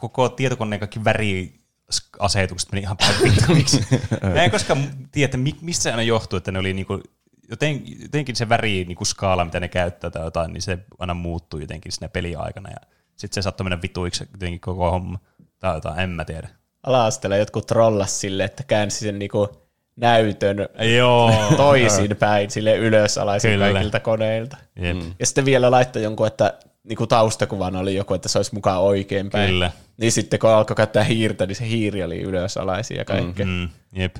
koko 0.00 0.28
tietokoneen 0.28 0.80
kaikki 0.80 1.04
väriasetukset 1.04 2.72
meni 2.72 2.82
ihan 2.82 2.96
päin 2.96 3.14
vittuiksi. 3.22 3.86
Mä 4.34 4.42
en 4.42 4.50
koskaan 4.50 4.84
tiedä, 5.12 5.38
mistä 5.60 5.82
se 5.82 5.90
aina 5.90 6.02
johtuu, 6.02 6.36
että 6.36 6.52
ne 6.52 6.58
oli 6.58 6.72
niinku, 6.72 7.00
joten, 7.50 7.82
jotenkin 8.02 8.36
se 8.36 8.48
väri 8.48 8.84
niinku 8.84 9.04
skaala, 9.04 9.44
mitä 9.44 9.60
ne 9.60 9.68
käyttää 9.68 10.10
tai 10.10 10.24
jotain, 10.24 10.52
niin 10.52 10.62
se 10.62 10.78
aina 10.98 11.14
muuttuu 11.14 11.60
jotenkin 11.60 11.92
siinä 11.92 12.08
peliaikana 12.08 12.70
ja 12.70 12.76
sitten 13.16 13.34
se 13.34 13.42
saattoi 13.42 13.64
mennä 13.64 13.82
vituiksi 13.82 14.28
jotenkin 14.32 14.60
koko 14.60 14.90
homma. 14.90 15.18
Tai 15.58 15.76
jotain, 15.76 15.98
en 15.98 16.10
mä 16.10 16.24
tiedä. 16.24 16.48
Ala-asteella 16.82 17.36
jotkut 17.36 17.66
trollas 17.66 18.20
sille, 18.20 18.44
että 18.44 18.62
käänsi 18.62 18.98
sen 18.98 19.18
niinku 19.18 19.48
näytön 19.96 20.56
Joo. 20.96 21.32
toisin 21.56 22.16
päin 22.16 22.50
sille 22.50 22.76
ylösalaisin 22.76 23.50
Kyllä. 23.50 23.72
kaikilta 23.72 24.00
koneilta. 24.00 24.56
Jep. 24.76 24.96
Ja 25.18 25.26
sitten 25.26 25.44
vielä 25.44 25.70
laittoi 25.70 26.02
jonkun, 26.02 26.26
että 26.26 26.58
niinku 26.84 27.06
taustakuvana 27.06 27.78
oli 27.78 27.94
joku, 27.94 28.14
että 28.14 28.28
se 28.28 28.38
olisi 28.38 28.54
mukaan 28.54 28.80
oikein 28.80 29.30
päin. 29.30 29.50
Kyllä. 29.50 29.70
Niin 29.96 30.12
sitten 30.12 30.38
kun 30.38 30.50
alkoi 30.50 30.76
käyttää 30.76 31.04
hiirtä, 31.04 31.46
niin 31.46 31.56
se 31.56 31.68
hiiri 31.68 32.04
oli 32.04 32.20
ylösalaisin 32.20 32.96
ja 32.96 33.04
kaikkea. 33.04 33.46
Mm. 33.46 33.52
Mm, 33.52 33.68
jep. 33.92 34.16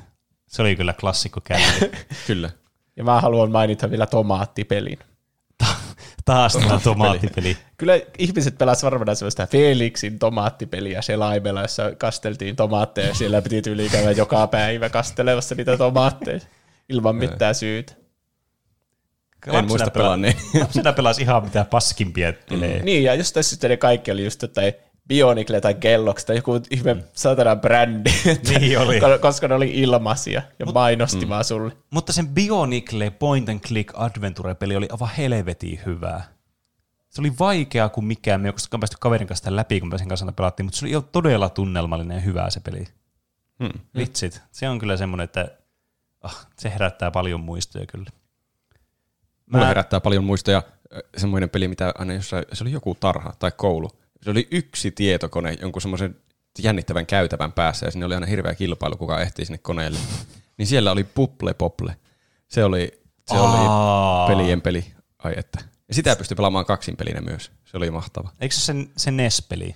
Se 0.47 0.62
oli 0.62 0.77
kyllä 0.77 0.93
klassikko 0.93 1.41
käynti. 1.41 1.91
Kyllä. 2.27 2.51
Ja 2.97 3.05
mä 3.05 3.20
haluan 3.20 3.51
mainita 3.51 3.91
vielä 3.91 4.07
tomaattipelin. 4.07 4.99
Taas 6.24 6.53
tämä 6.53 6.81
tomaattipeli. 6.85 7.57
Kyllä 7.77 8.01
ihmiset 8.19 8.59
pelasivat 8.59 8.93
varmaan 8.93 9.16
sellaista 9.16 9.47
Felixin 9.47 10.19
tomaattipeliä 10.19 11.03
selaimella, 11.03 11.62
jossa 11.62 11.93
kasteltiin 11.99 12.57
tomaatteja 12.57 13.09
ja 13.09 13.15
siellä 13.15 13.43
piti 13.43 13.62
tyyli 13.62 13.89
käydä 13.89 14.11
joka 14.11 14.47
päivä 14.47 14.89
kastelemassa 14.89 15.55
niitä 15.55 15.77
tomaatteja 15.77 16.41
ilman 16.89 17.16
mitään 17.16 17.55
syytä. 17.55 17.93
En 19.47 19.67
muista 19.67 19.91
pelanneen. 19.91 20.35
Lapsena 20.61 20.93
pelasi 20.93 21.23
ihan 21.23 21.45
mitä 21.45 21.65
paskimpia 21.65 22.33
pelejä. 22.49 22.83
Niin, 22.83 23.05
ja 23.05 23.15
jostain 23.15 23.45
syystä 23.45 23.69
ne 23.69 23.77
kaikki 23.77 24.11
oli 24.11 24.25
just 24.25 24.43
jotain 24.43 24.73
Bionicle 25.09 25.61
tai 25.61 25.73
Kellogg's 25.75 26.25
tai 26.27 26.37
joku 26.37 26.61
ihme 26.71 26.97
satana 27.12 27.57
brändi, 27.57 28.11
että- 28.27 28.59
Niin 28.59 28.79
oli. 28.79 29.01
koska 29.21 29.49
ne 29.49 29.55
oli 29.55 29.71
ilmaisia 29.75 30.43
ja 30.59 30.67
mainosti 30.67 31.29
vaan 31.29 31.45
sulle. 31.45 31.73
Mutta 31.91 32.12
sen 32.12 32.29
Bionicle 32.29 33.11
Point 33.11 33.49
and 33.49 33.61
Click 33.61 33.91
Adventure-peli 33.95 34.77
oli 34.77 34.89
aivan 34.93 35.09
helvetin 35.19 35.81
hyvää. 35.87 36.25
Se 37.09 37.21
oli 37.21 37.33
vaikeaa 37.39 37.89
kuin 37.89 38.05
mikään. 38.05 38.41
Me 38.41 38.49
ei 38.49 38.53
koskaan 38.53 38.81
päästy 38.81 38.97
kaverin 39.01 39.29
kanssa 39.29 39.41
sitä 39.45 39.57
läpi, 39.57 39.81
kun 39.81 39.89
me 39.89 39.99
sen 39.99 40.09
kanssa 40.09 40.27
muuttiin, 40.41 40.67
mutta 40.67 40.79
se 40.79 40.87
oli 40.87 41.05
todella 41.12 41.49
tunnelmallinen 41.49 42.15
ja 42.15 42.21
hyvä 42.21 42.51
se 42.51 42.61
peli. 42.61 42.85
Hmm. 43.62 43.81
Vitsit. 43.97 44.43
Se 44.51 44.69
on 44.69 44.79
kyllä 44.79 44.97
semmoinen, 44.97 45.25
että 45.25 45.49
ah, 46.23 46.47
se 46.59 46.71
herättää 46.71 47.11
paljon 47.11 47.41
muistoja 47.41 47.87
kyllä. 47.87 48.11
Mulla 49.52 49.64
Mä- 49.64 49.68
herättää 49.68 50.01
paljon 50.01 50.24
muistoja 50.24 50.62
semmoinen 51.16 51.51
peli, 51.51 51.68
mitä 51.68 51.93
aina 51.98 52.14
jossain, 52.14 52.44
se 52.52 52.64
oli 52.64 52.72
joku 52.72 52.94
tarha 53.01 53.32
tai 53.39 53.52
koulu. 53.56 53.90
Se 54.22 54.31
oli 54.31 54.48
yksi 54.51 54.90
tietokone 54.90 55.56
jonkun 55.60 55.82
semmoisen 55.82 56.16
jännittävän 56.59 57.06
käytävän 57.06 57.52
päässä 57.52 57.86
ja 57.86 57.90
sinne 57.90 58.06
oli 58.06 58.14
aina 58.14 58.27
hirveä 58.27 58.55
kilpailu, 58.55 58.97
kuka 58.97 59.20
ehtii 59.20 59.44
sinne 59.44 59.59
koneelle. 59.59 59.98
Niin 60.59 60.66
siellä 60.66 60.93
oli 60.93 61.05
Puple 61.05 61.55
Pople. 61.55 61.97
Se 62.48 62.64
oli, 62.64 63.01
se 63.31 63.36
Aa. 63.36 64.24
oli 64.24 64.35
pelien 64.36 64.60
peli. 64.62 64.85
Ai 65.18 65.35
että. 65.36 65.59
Ja 65.89 65.94
sitä 65.94 66.16
pystyi 66.16 66.35
pelaamaan 66.35 66.64
kaksin 66.64 66.97
pelinä 66.97 67.20
myös. 67.20 67.51
Se 67.64 67.77
oli 67.77 67.90
mahtava. 67.90 68.31
Eikö 68.40 68.55
se 68.55 68.60
sen, 68.60 68.90
se 68.97 69.10
NES-peli? 69.10 69.74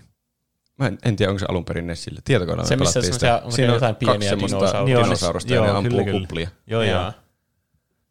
Mä 0.79 0.87
en, 0.87 0.99
en 1.05 1.17
tiedä, 1.17 1.31
onko 1.31 1.39
se 1.39 1.47
alun 1.49 1.65
perin 1.65 1.87
Nessillä. 1.87 2.21
Tietokoneella 2.25 2.69
Se, 2.69 2.77
missä 2.77 3.03
sitä. 3.03 3.43
Siinä 3.49 3.73
on 3.73 3.77
jotain 3.77 3.97
pieniä 3.97 4.31
dinosaurusta? 4.37 4.79
Joo, 4.91 5.05
dinosaurusta 5.05 5.51
ne- 5.51 5.57
ja 5.57 5.63
ne 5.63 5.69
joo, 5.69 5.77
ampuu 5.79 6.05
kuplia. 6.05 6.49
Joo, 6.67 6.83
joo. 6.83 7.13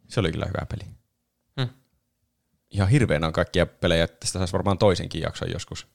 Se 0.07 0.19
oli 0.19 0.31
kyllä 0.31 0.45
hyvä 0.45 0.65
peli. 0.69 0.92
Ihan 2.73 2.89
hirveänä 2.89 3.27
on 3.27 3.33
kaikkia 3.33 3.65
pelejä. 3.65 4.07
Tästä 4.07 4.39
saisi 4.39 4.53
varmaan 4.53 4.77
toisenkin 4.77 5.21
jakson 5.21 5.51
joskus. 5.51 5.87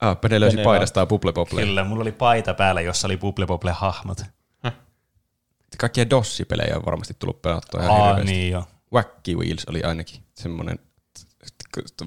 Ah, 0.00 0.20
Pene 0.20 0.40
löysi 0.40 0.56
Pene 0.56 0.64
paidastaan 0.64 1.08
Puple 1.08 1.32
Pople. 1.32 1.60
Kyllä, 1.60 1.84
mulla 1.84 2.02
oli 2.02 2.12
paita 2.12 2.54
päällä, 2.54 2.80
jossa 2.80 3.06
oli 3.08 3.16
Bubble 3.16 3.46
Bobble 3.46 3.72
hahmot. 3.72 4.22
Kaikkia 5.78 6.10
DOS-pelejä 6.10 6.76
on 6.76 6.84
varmasti 6.86 7.14
tullut 7.18 7.42
pelattua 7.42 7.80
ihan 7.82 7.92
Aa, 8.00 8.06
hirveästi. 8.06 8.32
niin 8.32 8.52
jo. 8.52 8.64
Wacky 8.92 9.34
Wheels 9.36 9.64
oli 9.64 9.82
ainakin 9.82 10.22
semmoinen 10.34 10.78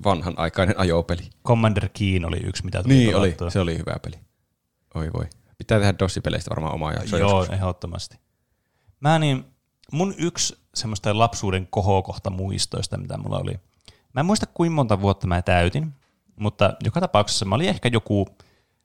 vanhan 0.05 0.33
aikainen 0.37 0.79
ajopeli. 0.79 1.21
Commander 1.47 1.89
Keen 1.99 2.25
oli 2.25 2.37
yksi, 2.43 2.65
mitä 2.65 2.83
tuli 2.83 2.93
Niin 2.93 3.15
oli, 3.15 3.27
pelattua. 3.27 3.49
se 3.49 3.59
oli 3.59 3.77
hyvä 3.77 3.95
peli. 4.03 4.15
Oi 4.95 5.09
voi. 5.13 5.25
Pitää 5.57 5.79
tehdä 5.79 5.93
DOS-peleistä 5.99 6.49
varmaan 6.49 6.73
omaa 6.73 6.93
jaksoa 6.93 7.19
Joo, 7.19 7.39
joskus. 7.39 7.55
ehdottomasti. 7.57 8.19
Mä 8.99 9.19
niin, 9.19 9.45
mun 9.91 10.13
yksi 10.17 10.57
semmoista 10.77 11.17
lapsuuden 11.17 11.67
kohokohta 11.69 12.29
muistoista, 12.29 12.97
mitä 12.97 13.17
mulla 13.17 13.37
oli. 13.37 13.59
Mä 14.13 14.19
en 14.19 14.25
muista 14.25 14.45
kuinka 14.45 14.75
monta 14.75 15.01
vuotta 15.01 15.27
mä 15.27 15.41
täytin, 15.41 15.93
mutta 16.39 16.73
joka 16.83 16.99
tapauksessa 16.99 17.45
mä 17.45 17.55
olin 17.55 17.69
ehkä 17.69 17.89
joku 17.89 18.27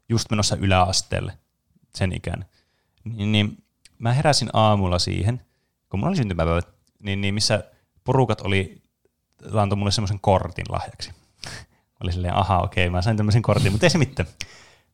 just 0.09 0.31
menossa 0.31 0.56
yläasteelle 0.56 1.39
sen 1.94 2.12
ikään. 2.12 2.44
Niin, 3.05 3.32
niin 3.32 3.64
mä 3.98 4.12
heräsin 4.12 4.51
aamulla 4.52 4.98
siihen, 4.98 5.40
kun 5.89 6.01
mulla 6.01 6.09
oli 6.09 6.16
syntymäpäivä, 6.16 6.60
niin, 7.02 7.20
niin 7.20 7.35
missä 7.35 7.64
porukat 8.05 8.40
oli, 8.40 8.82
antoi 9.55 9.77
mulle 9.77 9.90
semmoisen 9.90 10.20
kortin 10.20 10.66
lahjaksi. 10.69 11.10
Mä 11.93 12.05
olin 12.05 12.12
silleen, 12.12 12.36
aha, 12.36 12.59
okei, 12.59 12.90
mä 12.90 13.02
sain 13.02 13.16
tämmöisen 13.16 13.43
kortin, 13.43 13.73
mutta 13.73 13.86
ei 13.86 13.90
se 13.90 13.98
mitään. 13.98 14.28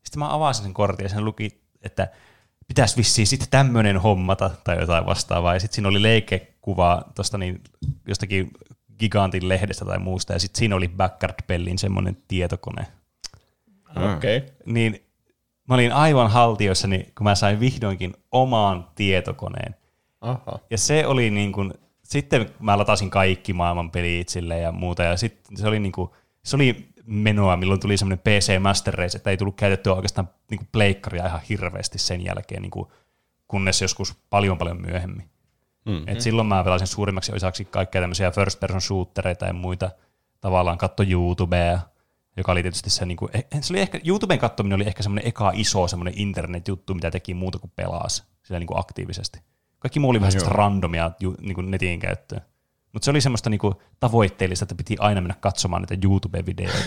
Sitten 0.02 0.18
mä 0.18 0.34
avasin 0.34 0.64
sen 0.64 0.74
kortin 0.74 1.04
ja 1.04 1.08
sen 1.08 1.24
luki, 1.24 1.62
että 1.82 2.08
pitäisi 2.68 2.96
vissiin 2.96 3.26
sitten 3.26 3.48
tämmöinen 3.50 3.98
hommata 3.98 4.50
tai 4.64 4.80
jotain 4.80 5.06
vastaavaa. 5.06 5.54
Ja 5.54 5.60
sitten 5.60 5.74
siinä 5.74 5.88
oli 5.88 6.02
leikekuva 6.02 7.02
tosta 7.14 7.38
niin, 7.38 7.62
jostakin 8.08 8.50
gigantin 8.98 9.48
lehdestä 9.48 9.84
tai 9.84 9.98
muusta, 9.98 10.32
ja 10.32 10.38
sitten 10.38 10.58
siinä 10.58 10.76
oli 10.76 10.88
Backard 10.88 11.34
Bellin 11.46 11.78
semmoinen 11.78 12.16
tietokone. 12.28 12.86
Okei. 14.16 14.36
Okay. 14.36 14.50
Niin 14.66 15.02
mä 15.68 15.74
olin 15.74 15.92
aivan 15.92 16.30
haltioissani, 16.30 17.12
kun 17.18 17.24
mä 17.24 17.34
sain 17.34 17.60
vihdoinkin 17.60 18.14
omaan 18.32 18.88
tietokoneen. 18.94 19.74
Aha. 20.20 20.58
Ja 20.70 20.78
se 20.78 21.06
oli 21.06 21.30
niin 21.30 21.52
kuin, 21.52 21.74
sitten 22.04 22.50
mä 22.60 22.78
latasin 22.78 23.10
kaikki 23.10 23.52
maailman 23.52 23.90
pelit 23.90 24.28
sille 24.28 24.58
ja 24.58 24.72
muuta, 24.72 25.02
ja 25.02 25.16
sitten 25.16 25.56
se 25.56 25.68
oli 25.68 25.80
niin 25.80 25.92
kuin, 25.92 26.10
se 26.44 26.56
oli 26.56 26.88
menoa, 27.08 27.56
milloin 27.56 27.80
tuli 27.80 27.96
semmoinen 27.96 28.18
PC 28.18 28.60
Master 28.60 28.94
Race, 28.94 29.16
että 29.16 29.30
ei 29.30 29.36
tullut 29.36 29.56
käytettyä 29.56 29.92
oikeastaan 29.92 30.30
niin 30.50 30.58
kuin 30.58 30.68
pleikkaria 30.72 31.26
ihan 31.26 31.40
hirveästi 31.48 31.98
sen 31.98 32.24
jälkeen 32.24 32.62
niin 32.62 32.70
kuin 32.70 32.88
kunnes 33.48 33.82
joskus 33.82 34.14
paljon 34.30 34.58
paljon 34.58 34.80
myöhemmin. 34.80 35.30
Mm. 35.84 36.02
Et 36.06 36.20
silloin 36.20 36.48
mä 36.48 36.64
pelasin 36.64 36.86
suurimmaksi 36.86 37.32
osaksi 37.32 37.64
kaikkea 37.64 38.00
tämmöisiä 38.00 38.30
first 38.30 38.60
person 38.60 38.80
shootereita 38.80 39.46
ja 39.46 39.52
muita. 39.52 39.90
Tavallaan 40.40 40.78
katto 40.78 41.02
YouTubea, 41.02 41.78
joka 42.36 42.52
oli 42.52 42.62
tietysti 42.62 42.90
se, 42.90 43.06
niinku, 43.06 43.28
eh, 43.32 43.46
se 43.60 43.72
oli 43.72 43.80
ehkä, 43.80 44.00
YouTuben 44.04 44.38
kattominen 44.38 44.76
oli 44.76 44.86
ehkä 44.86 45.02
semmoinen 45.02 45.28
eka 45.28 45.52
iso 45.54 45.88
semmoinen 45.88 46.14
internet-juttu, 46.16 46.94
mitä 46.94 47.10
teki 47.10 47.34
muuta 47.34 47.58
kuin 47.58 47.72
pelasi 47.76 48.22
sillä 48.42 48.58
niinku 48.58 48.78
aktiivisesti. 48.78 49.40
Kaikki 49.78 50.00
muu 50.00 50.10
oli 50.10 50.20
vähän 50.20 50.32
semmoista 50.32 50.56
randomia 50.56 51.10
ju, 51.20 51.34
niinku 51.40 51.60
netin 51.60 52.00
käyttöön. 52.00 52.42
Mutta 52.92 53.04
se 53.04 53.10
oli 53.10 53.20
semmoista 53.20 53.50
niinku 53.50 53.82
tavoitteellista, 54.00 54.64
että 54.64 54.74
piti 54.74 54.96
aina 54.98 55.20
mennä 55.20 55.34
katsomaan 55.40 55.82
niitä 55.82 56.06
YouTube-videoita. 56.06 56.78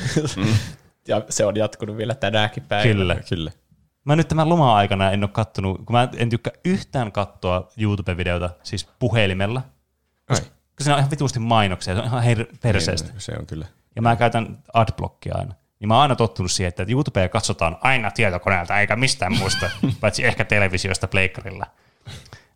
Ja 1.07 1.21
se 1.29 1.45
on 1.45 1.55
jatkunut 1.55 1.97
vielä 1.97 2.15
tänäkin 2.15 2.63
päivänä. 2.63 2.93
Kyllä. 2.93 3.15
Kyllä. 3.29 3.51
Mä 4.05 4.15
nyt 4.15 4.27
tämän 4.27 4.49
loma-aikana 4.49 5.11
en 5.11 5.23
ole 5.23 5.29
kattonut, 5.33 5.77
kun 5.85 5.95
mä 5.95 6.09
en 6.17 6.29
tykkää 6.29 6.53
yhtään 6.65 7.11
katsoa 7.11 7.67
YouTube-videota, 7.77 8.49
siis 8.63 8.89
puhelimella. 8.99 9.61
Ai. 10.29 10.35
Koska 10.37 10.49
siinä 10.83 10.93
on 10.95 10.99
ihan 10.99 11.11
vitusti 11.11 11.39
mainoksia, 11.39 11.95
se 11.95 11.99
on 11.99 12.05
ihan 12.05 12.23
her- 12.23 12.57
perseestä. 12.61 13.09
Niin, 13.11 13.21
Se 13.21 13.35
on 13.39 13.45
kyllä. 13.45 13.65
Ja 13.95 14.01
mä 14.01 14.15
käytän 14.15 14.63
adblockia 14.73 15.35
aina. 15.37 15.53
Niin 15.79 15.87
mä 15.87 15.93
oon 15.93 16.01
aina 16.01 16.15
tottunut 16.15 16.51
siihen, 16.51 16.67
että 16.69 16.85
YouTubea 16.89 17.29
katsotaan 17.29 17.77
aina 17.81 18.11
tietokoneelta 18.11 18.79
eikä 18.79 18.95
mistään 18.95 19.37
muusta, 19.37 19.69
paitsi 20.01 20.25
ehkä 20.25 20.45
televisiosta 20.45 21.07
pleikkarilla. 21.07 21.65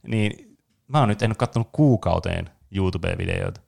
Niin 0.07 0.57
mä 0.87 0.99
oon 0.99 1.09
nyt 1.09 1.21
en 1.21 1.31
ole 1.31 1.35
kattonut 1.35 1.69
kuukauteen 1.71 2.49
YouTube-videoita. 2.75 3.61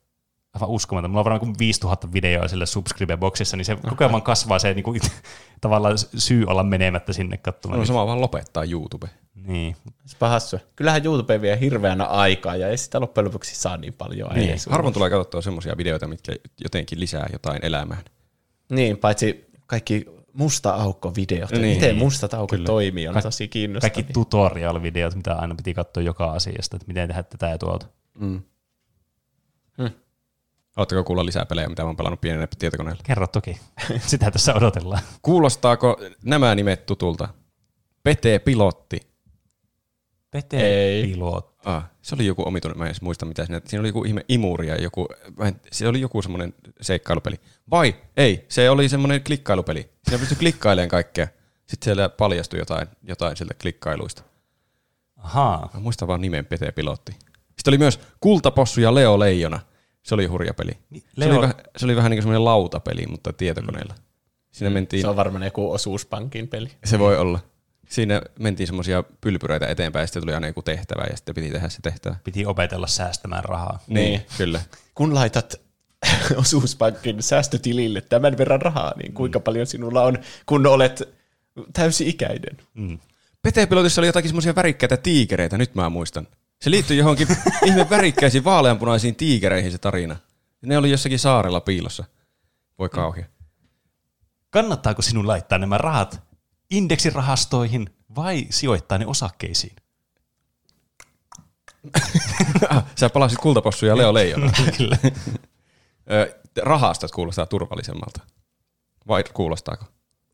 Aivan 0.54 0.68
uskomaton. 0.68 1.10
Mulla 1.10 1.20
on 1.20 1.24
varmaan 1.24 1.40
kuin 1.40 1.58
5000 1.58 2.12
videoa 2.12 2.48
sillä 2.48 2.64
subscribe-boxissa, 2.64 3.56
niin 3.56 3.64
se 3.64 3.76
koko 3.76 4.04
ajan 4.04 4.12
vaan 4.12 4.22
kasvaa 4.22 4.58
se 4.58 4.74
niin 4.74 4.82
kuin, 4.82 5.00
tavallaan 5.60 5.98
syy 6.16 6.44
olla 6.46 6.62
menemättä 6.62 7.12
sinne 7.12 7.36
katsomaan. 7.36 7.80
No 7.80 7.86
sama 7.86 8.06
vaan 8.06 8.20
lopettaa 8.20 8.64
YouTube. 8.64 9.08
Niin, 9.34 9.76
hassua. 10.20 10.58
Kyllähän 10.76 11.04
YouTube 11.04 11.40
vie 11.40 11.60
hirveänä 11.60 12.04
aikaa 12.04 12.56
ja 12.56 12.68
ei 12.68 12.78
sitä 12.78 13.00
loppujen 13.00 13.24
lopuksi 13.24 13.56
saa 13.56 13.76
niin 13.76 13.92
paljon 13.92 14.34
Niin. 14.34 14.50
edes. 14.50 14.66
Harvoin 14.66 14.94
tulee 14.94 15.10
katsottua 15.10 15.42
semmoisia 15.42 15.76
videoita, 15.76 16.06
mitkä 16.06 16.32
jotenkin 16.60 17.00
lisää 17.00 17.28
jotain 17.32 17.64
elämään. 17.64 18.02
Niin, 18.70 18.98
paitsi 18.98 19.50
kaikki 19.66 20.04
musta 20.32 20.70
aukko-videot. 20.70 21.50
Niin. 21.50 21.62
Niin. 21.62 21.74
Miten 21.76 21.96
mustat 21.96 22.34
aukot 22.34 22.64
toimii, 22.64 23.08
on 23.08 23.22
tosi 23.22 23.48
kiinnostavia. 23.48 23.94
kaikki 23.94 24.12
tutorial-videot, 24.12 25.14
mitä 25.14 25.34
aina 25.34 25.54
piti 25.54 25.74
katsoa 25.74 26.02
joka 26.02 26.32
asiasta, 26.32 26.76
että 26.76 26.88
miten 26.88 27.08
tehdä 27.08 27.22
tätä 27.22 27.48
ja 27.48 27.58
tuolta. 27.58 27.86
Mm. 28.18 28.42
Oletteko 30.78 31.04
kuulla 31.04 31.26
lisää 31.26 31.46
pelejä, 31.46 31.68
mitä 31.68 31.82
mä 31.82 31.86
oon 31.86 31.96
pelannut 31.96 32.20
pienenä 32.20 32.48
tietokoneella? 32.58 33.02
Kerro 33.04 33.26
toki. 33.26 33.60
Sitä 34.06 34.30
tässä 34.30 34.54
odotellaan. 34.54 35.02
Kuulostaako 35.22 35.96
nämä 36.24 36.54
nimet 36.54 36.86
tutulta? 36.86 37.28
Pete 38.02 38.38
Pilotti. 38.38 39.00
Pete 40.30 40.60
Ei. 40.60 41.02
Pilot. 41.02 41.54
Ah, 41.64 41.84
se 42.02 42.14
oli 42.14 42.26
joku 42.26 42.48
omituinen, 42.48 42.78
mä 42.78 42.84
en 42.84 42.88
edes 42.88 43.02
muista 43.02 43.26
mitä 43.26 43.44
siinä. 43.44 43.60
Siinä 43.64 43.80
oli 43.80 43.88
joku 43.88 44.04
ihme 44.04 44.24
imuri 44.28 44.68
ja 44.68 44.82
joku, 44.82 45.08
se 45.72 45.88
oli 45.88 46.00
joku 46.00 46.22
semmoinen 46.22 46.54
seikkailupeli. 46.80 47.40
Vai, 47.70 47.96
ei, 48.16 48.46
se 48.48 48.70
oli 48.70 48.88
semmoinen 48.88 49.24
klikkailupeli. 49.24 49.90
Siinä 50.04 50.18
pystyi 50.18 50.38
klikkailemaan 50.38 50.88
kaikkea. 50.88 51.28
Sitten 51.66 51.84
siellä 51.84 52.08
paljastui 52.08 52.58
jotain, 52.58 52.88
jotain 53.02 53.36
sieltä 53.36 53.54
klikkailuista. 53.62 54.22
Ahaa. 55.16 55.70
Mä 55.74 55.80
muistan 55.80 56.08
vaan 56.08 56.20
nimen 56.20 56.46
Pete 56.46 56.72
Pilotti. 56.72 57.12
Sitten 57.12 57.70
oli 57.70 57.78
myös 57.78 58.00
Kultapossu 58.20 58.80
ja 58.80 58.94
Leo 58.94 59.18
Leijona. 59.18 59.60
Se 60.08 60.14
oli 60.14 60.26
hurja 60.26 60.54
peli. 60.54 60.70
Niin, 60.90 61.02
Se, 61.02 61.24
Leo- 61.24 61.30
oli, 61.32 61.40
vähän, 61.40 61.54
se 61.76 61.84
oli 61.84 61.96
vähän 61.96 62.10
niin 62.10 62.16
kuin 62.16 62.22
semmoinen 62.22 62.44
lautapeli, 62.44 63.06
mutta 63.06 63.32
tietokoneella. 63.32 63.94
Siinä 64.50 64.70
mentiin, 64.70 65.02
Se 65.02 65.08
on 65.08 65.16
varmaan 65.16 65.44
joku 65.44 65.72
osuuspankin 65.72 66.48
peli. 66.48 66.68
se 66.84 66.98
voi 66.98 67.16
olla. 67.18 67.40
Siinä 67.88 68.22
mentiin 68.38 68.66
semmoisia 68.66 69.04
pylpyröitä 69.20 69.66
eteenpäin 69.66 70.02
ja 70.02 70.06
sitten 70.06 70.22
tuli 70.22 70.34
aina 70.34 70.46
joku 70.46 70.62
tehtävä 70.62 71.04
ja 71.10 71.16
sitten 71.16 71.34
piti 71.34 71.50
tehdä 71.50 71.68
se 71.68 71.78
tehtävä. 71.82 72.16
Piti 72.24 72.46
opetella 72.46 72.86
säästämään 72.86 73.44
rahaa. 73.44 73.78
Niin, 73.86 74.22
kyllä. 74.38 74.60
Kun 74.94 75.14
laitat 75.14 75.54
osuuspankin 76.36 77.22
säästötilille 77.22 78.00
tämän 78.00 78.38
verran 78.38 78.62
rahaa, 78.62 78.92
niin 79.02 79.12
kuinka 79.12 79.40
paljon 79.40 79.66
sinulla 79.66 80.02
on, 80.02 80.18
kun 80.46 80.66
olet 80.66 81.08
täysi-ikäinen? 81.72 82.56
Mm. 82.74 82.98
Pete 83.42 83.66
Pilotissa 83.66 84.00
oli 84.00 84.06
jotakin 84.08 84.28
semmoisia 84.28 84.54
värikkäitä 84.54 84.96
tiikereitä, 84.96 85.58
nyt 85.58 85.74
mä 85.74 85.88
muistan. 85.88 86.26
Se 86.62 86.70
liittyi 86.70 86.98
johonkin 86.98 87.28
ihme 87.66 87.90
värikkäisiin 87.90 88.44
vaaleanpunaisiin 88.44 89.16
tiikereihin 89.16 89.72
se 89.72 89.78
tarina. 89.78 90.16
Ne 90.62 90.78
oli 90.78 90.90
jossakin 90.90 91.18
saarella 91.18 91.60
piilossa. 91.60 92.04
Voi 92.78 92.88
kauhia. 92.88 93.26
Kannattaako 94.50 95.02
sinun 95.02 95.26
laittaa 95.26 95.58
nämä 95.58 95.78
rahat 95.78 96.20
indeksirahastoihin 96.70 97.90
vai 98.16 98.46
sijoittaa 98.50 98.98
ne 98.98 99.06
osakkeisiin? 99.06 99.76
Sä 103.00 103.10
palasit 103.10 103.38
kultapossu 103.38 103.86
ja 103.86 103.96
Leo 103.96 104.14
Leijona. 104.14 104.52
Kyllä. 104.76 104.98
Rahastot 106.62 107.10
kuulostaa 107.10 107.46
turvallisemmalta. 107.46 108.20
Vai 109.08 109.24
kuulostaako? 109.32 109.84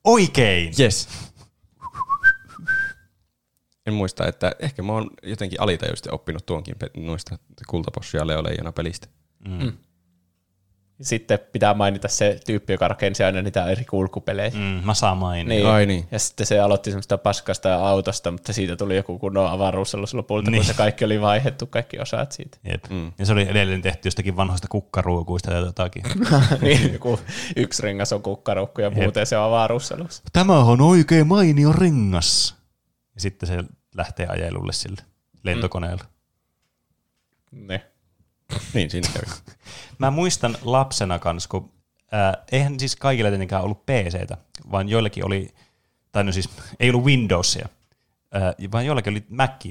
Oikein! 0.05 0.74
Yes. 0.80 1.09
En 3.86 3.94
muista, 3.94 4.27
että 4.27 4.52
ehkä 4.59 4.82
mä 4.82 4.93
oon 4.93 5.11
jotenkin 5.23 5.61
alitajuisesti 5.61 6.09
oppinut 6.12 6.47
tuonkin 6.47 6.77
pe- 6.78 6.90
noista 6.97 7.39
kultapossu 7.69 8.16
ja 8.16 8.27
Leo 8.27 8.44
Leijona 8.44 8.73
pelistä. 8.73 9.06
Mm. 9.48 9.73
Sitten 11.02 11.39
pitää 11.52 11.74
mainita 11.74 12.09
se 12.09 12.40
tyyppi, 12.47 12.73
joka 12.73 12.89
rakensi 12.89 13.24
aina 13.24 13.43
niitä 13.43 13.66
eri 13.66 13.85
kulkupelejä. 13.85 14.51
Mm, 14.51 14.61
mä 14.85 14.94
saan 14.94 15.16
mainita. 15.19 15.48
Niin. 15.55 15.66
Ai 15.66 15.86
niin. 15.86 16.06
Ja 16.11 16.19
sitten 16.19 16.47
se 16.47 16.61
aloitti 16.61 16.90
semmoista 16.90 17.19
paskasta 17.19 17.74
autosta, 17.74 18.31
mutta 18.31 18.52
siitä 18.52 18.77
tuli 18.77 18.97
joku 18.97 19.19
kunnon 19.19 19.51
avaruusalus 19.51 20.15
lopulta, 20.15 20.51
Niin. 20.51 20.59
kun 20.59 20.65
se 20.66 20.74
kaikki 20.74 21.05
oli 21.05 21.20
vaihdettu, 21.20 21.66
kaikki 21.66 21.98
osaat 21.98 22.32
siitä. 22.32 22.59
Jep. 22.73 22.85
Mm. 22.90 23.12
Ja 23.19 23.27
se 23.27 23.32
oli 23.32 23.43
edelleen 23.48 23.82
tehty 23.82 24.06
jostakin 24.06 24.36
vanhoista 24.36 24.69
kukkaruukuista 24.70 25.52
ja 25.52 25.59
jotakin. 25.59 26.02
niin, 26.62 26.93
joku 26.93 27.20
yksi 27.56 27.82
rengas 27.82 28.12
on 28.12 28.23
kukkarukku 28.23 28.81
ja 28.81 28.90
muuten 28.90 29.27
se 29.27 29.36
on 29.39 29.44
avaruusalus. 29.44 30.23
Tämä 30.32 30.59
on 30.59 30.81
oikein 30.81 31.27
mainio 31.27 31.73
rengas. 31.73 32.56
Ja 33.14 33.20
sitten 33.20 33.46
se 33.46 33.64
lähtee 33.94 34.26
ajelulle 34.26 34.72
sille 34.72 35.02
lentokoneella. 35.42 36.04
Ne. 37.50 37.90
Niin, 38.74 38.90
siinä 38.90 39.08
kävi. 39.14 39.26
Mä 39.98 40.10
muistan 40.10 40.56
lapsena 40.62 41.18
kanssa, 41.18 41.48
kun 41.48 41.72
ää, 42.12 42.44
eihän 42.52 42.80
siis 42.80 42.96
kaikilla 42.96 43.30
tietenkään 43.30 43.62
ollut 43.62 43.86
PCtä, 43.86 44.36
vaan 44.70 44.88
joillakin 44.88 45.26
oli, 45.26 45.54
tai 46.12 46.24
no 46.24 46.32
siis 46.32 46.50
ei 46.80 46.90
ollut 46.90 47.04
Windowsia, 47.04 47.68
ää, 48.32 48.54
vaan 48.72 48.86
joillakin 48.86 49.12
oli 49.12 49.24
Mac 49.28 49.64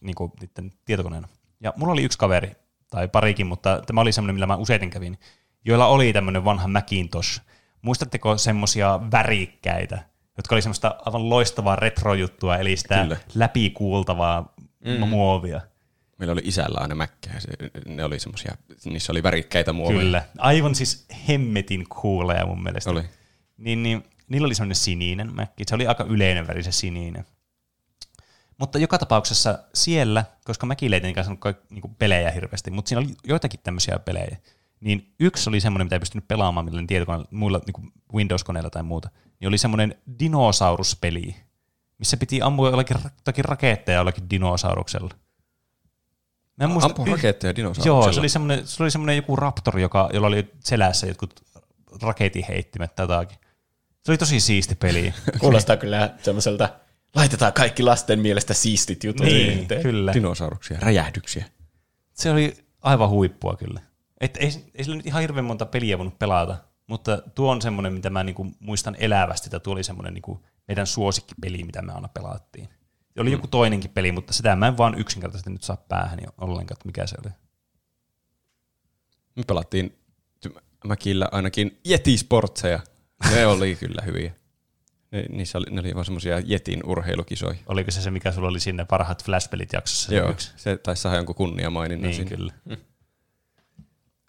niin 0.00 0.14
kuin 0.14 0.32
niiden 0.40 0.72
tietokoneena. 0.84 1.28
Ja 1.60 1.72
mulla 1.76 1.92
oli 1.92 2.04
yksi 2.04 2.18
kaveri, 2.18 2.52
tai 2.90 3.08
parikin, 3.08 3.46
mutta 3.46 3.82
tämä 3.86 4.00
oli 4.00 4.12
semmoinen, 4.12 4.34
millä 4.34 4.46
mä 4.46 4.56
useiten 4.56 4.90
kävin, 4.90 5.18
joilla 5.64 5.86
oli 5.86 6.12
tämmöinen 6.12 6.44
vanha 6.44 6.68
Macintosh. 6.68 7.40
Muistatteko 7.82 8.38
semmoisia 8.38 9.00
värikkäitä, 9.12 10.04
jotka 10.36 10.54
oli 10.54 10.62
semmoista 10.62 10.94
aivan 11.06 11.30
loistavaa 11.30 11.76
retrojuttua, 11.76 12.56
eli 12.56 12.76
sitä 12.76 13.02
Kyllä. 13.02 13.16
läpikuultavaa 13.34 14.54
mm. 14.84 15.08
muovia. 15.08 15.60
Meillä 16.18 16.32
oli 16.32 16.42
isällä 16.44 16.78
aina 16.80 16.94
mäkkejä. 16.94 17.34
Ne 17.86 18.04
oli 18.04 18.18
semmosia, 18.18 18.56
niissä 18.84 19.12
oli 19.12 19.22
värikkäitä 19.22 19.72
muoveja. 19.72 20.00
Kyllä. 20.00 20.24
Aivan 20.38 20.74
siis 20.74 21.06
hemmetin 21.28 21.88
cooleja 21.88 22.46
mun 22.46 22.62
mielestä. 22.62 22.90
Oli. 22.90 23.02
Niin, 23.56 23.82
niin 23.82 24.04
niillä 24.28 24.46
oli 24.46 24.54
semmoinen 24.54 24.76
sininen 24.76 25.34
mäkki. 25.34 25.64
Se 25.66 25.74
oli 25.74 25.86
aika 25.86 26.04
yleinen 26.04 26.46
väri 26.46 26.62
se 26.62 26.72
sininen. 26.72 27.24
Mutta 28.58 28.78
joka 28.78 28.98
tapauksessa 28.98 29.58
siellä, 29.74 30.24
koska 30.44 30.66
mäkin 30.66 30.94
ei 30.94 31.00
tietenkään 31.00 31.24
saanut 31.24 31.40
kaik- 31.40 31.66
niinku 31.70 31.88
pelejä 31.88 32.30
hirveästi, 32.30 32.70
mutta 32.70 32.88
siinä 32.88 33.00
oli 33.00 33.14
joitakin 33.24 33.60
tämmöisiä 33.62 33.98
pelejä, 33.98 34.36
niin 34.80 35.14
yksi 35.20 35.50
oli 35.50 35.60
semmoinen, 35.60 35.86
mitä 35.86 35.96
ei 35.96 36.00
pystynyt 36.00 36.28
pelaamaan 36.28 36.64
millään 36.64 36.86
tietokoneella, 36.86 37.28
muilla 37.30 37.60
niin 37.66 37.92
Windows-koneella 38.14 38.70
tai 38.70 38.82
muuta, 38.82 39.10
niin 39.40 39.48
oli 39.48 39.58
semmoinen 39.58 39.94
dinosauruspeli, 40.20 41.36
missä 41.98 42.16
piti 42.16 42.42
ampua 42.42 42.68
jollakin, 42.68 42.96
jotakin 43.16 43.44
raketteja 43.44 43.98
jollakin 43.98 44.30
dinosauruksella. 44.30 45.10
Mä 46.56 46.64
en 46.64 46.70
muista 46.70 46.86
Ampua 46.86 47.06
raketteja 47.06 47.56
dinosauruksella. 47.56 48.04
Joo, 48.04 48.12
se 48.12 48.20
oli 48.20 48.28
semmoinen, 48.28 48.66
se 48.66 48.82
oli 48.82 48.90
semmoinen 48.90 49.16
joku 49.16 49.36
raptori, 49.36 49.82
joka, 49.82 50.10
jolla 50.12 50.26
oli 50.26 50.50
selässä 50.64 51.06
jotkut 51.06 51.40
raketinheittimet 52.02 52.94
tai 52.94 53.04
jotakin. 53.04 53.38
Se 54.02 54.12
oli 54.12 54.18
tosi 54.18 54.40
siisti 54.40 54.74
peli. 54.74 55.14
Kuulostaa 55.40 55.76
kyllä 55.76 56.14
semmoiselta, 56.22 56.68
laitetaan 57.14 57.52
kaikki 57.52 57.82
lasten 57.82 58.20
mielestä 58.20 58.54
siistit 58.54 59.04
jutut 59.04 59.26
niin, 59.26 59.68
kyllä. 59.82 60.14
Dinosauruksia, 60.14 60.78
räjähdyksiä. 60.80 61.44
Se 62.12 62.30
oli 62.30 62.56
aivan 62.82 63.08
huippua 63.08 63.56
kyllä. 63.56 63.80
Et 64.20 64.36
ei, 64.36 64.50
ei 64.74 64.84
sillä 64.84 64.96
nyt 64.96 65.06
ihan 65.06 65.20
hirveän 65.20 65.44
monta 65.44 65.66
peliä 65.66 65.98
voinut 65.98 66.18
pelata, 66.18 66.56
mutta 66.86 67.22
tuo 67.34 67.50
on 67.52 67.62
semmoinen, 67.62 67.92
mitä 67.92 68.10
mä 68.10 68.24
niinku 68.24 68.46
muistan 68.60 68.96
elävästi, 68.98 69.46
että 69.46 69.60
tuo 69.60 69.72
oli 69.72 69.84
semmoinen 69.84 70.14
niinku 70.14 70.46
meidän 70.68 70.86
suosikkipeli, 70.86 71.64
mitä 71.64 71.82
me 71.82 71.92
aina 71.92 72.08
pelattiin. 72.08 72.68
Oli 73.18 73.28
mm. 73.28 73.32
joku 73.32 73.46
toinenkin 73.46 73.90
peli, 73.90 74.12
mutta 74.12 74.32
sitä 74.32 74.56
mä 74.56 74.66
en 74.66 74.78
vaan 74.78 74.98
yksinkertaisesti 74.98 75.50
nyt 75.50 75.62
saa 75.62 75.76
päähän 75.76 76.18
ollenkaan, 76.38 76.76
että 76.76 76.86
mikä 76.86 77.06
se 77.06 77.16
oli. 77.24 77.32
Me 79.36 79.42
pelattiin 79.46 79.98
Mäkillä 80.86 81.28
ainakin 81.32 81.80
Yeti 81.88 82.18
Sportseja. 82.18 82.80
Ne 83.30 83.46
oli 83.56 83.76
kyllä 83.76 84.02
hyviä. 84.02 84.32
Ne, 85.10 85.26
niissä 85.28 85.58
oli, 85.58 85.66
ne 85.70 85.80
oli 85.80 85.94
vaan 85.94 86.04
semmoisia 86.04 86.42
Jetin 86.44 86.80
urheilukisoja. 86.86 87.56
Oliko 87.66 87.90
se 87.90 88.02
se, 88.02 88.10
mikä 88.10 88.32
sulla 88.32 88.48
oli 88.48 88.60
sinne 88.60 88.84
parhaat 88.84 89.24
Flashpelit 89.24 89.72
jaksossa? 89.72 90.14
Joo, 90.14 90.30
yksi? 90.30 90.52
se 90.56 90.76
taisi 90.76 91.02
saada 91.02 91.16
jonkun 91.16 91.34
kunniamaininnan 91.34 92.10
Niin, 92.10 92.16
sinne. 92.16 92.36
kyllä. 92.36 92.52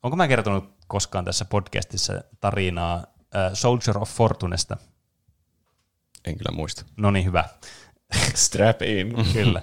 Onko 0.04 0.18
mä 0.18 0.28
kertonut 0.28 0.74
koskaan 0.88 1.26
tässä 1.26 1.46
podcastissa 1.46 2.14
tarinaa 2.40 2.96
äh, 2.96 3.52
Soldier 3.54 3.98
of 3.98 4.10
Fortunesta? 4.10 4.78
En 6.26 6.38
kyllä 6.38 6.56
muista. 6.56 6.86
No 6.98 7.12
niin, 7.12 7.26
hyvä. 7.26 7.44
Strap 8.36 8.82
in. 8.82 9.16
Kyllä. 9.34 9.62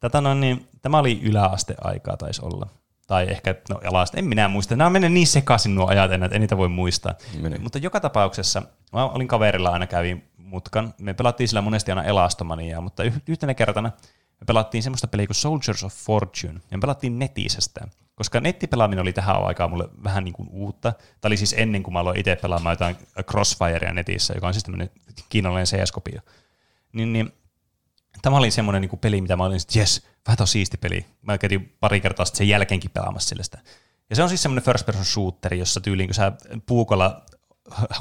Tätä 0.00 0.20
no, 0.20 0.34
niin, 0.34 0.68
tämä 0.82 0.98
oli 0.98 1.20
yläasteaikaa 1.22 2.16
taisi 2.16 2.42
olla. 2.44 2.66
Tai 3.06 3.26
ehkä, 3.30 3.54
no 3.68 3.80
alaste, 3.88 4.18
en 4.18 4.24
minä 4.24 4.48
muista. 4.48 4.76
Nämä 4.76 4.90
menee 4.90 5.10
niin 5.10 5.26
sekaisin 5.26 5.74
nuo 5.74 5.86
ajat 5.86 6.12
enää, 6.12 6.26
että 6.26 6.34
en 6.34 6.40
niitä 6.40 6.56
voi 6.56 6.68
muistaa. 6.68 7.14
Menee. 7.40 7.58
Mutta 7.58 7.78
joka 7.78 8.00
tapauksessa, 8.00 8.62
mä 8.92 9.04
olin 9.04 9.28
kaverilla 9.28 9.70
aina 9.70 9.86
kävin 9.86 10.28
mutkan. 10.36 10.94
Me 11.00 11.14
pelattiin 11.14 11.48
sillä 11.48 11.60
monesti 11.60 11.90
aina 11.90 12.04
Elastomaniaa, 12.04 12.80
mutta 12.80 13.04
yh- 13.04 13.22
yhtenä 13.28 13.54
kertana 13.54 13.92
me 14.40 14.44
pelattiin 14.46 14.82
semmoista 14.82 15.08
peliä 15.08 15.26
kuin 15.26 15.34
Soldiers 15.34 15.84
of 15.84 15.94
Fortune. 15.94 16.60
Ja 16.70 16.78
me 16.78 16.80
pelattiin 16.80 17.18
netisestä. 17.18 17.88
Koska 18.14 18.40
nettipelaaminen 18.40 19.02
oli 19.02 19.12
tähän 19.12 19.44
aikaan 19.44 19.70
mulle 19.70 19.88
vähän 20.04 20.24
niin 20.24 20.32
kuin 20.34 20.48
uutta. 20.52 20.92
Tämä 20.92 21.28
oli 21.28 21.36
siis 21.36 21.54
ennen 21.58 21.82
kuin 21.82 21.92
mä 21.92 22.00
aloin 22.00 22.20
itse 22.20 22.36
pelaamaan 22.36 22.72
jotain 22.72 22.96
Crossfirea 23.30 23.92
netissä, 23.92 24.34
joka 24.34 24.46
on 24.46 24.54
siis 24.54 24.64
tämmöinen 24.64 24.90
kiinalainen 25.28 25.66
CS-kopio. 25.66 26.20
Niin, 26.92 27.12
niin 27.12 27.32
tämä 28.22 28.36
oli 28.36 28.50
semmoinen 28.50 28.82
niin 28.82 28.98
peli, 28.98 29.20
mitä 29.20 29.36
mä 29.36 29.44
olin, 29.44 29.56
että 29.56 29.78
jes, 29.78 30.06
vähän 30.26 30.36
on 30.40 30.46
siisti 30.46 30.76
peli. 30.76 31.06
Mä 31.22 31.38
kävin 31.38 31.76
pari 31.80 32.00
kertaa 32.00 32.26
sen 32.26 32.48
jälkeenkin 32.48 32.90
pelaamassa 32.90 33.28
sillä 33.28 33.42
sitä. 33.42 33.58
Ja 34.10 34.16
se 34.16 34.22
on 34.22 34.28
siis 34.28 34.42
semmoinen 34.42 34.64
first 34.64 34.86
person 34.86 35.04
shooteri, 35.04 35.58
jossa 35.58 35.80
tyyliin, 35.80 36.08
kun 36.08 36.14
sä 36.14 36.32
puukolla 36.66 37.22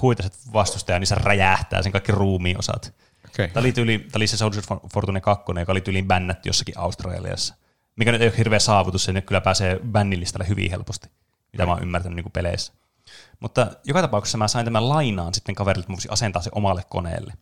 huitaset 0.01 0.33
vastustajan, 0.53 1.01
niin 1.01 1.07
se 1.07 1.15
räjähtää 1.15 1.81
sen 1.81 1.91
kaikki 1.91 2.11
ruumiin 2.11 2.59
osat. 2.59 2.93
Okay. 3.33 3.47
Tämä 3.47 3.63
oli, 4.15 4.27
se 4.27 4.37
Soldier 4.37 4.63
Fortune 4.93 5.21
2, 5.21 5.43
joka 5.59 5.71
oli 5.71 5.81
tyyliin 5.81 6.07
bännätty 6.07 6.49
jossakin 6.49 6.77
Australiassa. 6.77 7.55
Mikä 7.95 8.11
nyt 8.11 8.21
ei 8.21 8.27
ole 8.27 8.37
hirveä 8.37 8.59
saavutus, 8.59 9.03
se 9.03 9.13
nyt 9.13 9.25
kyllä 9.25 9.41
pääsee 9.41 9.79
bännilistalle 9.91 10.47
hyvin 10.47 10.71
helposti, 10.71 11.09
mitä 11.53 11.65
mä 11.65 11.71
oon 11.71 11.81
ymmärtänyt 11.81 12.15
niin 12.15 12.31
peleissä. 12.31 12.73
Mutta 13.39 13.67
joka 13.85 14.01
tapauksessa 14.01 14.37
mä 14.37 14.47
sain 14.47 14.65
tämän 14.65 14.89
lainaan 14.89 15.33
sitten 15.33 15.55
kaverilta, 15.55 15.89
mä 15.89 15.97
asentaa 16.09 16.41
se 16.41 16.49
omalle 16.53 16.83
koneelle. 16.89 17.33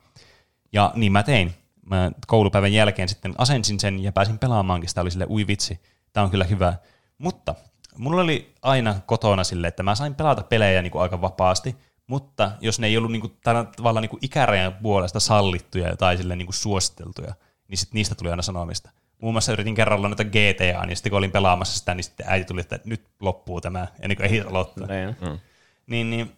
Ja 0.73 0.91
niin 0.95 1.11
mä 1.11 1.23
tein. 1.23 1.53
Mä 1.85 2.11
koulupäivän 2.27 2.73
jälkeen 2.73 3.09
sitten 3.09 3.33
asensin 3.37 3.79
sen 3.79 4.03
ja 4.03 4.11
pääsin 4.11 4.39
pelaamaankin. 4.39 4.89
Sitä 4.89 5.01
oli 5.01 5.11
sille, 5.11 5.25
ui 5.29 5.47
vitsi, 5.47 5.79
tämä 6.13 6.23
on 6.23 6.31
kyllä 6.31 6.45
hyvä. 6.45 6.73
Mutta 7.17 7.55
mulla 7.97 8.21
oli 8.21 8.53
aina 8.61 8.95
kotona 9.05 9.43
sille, 9.43 9.67
että 9.67 9.83
mä 9.83 9.95
sain 9.95 10.15
pelata 10.15 10.43
pelejä 10.43 10.81
niin 10.81 10.91
kuin 10.91 11.01
aika 11.01 11.21
vapaasti, 11.21 11.75
mutta 12.11 12.51
jos 12.61 12.79
ne 12.79 12.87
ei 12.87 12.97
ollut 12.97 13.11
niin 13.11 13.21
kuin, 13.21 13.37
tällä 13.43 13.63
tavalla 13.63 14.01
niin 14.01 14.09
kuin 14.09 14.19
ikärajan 14.25 14.73
puolesta 14.73 15.19
sallittuja 15.19 15.97
tai 15.97 16.17
sille 16.17 16.35
niin 16.35 16.45
kuin 16.45 16.53
suositeltuja, 16.53 17.33
niin 17.67 17.77
sit 17.77 17.93
niistä 17.93 18.15
tuli 18.15 18.29
aina 18.29 18.41
sanomista. 18.41 18.89
Muun 19.21 19.33
muassa 19.33 19.51
yritin 19.51 19.75
kerralla 19.75 20.07
noita 20.07 20.23
GTA, 20.23 20.85
niin 20.85 20.97
sitten 20.97 21.09
kun 21.09 21.17
olin 21.17 21.31
pelaamassa 21.31 21.79
sitä, 21.79 21.95
niin 21.95 22.03
sitten 22.03 22.25
äiti 22.29 22.45
tuli, 22.45 22.61
että 22.61 22.79
nyt 22.85 23.07
loppuu 23.19 23.61
tämä, 23.61 23.87
ennen 23.99 24.17
kuin 24.17 24.31
ei 24.31 24.41
aloittaa. 24.41 24.87
Niin. 24.87 25.39
Niin, 25.87 26.09
niin 26.09 26.35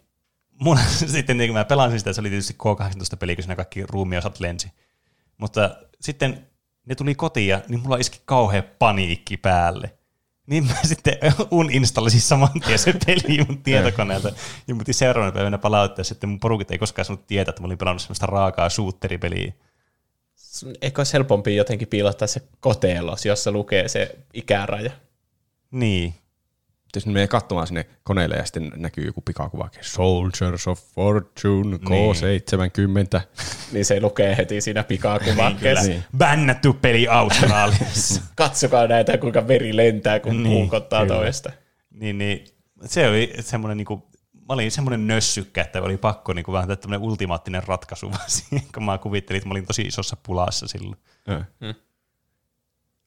mun, 0.59 0.77
sitten 1.15 1.37
niin 1.37 1.49
kun 1.49 1.57
mä 1.57 1.65
pelasin 1.65 1.99
sitä, 1.99 2.13
se 2.13 2.21
oli 2.21 2.29
tietysti 2.29 2.53
K18-peli, 2.63 3.35
kun 3.35 3.43
siinä 3.43 3.55
kaikki 3.55 3.85
ruumiosat 3.85 4.39
lensi. 4.39 4.71
Mutta 5.37 5.77
sitten 6.01 6.47
ne 6.85 6.95
tuli 6.95 7.15
kotiin 7.15 7.47
ja 7.47 7.61
niin 7.67 7.79
mulla 7.79 7.97
iski 7.97 8.21
kauhea 8.25 8.63
paniikki 8.79 9.37
päälle. 9.37 9.93
Niin 10.48 10.65
mä 10.65 10.76
sitten 10.84 11.18
uninstallasin 11.52 12.22
saman 12.22 12.61
tien 12.65 12.80
se 12.80 12.94
peli 13.06 13.45
mun 13.48 13.64
tietokoneelta. 13.64 14.32
Ja 14.68 14.76
mutin 14.76 14.94
seuraavana 14.94 15.32
päivänä 15.32 15.57
palauttaa, 15.57 16.03
sitten 16.03 16.30
mun 16.30 16.40
porukit 16.40 16.72
ei 16.72 16.78
koskaan 16.78 17.06
saanut 17.06 17.28
tietää, 17.28 17.49
että 17.49 17.61
mä 17.61 17.65
olin 17.65 17.78
pelannut 17.78 18.02
semmoista 18.02 18.26
raakaa 18.26 18.70
shooteripeliä. 18.70 19.53
Eikö 20.82 20.99
olisi 21.02 21.14
helpompi 21.14 21.56
jotenkin 21.56 21.88
piilottaa 21.88 22.28
se 22.28 22.41
koteelos, 22.60 23.26
jossa 23.26 23.52
lukee 23.52 23.88
se 23.88 24.15
ikäraja? 24.34 24.91
Niin. 25.72 26.14
Ne 27.06 27.11
menee 27.11 27.28
katsomaan 27.28 27.68
sinne 27.68 27.86
koneelle 28.03 28.36
ja 28.36 28.45
sitten 28.45 28.72
näkyy 28.76 29.06
joku 29.06 29.22
pikakuva, 29.22 29.70
Soldiers 29.82 30.68
of 30.68 30.80
Fortune 30.95 31.78
K70. 31.78 33.22
Niin 33.72 33.86
se 33.86 34.02
lukee 34.02 34.38
heti 34.38 34.61
siinä 34.61 34.84
pikakuvakkeessa. 34.84 35.88
Niin. 35.88 36.03
Bännätty 36.18 36.74
peli 36.74 37.07
Australiassa. 37.07 38.22
Katsokaa 38.36 38.88
näitä, 38.88 39.18
kuinka 39.18 39.48
veri 39.48 39.78
lentää, 39.78 40.20
kun 40.20 40.32
Niin, 40.32 40.44
niin, 40.44 40.57
puukottaa 40.57 41.06
kyllä. 41.06 41.15
toista. 41.15 41.52
niin, 41.91 42.18
niin, 42.18 42.45
se 42.86 43.07
oli 43.07 43.34
semmoinen 43.40 43.78
niinku, 43.78 44.10
mä 44.34 44.53
olin 44.53 44.72
semmoinen 44.72 45.07
nössykkä, 45.07 45.61
että 45.61 45.82
oli 45.82 45.98
pakko 45.98 46.34
niinku 46.34 46.52
vähän 46.52 46.68
tehdä 46.68 46.82
tämmöinen 46.82 47.07
ultimaattinen 47.10 47.64
ratkaisu 47.68 48.11
vaan 48.11 48.30
siihen, 48.40 48.68
kun 48.74 48.84
mä 48.84 48.98
kuvittelin, 48.98 49.38
että 49.38 49.48
mä 49.48 49.52
olin 49.52 49.65
tosi 49.65 49.82
isossa 49.82 50.18
pulassa 50.24 50.68
silloin. 50.68 50.98
Hmm. 51.61 51.74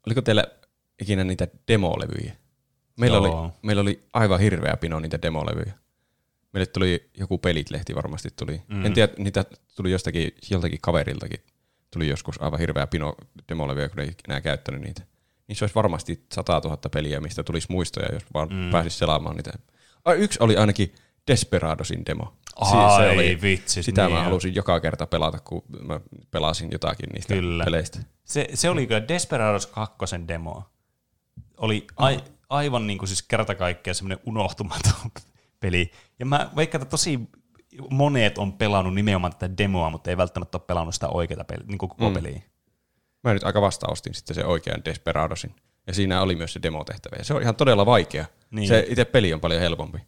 Oliko 0.06 0.22
teillä 0.22 0.44
ikinä 1.00 1.24
niitä 1.24 1.48
demolevyjä? 1.68 2.32
Meillä 2.96 3.16
Joo. 3.16 3.42
oli, 3.42 3.52
meillä 3.62 3.82
oli 3.82 4.02
aivan 4.12 4.40
hirveä 4.40 4.76
pino 4.76 5.00
niitä 5.00 5.22
demolevyjä. 5.22 5.72
Meille 6.52 6.66
tuli 6.66 7.10
joku 7.18 7.38
pelit-lehti 7.38 7.94
varmasti 7.94 8.28
tuli. 8.36 8.62
Mm. 8.68 8.86
En 8.86 8.94
tiedä, 8.94 9.12
niitä 9.18 9.44
tuli 9.76 9.90
jostakin, 9.90 10.34
joltakin 10.50 10.78
kaveriltakin. 10.82 11.40
Tuli 11.92 12.08
joskus 12.08 12.42
aivan 12.42 12.58
hirveä 12.58 12.86
pino 12.86 13.14
demolevyjä, 13.48 13.88
kun 13.88 14.00
ei 14.00 14.12
enää 14.28 14.40
käyttänyt 14.40 14.80
niitä. 14.80 15.02
Niin 15.48 15.56
se 15.56 15.64
olisi 15.64 15.74
varmasti 15.74 16.24
100 16.32 16.60
000 16.64 16.76
peliä, 16.92 17.20
mistä 17.20 17.42
tulisi 17.42 17.66
muistoja, 17.70 18.12
jos 18.12 18.22
vaan 18.34 18.48
mm. 18.52 18.70
pääsisi 18.70 18.98
selaamaan 18.98 19.36
niitä. 19.36 19.52
Ai, 20.04 20.16
yksi 20.16 20.38
oli 20.42 20.56
ainakin 20.56 20.94
Desperadosin 21.26 22.06
demo. 22.06 22.36
Ai 22.56 23.38
vitsi, 23.42 23.82
Sitä 23.82 24.06
niin 24.06 24.16
mä 24.16 24.24
halusin 24.24 24.54
joka 24.54 24.80
kerta 24.80 25.06
pelata, 25.06 25.38
kun 25.38 25.62
mä 25.80 26.00
pelasin 26.30 26.68
jotakin 26.72 27.08
niistä 27.12 27.34
Kyllä. 27.34 27.64
peleistä. 27.64 27.98
Se, 28.24 28.48
se 28.54 28.70
oli 28.70 28.86
kyllä 28.86 29.08
Desperados 29.08 29.66
2 29.66 29.96
demo. 30.28 30.62
Oli 31.56 31.86
ai, 31.96 32.20
aivan 32.48 32.86
niin 32.86 32.98
kuin 32.98 33.08
siis 33.08 33.22
kerta 33.22 33.54
kaikkiaan 33.54 33.94
semmoinen 33.94 34.18
unohtumaton 34.26 35.10
peli. 35.60 35.90
Ja 36.18 36.26
mä 36.26 36.50
veikkaan, 36.56 36.82
että 36.82 36.90
tosi 36.90 37.20
monet 37.90 38.38
on 38.38 38.52
pelannut 38.52 38.94
nimenomaan 38.94 39.32
tätä 39.32 39.58
demoa, 39.58 39.90
mutta 39.90 40.10
ei 40.10 40.16
välttämättä 40.16 40.58
ole 40.58 40.64
pelannut 40.66 40.94
sitä 40.94 41.08
oikeaa 41.08 41.44
peli, 41.44 41.64
niin 41.66 41.78
kuin 41.78 41.90
koko 41.90 42.08
mm. 42.08 42.14
peliä. 42.14 42.42
Mä 43.24 43.34
nyt 43.34 43.44
aika 43.44 43.60
vasta 43.60 43.86
ostin 43.90 44.14
sitten 44.14 44.34
se 44.34 44.44
oikean 44.44 44.84
Desperadosin. 44.84 45.54
Ja 45.86 45.94
siinä 45.94 46.22
oli 46.22 46.36
myös 46.36 46.52
se 46.52 46.62
demotehtävä. 46.62 47.16
Ja 47.16 47.24
se 47.24 47.34
on 47.34 47.42
ihan 47.42 47.56
todella 47.56 47.86
vaikea. 47.86 48.24
Niin. 48.50 48.68
Se 48.68 48.86
itse 48.88 49.04
peli 49.04 49.32
on 49.32 49.40
paljon 49.40 49.60
helpompi. 49.60 49.98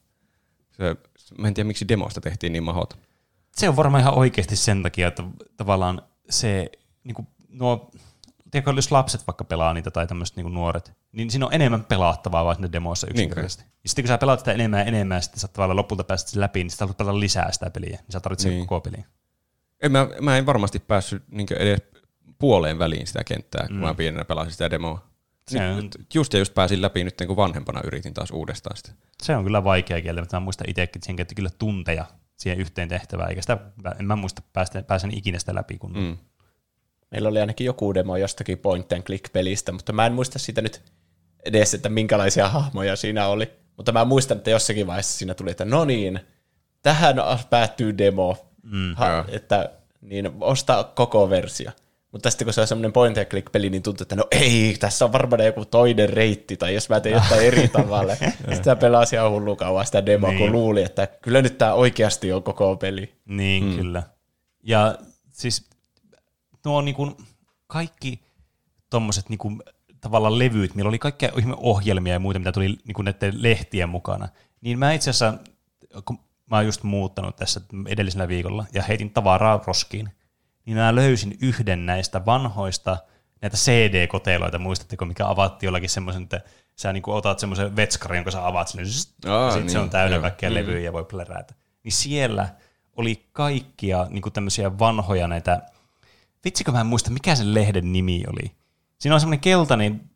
Se, 0.70 0.96
mä 1.38 1.48
en 1.48 1.54
tiedä, 1.54 1.66
miksi 1.66 1.88
demosta 1.88 2.20
tehtiin 2.20 2.52
niin 2.52 2.62
mahdoton. 2.62 2.98
Se 3.56 3.68
on 3.68 3.76
varmaan 3.76 4.00
ihan 4.00 4.14
oikeasti 4.14 4.56
sen 4.56 4.82
takia, 4.82 5.08
että 5.08 5.22
tavallaan 5.56 6.02
se, 6.30 6.70
niin 7.04 7.14
kuin, 7.14 7.28
nuo, 7.48 7.90
tiedätkö, 8.50 8.72
jos 8.76 8.92
lapset 8.92 9.26
vaikka 9.26 9.44
pelaa 9.44 9.74
niitä 9.74 9.90
tai 9.90 10.06
tämmöiset 10.06 10.36
niin 10.36 10.54
nuoret, 10.54 10.92
niin 11.12 11.30
siinä 11.30 11.46
on 11.46 11.52
enemmän 11.54 11.84
pelattavaa 11.84 12.44
vaan 12.44 12.56
siinä 12.56 12.72
demoissa 12.72 13.06
yksinkertaisesti. 13.10 13.64
Ja 13.64 13.88
sitten 13.88 14.02
kun 14.02 14.08
sä 14.08 14.18
pelaat 14.18 14.38
sitä 14.38 14.52
enemmän 14.52 14.80
ja 14.80 14.84
enemmän, 14.84 15.16
ja 15.16 15.20
sitten 15.20 15.40
sä 15.40 15.48
tavallaan 15.48 15.76
lopulta 15.76 16.04
pääset 16.04 16.28
sen 16.28 16.40
läpi, 16.40 16.58
niin 16.64 16.70
sä 16.70 16.76
haluat 16.80 16.96
pelata 16.96 17.20
lisää 17.20 17.52
sitä 17.52 17.70
peliä, 17.70 17.90
niin 17.96 18.12
sä 18.12 18.20
tarvitset 18.20 18.50
niin. 18.50 18.58
Niin. 18.58 18.66
koko 18.66 18.80
peliä. 18.80 19.04
En, 19.82 19.92
mä, 19.92 20.08
mä 20.20 20.36
en 20.36 20.46
varmasti 20.46 20.78
päässyt 20.78 21.22
niin 21.30 21.52
edes 21.52 21.82
puoleen 22.38 22.78
väliin 22.78 23.06
sitä 23.06 23.24
kenttää, 23.24 23.66
kun 23.66 23.76
mm. 23.76 23.82
mä 23.82 23.94
pienenä 23.94 24.24
pelasin 24.24 24.52
sitä 24.52 24.70
demoa. 24.70 25.08
Se 25.48 25.68
on- 25.68 25.76
Nyt, 25.76 25.96
just 26.14 26.32
ja 26.32 26.38
just 26.38 26.54
pääsin 26.54 26.82
läpi 26.82 27.04
nyt, 27.04 27.14
kun 27.26 27.36
vanhempana 27.36 27.80
yritin 27.84 28.14
taas 28.14 28.30
uudestaan 28.30 28.76
sitä. 28.76 28.92
Se 29.22 29.36
on 29.36 29.44
kyllä 29.44 29.64
vaikea 29.64 30.02
kieltä, 30.02 30.20
mutta 30.22 30.36
mä 30.36 30.44
muistan 30.44 30.70
itsekin, 30.70 30.98
että 30.98 31.06
siihen 31.06 31.16
käytti 31.16 31.34
kyllä 31.34 31.50
tunteja 31.58 32.04
siihen 32.36 32.58
yhteen 32.60 32.88
tehtävään, 32.88 33.28
eikä 33.28 33.42
sitä, 33.42 33.58
en 34.00 34.06
mä 34.06 34.16
muista 34.16 34.42
päästä, 34.52 34.82
pääsen 34.82 35.18
ikinä 35.18 35.38
sitä 35.38 35.54
läpi. 35.54 35.78
Kun, 35.78 35.92
mm. 35.92 36.16
Meillä 37.10 37.28
oli 37.28 37.40
ainakin 37.40 37.64
joku 37.64 37.94
demo 37.94 38.16
jostakin 38.16 38.58
point 38.58 38.92
and 38.92 39.02
click 39.02 39.32
pelistä, 39.32 39.72
mutta 39.72 39.92
mä 39.92 40.06
en 40.06 40.12
muista 40.12 40.38
siitä 40.38 40.62
nyt 40.62 40.82
edes, 41.44 41.74
että 41.74 41.88
minkälaisia 41.88 42.48
hahmoja 42.48 42.96
siinä 42.96 43.26
oli. 43.26 43.50
Mutta 43.76 43.92
mä 43.92 44.04
muistan, 44.04 44.36
että 44.36 44.50
jossakin 44.50 44.86
vaiheessa 44.86 45.18
siinä 45.18 45.34
tuli, 45.34 45.50
että 45.50 45.64
no 45.64 45.84
niin, 45.84 46.20
tähän 46.82 47.16
päättyy 47.50 47.98
demo, 47.98 48.36
Mm. 48.62 48.94
ha, 48.96 49.24
että 49.28 49.70
niin 50.00 50.32
ostaa 50.40 50.84
koko 50.84 51.30
versio. 51.30 51.70
Mutta 52.12 52.30
sitten 52.30 52.46
kun 52.46 52.54
se 52.54 52.60
on 52.60 52.66
semmoinen 52.66 52.92
point 52.92 53.18
and 53.18 53.26
click 53.26 53.52
peli, 53.52 53.70
niin 53.70 53.82
tuntuu, 53.82 54.02
että 54.04 54.16
no 54.16 54.24
ei, 54.30 54.76
tässä 54.80 55.04
on 55.04 55.12
varmaan 55.12 55.44
joku 55.46 55.64
toinen 55.64 56.08
reitti, 56.10 56.56
tai 56.56 56.74
jos 56.74 56.88
mä 56.88 57.00
teen 57.00 57.14
jotain 57.14 57.40
eri 57.46 57.68
tavalla. 57.78 58.16
Sitä 58.54 58.76
pelasi 58.76 59.16
ihan 59.16 59.30
hullu 59.30 59.56
kauan 59.56 59.86
sitä 59.86 60.06
demoa, 60.06 60.30
Niin. 60.30 60.38
kun 60.38 60.52
luuli, 60.52 60.82
että 60.82 61.06
kyllä 61.06 61.42
nyt 61.42 61.58
tämä 61.58 61.74
oikeasti 61.74 62.32
on 62.32 62.42
koko 62.42 62.76
peli. 62.76 63.12
Niin, 63.24 63.64
mm. 63.64 63.76
kyllä. 63.76 64.02
Ja 64.62 64.98
siis 65.32 65.70
nuo 66.68 66.80
niin 66.80 66.94
kuin 66.94 67.16
kaikki 67.66 68.20
tommoset 68.90 69.28
niin 69.28 69.38
kuin, 69.38 69.62
tavallaan 70.00 70.38
levyt, 70.38 70.74
millä 70.74 70.88
oli 70.88 70.98
kaikkia 70.98 71.32
ohjelmia 71.56 72.12
ja 72.12 72.18
muita, 72.18 72.38
mitä 72.38 72.52
tuli 72.52 72.78
niin 72.84 72.94
kuin 72.94 73.04
näiden 73.04 73.42
lehtien 73.42 73.88
mukana, 73.88 74.28
niin 74.60 74.78
mä 74.78 74.92
itse 74.92 75.10
asiassa, 75.10 75.34
kun 76.04 76.18
mä 76.50 76.56
oon 76.56 76.66
just 76.66 76.82
muuttanut 76.82 77.36
tässä 77.36 77.60
edellisellä 77.88 78.28
viikolla 78.28 78.64
ja 78.72 78.82
heitin 78.82 79.10
tavaraa 79.10 79.60
roskiin, 79.66 80.10
niin 80.64 80.76
mä 80.76 80.94
löysin 80.94 81.38
yhden 81.40 81.86
näistä 81.86 82.26
vanhoista 82.26 82.96
näitä 83.42 83.56
CD-koteloita, 83.56 84.58
muistatteko, 84.58 85.04
mikä 85.04 85.28
avattiin 85.28 85.68
jollakin 85.68 85.90
semmoisen, 85.90 86.22
että 86.22 86.40
sä 86.76 86.92
niin 86.92 87.02
otat 87.06 87.38
semmoisen 87.38 87.76
vetskarin, 87.76 88.16
jonka 88.18 88.30
sä 88.30 88.46
avaat 88.46 88.68
sinne, 88.68 88.84
Aa, 89.26 89.46
ja 89.46 89.50
sitten 89.52 89.70
se 89.70 89.78
niin, 89.78 89.82
on 89.82 89.90
täynnä 89.90 90.16
joo. 90.16 90.22
kaikkia 90.22 90.54
levyjä 90.54 90.80
ja 90.80 90.92
voi 90.92 91.04
plärätä. 91.04 91.54
Niin 91.84 91.92
siellä 91.92 92.48
oli 92.96 93.28
kaikkia 93.32 94.06
niin 94.10 94.32
tämmöisiä 94.32 94.78
vanhoja 94.78 95.28
näitä, 95.28 95.62
vitsikö 96.44 96.72
mä 96.72 96.80
en 96.80 96.86
muista, 96.86 97.10
mikä 97.10 97.34
sen 97.34 97.54
lehden 97.54 97.92
nimi 97.92 98.24
oli. 98.26 98.52
Siinä 98.98 99.14
on 99.14 99.20
semmoinen 99.20 99.40
keltainen 99.40 100.10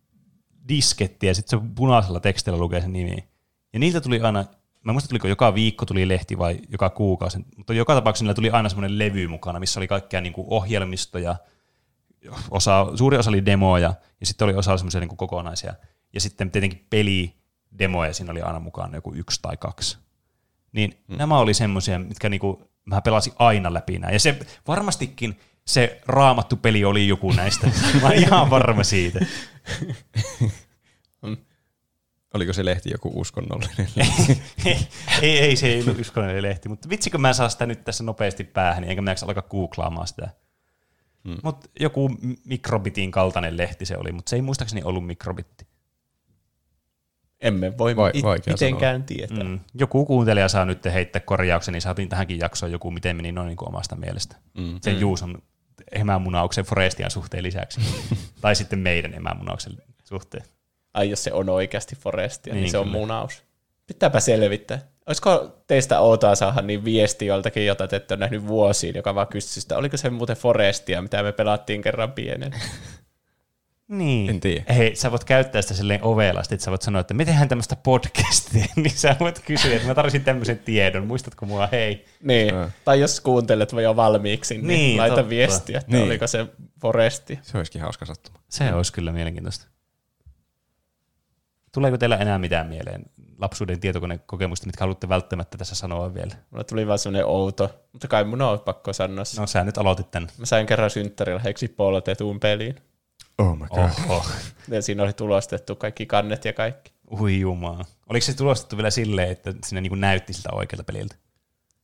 disketti 0.69 1.27
ja 1.27 1.35
sitten 1.35 1.61
se 1.61 1.67
punaisella 1.75 2.21
tekstillä 2.21 2.59
lukee 2.59 2.81
sen 2.81 2.93
nimi. 2.93 3.29
Ja 3.73 3.79
niiltä 3.79 4.01
tuli 4.01 4.21
aina, 4.21 4.45
mä 4.85 4.91
en 4.91 4.95
muista 4.95 5.09
tuliko 5.09 5.29
joka 5.29 5.55
viikko 5.55 5.87
tuli 5.87 6.09
lehti 6.09 6.39
vai 6.39 6.59
joka 6.69 6.91
kuukausi, 6.91 7.39
mutta 7.57 7.73
joka 7.73 7.95
tapauksessa 7.95 8.25
niillä 8.25 8.35
tuli 8.35 8.51
aina 8.51 8.69
semmoinen 8.69 8.99
levy 8.99 9.29
mukana, 9.29 9.61
missä 9.61 9.81
oli 9.81 9.89
kaikkea 9.89 10.21
niin 10.21 10.33
kuin 10.33 10.47
ohjelmistoja, 10.51 11.37
osa, 12.51 12.87
suuri 12.95 13.17
osa 13.17 13.31
oli 13.31 13.47
demoja 13.47 13.95
ja 14.21 14.27
sitten 14.27 14.45
oli 14.45 14.55
osa 14.55 14.77
semmoisia 14.77 15.01
niin 15.01 15.17
kokonaisia. 15.17 15.75
Ja 16.13 16.21
sitten 16.21 16.51
tietenkin 16.51 16.87
peli 16.91 17.35
demoja 17.79 18.15
siinä 18.15 18.33
oli 18.33 18.43
aina 18.43 18.61
mukana 18.61 18.97
joku 18.97 19.15
yksi 19.15 19.39
tai 19.43 19.57
kaksi. 19.57 19.99
Niin 20.73 20.99
hmm. 21.09 21.17
nämä 21.17 21.39
oli 21.39 21.55
semmoisia, 21.55 21.99
mitkä 21.99 22.29
niinku, 22.29 22.63
mä 22.85 23.01
pelasin 23.01 23.33
aina 23.39 23.75
läpi 23.75 23.99
näin. 23.99 24.13
Ja 24.13 24.21
se 24.21 24.39
varmastikin 24.69 25.41
se 25.67 26.01
raamattu 26.07 26.57
peli 26.57 26.85
oli 26.85 27.09
joku 27.09 27.33
näistä. 27.33 27.67
mä 28.03 28.07
oon 28.07 28.13
ihan 28.13 28.51
varma 28.51 28.85
siitä. 28.85 29.21
Oliko 32.35 32.53
se 32.53 32.65
lehti 32.65 32.91
joku 32.91 33.13
uskonnollinen? 33.15 33.89
ei, 34.67 34.79
ei, 35.23 35.39
ei, 35.39 35.57
se 35.57 35.67
ei 35.67 35.83
ollut 35.83 36.01
uskonnollinen 36.01 36.43
lehti, 36.43 36.69
mutta 36.69 36.89
vitsikö 36.89 37.19
mä 37.19 37.33
saa 37.33 37.49
sitä 37.49 37.67
nyt 37.67 37.85
tässä 37.85 38.05
nopeasti 38.05 38.45
päähän, 38.45 38.85
enkä 38.85 39.03
mä 39.03 39.15
alkaa 39.27 39.43
googlaamaan 39.43 40.07
sitä. 40.07 40.29
Hmm. 41.25 41.37
Mutta 41.43 41.69
joku 41.81 42.11
mikrobitin 42.45 43.11
kaltainen 43.11 43.57
lehti 43.57 43.85
se 43.85 43.97
oli, 43.97 44.13
mutta 44.13 44.31
se 44.31 44.37
ei 44.37 44.43
muistaakseni 44.43 44.83
ollut 44.85 45.07
mikrobitti. 45.07 45.67
Emme 47.41 47.79
voi 47.79 47.97
Vai, 47.97 48.11
it, 48.15 48.47
mitenkään 48.47 48.95
sanoa. 48.95 49.07
tietää. 49.07 49.45
Mm. 49.45 49.61
Joku 49.75 50.07
kuuntelija 50.07 50.49
saa 50.49 50.65
nyt 50.65 50.85
heittää 50.85 51.21
korjauksen, 51.21 51.73
niin 51.73 51.83
saatiin 51.83 52.09
tähänkin 52.09 52.39
jaksoon 52.39 52.73
joku, 52.73 52.91
miten 52.91 53.17
meni 53.17 53.33
noin 53.33 53.47
niin 53.47 53.57
kuin 53.57 53.69
omasta 53.69 53.97
mielestä. 53.97 54.37
Mm. 54.59 54.79
Sen 54.83 54.95
mm. 54.95 55.01
Juuson 55.01 55.43
emämunauksen 55.93 56.65
Forestian 56.65 57.11
suhteen 57.11 57.43
lisäksi. 57.43 57.81
tai 58.41 58.57
sitten 58.57 58.79
meidän 58.79 59.15
emämunauksen 59.15 59.73
suhteen. 60.05 60.45
Ai 60.95 61.11
jos 61.11 61.25
se 61.25 61.33
on 61.33 61.49
oikeasti 61.49 61.97
Forestia, 61.97 62.55
niin, 62.55 62.61
niin 62.61 62.71
se 62.71 62.79
kyllä. 62.79 62.87
on 62.87 63.01
munaus. 63.01 63.43
Pitääpä 63.87 64.21
selvittää. 64.21 64.81
Olisiko 65.07 65.63
teistä 65.67 66.01
outoa 66.01 66.35
saada 66.35 66.63
niin 66.63 66.85
viesti 66.85 67.27
joltakin, 67.27 67.67
jota 67.67 67.89
te 67.89 67.97
ette 67.97 68.15
ole 68.15 68.21
nähnyt 68.21 68.47
vuosiin, 68.47 68.97
joka 68.97 69.15
vaan 69.15 69.27
kysyy 69.27 69.63
sitä, 69.63 69.77
oliko 69.77 69.97
se 69.97 70.11
muuten 70.11 70.37
Forestia, 70.37 71.03
mitä 71.03 71.23
me 71.23 71.33
pelattiin 71.33 71.83
kerran 71.83 72.13
pienen? 72.13 72.53
Niin. 73.93 74.31
En 74.31 74.41
tiedä. 74.41 74.65
Hei, 74.75 74.97
sä 74.97 75.11
voit 75.11 75.25
käyttää 75.25 75.63
sitä 75.63 75.75
silleen 75.75 76.03
ovelasti, 76.03 76.55
että 76.55 76.65
sä 76.65 76.71
voit 76.71 76.83
sanoa, 76.83 77.01
että 77.01 77.15
me 77.15 77.25
tehdään 77.25 77.49
tämmöistä 77.49 77.77
podcastia, 77.77 78.67
niin 78.77 78.91
sä 78.91 79.17
voit 79.21 79.39
kysyä, 79.47 79.77
että 79.77 79.89
mä 79.89 79.95
tarvitsin 79.95 80.25
tämmöisen 80.25 80.59
tiedon, 80.59 81.07
muistatko 81.07 81.47
mua, 81.47 81.69
hei. 81.73 82.05
Niin, 82.23 82.55
ja. 82.55 82.71
tai 82.85 83.01
jos 83.01 83.21
kuuntelet 83.21 83.73
jo 83.83 83.97
valmiiksi, 83.97 84.55
niin, 84.55 84.67
niin 84.67 84.99
laita 84.99 85.17
totta. 85.17 85.31
viestiä, 85.31 85.79
että 85.79 85.93
niin. 85.93 86.05
oliko 86.05 86.27
se 86.27 86.47
Foresti. 86.81 87.39
Se 87.43 87.59
olisikin 87.59 87.81
hauska 87.81 88.07
sattuma. 88.07 88.39
Se 88.49 88.75
olisi 88.75 88.93
kyllä 88.93 89.13
mielenkiintoista. 89.13 89.67
Tuleeko 91.73 91.99
teillä 91.99 92.17
enää 92.17 92.39
mitään 92.39 92.67
mieleen 92.67 93.03
lapsuuden 93.39 93.81
tietokonekokemusta, 93.81 94.67
mitkä 94.67 94.83
haluatte 94.83 95.09
välttämättä 95.09 95.59
tässä 95.59 95.75
sanoa 95.75 96.15
vielä? 96.15 96.35
Mulla 96.51 96.65
tuli 96.65 96.87
vaan 96.87 96.99
semmoinen 96.99 97.27
outo, 97.27 97.71
mutta 97.93 98.09
kai 98.09 98.25
mun 98.25 98.43
on 98.43 98.61
pakko 98.61 98.93
sanoa. 98.93 99.25
No 99.39 99.47
sä 99.47 99.65
nyt 99.65 99.79
aloitit 99.79 100.11
tän. 100.11 100.29
Mä 100.39 100.47
sain 100.47 100.67
kerran 100.67 100.91
synttärillä 100.91 101.41
heksi 101.41 101.69
polotetun 101.69 102.41
peliin. 102.41 102.77
Oh 103.43 103.57
my 103.57 103.67
god. 103.67 103.91
Oho. 104.09 104.25
Ja 104.69 104.83
siinä 104.83 105.03
oli 105.03 105.13
tulostettu 105.13 105.77
kaikki 105.77 106.07
kannet 106.07 106.45
ja 106.45 106.53
kaikki. 106.53 106.93
Ui 107.21 107.41
jumaa. 107.41 107.85
Oliko 108.09 108.27
se 108.27 108.37
tulostettu 108.37 108.77
vielä 108.77 108.91
silleen, 108.91 109.31
että 109.31 109.55
siinä 109.65 109.81
niinku 109.81 109.95
näytti 109.95 110.33
siltä 110.33 110.49
oikealta 110.53 110.85
peliltä? 110.85 111.15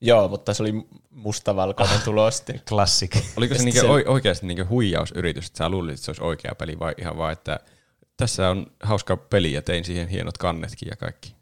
Joo, 0.01 0.29
mutta 0.29 0.55
se 0.55 0.63
oli 0.63 0.73
mustavalkoinen 1.11 2.01
tulosti. 2.05 2.61
Klassik. 2.69 3.17
Oliko 3.37 3.55
se, 3.55 3.63
niinku 3.63 3.81
se 3.81 3.87
oikeasti 3.87 4.47
niinku 4.47 4.65
huijausyritys, 4.69 5.47
että 5.47 5.59
sä 5.59 5.69
luulit, 5.69 5.95
että 5.95 6.05
se 6.05 6.11
olisi 6.11 6.23
oikea 6.23 6.55
peli 6.55 6.79
vai 6.79 6.95
ihan 6.99 7.17
vaan, 7.17 7.33
että 7.33 7.61
tässä 8.17 8.51
on 8.51 8.67
hauska 8.83 9.17
peli 9.17 9.53
ja 9.53 9.63
tein 9.63 9.85
siihen 9.85 10.09
hienot 10.09 10.39
kannetkin 10.39 10.89
ja 10.89 10.97
kaikki? 10.97 11.35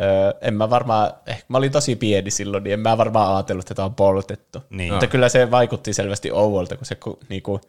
Öö, 0.00 0.32
en 0.40 0.54
mä 0.54 0.70
varmaan, 0.70 1.12
ehkä 1.26 1.44
mä 1.48 1.58
olin 1.58 1.72
tosi 1.72 1.96
pieni 1.96 2.30
silloin, 2.30 2.64
niin 2.64 2.74
en 2.74 2.80
mä 2.80 2.98
varmaan 2.98 3.36
ajatellut, 3.36 3.64
että 3.64 3.74
tämä 3.74 3.86
on 3.86 3.94
poltettu. 3.94 4.58
Niin. 4.70 4.92
Mutta 4.92 5.06
kyllä 5.06 5.28
se 5.28 5.50
vaikutti 5.50 5.92
selvästi 5.92 6.30
ouvolta, 6.30 6.76
kun 6.76 6.86
se 6.86 6.96
niinku, 7.28 7.60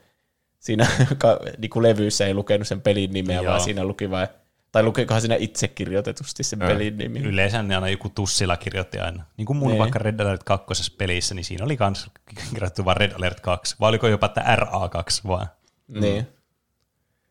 siinä 0.59 0.87
niin 1.57 1.69
kuin 1.69 1.83
levyssä 1.83 2.25
ei 2.25 2.33
lukenut 2.33 2.67
sen 2.67 2.81
pelin 2.81 3.11
nimeä, 3.11 3.35
Joo. 3.35 3.45
vaan 3.45 3.61
siinä 3.61 3.83
luki 3.83 4.09
vain, 4.09 4.27
tai 4.71 4.83
lukikohan 4.83 5.21
siinä 5.21 5.35
itse 5.35 5.67
kirjoitetusti 5.67 6.43
sen 6.43 6.59
pelin 6.59 6.97
nimi. 6.97 7.19
Yleensä 7.19 7.63
ne 7.63 7.75
aina 7.75 7.89
joku 7.89 8.09
tussilla 8.09 8.57
kirjoitti 8.57 8.99
aina. 8.99 9.23
Niin 9.37 9.45
kuin 9.45 9.57
mun 9.57 9.67
ne. 9.67 9.71
Niin. 9.71 9.79
vaikka 9.79 9.99
Red 9.99 10.19
Alert 10.19 10.43
2 10.43 10.95
pelissä, 10.97 11.35
niin 11.35 11.45
siinä 11.45 11.65
oli 11.65 11.77
myös 11.79 12.09
kirjoittu 12.53 12.85
vain 12.85 12.97
Red 12.97 13.11
Alert 13.11 13.39
2, 13.39 13.75
vai 13.79 13.89
oliko 13.89 14.07
jopa 14.07 14.25
että 14.25 14.55
RA2 14.55 15.27
vaan. 15.27 15.47
Niin. 15.87 16.23
Mm. 16.23 16.39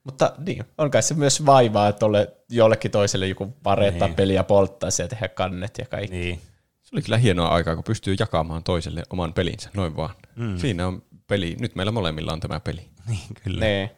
Mutta 0.05 0.33
niin, 0.47 0.65
on 0.79 0.91
kai 0.91 1.03
se 1.03 1.15
myös 1.15 1.47
vaivaa, 1.47 1.89
että 1.89 2.07
ole 2.07 2.37
jollekin 2.51 2.91
toiselle 2.91 3.27
joku 3.27 3.57
varettaa 3.65 4.09
niin. 4.09 4.17
peliä 4.17 4.45
polttaa 4.45 4.91
ja 4.99 5.09
tehdä 5.09 5.29
kannet 5.29 5.79
ja 5.79 5.87
kaikki. 5.87 6.17
Niin. 6.17 6.41
Se 6.83 6.91
oli 6.93 7.03
kyllä 7.03 7.19
hienoa 7.19 7.49
aikaa, 7.49 7.75
kun 7.75 7.85
pystyy 7.85 8.17
jakamaan 8.19 8.63
toiselle 8.63 9.03
oman 9.11 9.33
pelinsä, 9.33 9.71
noin 9.75 9.97
vaan. 9.97 10.15
Mm. 10.37 10.59
Siinä 10.59 10.87
on 10.87 11.03
peli, 11.27 11.57
nyt 11.61 11.75
meillä 11.75 11.93
molemmilla 11.93 12.33
on 12.33 12.41
tämä 12.41 12.61
peli. 12.61 12.89
Niin, 13.09 13.35
kyllä. 13.45 13.61
Nee. 13.61 13.97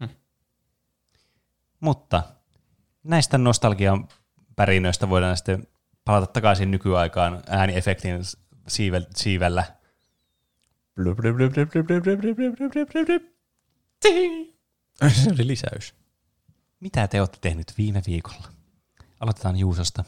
Hm. 0.00 0.08
Mutta 1.80 2.22
näistä 3.02 3.38
nostalgian 3.38 4.08
pärinöistä 4.56 5.08
voidaan 5.08 5.36
sitten 5.36 5.66
palata 6.04 6.26
takaisin 6.26 6.70
nykyaikaan 6.70 7.42
ääniefektin 7.46 8.20
siivellä. 9.16 9.64
Se 15.12 15.30
oli 15.30 15.46
lisäys. 15.46 15.94
Mitä 16.80 17.08
te 17.08 17.20
olette 17.20 17.38
tehnyt 17.40 17.72
viime 17.78 18.02
viikolla? 18.06 18.48
Aloitetaan 19.20 19.56
Juusosta. 19.56 20.04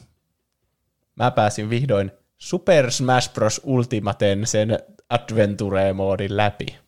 Mä 1.15 1.31
pääsin 1.31 1.69
vihdoin 1.69 2.11
Super 2.37 2.91
Smash 2.91 3.33
Bros. 3.33 3.61
Ultimaten 3.63 4.47
sen 4.47 4.79
Adventure-moodin 5.09 6.37
läpi. 6.37 6.80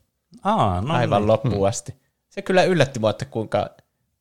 Aa, 0.43 0.81
no 0.81 0.93
Aivan 0.93 1.21
niin. 1.21 1.27
loppuun 1.27 1.67
asti. 1.67 1.95
Se 2.29 2.41
kyllä 2.41 2.63
yllätti 2.63 2.99
mua, 2.99 3.09
että 3.09 3.25
kuinka 3.25 3.69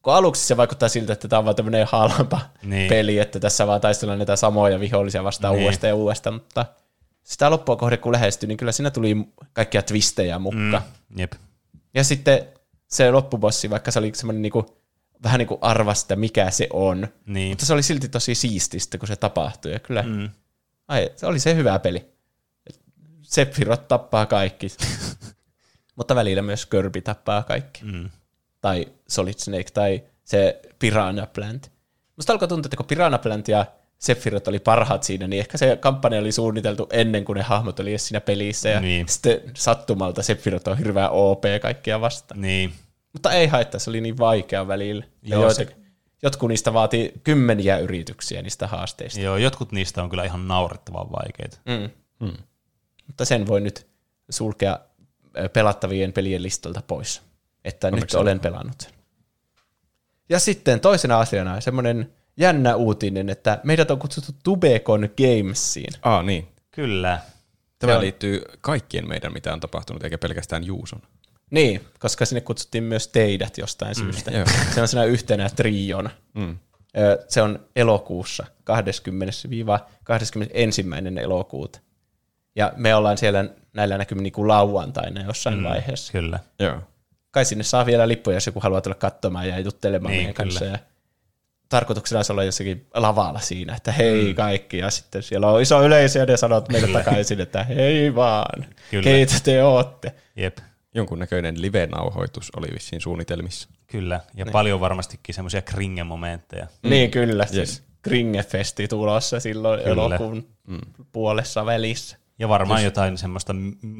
kun 0.02 0.14
aluksi 0.14 0.47
se 0.47 0.56
vaikuttaa 0.56 0.89
siltä, 0.89 1.12
että 1.12 1.28
tämä 1.28 1.39
on 1.39 1.44
vaan 1.44 1.56
tämmöinen 1.56 1.86
halpa 1.90 2.40
niin. 2.62 2.89
peli, 2.89 3.18
että 3.18 3.40
tässä 3.40 3.66
vaan 3.66 3.80
taistellaan 3.80 4.18
näitä 4.18 4.36
samoja 4.36 4.80
vihollisia 4.80 5.24
vastaan 5.24 5.55
niin. 5.55 5.64
uudestaan 5.64 5.89
ja 5.89 5.94
uudestaan, 5.94 6.34
mutta 6.34 6.66
sitä 7.22 7.51
loppua 7.51 7.76
kohde 7.76 7.97
kun 7.97 8.12
lähestyi, 8.12 8.47
niin 8.47 8.56
kyllä 8.56 8.72
siinä 8.72 8.90
tuli 8.90 9.16
kaikkia 9.52 9.82
twistejä 9.82 10.39
mukka. 10.39 10.82
Mm, 11.09 11.18
jep. 11.18 11.32
Ja 11.94 12.05
sitten 12.05 12.47
se 12.86 13.10
loppubossi, 13.10 13.70
vaikka 13.70 13.90
se 13.90 13.98
oli 13.98 14.12
semmoinen 14.14 14.43
niinku, 14.43 14.78
vähän 15.22 15.39
niin 15.39 15.48
kuin 15.48 15.59
arvasta, 15.62 16.16
mikä 16.16 16.51
se 16.51 16.68
on, 16.72 17.09
niin. 17.26 17.51
mutta 17.51 17.66
se 17.66 17.72
oli 17.72 17.82
silti 17.82 18.09
tosi 18.09 18.34
siististä, 18.34 18.98
kun 18.98 19.09
se 19.09 19.16
tapahtui. 19.16 19.72
Ja 19.72 19.78
kyllä, 19.78 20.02
mm. 20.02 20.30
ai, 20.89 21.10
se 21.16 21.26
oli 21.26 21.39
se 21.39 21.55
hyvä 21.55 21.78
peli. 21.78 22.12
Sephiroth 23.22 23.84
tappaa 23.89 24.26
kaikki. 24.26 24.66
Mutta 25.97 26.14
välillä 26.14 26.43
myös 26.43 26.66
Kirby 26.66 27.01
tappaa 27.01 27.43
kaikki. 27.43 27.85
Mm. 27.85 28.10
Tai 28.60 28.86
Solid 29.09 29.35
Snake 29.39 29.70
tai 29.74 30.02
se 30.24 30.62
Piranha 30.78 31.27
Plant. 31.27 31.70
Musta 32.16 32.32
alkoi 32.32 32.48
tuntua, 32.48 32.66
että 32.66 32.77
kun 32.77 32.86
Piranha 32.86 33.19
Plant 33.19 33.48
ja 33.48 33.66
Sephiroth 33.98 34.48
oli 34.48 34.59
parhaat 34.59 35.02
siinä, 35.02 35.28
niin 35.28 35.40
ehkä 35.40 35.59
se 35.59 35.77
kampanja 35.77 36.20
oli 36.20 36.32
suunniteltu 36.32 36.89
ennen 36.93 37.24
kuin 37.24 37.36
ne 37.36 37.43
hahmot 37.43 37.81
oli 37.81 37.98
siinä 37.98 38.20
pelissä. 38.20 38.69
Ja 38.69 38.81
niin. 38.81 39.09
sitten 39.09 39.40
sattumalta 39.55 40.23
Sephiroth 40.23 40.69
on 40.69 40.78
hirveä 40.78 41.09
OP 41.09 41.44
kaikkia 41.62 42.01
vastaan. 42.01 42.40
Niin. 42.40 42.73
Mutta 43.12 43.32
ei 43.32 43.47
haittaa, 43.47 43.81
se 43.81 43.90
oli 43.90 44.01
niin 44.01 44.19
vaikea 44.19 44.69
välillä. 44.69 45.05
Joo, 45.23 45.43
joita, 45.43 45.55
se... 45.55 45.77
Jotkut 46.23 46.48
niistä 46.48 46.73
vaatii 46.73 47.12
kymmeniä 47.24 47.78
yrityksiä 47.78 48.43
niistä 48.43 48.66
haasteista. 48.66 49.20
Joo, 49.20 49.36
jotkut 49.36 49.73
niistä 49.73 50.02
on 50.02 50.10
kyllä 50.10 50.24
ihan 50.24 50.48
naurettavan 50.48 51.12
vaikeita. 51.12 51.59
Mm. 51.64 51.90
Mm. 52.27 52.36
Mutta 53.06 53.24
sen 53.24 53.47
voi 53.47 53.60
nyt 53.60 53.86
sulkea 54.31 54.78
pelattavien 55.52 56.12
pelien 56.12 56.42
listalta 56.42 56.82
pois, 56.86 57.22
että 57.64 57.86
Onneksi 57.86 58.16
nyt 58.16 58.20
olen 58.20 58.40
pelannut 58.40 58.80
sen. 58.80 58.92
Ja 60.28 60.38
sitten 60.38 60.80
toisena 60.80 61.20
asiana 61.20 61.60
semmoinen 61.60 62.12
jännä 62.36 62.76
uutinen, 62.76 63.28
että 63.28 63.60
meidät 63.64 63.90
on 63.90 63.98
kutsuttu 63.98 64.32
Tubecon 64.44 65.09
Gamesiin. 65.16 65.92
Ah, 66.02 66.24
niin. 66.24 66.48
Kyllä. 66.70 67.20
Tämä 67.78 67.94
on... 67.94 68.00
liittyy 68.00 68.42
kaikkien 68.60 69.09
meidän, 69.09 69.32
mitä 69.32 69.52
on 69.52 69.60
tapahtunut, 69.60 70.04
eikä 70.04 70.18
pelkästään 70.18 70.64
Juuson. 70.64 71.02
Niin, 71.50 71.80
koska 71.98 72.24
sinne 72.24 72.40
kutsuttiin 72.40 72.84
myös 72.84 73.09
teidät 73.09 73.59
jostain 73.59 73.94
mm, 73.96 74.02
syystä. 74.02 74.30
Se 74.74 74.80
on 74.80 74.88
siinä 74.88 75.04
yhtenä 75.04 75.48
triona. 75.48 76.10
Mm. 76.34 76.59
Se 77.28 77.42
on 77.42 77.66
elokuussa 77.76 78.46
20-21. 78.70 78.72
elokuuta. 81.20 81.80
Ja 82.56 82.72
me 82.76 82.94
ollaan 82.94 83.18
siellä 83.18 83.44
näillä 83.72 83.98
näkymin 83.98 84.22
niin 84.22 84.32
kuin 84.32 84.48
lauantaina 84.48 85.22
jossain 85.22 85.58
mm, 85.58 85.64
vaiheessa. 85.64 86.12
Kyllä. 86.12 86.38
Joo. 86.58 86.76
Kai 87.30 87.44
sinne 87.44 87.64
saa 87.64 87.86
vielä 87.86 88.08
lippuja, 88.08 88.36
jos 88.36 88.46
joku 88.46 88.60
haluaa 88.60 88.80
tulla 88.80 88.94
katsomaan 88.96 89.48
ja 89.48 89.58
juttelemaan 89.60 90.10
niin, 90.12 90.20
meidän 90.20 90.34
kanssa. 90.34 90.64
Ja 90.64 90.78
tarkoituksena 91.68 92.18
olisi 92.18 92.32
olla 92.32 92.44
jossakin 92.44 92.86
lavalla 92.94 93.40
siinä, 93.40 93.74
että 93.76 93.92
hei 93.92 94.34
kaikki, 94.34 94.78
ja 94.78 94.90
sitten 94.90 95.22
siellä 95.22 95.50
on 95.50 95.62
iso 95.62 95.82
yleisö, 95.82 96.18
ja 96.18 96.26
ne 96.26 96.36
sanoo 96.36 96.64
meille 96.72 96.88
takaisin, 96.88 97.40
että 97.40 97.64
hei 97.64 98.14
vaan, 98.14 98.64
Kyllä. 98.90 99.04
keitä 99.04 99.34
te 99.44 99.64
ootte. 99.64 100.14
Jep, 100.36 100.58
Jonkunnäköinen 100.94 101.62
live-nauhoitus 101.62 102.50
oli 102.56 102.66
vissiin 102.74 103.00
suunnitelmissa. 103.00 103.68
kyllä. 103.86 104.20
Ja 104.34 104.44
niin. 104.44 104.52
paljon 104.52 104.80
varmastikin 104.80 105.34
semmoisia 105.34 105.62
kringe-momentteja. 105.62 106.66
Mm. 106.82 106.90
Niin 106.90 107.10
kyllä, 107.10 107.42
Yes. 107.44 107.54
yes. 107.56 107.82
Kringefesti 108.02 108.88
tulossa 108.88 109.40
silloin 109.40 109.80
Kyllä. 109.82 109.92
elokuun 109.92 110.46
mm. 110.66 110.78
puolessa 111.12 111.66
välissä. 111.66 112.16
Ja 112.43 112.48
varmaan 112.48 112.81
Just. 112.81 112.85
jotain 112.85 113.19
semmoista 113.19 113.55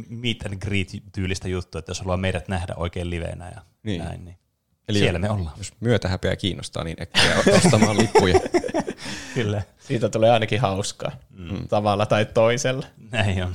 meet 0.09 0.47
and 0.47 0.59
greet-tyylistä 0.59 1.49
juttua, 1.49 1.79
että 1.79 1.91
jos 1.91 2.01
haluaa 2.01 2.17
meidät 2.17 2.49
nähdä 2.49 2.75
oikein 2.77 3.11
livenä 3.11 3.49
ja 3.55 3.61
Niin. 3.83 4.05
näin, 4.05 4.25
niin 4.25 4.37
Eli 4.89 4.99
siellä 4.99 5.19
me 5.19 5.31
ollaan. 5.31 5.55
Jos 5.59 5.73
myötähäpeä 5.81 6.37
kiinnostaa, 6.37 6.85
niin 6.85 6.97
äkkiä 7.03 7.57
ostamaan 7.57 7.99
lippuja. 7.99 8.41
Kyllä. 9.35 9.63
Siitä 9.79 10.09
tulee 10.09 10.31
ainakin 10.31 10.61
hauskaa, 10.61 11.13
mm. 11.31 11.69
tavalla 11.69 12.07
tai 12.07 12.25
toisella. 12.25 12.87
Näin 13.11 13.45
on. 13.45 13.55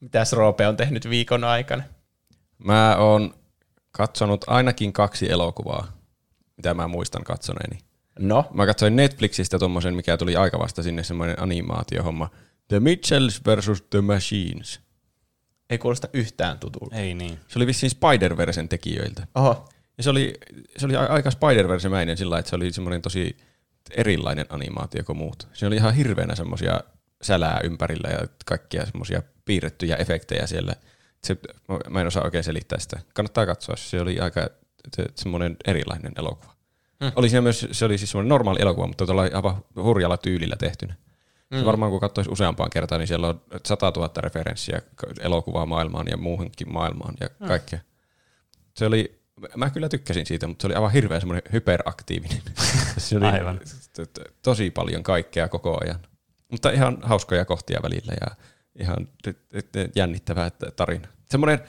Mitäs 0.00 0.32
Roope 0.32 0.66
on 0.68 0.76
tehnyt 0.76 1.10
viikon 1.10 1.44
aikana? 1.44 1.82
Mä 2.64 2.96
oon 2.96 3.34
katsonut 3.90 4.44
ainakin 4.46 4.92
kaksi 4.92 5.30
elokuvaa, 5.30 5.92
mitä 6.56 6.74
mä 6.74 6.88
muistan 6.88 7.24
katsoneeni. 7.24 7.78
No, 8.18 8.44
Mä 8.54 8.66
katsoin 8.66 8.96
Netflixistä 8.96 9.58
tommosen, 9.58 9.94
mikä 9.94 10.16
tuli 10.16 10.36
aika 10.36 10.58
vasta 10.58 10.82
sinne 10.82 11.02
semmoinen 11.02 11.42
animaatiohomma. 11.42 12.30
The 12.68 12.80
Mitchells 12.80 13.40
vs. 13.46 13.82
The 13.90 14.00
Machines. 14.00 14.80
ei 15.70 15.78
kuulosta 15.78 16.08
yhtään 16.12 16.58
tutulta. 16.58 16.96
Ei 16.96 17.14
niin. 17.14 17.38
Se 17.48 17.58
oli 17.58 17.66
vissiin 17.66 17.92
Spider-Versen 17.92 18.68
tekijöiltä. 18.68 19.26
Oho, 19.34 19.68
Ja 19.98 20.04
se 20.04 20.10
oli, 20.10 20.34
se 20.76 20.86
oli 20.86 20.96
aika 20.96 21.30
Spider-Verse-mäinen 21.30 22.16
sillä 22.16 22.38
että 22.38 22.48
se 22.50 22.56
oli 22.56 22.72
semmoinen 22.72 23.02
tosi 23.02 23.36
erilainen 23.90 24.46
animaatio 24.48 25.04
kuin 25.04 25.18
muut. 25.18 25.48
Se 25.52 25.66
oli 25.66 25.76
ihan 25.76 25.94
hirveänä 25.94 26.34
semmoisia 26.34 26.80
sälää 27.22 27.60
ympärillä 27.64 28.08
ja 28.08 28.18
kaikkia 28.46 28.86
semmoisia 28.86 29.22
piirrettyjä 29.44 29.96
efektejä 29.96 30.46
siellä. 30.46 30.74
Se, 31.24 31.36
mä- 31.90 32.00
en 32.00 32.06
osaa 32.06 32.24
oikein 32.24 32.44
selittää 32.44 32.78
sitä. 32.78 33.00
Kannattaa 33.14 33.46
katsoa, 33.46 33.76
se 33.76 34.00
oli 34.00 34.20
aika 34.20 34.48
se, 34.96 35.04
semmoinen 35.14 35.56
erilainen 35.66 36.12
elokuva. 36.16 36.52
Hmm. 37.04 37.12
Oli 37.16 37.28
siinä 37.28 37.40
myös, 37.40 37.66
se 37.72 37.84
oli 37.84 37.98
siis 37.98 38.10
semmoinen 38.10 38.28
normaali 38.28 38.60
elokuva, 38.62 38.86
mutta 38.86 39.06
tuolla 39.06 39.22
aivan 39.22 39.56
hurjalla 39.76 40.16
tyylillä 40.16 40.56
tehtynä. 40.56 40.94
Hmm. 41.54 41.64
Varmaan 41.64 41.90
kun 41.90 42.00
katsoisi 42.00 42.30
useampaan 42.30 42.70
kertaan, 42.70 42.98
niin 42.98 43.08
siellä 43.08 43.26
on 43.26 43.40
100 43.66 43.92
000 43.96 44.10
referenssiä 44.16 44.82
elokuvaa 45.20 45.66
maailmaan 45.66 46.06
ja 46.10 46.16
muuhunkin 46.16 46.72
maailmaan 46.72 47.14
ja 47.20 47.28
kaikkea. 47.48 47.78
Se 48.74 48.86
oli, 48.86 49.20
mä 49.56 49.70
kyllä 49.70 49.88
tykkäsin 49.88 50.26
siitä, 50.26 50.46
mutta 50.46 50.62
se 50.62 50.66
oli 50.66 50.74
aivan 50.74 50.92
hirveän 50.92 51.20
semmoinen 51.20 51.52
hyperaktiivinen. 51.52 52.42
se 52.98 53.16
oli 53.16 53.26
Aivan. 53.26 53.60
tosi 54.42 54.70
paljon 54.70 55.02
kaikkea 55.02 55.48
koko 55.48 55.78
ajan. 55.84 56.00
Mutta 56.50 56.70
ihan 56.70 56.98
hauskoja 57.02 57.44
kohtia 57.44 57.80
välillä 57.82 58.12
ja 58.20 58.36
ihan 58.78 59.08
jännittävää 59.94 60.50
tarina. 60.76 61.08
Semmoinen 61.30 61.60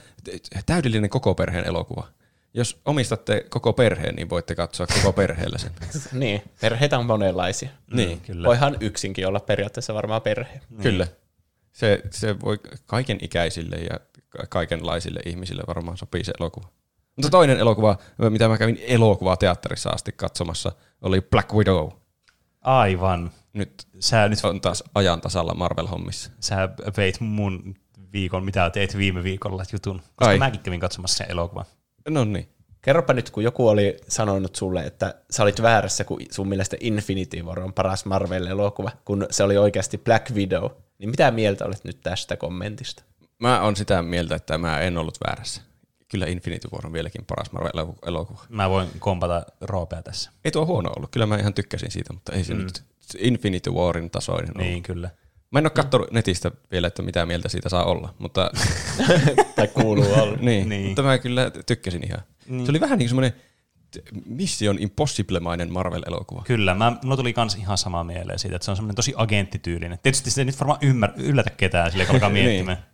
täydellinen 0.65 1.09
koko 1.09 1.35
perheen 1.35 1.65
elokuva. 1.67 2.07
Jos 2.53 2.81
omistatte 2.85 3.45
koko 3.49 3.73
perheen, 3.73 4.15
niin 4.15 4.29
voitte 4.29 4.55
katsoa 4.55 4.87
koko 4.87 5.13
perheellä 5.13 5.57
sen. 5.57 5.71
niin. 6.19 6.41
Perheitä 6.61 6.99
on 6.99 7.05
monenlaisia. 7.05 7.69
niin, 7.93 8.21
Kyllä. 8.21 8.47
Voihan 8.47 8.77
yksinkin 8.79 9.27
olla 9.27 9.39
periaatteessa 9.39 9.93
varmaan 9.93 10.21
perhe. 10.21 10.61
kyllä. 10.81 11.07
Se, 11.71 12.01
se 12.11 12.39
voi 12.39 12.59
kaiken 12.85 13.17
ikäisille 13.21 13.75
ja 13.75 13.99
ka- 14.29 14.43
kaikenlaisille 14.49 15.19
ihmisille 15.25 15.63
varmaan 15.67 15.97
sopii 15.97 16.23
se 16.23 16.33
elokuva. 16.39 16.67
Mutta 17.15 17.29
toinen 17.29 17.59
elokuva, 17.59 17.97
mitä 18.29 18.47
mä 18.47 18.57
kävin 18.57 18.79
elokuvateatterissa 18.87 19.89
asti 19.89 20.11
katsomassa, 20.11 20.71
oli 21.01 21.21
Black 21.21 21.53
Widow. 21.53 21.89
Aivan. 22.61 23.31
Nyt 23.53 23.87
Sä 23.99 24.27
nyt 24.29 24.39
on 24.45 24.61
taas 24.61 24.83
ajan 24.95 25.21
tasalla 25.21 25.53
Marvel-hommissa. 25.53 26.31
sä 26.39 26.69
veit 26.97 27.19
mun 27.19 27.75
viikon, 28.13 28.43
mitä 28.45 28.69
teit 28.69 28.97
viime 28.97 29.23
viikolla 29.23 29.63
jutun, 29.73 30.01
koska 30.15 30.29
Ai. 30.29 30.37
mäkin 30.37 30.59
kävin 30.61 30.79
katsomassa 30.79 31.17
sen 31.17 31.31
elokuvan. 31.31 31.65
No 32.09 32.25
niin. 32.25 32.49
Kerropa 32.81 33.13
nyt, 33.13 33.29
kun 33.29 33.43
joku 33.43 33.67
oli 33.67 33.97
sanonut 34.07 34.55
sulle, 34.55 34.83
että 34.83 35.15
sä 35.31 35.43
olit 35.43 35.61
väärässä, 35.61 36.03
kun 36.03 36.19
sun 36.31 36.49
mielestä 36.49 36.77
Infinity 36.79 37.41
War 37.41 37.59
on 37.59 37.73
paras 37.73 38.05
Marvel-elokuva, 38.05 38.91
kun 39.05 39.25
se 39.29 39.43
oli 39.43 39.57
oikeasti 39.57 39.97
Black 39.97 40.31
Widow. 40.31 40.71
Niin 40.99 41.09
mitä 41.09 41.31
mieltä 41.31 41.65
olet 41.65 41.83
nyt 41.83 42.01
tästä 42.03 42.37
kommentista? 42.37 43.03
Mä 43.39 43.61
oon 43.61 43.75
sitä 43.75 44.01
mieltä, 44.01 44.35
että 44.35 44.57
mä 44.57 44.79
en 44.79 44.97
ollut 44.97 45.17
väärässä. 45.27 45.61
Kyllä 46.07 46.25
Infinity 46.25 46.67
War 46.71 46.85
on 46.85 46.93
vieläkin 46.93 47.25
paras 47.25 47.51
Marvel-elokuva. 47.51 48.45
Mä 48.49 48.69
voin 48.69 48.87
kompata 48.99 49.45
Roopea 49.61 50.01
tässä. 50.01 50.31
Ei 50.45 50.51
tuo 50.51 50.65
huono 50.65 50.91
ollut. 50.95 51.09
Kyllä 51.11 51.25
mä 51.25 51.37
ihan 51.37 51.53
tykkäsin 51.53 51.91
siitä, 51.91 52.13
mutta 52.13 52.33
ei 52.33 52.43
se 52.43 52.53
mm. 52.53 52.59
nyt 52.59 52.83
Infinity 53.17 53.69
Warin 53.69 54.09
tasoinen 54.09 54.51
ollut. 54.57 54.67
Niin, 54.67 54.83
kyllä. 54.83 55.09
Mä 55.51 55.59
en 55.59 55.65
ole 55.65 55.69
katsonut 55.69 56.11
netistä 56.11 56.51
vielä, 56.71 56.87
että 56.87 57.01
mitä 57.01 57.25
mieltä 57.25 57.49
siitä 57.49 57.69
saa 57.69 57.83
olla, 57.83 58.13
mutta, 58.19 58.51
tai 59.55 59.67
kuuluu 59.67 60.13
olla. 60.13 60.37
niin, 60.41 60.69
Niin. 60.69 60.85
mutta 60.87 61.03
mä 61.03 61.17
kyllä 61.17 61.51
tykkäsin 61.65 62.03
ihan. 62.05 62.21
Niin. 62.47 62.65
Se 62.65 62.71
oli 62.71 62.79
vähän 62.79 62.99
niin 62.99 63.05
kuin 63.05 63.09
semmoinen 63.09 63.33
Mission 64.25 64.77
Impossible-mainen 64.79 65.71
Marvel-elokuva. 65.71 66.43
Kyllä, 66.45 66.75
mä, 66.75 66.93
mulla 67.03 67.17
tuli 67.17 67.33
kans 67.33 67.55
ihan 67.55 67.77
sama 67.77 68.03
mieleen 68.03 68.39
siitä, 68.39 68.55
että 68.55 68.65
se 68.65 68.71
on 68.71 68.77
semmoinen 68.77 68.95
tosi 68.95 69.13
agenttityylinen. 69.15 69.99
Tietysti 70.03 70.31
se 70.31 70.41
ei 70.41 70.45
nyt 70.45 70.59
varmaan 70.59 70.79
ymmär, 70.81 71.11
yllätä 71.17 71.49
ketään 71.49 71.91
sille, 71.91 72.05
kun 72.05 72.15
alkaa 72.15 72.29
Niin. 72.39 72.45
miettimään. 72.45 72.85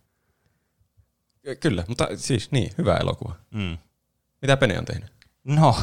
Kyllä, 1.59 1.83
mutta 1.87 2.07
siis 2.15 2.51
niin, 2.51 2.71
hyvä 2.77 2.97
elokuva. 2.97 3.35
mm. 3.51 3.77
Mitä 4.41 4.57
Pene 4.57 4.79
on 4.79 4.85
tehnyt? 4.85 5.11
No, 5.43 5.75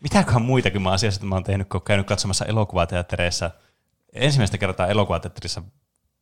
mitäköhän 0.00 0.42
muitakin 0.42 0.82
mä 0.82 0.90
asiassa 0.92 1.24
mä 1.26 1.34
oon 1.34 1.44
tehnyt, 1.44 1.68
kun 1.68 1.78
oon 1.78 1.84
käynyt 1.84 2.06
katsomassa 2.06 2.44
elokuvateattereissa 2.44 3.50
ensimmäistä 4.12 4.58
kertaa 4.58 4.86
elokuvateatterissa 4.86 5.62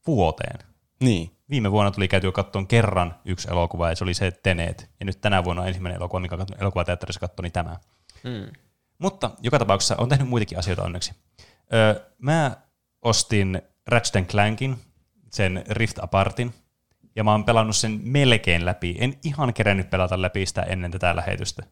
vuoteen. 0.06 0.58
Niin. 1.00 1.30
Viime 1.50 1.72
vuonna 1.72 1.90
tuli 1.90 2.08
käytyä 2.08 2.32
katsomaan 2.32 2.66
kerran 2.66 3.14
yksi 3.24 3.48
elokuva, 3.50 3.88
ja 3.88 3.96
se 3.96 4.04
oli 4.04 4.14
se 4.14 4.30
Tenet. 4.30 4.90
Ja 5.00 5.06
nyt 5.06 5.20
tänä 5.20 5.44
vuonna 5.44 5.62
on 5.62 5.68
ensimmäinen 5.68 5.96
elokuva, 5.96 6.20
mikä 6.20 6.36
katson 6.36 6.60
elokuvateatterissa 6.60 7.20
katsoi, 7.20 7.42
niin 7.42 7.52
tämä. 7.52 7.76
Hmm. 8.22 8.52
Mutta 8.98 9.30
joka 9.40 9.58
tapauksessa 9.58 9.94
on 9.98 10.08
tehnyt 10.08 10.28
muitakin 10.28 10.58
asioita 10.58 10.82
onneksi. 10.82 11.12
Öö, 11.72 12.00
mä 12.18 12.56
ostin 13.02 13.62
Ratchet 13.86 14.28
Clankin, 14.28 14.76
sen 15.32 15.64
Rift 15.68 15.98
Apartin, 16.02 16.54
ja 17.16 17.24
mä 17.24 17.32
oon 17.32 17.44
pelannut 17.44 17.76
sen 17.76 18.00
melkein 18.02 18.64
läpi. 18.64 18.96
En 18.98 19.14
ihan 19.24 19.54
kerännyt 19.54 19.90
pelata 19.90 20.22
läpi 20.22 20.46
sitä 20.46 20.62
ennen 20.62 20.90
tätä 20.90 21.16
lähetystä, 21.16 21.62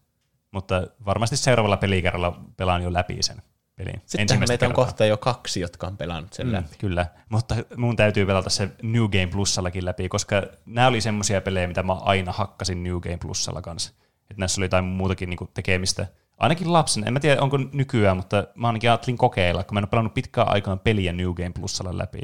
mutta 0.50 0.86
varmasti 1.04 1.36
seuraavalla 1.36 1.76
pelikerralla 1.76 2.40
pelaan 2.56 2.82
jo 2.82 2.92
läpi 2.92 3.22
sen 3.22 3.42
pelin. 3.76 4.02
Sitten 4.06 4.38
meitä 4.48 4.66
on 4.66 4.72
kohta 4.74 5.04
jo 5.06 5.16
kaksi, 5.16 5.60
jotka 5.60 5.86
on 5.86 5.96
pelannut 5.96 6.32
sen 6.32 6.46
Mm, 6.46 6.52
läpi. 6.52 6.76
kyllä, 6.78 7.06
mutta 7.28 7.54
mun 7.76 7.96
täytyy 7.96 8.26
pelata 8.26 8.50
se 8.50 8.70
New 8.82 9.02
Game 9.04 9.26
Plusallakin 9.26 9.84
läpi, 9.84 10.08
koska 10.08 10.42
nämä 10.66 10.86
oli 10.86 11.00
semmoisia 11.00 11.40
pelejä, 11.40 11.66
mitä 11.66 11.82
mä 11.82 11.92
aina 11.92 12.32
hakkasin 12.32 12.82
New 12.82 12.96
Game 13.00 13.16
Plusalla 13.16 13.62
kanssa. 13.62 13.92
Että 14.30 14.34
näissä 14.40 14.60
oli 14.60 14.64
jotain 14.64 14.84
muutakin 14.84 15.30
niinku 15.30 15.50
tekemistä. 15.54 16.06
Ainakin 16.38 16.72
lapsen, 16.72 17.06
en 17.06 17.12
mä 17.12 17.20
tiedä 17.20 17.42
onko 17.42 17.58
nykyään, 17.72 18.16
mutta 18.16 18.46
mä 18.54 18.66
ainakin 18.66 18.90
ajattelin 18.90 19.18
kokeilla, 19.18 19.64
kun 19.64 19.74
mä 19.74 19.78
en 19.78 19.84
ole 19.84 19.90
pelannut 19.90 20.14
pitkään 20.14 20.48
aikaan 20.48 20.78
peliä 20.78 21.12
New 21.12 21.32
Game 21.32 21.50
Plusalla 21.50 21.98
läpi. 21.98 22.20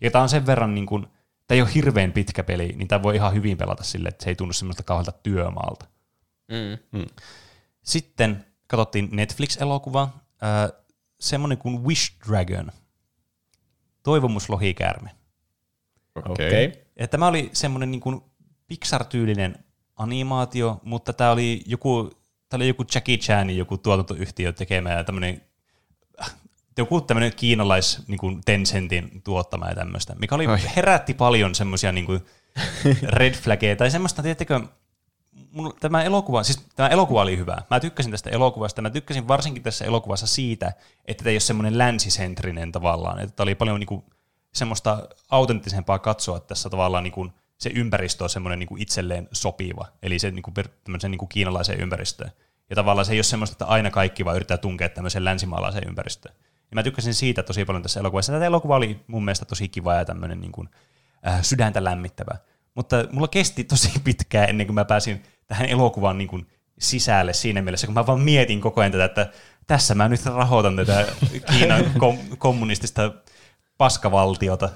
Ja 0.00 0.10
tää 0.10 0.22
on 0.22 0.28
sen 0.28 0.46
verran, 0.46 0.74
niin 0.74 0.86
kuin, 0.86 1.02
tämä 1.46 1.56
ei 1.56 1.62
ole 1.62 1.74
hirveän 1.74 2.12
pitkä 2.12 2.44
peli, 2.44 2.72
niin 2.76 2.88
tämä 2.88 3.02
voi 3.02 3.16
ihan 3.16 3.34
hyvin 3.34 3.56
pelata 3.58 3.84
sille, 3.84 4.08
että 4.08 4.24
se 4.24 4.30
ei 4.30 4.34
tunnu 4.36 4.52
semmoista 4.52 4.82
kauhealta 4.82 5.12
työmaalta. 5.12 5.86
Mm. 6.92 7.06
Sitten 7.82 8.44
katsottiin 8.66 9.08
Netflix-elokuva, 9.12 10.02
äh, 10.42 10.81
semmoinen 11.22 11.58
kuin 11.58 11.84
Wish 11.84 12.12
Dragon, 12.28 12.72
toivomuslohikäärme. 14.02 15.10
Okei. 16.14 16.66
Okay. 16.66 16.82
Ja 16.98 17.08
tämä 17.08 17.26
oli 17.26 17.50
semmoinen 17.52 17.90
niin 17.90 18.00
kuin 18.00 18.20
Pixar-tyylinen 18.66 19.64
animaatio, 19.96 20.80
mutta 20.84 21.12
tämä 21.12 21.30
oli 21.30 21.62
joku, 21.66 22.10
tämä 22.48 22.58
oli 22.58 22.68
joku 22.68 22.84
Jackie 22.94 23.18
Chanin 23.18 23.58
joku 23.58 23.78
tuotantoyhtiö 23.78 24.52
tekemä 24.52 24.90
ja 24.90 25.04
tämmöinen 25.04 25.42
joku 26.78 27.00
tämmöinen 27.00 27.32
kiinalais 27.36 28.08
niin 28.08 28.18
kuin 28.18 28.40
Tencentin 28.44 29.22
tuottama 29.24 29.68
ja 29.68 29.74
tämmöistä, 29.74 30.14
mikä 30.14 30.34
oli, 30.34 30.46
Ai. 30.46 30.60
herätti 30.76 31.14
paljon 31.14 31.54
semmoisia 31.54 31.92
niin 31.92 32.06
kuin 32.06 32.20
red 33.18 33.34
flaggeja 33.34 33.76
tai 33.76 33.90
semmoista, 33.90 34.22
tiedättekö, 34.22 34.60
mun, 35.50 35.74
tämä 35.80 36.02
elokuva, 36.02 36.42
siis 36.42 36.66
tämä 36.76 36.88
elokuva 36.88 37.22
oli 37.22 37.36
hyvä. 37.36 37.62
Mä 37.70 37.80
tykkäsin 37.80 38.10
tästä 38.10 38.30
elokuvasta. 38.30 38.82
Mä 38.82 38.90
tykkäsin 38.90 39.28
varsinkin 39.28 39.62
tässä 39.62 39.84
elokuvassa 39.84 40.26
siitä, 40.26 40.72
että 41.04 41.24
tämä 41.24 41.30
ei 41.30 41.34
ole 41.34 41.40
semmoinen 41.40 41.78
länsisentrinen 41.78 42.72
tavallaan. 42.72 43.18
Että 43.18 43.36
tämä 43.36 43.44
oli 43.44 43.54
paljon 43.54 43.80
niin 43.80 43.86
kuin, 43.86 44.04
semmoista 44.54 45.08
autenttisempaa 45.30 45.98
katsoa 45.98 46.40
tässä 46.40 46.70
tavallaan 46.70 47.04
niin 47.04 47.12
kuin, 47.12 47.32
se 47.58 47.70
ympäristö 47.74 48.24
on 48.24 48.30
semmoinen 48.30 48.58
niin 48.58 48.68
kuin 48.68 48.82
itselleen 48.82 49.28
sopiva. 49.32 49.86
Eli 50.02 50.18
se 50.18 50.30
niin 50.30 50.42
kuin, 50.42 50.54
niin 51.08 51.18
kuin 51.18 51.28
kiinalaiseen 51.28 51.80
ympäristöön. 51.80 52.30
Ja 52.70 52.76
tavallaan 52.76 53.06
se 53.06 53.12
ei 53.12 53.18
ole 53.18 53.22
semmoista, 53.22 53.54
että 53.54 53.66
aina 53.66 53.90
kaikki 53.90 54.24
vaan 54.24 54.36
yrittää 54.36 54.58
tunkea 54.58 54.88
tämmöiseen 54.88 55.24
länsimaalaiseen 55.24 55.88
ympäristöön. 55.88 56.34
Ja 56.70 56.74
mä 56.74 56.82
tykkäsin 56.82 57.14
siitä 57.14 57.42
tosi 57.42 57.64
paljon 57.64 57.82
tässä 57.82 58.00
elokuvassa. 58.00 58.32
Tämä 58.32 58.44
elokuva 58.44 58.76
oli 58.76 59.00
mun 59.06 59.24
mielestä 59.24 59.44
tosi 59.44 59.68
kiva 59.68 59.94
ja 59.94 60.04
tämmöinen 60.04 60.40
niin 60.40 60.52
kuin, 60.52 60.68
äh, 61.26 61.42
sydäntä 61.42 61.84
lämmittävä. 61.84 62.36
Mutta 62.74 63.04
mulla 63.12 63.28
kesti 63.28 63.64
tosi 63.64 63.92
pitkään 64.04 64.48
ennen 64.48 64.66
kuin 64.66 64.74
mä 64.74 64.84
pääsin 64.84 65.22
tähän 65.46 65.68
elokuvan 65.68 66.18
niin 66.18 66.28
kuin 66.28 66.46
sisälle 66.78 67.32
siinä 67.32 67.62
mielessä, 67.62 67.86
kun 67.86 67.94
mä 67.94 68.06
vaan 68.06 68.20
mietin 68.20 68.60
koko 68.60 68.80
ajan 68.80 68.92
tätä, 68.92 69.04
että 69.04 69.32
tässä 69.66 69.94
mä 69.94 70.08
nyt 70.08 70.26
rahoitan 70.26 70.76
tätä 70.76 71.06
Kiinan 71.50 71.84
kom- 71.98 72.36
kommunistista 72.38 73.12
paskavaltiota. 73.78 74.68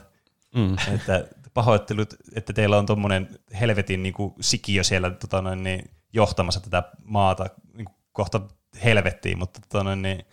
Mm. 0.54 0.76
Että 0.94 1.24
pahoittelut, 1.54 2.14
että 2.34 2.52
teillä 2.52 2.78
on 2.78 2.86
tuommoinen 2.86 3.28
helvetin 3.60 4.02
niin 4.02 4.14
kuin, 4.14 4.34
sikiö 4.40 4.84
siellä 4.84 5.10
tota 5.10 5.42
noin, 5.42 5.62
niin, 5.62 5.90
johtamassa 6.12 6.60
tätä 6.60 6.82
maata 7.04 7.46
niin 7.74 7.84
kuin, 7.84 7.96
kohta 8.12 8.40
helvettiin, 8.84 9.38
mutta 9.38 9.60
tota 9.68 9.84
noin, 9.84 10.02
niin, 10.02 10.26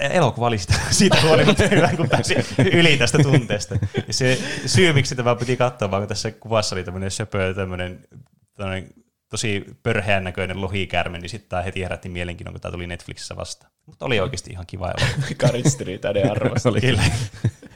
elokuva 0.00 0.46
oli 0.46 0.58
sitä, 0.58 0.74
siitä 0.90 1.20
huolimatta 1.22 1.68
hyvä, 1.68 1.88
kun 1.96 2.08
pääsi 2.08 2.34
yli 2.72 2.96
tästä 2.96 3.18
tunteesta. 3.18 3.74
Ja 4.06 4.12
se 4.12 4.38
syy, 4.66 4.92
miksi 4.92 5.14
tämä 5.14 5.34
piti 5.34 5.56
katsoa, 5.56 5.90
vaan 5.90 6.02
kun 6.02 6.08
tässä 6.08 6.30
kuvassa 6.30 6.74
oli 6.74 6.84
tämmöinen 6.84 7.10
söpö, 7.10 7.54
tämmöinen, 7.54 8.04
tämmöinen 8.56 8.88
tosi 9.28 9.64
pörheän 9.82 10.24
näköinen 10.24 10.60
lohikäärme, 10.60 11.18
niin 11.18 11.28
sitten 11.28 11.48
tämä 11.48 11.62
heti 11.62 11.82
herätti 11.82 12.08
mielenkiinnon, 12.08 12.54
kun 12.54 12.60
tämä 12.60 12.72
tuli 12.72 12.86
Netflixissä 12.86 13.36
vastaan. 13.36 13.72
Mutta 13.86 14.04
oli 14.04 14.20
oikeasti 14.20 14.50
ihan 14.50 14.66
kiva 14.66 14.90
elokuva. 14.90 15.26
Karisteri 15.46 15.98
tänne 15.98 16.22
arvosteli. 16.22 16.80
Kyllä. 16.80 17.02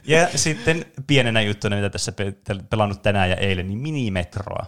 Ja 0.03 0.27
sitten 0.35 0.85
pienenä 1.07 1.41
juttuna, 1.41 1.75
mitä 1.75 1.89
tässä 1.89 2.11
pe- 2.11 2.33
pelannut 2.69 3.01
tänään 3.01 3.29
ja 3.29 3.35
eilen, 3.35 3.67
niin 3.67 3.79
Minimetroa. 3.79 4.65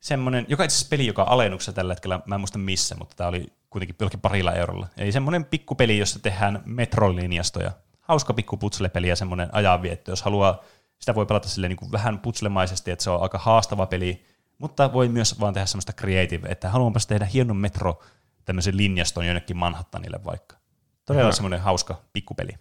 Semmoinen, 0.00 0.46
joka 0.48 0.64
itse 0.64 0.74
asiassa 0.74 0.90
peli, 0.90 1.06
joka 1.06 1.22
on 1.22 1.28
alennuksessa 1.28 1.72
tällä 1.72 1.94
hetkellä, 1.94 2.20
mä 2.26 2.34
en 2.34 2.40
muista 2.40 2.58
missä, 2.58 2.94
mutta 2.94 3.16
tämä 3.16 3.28
oli 3.28 3.46
kuitenkin 3.70 3.96
jollakin 4.00 4.20
parilla 4.20 4.52
eurolla. 4.52 4.86
Eli 4.96 5.12
semmoinen 5.12 5.44
pikkupeli, 5.44 5.98
jossa 5.98 6.18
tehdään 6.18 6.62
metrolinjastoja. 6.66 7.72
Hauska 8.00 8.34
pikku 8.34 8.56
putslepeli 8.56 9.08
ja 9.08 9.16
semmoinen 9.16 9.48
ajanvietto. 9.52 10.10
Jos 10.10 10.22
haluaa, 10.22 10.64
sitä 10.98 11.14
voi 11.14 11.26
pelata 11.26 11.48
silleen 11.48 11.70
niin 11.70 11.76
kuin 11.76 11.92
vähän 11.92 12.18
putslemaisesti, 12.18 12.90
että 12.90 13.02
se 13.02 13.10
on 13.10 13.22
aika 13.22 13.38
haastava 13.38 13.86
peli, 13.86 14.24
mutta 14.58 14.92
voi 14.92 15.08
myös 15.08 15.40
vaan 15.40 15.54
tehdä 15.54 15.66
semmoista 15.66 15.92
creative, 15.92 16.48
että 16.48 16.70
haluanpas 16.70 17.06
tehdä 17.06 17.24
hienon 17.24 17.56
metro 17.56 18.02
tämmöisen 18.44 18.76
linjaston 18.76 19.26
jonnekin 19.26 19.56
Manhattanille 19.56 20.20
vaikka. 20.24 20.56
Todella 21.04 21.26
Aha. 21.26 21.32
semmoinen 21.32 21.60
hauska 21.60 22.00
pikkupeli. 22.12 22.52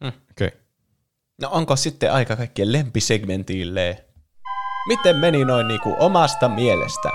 Okei. 0.00 0.46
Okay. 0.46 0.60
No 1.40 1.48
onko 1.52 1.76
sitten 1.76 2.12
aika 2.12 2.36
kaikkien 2.36 2.72
lempisegmentille? 2.72 4.04
Miten 4.86 5.16
meni 5.16 5.44
noin 5.44 5.68
niinku 5.68 5.96
omasta 5.98 6.48
mielestä? 6.48 7.10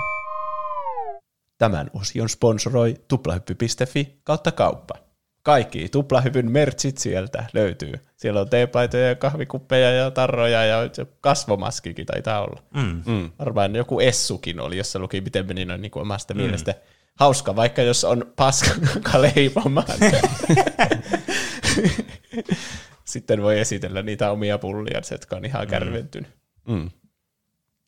Tämän 1.58 1.90
osion 1.92 2.28
sponsoroi 2.28 2.94
tuplahyppy.fi 3.08 4.20
kautta 4.24 4.52
kauppa. 4.52 4.94
Kaikki 5.42 5.88
tuplahypyn 5.88 6.50
merchit 6.50 6.98
sieltä 6.98 7.44
löytyy. 7.52 7.92
Siellä 8.16 8.40
on 8.40 8.50
teepaitoja 8.50 9.08
ja 9.08 9.14
kahvikuppeja 9.14 9.90
ja 9.90 10.10
tarroja 10.10 10.64
ja 10.64 10.76
kasvomaskikin 11.20 12.06
taitaa 12.06 12.40
olla. 12.40 12.62
Mm. 12.74 13.02
Mm. 13.06 13.30
Varmaan 13.38 13.76
joku 13.76 14.00
Essukin 14.00 14.60
oli, 14.60 14.76
jossa 14.76 14.98
luki, 14.98 15.20
miten 15.20 15.46
meni 15.46 15.64
noin 15.64 15.82
niin 15.82 15.92
omasta 15.94 16.34
mm. 16.34 16.40
mielestä. 16.40 16.74
Hauska, 17.14 17.56
vaikka 17.56 17.82
jos 17.82 18.04
on 18.04 18.32
paska 18.36 18.70
leipomaan. 19.34 19.86
Sitten 23.04 23.42
voi 23.42 23.60
esitellä 23.60 24.02
niitä 24.02 24.30
omia 24.30 24.58
pullia, 24.58 25.00
jotka 25.10 25.36
on 25.36 25.44
ihan 25.44 25.66
kärventynyt. 25.66 26.30
Mm. 26.68 26.90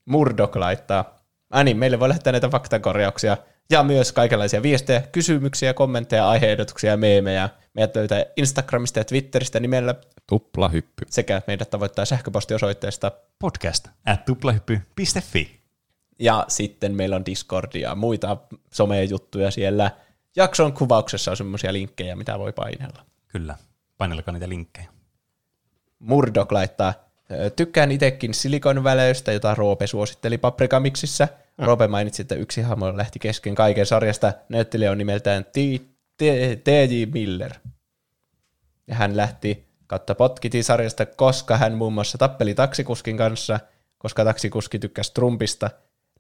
Murdoch 0.09 0.57
laittaa. 0.57 1.19
Ai 1.51 1.65
niin, 1.65 1.77
meille 1.77 2.01
voi 2.01 2.09
lähettää 2.09 2.33
näitä 2.33 2.49
faktakorjauksia 2.49 3.37
ja 3.71 3.83
myös 3.83 4.13
kaikenlaisia 4.13 4.63
viestejä, 4.63 5.01
kysymyksiä, 5.13 5.75
kommentteja, 5.75 6.29
aiheehdotuksia 6.29 6.91
ja 6.91 6.97
meemejä. 6.97 7.49
Meidät 7.75 7.97
löytää 7.97 8.25
Instagramista 8.37 8.99
ja 8.99 9.05
Twitteristä 9.05 9.61
nimellä 9.61 9.95
Tuplahyppy. 10.27 11.05
sekä 11.11 11.43
meidät 11.47 11.71
tavoittaa 11.71 12.05
sähköpostiosoitteesta. 12.05 13.13
Podcast 13.39 13.89
at 14.07 14.25
tuplahyppy.fi. 14.25 15.59
Ja 16.19 16.45
sitten 16.49 16.95
meillä 16.95 17.17
on 17.17 17.27
Discord 17.27 17.75
ja 17.75 17.95
muita 17.95 18.37
somejuttuja 18.73 19.51
siellä. 19.51 19.91
Jakson 20.37 20.73
kuvauksessa 20.73 21.31
on 21.31 21.37
semmoisia 21.37 21.73
linkkejä, 21.73 22.17
mitä 22.17 22.39
voi 22.39 22.53
painella. 22.53 23.05
Kyllä, 23.29 23.57
painelkaa 23.99 24.33
niitä 24.33 24.49
linkkejä. 24.49 24.89
Murdoch 25.99 26.53
laittaa, 26.53 26.89
"Ö, 26.97 27.08
tykkään 27.57 27.93
itekin 27.93 28.35
silikonväleistä, 28.35 29.33
jota 29.33 29.55
Roope 29.55 29.87
suositteli 29.87 30.39
Paprikamiksissä. 30.39 31.29
Roope 31.59 31.89
mainitsi, 31.89 32.23
että 32.23 32.35
yksi 32.35 32.63
hahmo 32.63 32.97
lähti 32.97 33.19
kesken 33.19 33.55
kaiken 33.55 33.87
sarjasta. 33.87 34.33
Näyttelijä 34.49 34.91
on 34.91 34.99
nimeltään 34.99 35.45
T.J. 36.65 37.05
Miller. 37.13 37.53
Ja 38.87 38.95
hän 38.95 39.17
lähti 39.17 39.69
kautta 39.87 40.15
potkiti 40.15 40.63
sarjasta, 40.63 41.07
koska 41.07 41.57
hän 41.57 41.73
muun 41.75 41.93
muassa 41.93 42.19
tappeli 42.19 42.55
taksikuskin 42.55 43.17
kanssa, 43.17 43.61
koska 43.99 44.25
taksikuski 44.25 44.79
tykkäsi 44.79 45.15
Trumpista. 45.15 45.71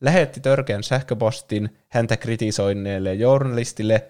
Lähetti 0.01 0.40
törkeän 0.40 0.82
sähköpostin 0.82 1.78
häntä 1.89 2.16
kritisoineelle 2.16 3.14
journalistille 3.14 4.06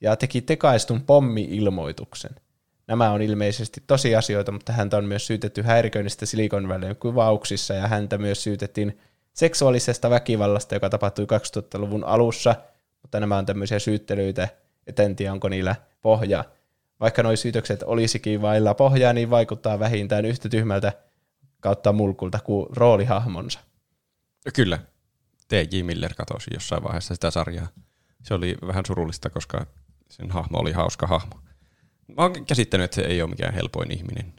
ja 0.00 0.16
teki 0.16 0.40
tekaistun 0.40 1.02
pommi-ilmoituksen. 1.02 2.30
Nämä 2.92 3.10
on 3.10 3.22
ilmeisesti 3.22 3.82
tosiasioita, 3.86 4.52
mutta 4.52 4.72
häntä 4.72 4.96
on 4.96 5.04
myös 5.04 5.26
syytetty 5.26 5.62
häiriköinnistä 5.62 6.26
Silikon 6.26 6.68
Valleyn 6.68 6.96
kuvauksissa 6.96 7.74
ja 7.74 7.88
häntä 7.88 8.18
myös 8.18 8.42
syytettiin 8.42 8.98
seksuaalisesta 9.32 10.10
väkivallasta, 10.10 10.74
joka 10.74 10.90
tapahtui 10.90 11.24
2000-luvun 11.24 12.04
alussa, 12.04 12.54
mutta 13.02 13.20
nämä 13.20 13.38
on 13.38 13.46
tämmöisiä 13.46 13.78
syyttelyitä, 13.78 14.48
että 14.86 15.02
en 15.02 15.16
tiedä 15.16 15.32
onko 15.32 15.48
niillä 15.48 15.76
pohjaa. 16.02 16.44
Vaikka 17.00 17.22
nuo 17.22 17.36
syytökset 17.36 17.82
olisikin 17.82 18.42
vailla 18.42 18.74
pohjaa, 18.74 19.12
niin 19.12 19.30
vaikuttaa 19.30 19.78
vähintään 19.78 20.24
yhtä 20.24 20.48
tyhmältä 20.48 20.92
kautta 21.60 21.92
mulkulta 21.92 22.38
kuin 22.44 22.66
roolihahmonsa. 22.76 23.60
Kyllä. 24.54 24.78
T.J. 25.48 25.82
Miller 25.82 26.14
katosi 26.14 26.50
jossain 26.54 26.82
vaiheessa 26.82 27.14
sitä 27.14 27.30
sarjaa. 27.30 27.68
Se 28.22 28.34
oli 28.34 28.56
vähän 28.66 28.86
surullista, 28.86 29.30
koska 29.30 29.66
sen 30.08 30.30
hahmo 30.30 30.58
oli 30.58 30.72
hauska 30.72 31.06
hahmo. 31.06 31.34
Mä 32.08 32.22
oon 32.22 32.46
käsittänyt, 32.46 32.84
että 32.84 32.94
se 32.94 33.02
ei 33.02 33.22
ole 33.22 33.30
mikään 33.30 33.54
helpoin 33.54 33.90
ihminen 33.90 34.32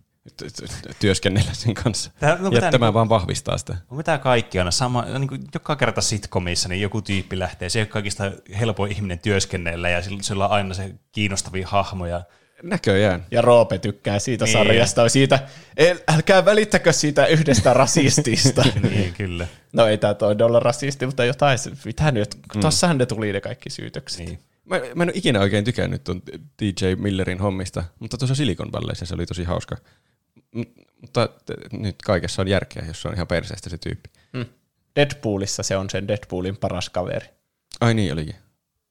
työskennellä 0.99 1.53
sen 1.53 1.73
kanssa. 1.73 2.11
Tää- 2.19 2.37
no, 2.39 2.49
ja 2.51 2.61
tämä 2.61 2.71
niinku- 2.71 2.93
vaan 2.93 3.09
vahvistaa 3.09 3.57
sitä. 3.57 3.77
Onko 3.91 4.03
tämä 4.03 4.17
kaikki 4.17 4.59
aina 4.59 4.71
sama? 4.71 5.01
Niin 5.19 5.27
kuin 5.27 5.41
joka 5.53 5.75
kerta 5.75 6.01
sitcomissa 6.01 6.69
niin 6.69 6.81
joku 6.81 7.01
tyyppi 7.01 7.39
lähtee. 7.39 7.69
Se 7.69 7.79
ei 7.79 7.83
ole 7.83 7.87
kaikista 7.87 8.31
helpoin 8.59 8.91
ihminen 8.91 9.19
työskennellä 9.19 9.89
ja 9.89 10.01
sillä, 10.01 10.23
sillä 10.23 10.45
on 10.47 10.51
aina 10.51 10.73
se 10.73 10.91
kiinnostavia 11.11 11.67
hahmoja. 11.67 12.23
Näköjään. 12.63 13.25
Ja 13.31 13.41
Roope 13.41 13.77
tykkää 13.79 14.19
siitä 14.19 14.45
Niin. 14.45 14.53
sarjasta, 14.53 15.09
siitä, 15.09 15.39
"El- 15.77 15.99
älkää 16.07 16.45
välittäkö 16.45 16.93
siitä 16.93 17.25
yhdestä 17.25 17.73
rasistista. 17.83 18.63
niin, 18.89 19.13
kyllä. 19.13 19.47
No 19.73 19.87
ei 19.87 19.97
tämä 19.97 20.13
toi 20.13 20.35
olla 20.41 20.59
rasisti, 20.59 21.05
mutta 21.05 21.25
jotain, 21.25 21.59
mitä 21.85 22.11
nyt, 22.11 22.35
mm. 22.55 22.61
tossahan 22.61 22.97
ne 22.97 23.05
tuli 23.05 23.33
ne 23.33 23.41
kaikki 23.41 23.69
syytökset. 23.69 24.25
Niin. 24.25 24.39
Mä, 24.65 24.79
mä 24.95 25.03
en 25.03 25.09
ole 25.09 25.11
ikinä 25.15 25.39
oikein 25.39 25.63
tykännyt 25.63 26.03
tuon 26.03 26.21
DJ 26.61 26.95
Millerin 26.95 27.39
hommista, 27.39 27.83
mutta 27.99 28.17
tuossa 28.17 28.35
Silicon 28.35 28.71
Valleyssa 28.71 29.05
se 29.05 29.13
oli 29.13 29.25
tosi 29.25 29.43
hauska. 29.43 29.77
M- 30.55 30.61
mutta 31.01 31.27
t- 31.27 31.73
nyt 31.73 31.95
kaikessa 32.05 32.41
on 32.41 32.47
järkeä, 32.47 32.85
jos 32.87 33.01
se 33.01 33.07
on 33.07 33.13
ihan 33.13 33.27
perseestä 33.27 33.69
se 33.69 33.77
tyyppi. 33.77 34.09
Mm. 34.33 34.45
Deadpoolissa 34.95 35.63
se 35.63 35.77
on 35.77 35.89
sen 35.89 36.07
Deadpoolin 36.07 36.57
paras 36.57 36.89
kaveri. 36.89 37.27
Ai 37.81 37.93
niin 37.93 38.13
olikin. 38.13 38.35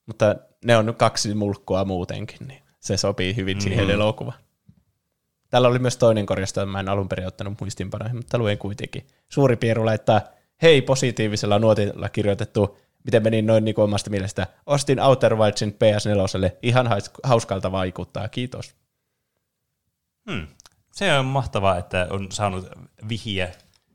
Mutta 0.07 0.36
ne 0.65 0.77
on 0.77 0.94
kaksi 0.99 1.35
mulkkua 1.35 1.85
muutenkin, 1.85 2.49
niin 2.49 2.62
se 2.81 2.97
sopii 2.97 3.36
hyvin 3.36 3.57
mm. 3.57 3.61
siihen 3.61 3.90
elokuvaan. 3.90 4.39
Täällä 5.51 5.69
oli 5.69 5.78
myös 5.78 5.97
toinen 5.97 6.27
jota 6.40 6.66
mä 6.66 6.81
en 6.81 6.89
alun 6.89 7.09
perin 7.09 7.27
ottanut 7.27 7.61
muistinpanoihin, 7.61 8.16
mutta 8.16 8.39
luen 8.39 8.59
kuitenkin. 8.59 9.07
Suuri 9.28 9.57
Pieru 9.57 9.86
laittaa, 9.86 10.20
hei 10.62 10.82
positiivisella 10.82 11.59
nuotilla 11.59 12.09
kirjoitettu, 12.09 12.78
miten 13.05 13.23
meni 13.23 13.43
noin 13.43 13.65
niin 13.65 13.74
kuin 13.74 13.85
omasta 13.85 14.11
mielestä. 14.11 14.47
Ostin 14.66 15.01
Outer 15.01 15.37
Wildsin 15.37 15.70
PS4, 15.73 16.57
ihan 16.62 16.89
hauskalta 17.23 17.73
vaikuttaa, 17.73 18.29
kiitos. 18.29 18.74
Hmm. 20.31 20.47
Se 20.93 21.19
on 21.19 21.24
mahtavaa, 21.24 21.79
että 21.79 22.07
on 22.11 22.33
saanut 22.33 22.69
vihiä 23.09 23.53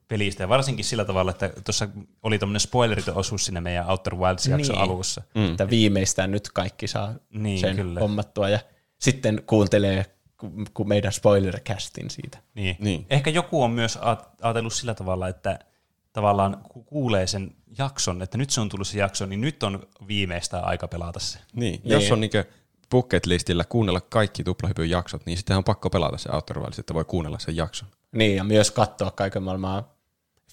pelistä, 0.07 0.43
ja 0.43 0.49
varsinkin 0.49 0.85
sillä 0.85 1.05
tavalla, 1.05 1.31
että 1.31 1.49
tuossa 1.65 1.87
oli 2.23 2.39
tämmöinen 2.39 2.59
spoileriton 2.59 3.15
osuus 3.17 3.45
sinne 3.45 3.61
meidän 3.61 3.89
Outer 3.89 4.15
Wilds-jakson 4.15 4.75
Niin. 4.75 4.81
alussa. 4.83 5.21
Mm. 5.35 5.51
Että 5.51 5.69
viimeistään 5.69 6.31
nyt 6.31 6.49
kaikki 6.51 6.87
saa 6.87 7.13
Niin, 7.29 7.59
sen 7.59 7.75
kyllä. 7.75 7.99
hommattua 7.99 8.49
ja 8.49 8.59
sitten 8.99 9.43
kuuntelee 9.47 10.05
ku- 10.37 10.51
ku 10.73 10.83
meidän 10.83 11.13
spoilercastin 11.13 12.09
siitä. 12.09 12.37
Niin. 12.55 12.75
Niin. 12.79 13.05
Ehkä 13.09 13.29
joku 13.29 13.63
on 13.63 13.71
myös 13.71 13.99
ajatellut 14.41 14.73
sillä 14.73 14.93
tavalla, 14.93 15.27
että 15.27 15.59
tavallaan 16.17 16.57
ku- 16.69 16.83
kuulee 16.83 17.27
sen 17.27 17.51
jakson, 17.77 18.21
että 18.21 18.37
nyt 18.37 18.49
se 18.49 18.61
on 18.61 18.69
tullut 18.69 18.87
se 18.87 18.99
jakso, 18.99 19.25
niin 19.25 19.41
nyt 19.41 19.63
on 19.63 19.87
viimeistään 20.07 20.65
aika 20.65 20.87
pelata 20.87 21.19
se. 21.19 21.39
Niin. 21.53 21.81
Niin. 21.83 21.91
Jos 21.91 22.11
on 22.11 22.19
niinku 22.19 22.37
bucket 22.91 23.25
listillä 23.25 23.63
kuunnella 23.63 24.01
kaikki 24.01 24.43
tuplahypyn 24.43 24.89
jaksot, 24.89 25.25
niin 25.25 25.37
sitten 25.37 25.57
on 25.57 25.63
pakko 25.63 25.89
pelata 25.89 26.17
se 26.17 26.29
Outer 26.31 26.59
Wilds, 26.59 26.79
että 26.79 26.93
voi 26.93 27.05
kuunnella 27.05 27.39
sen 27.39 27.55
jakson. 27.55 27.89
Niin, 28.11 28.35
ja 28.35 28.43
myös 28.43 28.71
katsoa 28.71 29.11
kaiken 29.11 29.43
maailman 29.43 29.83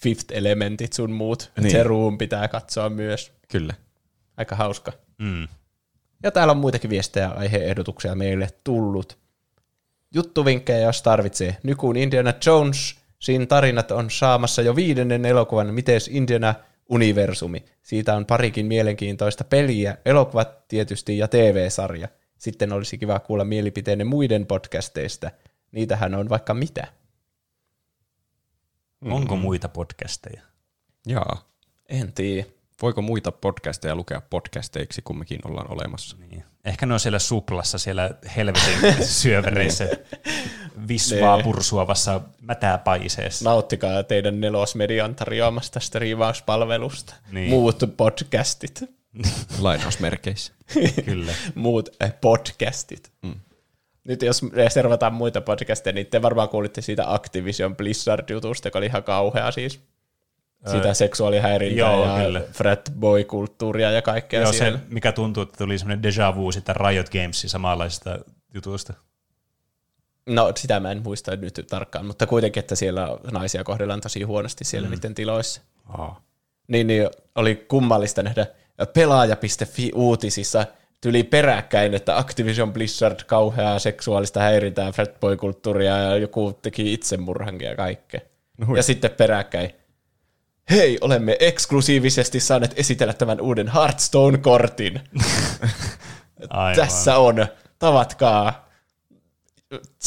Fifth 0.01 0.25
Elementit 0.33 0.93
sun 0.93 1.11
muut. 1.11 1.51
Niin. 1.59 1.71
Se 1.71 1.83
Room 1.83 2.17
pitää 2.17 2.47
katsoa 2.47 2.89
myös. 2.89 3.31
Kyllä. 3.47 3.73
Aika 4.37 4.55
hauska. 4.55 4.91
Mm. 5.17 5.47
Ja 6.23 6.31
täällä 6.31 6.51
on 6.51 6.57
muitakin 6.57 6.89
viestejä 6.89 7.25
ja 7.25 7.31
aiheehdotuksia 7.31 8.15
meille 8.15 8.47
tullut. 8.63 9.17
Juttuvinkkejä, 10.13 10.79
jos 10.79 11.01
tarvitsee. 11.01 11.57
Nykuun 11.63 11.97
Indiana 11.97 12.33
Jones, 12.45 12.95
siinä 13.25 13.45
tarinat 13.45 13.91
on 13.91 14.11
saamassa 14.11 14.61
jo 14.61 14.75
viidennen 14.75 15.25
elokuvan 15.25 15.73
Mites 15.73 16.07
Indiana 16.07 16.55
Universumi. 16.89 17.65
Siitä 17.83 18.15
on 18.15 18.25
parikin 18.25 18.65
mielenkiintoista 18.65 19.43
peliä, 19.43 19.97
elokuvat 20.05 20.67
tietysti 20.67 21.17
ja 21.17 21.27
TV-sarja. 21.27 22.07
Sitten 22.37 22.73
olisi 22.73 22.97
kiva 22.97 23.19
kuulla 23.19 23.43
mielipiteenne 23.43 24.03
muiden 24.03 24.45
podcasteista. 24.45 25.31
Niitähän 25.71 26.15
on 26.15 26.29
vaikka 26.29 26.53
mitä. 26.53 26.87
Onko 29.05 29.35
muita 29.35 29.69
podcasteja? 29.69 30.41
Jaa. 31.07 31.49
En 31.89 32.13
tiedä. 32.13 32.49
Voiko 32.81 33.01
muita 33.01 33.31
podcasteja 33.31 33.95
lukea 33.95 34.21
podcasteiksi, 34.21 35.01
kun 35.01 35.19
mekin 35.19 35.39
ollaan 35.47 35.71
olemassa? 35.71 36.17
Niin. 36.17 36.43
Ehkä 36.65 36.85
ne 36.85 36.93
on 36.93 36.99
siellä 36.99 37.19
suplassa, 37.19 37.77
siellä 37.77 38.11
helvetin 38.35 39.03
syövereissä, 39.21 39.87
visvaa 40.87 41.35
Nee. 41.35 41.43
pursuavassa 41.43 42.21
mätäpaiseessa. 42.41 43.45
Nauttikaa 43.45 44.03
teidän 44.03 44.41
nelosmedian 44.41 45.15
tarjoamasta 45.15 45.79
striimauspalvelusta. 45.79 47.13
Niin. 47.31 47.49
Muut 47.49 47.79
podcastit. 47.97 48.83
Lainausmerkeissä. 49.59 50.53
Kyllä. 51.05 51.31
Muut 51.55 51.89
äh, 52.03 52.13
podcastit. 52.21 53.11
Mm. 53.21 53.35
Nyt 54.03 54.21
jos 54.21 54.43
me 54.43 54.69
servataan 54.69 55.13
muita 55.13 55.41
podcasteja, 55.41 55.93
niin 55.93 56.07
te 56.07 56.21
varmaan 56.21 56.49
kuulitte 56.49 56.81
siitä 56.81 57.13
Activision 57.13 57.75
Blizzard-jutusta, 57.75 58.67
joka 58.67 58.79
oli 58.79 58.85
ihan 58.85 59.03
kauhea 59.03 59.51
siis. 59.51 59.79
Sitä 60.71 60.93
seksuaalihäirintää 60.93 61.77
joo, 61.91 62.05
ja 62.17 62.25
kyllä. 62.25 62.41
frat 62.51 62.91
boy-kulttuuria 62.99 63.91
ja 63.91 64.01
kaikkea 64.01 64.41
Joo, 64.41 64.53
siellä. 64.53 64.77
se, 64.77 64.83
mikä 64.89 65.11
tuntuu, 65.11 65.43
että 65.43 65.57
tuli 65.57 65.77
semmoinen 65.77 66.03
deja 66.03 66.35
vu 66.35 66.51
sitä 66.51 66.73
Riot 66.73 67.09
Gamesin 67.09 67.49
samanlaisesta 67.49 68.19
jutusta. 68.53 68.93
No 70.29 70.51
sitä 70.55 70.79
mä 70.79 70.91
en 70.91 71.01
muista 71.03 71.35
nyt 71.35 71.65
tarkkaan, 71.69 72.05
mutta 72.05 72.27
kuitenkin, 72.27 72.59
että 72.59 72.75
siellä 72.75 73.07
naisia 73.31 73.63
kohdellaan 73.63 74.01
tosi 74.01 74.23
huonosti 74.23 74.63
siellä 74.63 74.87
mm. 74.87 74.95
niiden 74.95 75.15
tiloissa. 75.15 75.61
Aa. 75.85 76.21
Niin, 76.67 76.87
niin 76.87 77.09
oli 77.35 77.55
kummallista 77.67 78.23
nähdä 78.23 78.47
pelaaja.fi 78.93 79.91
uutisissa 79.95 80.65
tyli 81.01 81.23
peräkkäin, 81.23 81.93
että 81.93 82.17
Activision 82.17 82.73
Blizzard 82.73 83.19
kauheaa 83.25 83.79
seksuaalista 83.79 84.39
häirintää, 84.39 84.91
fratboy-kulttuuria 84.91 85.97
ja 85.97 86.17
joku 86.17 86.59
teki 86.61 86.93
itsemurhankin 86.93 87.67
ja 87.67 87.75
kaikkea. 87.75 88.21
No 88.57 88.75
ja 88.75 88.83
sitten 88.83 89.11
peräkkäin. 89.11 89.71
Hei, 90.69 90.97
olemme 91.01 91.37
eksklusiivisesti 91.39 92.39
saaneet 92.39 92.73
esitellä 92.79 93.13
tämän 93.13 93.41
uuden 93.41 93.67
Hearthstone-kortin. 93.67 95.01
Tässä 96.75 97.17
on, 97.17 97.47
tavatkaa. 97.79 98.64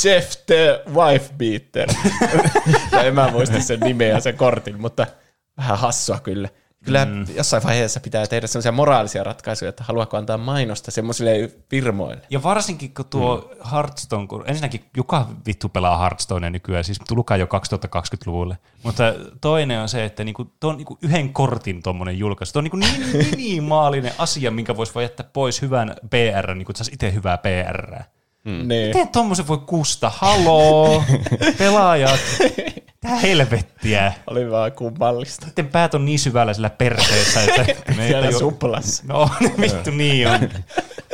Jeff 0.05 0.37
the 0.47 0.83
Wife 0.95 1.35
Beater. 1.39 1.89
en 3.07 3.15
mä 3.15 3.31
muista 3.31 3.61
sen 3.61 3.81
nimeä 3.81 4.09
ja 4.09 4.21
sen 4.21 4.37
kortin, 4.37 4.81
mutta 4.81 5.07
vähän 5.57 5.79
hassua 5.79 6.19
kyllä. 6.19 6.49
Kyllä 6.85 7.05
mm. 7.05 7.27
jossain 7.37 7.63
vaiheessa 7.63 8.01
pitää 8.01 8.27
tehdä 8.27 8.47
sellaisia 8.47 8.73
moraalisia 8.73 9.25
ratkaisuja, 9.25 9.69
että 9.69 9.85
haluaako 9.85 10.17
antaa 10.17 10.39
mainosta 10.39 10.91
semmoisille 10.91 11.51
firmoille. 11.71 12.23
Ja 12.31 12.43
varsinkin 12.43 12.95
kun 12.95 13.05
tuo 13.05 13.37
mm. 13.55 13.71
Hearthstone, 13.71 14.27
kun 14.27 14.45
ensinnäkin 14.47 14.85
joka 14.97 15.29
vittu 15.47 15.69
pelaa 15.69 15.99
Hearthstonea 15.99 16.51
nykyään, 16.51 16.85
siis 16.85 16.99
tulkaa 17.09 17.37
jo 17.37 17.47
2020-luvulle. 17.47 18.59
Mutta 18.83 19.15
toinen 19.41 19.81
on 19.81 19.89
se, 19.89 20.05
että 20.05 20.25
niinku, 20.25 20.45
tuo 20.61 20.71
on 20.71 20.77
niinku 20.77 20.99
yhden 21.03 21.33
kortin 21.33 21.83
tuommoinen 21.83 22.19
julkaisu. 22.19 22.53
Tuo 22.53 22.61
on 22.61 22.65
niinku 22.65 22.77
niin 22.77 23.07
minimaalinen 23.37 24.13
asia, 24.19 24.51
minkä 24.51 24.77
voisi 24.77 24.95
vaan 24.95 25.05
jättää 25.05 25.31
pois 25.33 25.63
hyvän 25.63 25.97
PR, 26.11 26.55
niin 26.55 26.67
kuin 26.67 26.77
saisi 26.77 26.93
itse 26.95 27.13
hyvää 27.13 27.39
PR. 27.39 28.03
Mm. 28.49 28.69
Niin. 28.69 28.87
Miten 28.87 29.09
tuommoisen 29.09 29.49
voi 29.49 29.59
kusta? 29.67 30.13
Haloo, 30.17 31.05
pelaajat, 31.59 32.21
tää 33.01 33.17
helvettiä. 33.17 34.13
Oli 34.27 34.51
vaan 34.51 34.73
kummallista. 34.73 35.47
Sitten 35.47 35.69
päät 35.69 35.95
on 35.95 36.05
niin 36.05 36.19
syvällä 36.19 36.55
sillä 36.55 36.71
perseessä, 36.71 37.43
että 37.43 37.65
Siellä 38.09 38.27
tajua- 38.27 38.39
suplassa. 38.39 39.03
No 39.07 39.31
vittu 39.61 39.91
niin 39.91 40.29
on. 40.29 40.49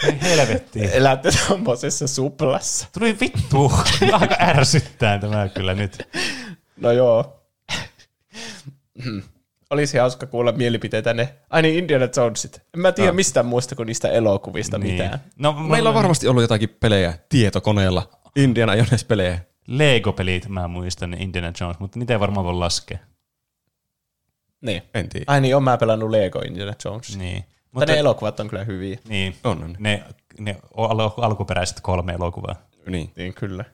Ei 0.05 0.19
helvettiä. 0.23 0.91
Elätte 0.91 1.29
tommosessa 1.49 2.07
suplassa. 2.07 2.87
Tuli 2.93 3.17
vittu. 3.21 3.73
Aika 4.13 4.37
ärsyttää 4.41 5.19
tämä 5.19 5.49
kyllä 5.49 5.75
nyt. 5.75 6.09
No 6.77 6.91
joo. 6.93 7.41
Olisi 9.75 9.99
hauska 9.99 10.27
kuulla 10.27 10.53
mielipiteitä 10.53 11.15
ne. 11.15 11.35
Ai 11.51 11.63
niin, 11.63 11.79
Indiana 11.79 12.09
Jonesit. 12.17 12.63
En 12.75 12.81
mä 12.81 12.93
tiedä 12.93 13.11
No. 13.11 13.15
mistään 13.17 13.47
muista 13.47 13.75
kuin 13.75 13.87
niistä 13.87 14.09
elokuvista 14.09 14.79
niin. 14.79 14.93
mitään. 14.93 15.21
No, 15.39 15.53
Meillä 15.53 15.89
on 15.89 15.95
varmasti 15.95 16.29
ollut 16.29 16.43
jotakin 16.43 16.69
pelejä 16.81 17.15
tietokoneella. 17.29 18.09
Indiana 18.37 18.75
Jones-pelejä. 18.75 19.39
Lego-pelit, 19.67 20.49
mä 20.49 20.69
muistan 20.69 21.11
ne 21.11 21.17
Indiana 21.21 21.53
Jones, 21.61 21.79
mutta 21.79 21.99
niitä 21.99 22.13
ei 22.13 22.21
varmaan 22.21 22.47
voi 22.47 22.55
laskea. 22.55 22.99
Niin. 24.61 24.83
En 24.95 25.09
tiedä. 25.09 25.25
Ai 25.29 25.41
niin, 25.41 25.57
on 25.57 25.63
mä 25.63 25.77
pelannut 25.77 26.11
Lego 26.11 26.39
Indiana 26.39 26.73
Jones. 26.85 27.19
Niin. 27.19 27.37
Mutta, 27.37 27.69
Mutta 27.73 27.93
ne 27.93 27.99
elokuvat 27.99 28.41
on 28.41 28.49
kyllä 28.49 28.65
hyviä. 28.65 28.99
niin, 29.09 29.35
On, 29.45 29.65
on. 29.65 29.77
ne, 29.79 30.05
ne 30.39 30.57
al- 30.77 31.11
alkuperäiset 31.17 31.81
kolme 31.81 32.13
elokuvaa. 32.13 32.55
Niin. 32.87 33.11
Niin 33.17 33.35
kyllä. 33.35 33.65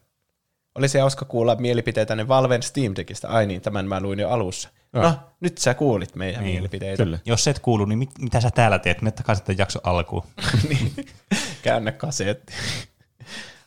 Olisi 0.74 0.98
hauska 0.98 1.24
kuulla 1.24 1.54
mielipiteitä 1.56 2.16
ne 2.16 2.28
Valven 2.28 2.62
Steam 2.62 2.92
Deckistä. 2.96 3.28
Ai 3.28 3.46
niin, 3.46 3.60
tämän 3.60 3.86
mä 3.88 4.00
luin 4.00 4.18
jo 4.18 4.28
alussa. 4.30 4.68
Joo. 4.94 5.02
No, 5.02 5.12
nyt 5.40 5.58
sä 5.58 5.74
kuulit 5.74 6.14
meidän 6.14 6.42
Niin, 6.44 6.54
mielipiteitä. 6.54 7.02
Kyllä. 7.04 7.18
Jos 7.24 7.48
et 7.48 7.58
kuulu, 7.58 7.84
niin 7.84 7.98
mit, 7.98 8.10
mitä 8.18 8.40
sä 8.40 8.50
täällä 8.50 8.78
teet? 8.78 9.02
Mene 9.02 9.10
takaisin 9.12 9.44
tämän 9.44 9.58
jakson 9.58 9.82
alkuun. 9.84 10.22
niin. 10.68 10.92
Käännä 11.62 11.92
kasetti. 11.92 12.52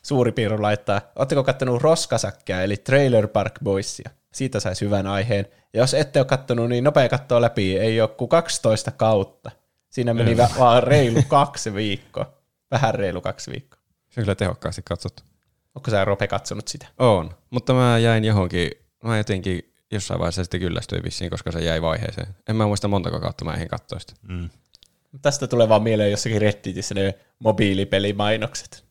Suuri 0.02 0.32
piiru 0.32 0.62
laittaa, 0.62 1.00
ootteko 1.16 1.44
kattonut 1.44 1.82
Roskasakkia, 1.82 2.62
eli 2.62 2.76
Trailer 2.76 3.28
Park 3.28 3.54
Boysia? 3.64 4.10
Siitä 4.32 4.60
saisi 4.60 4.84
hyvän 4.84 5.06
aiheen. 5.06 5.46
Ja 5.72 5.80
jos 5.80 5.94
ette 5.94 6.18
ole 6.20 6.24
kattonut, 6.26 6.68
niin 6.68 6.84
nopea 6.84 7.08
katsoa 7.08 7.40
läpi. 7.40 7.78
Ei 7.78 8.00
ole 8.00 8.08
kuin 8.08 8.28
12 8.28 8.90
kautta. 8.90 9.50
Siinä 9.90 10.14
meni 10.14 10.36
va- 10.36 10.48
vaan 10.58 10.82
reilu 10.82 11.22
kaksi 11.28 11.74
viikkoa. 11.74 12.32
Vähän 12.70 12.94
reilu 12.94 13.20
kaksi 13.20 13.50
viikkoa. 13.50 13.80
Se 14.10 14.20
on 14.20 14.24
kyllä 14.24 14.34
tehokkaasti 14.34 14.82
katsottu. 14.84 15.22
Onko 15.74 15.90
sä 15.90 16.04
Rope 16.04 16.26
katsonut 16.26 16.68
sitä? 16.68 16.86
On, 16.98 17.30
mutta 17.50 17.74
mä 17.74 17.98
jäin 17.98 18.24
johonkin, 18.24 18.70
mä 19.04 19.16
jotenkin 19.16 19.73
jossain 19.94 20.20
vaiheessa 20.20 20.44
sitten 20.44 20.60
kyllästyin 20.60 21.04
vissiin, 21.04 21.30
koska 21.30 21.52
se 21.52 21.60
jäi 21.60 21.82
vaiheeseen. 21.82 22.26
En 22.48 22.56
mä 22.56 22.66
muista 22.66 22.88
montako 22.88 23.20
kautta 23.20 23.44
mä 23.44 23.54
eihin 23.54 23.68
katsoa 23.68 23.98
sitä. 23.98 24.12
Mm. 24.28 24.50
Tästä 25.22 25.46
tulee 25.46 25.68
vaan 25.68 25.82
mieleen 25.82 26.10
jossakin 26.10 26.40
Redditissä 26.40 26.94
ne 26.94 27.14
mobiilipelimainokset. 27.38 28.84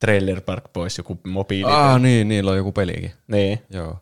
Trailer 0.00 0.40
Park 0.40 0.72
Boys, 0.72 0.98
joku 0.98 1.20
mobiilipeli. 1.26 1.76
Ah 1.76 2.00
niin, 2.00 2.28
niillä 2.28 2.50
on 2.50 2.56
joku 2.56 2.72
pelikin. 2.72 3.12
Niin, 3.26 3.62
Joo. 3.70 3.98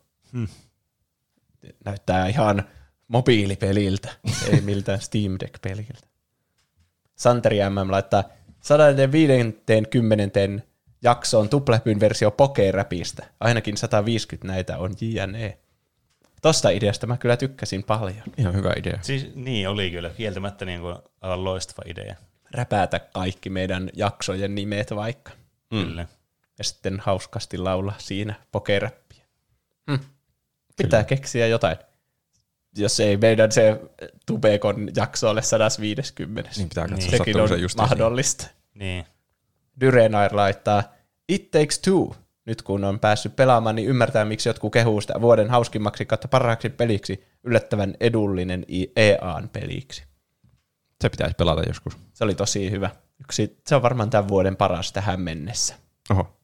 näyttää 1.84 2.26
ihan 2.26 2.64
mobiilipeliltä, 3.08 4.08
ei 4.52 4.60
miltään 4.60 5.00
Steam 5.00 5.36
Deck-peliltä. 5.40 6.06
Santeri 7.16 7.58
MM 7.70 7.90
laittaa 7.90 8.24
150. 8.60 10.38
jaksoon 11.02 11.48
tuplepyn 11.48 12.00
versio 12.00 12.30
Pokeräpistä. 12.30 13.26
Ainakin 13.40 13.76
150 13.76 14.46
näitä 14.46 14.78
on 14.78 14.94
JNE. 15.00 15.58
Tosta 16.42 16.70
ideasta 16.70 17.06
mä 17.06 17.16
kyllä 17.16 17.36
tykkäsin 17.36 17.82
paljon. 17.84 18.22
Ihan 18.36 18.54
hyvä 18.54 18.72
idea. 18.76 18.98
Siis 19.02 19.34
niin 19.34 19.68
oli 19.68 19.90
kyllä, 19.90 20.10
kieltämättä 20.10 20.64
niin 20.64 20.80
kuin 20.80 20.96
aivan 21.20 21.44
loistava 21.44 21.82
idea. 21.86 22.14
Räpäätä 22.50 22.98
kaikki 22.98 23.50
meidän 23.50 23.90
jaksojen 23.92 24.54
nimet 24.54 24.90
vaikka. 24.94 25.32
Mm. 25.70 25.84
Kyllä. 25.84 26.06
Ja 26.58 26.64
sitten 26.64 27.00
hauskasti 27.00 27.58
laulaa 27.58 27.94
siinä 27.98 28.34
pokeräppiä. 28.52 29.24
Hm. 29.90 30.04
Pitää 30.76 31.04
keksiä 31.04 31.46
jotain. 31.46 31.76
Jos 32.76 33.00
ei 33.00 33.16
meidän 33.16 33.52
se 33.52 33.80
Tubekon 34.26 34.88
jakso 34.96 35.30
ole 35.30 35.42
150. 35.42 36.50
Niin 36.56 36.68
pitää 36.68 36.88
katsoa 36.88 37.10
Niin. 37.10 37.18
Sekin 37.18 37.40
on 37.40 37.60
just 37.60 37.76
mahdollista. 37.76 38.46
Niin. 38.74 39.04
Dyrenair 39.80 40.36
laittaa 40.36 40.82
It 41.28 41.50
Takes 41.50 41.78
Two. 41.78 42.16
Nyt 42.44 42.62
kun 42.62 42.84
on 42.84 43.00
päässyt 43.00 43.36
pelaamaan, 43.36 43.76
niin 43.76 43.88
ymmärtää, 43.88 44.24
miksi 44.24 44.48
jotkut 44.48 44.72
kehuu 44.72 45.00
sitä 45.00 45.20
vuoden 45.20 45.50
hauskimmaksi 45.50 46.06
kautta 46.06 46.28
parhaaksi 46.28 46.68
peliksi 46.68 47.24
yllättävän 47.44 47.94
edullinen 48.00 48.64
EAN 48.96 49.48
peliksi. 49.48 50.04
Se 51.00 51.08
pitäisi 51.08 51.34
pelata 51.38 51.62
joskus. 51.62 51.96
Se 52.12 52.24
oli 52.24 52.34
tosi 52.34 52.70
hyvä. 52.70 52.90
Yksi, 53.20 53.58
se 53.66 53.76
on 53.76 53.82
varmaan 53.82 54.10
tämän 54.10 54.28
vuoden 54.28 54.56
paras 54.56 54.92
tähän 54.92 55.20
mennessä, 55.20 55.74
Oho. 56.10 56.36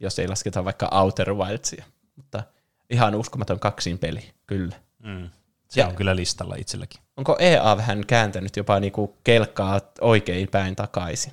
jos 0.00 0.18
ei 0.18 0.28
lasketa 0.28 0.64
vaikka 0.64 0.88
Outer 0.92 1.34
Wildsia. 1.34 1.84
Mutta 2.16 2.42
ihan 2.90 3.14
uskomaton 3.14 3.60
kaksin 3.60 3.98
peli, 3.98 4.30
kyllä. 4.46 4.76
Mm. 4.98 5.30
Se 5.68 5.80
Ja- 5.80 5.86
on 5.88 5.96
kyllä 5.96 6.16
listalla 6.16 6.54
itselläkin. 6.58 7.00
Onko 7.16 7.36
EA 7.38 7.76
vähän 7.76 8.06
kääntänyt 8.06 8.56
jopa 8.56 8.80
niinku 8.80 9.16
kelkkaa 9.24 9.80
oikein 10.00 10.48
päin 10.48 10.76
takaisin? 10.76 11.32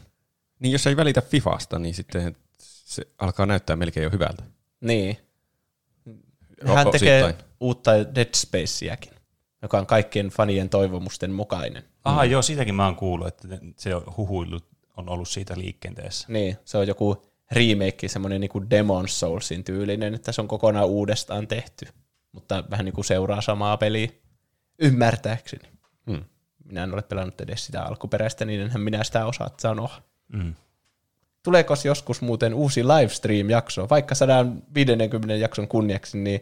Niin 0.60 0.72
jos 0.72 0.88
ei 0.88 0.98
välitä 0.98 1.22
Fifasta, 1.22 1.80
niin 1.80 1.94
sitten 1.94 2.36
se 2.90 3.08
alkaa 3.18 3.46
näyttää 3.46 3.76
melkein 3.76 4.04
jo 4.04 4.10
hyvältä. 4.10 4.44
Niin. 4.82 5.18
O- 6.70 6.76
Hän 6.76 6.92
tekee 6.92 7.24
osittain. 7.24 7.50
uutta 7.60 7.92
Dead 8.16 8.30
Spaceäkin, 8.36 9.14
joka 9.62 9.80
on 9.80 9.86
kaikkien 9.86 10.28
fanien 10.28 10.70
toivomusten 10.70 11.32
mukainen. 11.32 11.84
Aha, 12.04 12.26
joo, 12.26 12.42
siitäkin 12.42 12.76
mä 12.76 12.86
oon 12.86 12.96
kuullut, 12.96 13.28
että 13.28 13.48
se 13.78 13.96
on 13.96 14.04
huhuillut 14.18 14.70
on 14.98 15.10
ollut 15.10 15.30
siitä 15.30 15.58
liikenteessä. 15.58 16.28
Niin, 16.30 16.58
se 16.66 16.78
on 16.78 16.88
joku 16.88 17.26
remake, 17.52 18.08
semmoinen 18.08 18.42
niinku 18.42 18.70
Demon 18.70 19.08
Soulsin 19.08 19.64
tyylinen, 19.64 20.14
että 20.14 20.32
se 20.32 20.42
on 20.42 20.48
kokonaan 20.48 20.88
uudestaan 20.88 21.48
tehty, 21.48 21.88
mutta 22.32 22.64
vähän 22.72 22.86
niinku 22.86 23.04
seuraa 23.04 23.42
samaa 23.42 23.78
peliä, 23.78 24.08
ymmärtääkseni. 24.80 25.70
Hmm. 26.12 26.24
Minä 26.66 26.84
en 26.84 26.94
ole 26.94 27.02
pelannut 27.02 27.42
edes 27.42 27.66
sitä 27.66 27.84
alkuperäistä, 27.84 28.46
niin 28.46 28.62
enhän 28.62 28.82
minä 28.82 29.04
sitä 29.04 29.26
osaa 29.26 29.50
sanoa. 29.60 30.02
Mm. 30.34 30.54
Tuleeko 31.44 31.74
joskus 31.86 32.22
muuten 32.22 32.54
uusi 32.54 32.84
livestream-jakso, 32.84 33.88
vaikka 33.90 34.16
150 34.16 35.36
jakson 35.36 35.68
kunniaksi, 35.68 36.18
niin 36.18 36.42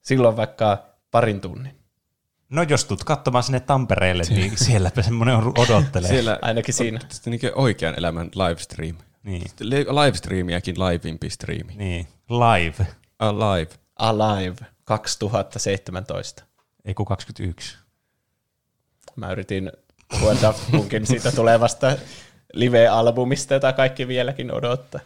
silloin 0.00 0.36
vaikka 0.36 0.78
parin 1.10 1.40
tunnin. 1.40 1.76
No 2.50 2.62
jos 2.62 2.84
tulet 2.84 3.04
katsomaan 3.04 3.44
sinne 3.44 3.60
Tampereelle, 3.60 4.22
niin 4.28 4.58
sielläpä 4.58 5.02
semmoinen 5.02 5.36
odottelee. 5.36 6.08
Siellä 6.10 6.38
Ainakin 6.42 6.74
siinä. 6.74 6.98
on 7.04 7.10
sitten 7.10 7.30
niin 7.30 7.52
oikean 7.54 7.94
elämän 7.98 8.30
livestream. 8.34 8.96
Niin, 9.22 9.48
Sitten 9.48 9.70
li- 9.70 9.84
livestreamiakin 9.84 10.74
livimpi 10.78 11.30
striimi. 11.30 11.74
niin. 11.76 12.06
Live. 12.30 12.86
Alive. 13.18 13.70
Alive 13.96 14.56
2017. 14.84 16.44
Ei 16.84 16.94
kun 16.94 17.06
21. 17.06 17.78
Mä 19.16 19.32
yritin 19.32 19.72
Daft 20.42 20.70
Punkin 20.70 21.06
siitä 21.06 21.32
tulevasta 21.32 21.96
live-albumista, 22.56 23.54
jota 23.54 23.72
kaikki 23.72 24.08
vieläkin 24.08 24.52
odottaa. 24.52 25.00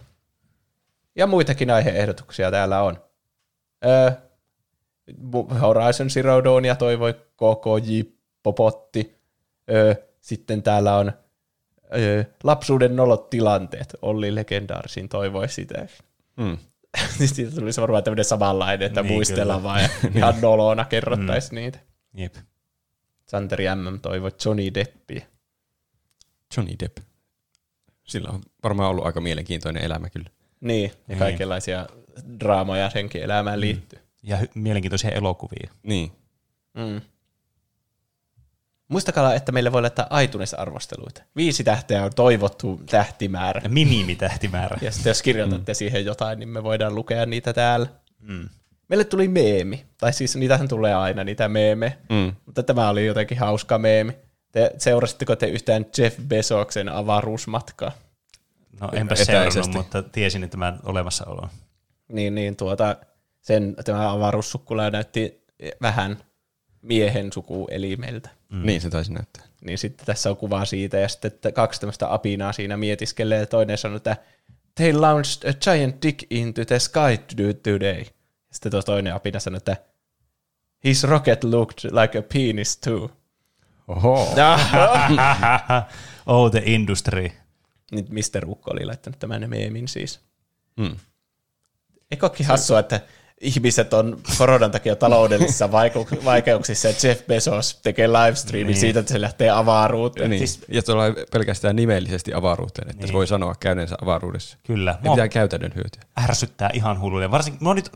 Ja 1.16 1.27
muitakin 1.27 1.70
aiheehdotuksia 1.70 2.51
täällä 2.51 2.82
on. 2.82 2.97
Öö, 3.86 4.10
Horizon 5.60 6.10
Zero 6.10 6.44
Dawnia 6.44 6.77
toivoi 6.77 7.14
KKJ 7.14 8.01
Popotti. 8.43 9.18
Öö, 9.70 9.94
sitten 10.20 10.62
täällä 10.62 10.97
on 10.97 11.12
öö, 11.97 12.24
lapsuuden 12.44 12.97
nolot 12.97 13.31
tilanteet. 13.31 13.97
Olli 14.02 14.35
Legendaarisin 14.35 15.09
toivoi 15.09 15.48
sitä. 15.48 15.86
Mm. 16.36 16.59
Niin 17.18 17.28
Siitä 17.35 17.55
tulisi 17.55 17.81
varmaan 17.81 18.05
tämmöinen 18.05 18.24
samanlainen, 18.24 18.86
että 18.86 19.02
Niin, 19.02 19.09
niin, 19.09 19.16
muistellaan 19.16 19.62
vaan 19.62 19.82
ja 19.82 19.89
ihan 20.16 20.35
nolona 20.40 20.85
kerrottaisiin 20.85 21.52
mm. 21.52 21.62
niitä. 21.62 21.78
Jep. 22.14 22.35
Santeri 23.27 23.64
M. 23.64 24.01
toivoi 24.01 24.31
Johnny 24.44 24.74
Deppiä. 24.74 25.27
Johnny 26.56 26.74
Depp. 26.81 27.10
Sillä 28.11 28.31
on 28.31 28.41
varmaan 28.62 28.91
ollut 28.91 29.07
aika 29.07 29.20
mielenkiintoinen 29.20 29.85
elämä 29.85 30.11
kyllä. 30.11 30.31
Niin, 30.61 30.91
ja 30.91 30.97
Niin. 31.09 31.19
kaikenlaisia 31.19 31.87
draamoja 32.41 32.91
senkin 32.91 33.23
elämään 33.23 33.61
liittyy. 33.61 33.99
Ja 34.23 34.37
hy- 34.37 34.51
mielenkiintoisia 34.55 35.11
elokuvia. 35.11 35.70
Niin. 35.82 36.12
Mm. 36.74 37.01
Muistakaa, 38.89 39.35
että 39.35 39.53
meille 39.53 39.73
voi 39.73 39.82
laittaa 39.82 40.20
iTunes-arvosteluita. 40.20 41.23
Viisi 41.37 41.65
tähteä 41.65 42.05
on 42.05 42.11
toivottu 42.16 42.81
tähtimäärä. 42.91 43.61
Ja 43.65 43.70
minimitähtimäärä. 43.70 44.77
Ja 44.82 44.91
sitten 44.93 45.11
jos 45.11 45.23
kirjoitatte 45.23 45.73
mm. 45.73 45.77
siihen 45.77 46.05
jotain, 46.05 46.39
niin 46.39 46.49
me 46.49 46.62
voidaan 46.62 46.95
lukea 46.95 47.27
niitä 47.27 47.53
täällä. 47.53 47.87
Mm. 48.20 48.49
Meille 48.89 49.05
tuli 49.05 49.28
meemi. 49.28 49.87
Tai 49.99 50.12
siis 50.12 50.37
niitähän 50.37 50.69
tulee 50.69 50.95
aina, 50.95 51.24
niitä 51.24 51.49
meeme. 51.49 51.99
Mm. 52.09 52.32
Mutta 52.47 52.62
tämä 52.62 52.89
oli 52.89 53.07
jotenkin 53.07 53.39
hauska 53.39 53.78
meemi. 53.78 54.12
Te 54.52 54.70
seurasitteko 54.78 55.36
te 55.36 55.47
yhtään 55.47 55.86
Jeff 55.98 56.18
Bezoksen 56.28 56.89
avaruusmatkaa? 56.89 57.93
No 58.81 58.89
enpä 58.93 59.14
seurannut, 59.14 59.72
mutta 59.72 60.02
tiesin, 60.02 60.44
että 60.44 60.51
tämän 60.52 60.81
olemassaolo. 60.82 61.48
Niin, 62.09 62.35
niin 62.35 62.56
tuota, 62.56 62.97
sen, 63.40 63.77
tämä 63.85 64.12
avaruussukkula 64.12 64.90
näytti 64.90 65.44
vähän 65.82 66.18
miehen 66.82 67.32
sukuelimeltä. 67.32 68.31
Mm. 68.48 68.66
Niin 68.66 68.81
se 68.81 68.90
taisi 68.90 69.12
näyttää. 69.12 69.43
Niin 69.64 69.78
sitten 69.78 70.06
tässä 70.06 70.31
on 70.31 70.36
kuva 70.36 70.64
siitä, 70.64 70.98
ja 70.98 71.09
sitten 71.09 71.32
että 71.32 71.52
kaksi 71.52 71.81
tämmöistä 71.81 72.14
apinaa 72.14 72.52
siinä 72.52 72.77
mietiskelee, 72.77 73.40
ja 73.40 73.47
toinen 73.47 73.78
sanoo, 73.78 73.97
että 73.97 74.16
they 74.74 74.93
launched 74.93 75.51
a 75.51 75.55
giant 75.55 76.02
dick 76.02 76.32
into 76.32 76.64
the 76.64 76.78
sky 76.78 77.18
to- 77.36 77.70
today. 77.72 78.05
Sitten 78.52 78.72
tuo 78.72 78.82
toinen 78.82 79.14
apina 79.14 79.40
sanoo, 79.40 79.56
että 79.56 79.77
his 80.85 81.05
rocket 81.05 81.44
looked 81.44 81.90
like 82.02 82.18
a 82.18 82.22
penis 82.22 82.77
too. 82.77 83.10
Oho. 83.90 84.34
oh, 86.26 86.50
the 86.50 86.62
industry. 86.64 87.32
Nyt 87.92 88.08
Mr. 88.08 88.44
Ukko 88.46 88.70
oli 88.70 88.84
laittanut 88.84 89.18
tämän 89.18 89.50
meemin 89.50 89.88
siis. 89.88 90.20
Mm. 90.76 90.96
Eikö 92.10 92.26
olekin 92.26 92.46
hassua, 92.46 92.78
että 92.78 93.00
ihmiset 93.40 93.94
on 93.94 94.20
koronan 94.38 94.70
takia 94.70 94.96
taloudellisissa 94.96 95.66
vaikeu- 95.78 96.24
vaikeuksissa 96.24 96.88
ja 96.88 96.94
Jeff 97.02 97.26
Bezos 97.26 97.80
tekee 97.82 98.08
livestreamin 98.08 98.66
Niin. 98.66 98.80
siitä, 98.80 99.00
että 99.00 99.12
se 99.12 99.20
lähtee 99.20 99.50
avaruuteen. 99.50 100.30
Niin. 100.30 100.38
Siis- 100.48 100.60
ja 100.68 100.82
tuolla 100.82 101.04
pelkästään 101.32 101.76
nimellisesti 101.76 102.34
avaruuteen, 102.34 102.88
että 102.90 103.00
Niin. 103.02 103.08
se 103.08 103.12
voi 103.12 103.26
sanoa 103.26 103.54
käyneensä 103.60 103.96
avaruudessa. 104.02 104.56
Kyllä. 104.66 104.90
Ja 104.90 104.98
Mua 105.02 105.14
pitää 105.14 105.28
käytännön 105.28 105.72
hyötyä. 105.74 106.02
ärsyttää 106.24 106.70
ihan 106.72 107.00
hulluja. 107.00 107.30
Varsinkin, 107.30 107.64
no 107.64 107.74
nyt, 107.74 107.90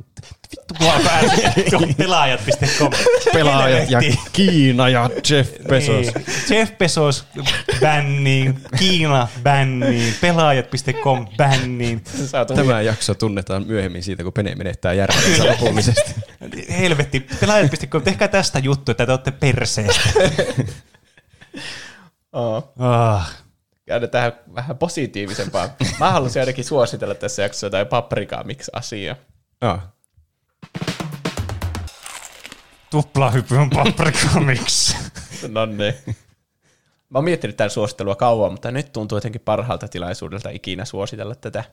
vittu 0.50 0.74
mua 0.80 0.92
pelaajat.com. 1.98 2.90
Pelaajat 3.32 3.90
ja. 3.90 4.00
Kiina 4.32 4.88
ja 4.88 5.10
Jeff 5.30 5.50
Bezos. 5.68 6.06
Niin. 6.14 6.24
Jeff 6.50 6.72
Bezos 6.78 7.24
bänniin, 7.80 8.58
Kiina 8.78 9.28
bänniin, 9.42 10.14
pelaajat.com 10.20 11.26
bänniin. 11.36 12.04
Tämä 12.56 12.80
jakso 12.80 13.14
tunnetaan 13.14 13.66
myöhemmin 13.66 14.02
siitä, 14.02 14.22
kun 14.22 14.32
Pene 14.32 14.54
menettää 14.54 14.92
järjensä 15.38 15.64
lopullisesti. 15.64 16.14
Helvetti, 16.78 17.26
pelaajat.com, 17.40 18.02
tehkää 18.02 18.28
tästä 18.28 18.58
juttu, 18.58 18.90
että 18.90 19.06
te 19.06 19.12
olette 19.12 19.30
perseestä. 19.30 20.08
Oo. 22.32 22.72
Ah, 22.78 23.44
käydä 23.86 24.06
tähän 24.06 24.32
vähän 24.54 24.78
positiivisempaan. 24.78 25.70
Mä 25.98 26.10
haluaisin 26.10 26.42
ainakin 26.42 26.64
suositella 26.64 27.14
tässä 27.14 27.42
jaksossa 27.42 27.66
jotain 27.66 27.86
paprikaa 27.86 28.44
miksi 28.44 28.70
asiaa. 28.74 29.16
Ah. 29.60 29.80
tuplahypy 32.90 33.56
on 33.56 33.70
paprika 33.70 34.40
miksi? 34.40 34.96
No 35.48 35.66
niin. 35.66 35.94
Mä 37.08 37.18
oon 37.18 37.24
miettinyt 37.24 37.56
tämän 37.56 37.70
suosittelua 37.70 38.16
kauan, 38.16 38.52
mutta 38.52 38.70
nyt 38.70 38.92
tuntuu 38.92 39.16
jotenkin 39.16 39.40
parhaalta 39.40 39.88
tilaisuudelta 39.88 40.50
ikinä 40.50 40.84
suositella 40.84 41.34
tätä 41.34 41.64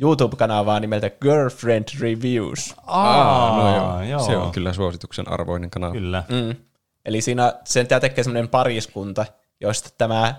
YouTube-kanavaa 0.00 0.80
nimeltä 0.80 1.10
Girlfriend 1.10 1.88
Reviews. 2.00 2.74
Aa, 2.86 3.56
no 3.56 3.76
joo. 3.76 4.02
joo. 4.02 4.26
Se 4.26 4.36
on 4.36 4.52
kyllä 4.52 4.72
suosituksen 4.72 5.28
arvoinen 5.28 5.70
kanava. 5.70 5.92
Kyllä. 5.92 6.24
Mm. 6.28 6.56
Eli 7.04 7.20
siinä 7.20 7.54
sen 7.64 7.86
tekee 7.86 8.24
semmoinen 8.24 8.48
pariskunta, 8.48 9.26
josta 9.60 9.90
tämä 9.98 10.34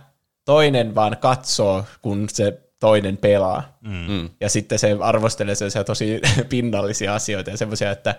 toinen 0.46 0.96
vaan 0.96 1.18
katsoo, 1.20 1.86
kun 2.02 2.30
se 2.30 2.62
toinen 2.80 3.18
pelaa. 3.18 3.78
Mm. 3.82 4.12
Mm. 4.12 4.30
Ja 4.42 4.50
sitten 4.50 4.80
se 4.80 4.98
arvostelee 5.02 5.56
sellaisia 5.56 5.84
tosi 5.84 6.22
pinnallisia 6.50 7.16
asioita 7.16 7.50
ja 7.50 7.58
semmoisia, 7.58 7.92
että 7.92 8.16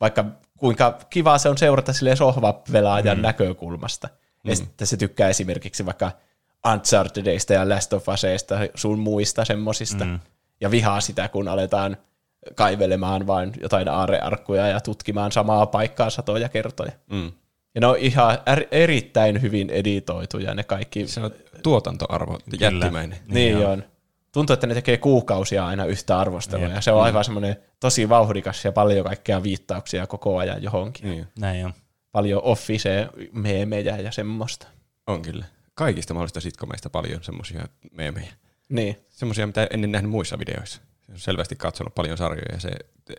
vaikka 0.00 0.24
kuinka 0.58 0.98
kiva 1.10 1.38
se 1.38 1.48
on 1.48 1.58
seurata 1.58 1.92
sille 1.92 2.16
sohvapelaajan 2.16 3.18
mm. 3.18 3.22
näkökulmasta. 3.22 4.08
Mm. 4.08 4.50
Ja 4.50 4.56
sitten 4.56 4.86
se 4.86 4.96
tykkää 4.96 5.28
esimerkiksi 5.28 5.86
vaikka 5.86 6.10
Unchartedista 6.72 7.52
ja 7.52 7.68
Last 7.68 7.92
of 7.92 8.08
Usista, 8.08 8.54
sun 8.74 8.98
muista 8.98 9.44
semmosista. 9.44 10.04
Mm. 10.04 10.20
Ja 10.60 10.70
vihaa 10.70 11.00
sitä, 11.00 11.28
kun 11.28 11.48
aletaan 11.48 11.96
kaivelemaan 12.54 13.26
vain 13.26 13.52
jotain 13.62 13.88
aarearkkuja 13.88 14.66
ja 14.66 14.80
tutkimaan 14.80 15.32
samaa 15.32 15.66
paikkaa 15.66 16.10
satoja 16.10 16.48
kertoja. 16.48 16.92
Mm. 17.10 17.32
Ja 17.74 17.80
ne 17.80 17.86
on 17.86 17.96
ihan 17.98 18.34
är- 18.34 18.68
erittäin 18.70 19.42
hyvin 19.42 19.70
editoituja 19.70 20.54
ne 20.54 20.64
kaikki. 20.64 21.06
Se 21.06 21.20
on 21.20 21.30
tuotantoarvo 21.62 22.38
jättimäinen. 22.60 23.18
Niin, 23.26 23.34
niin 23.34 23.60
joo. 23.60 23.72
on. 23.72 23.84
Tuntuu, 24.32 24.54
että 24.54 24.66
ne 24.66 24.74
tekee 24.74 24.96
kuukausia 24.96 25.66
aina 25.66 25.84
yhtä 25.84 26.18
arvostelua, 26.18 26.66
ja 26.68 26.80
se 26.80 26.92
on 26.92 27.02
aivan 27.02 27.24
semmoinen 27.24 27.56
tosi 27.80 28.08
vauhdikas 28.08 28.64
ja 28.64 28.72
paljon 28.72 29.06
kaikkea 29.06 29.42
viittauksia 29.42 30.06
koko 30.06 30.38
ajan 30.38 30.62
johonkin. 30.62 31.10
Niin. 31.10 31.26
Näin 31.38 31.66
on. 31.66 31.72
Paljon 32.12 32.42
office 32.44 33.08
meemejä 33.32 33.98
ja 33.98 34.12
semmoista. 34.12 34.66
On 35.06 35.22
kyllä. 35.22 35.44
Kaikista 35.74 36.14
mahdollisista 36.14 36.40
sitcomeista 36.40 36.90
paljon 36.90 37.22
semmoisia 37.24 37.68
meemejä. 37.92 38.32
Niin, 38.68 38.96
Semmoisia, 39.10 39.46
mitä 39.46 39.66
ennen 39.70 39.92
nähnyt 39.92 40.10
muissa 40.10 40.38
videoissa. 40.38 40.82
Se 41.06 41.12
on 41.12 41.18
selvästi 41.18 41.56
katsonut 41.56 41.94
paljon 41.94 42.18
sarjoja 42.18 42.60
se 42.60 42.70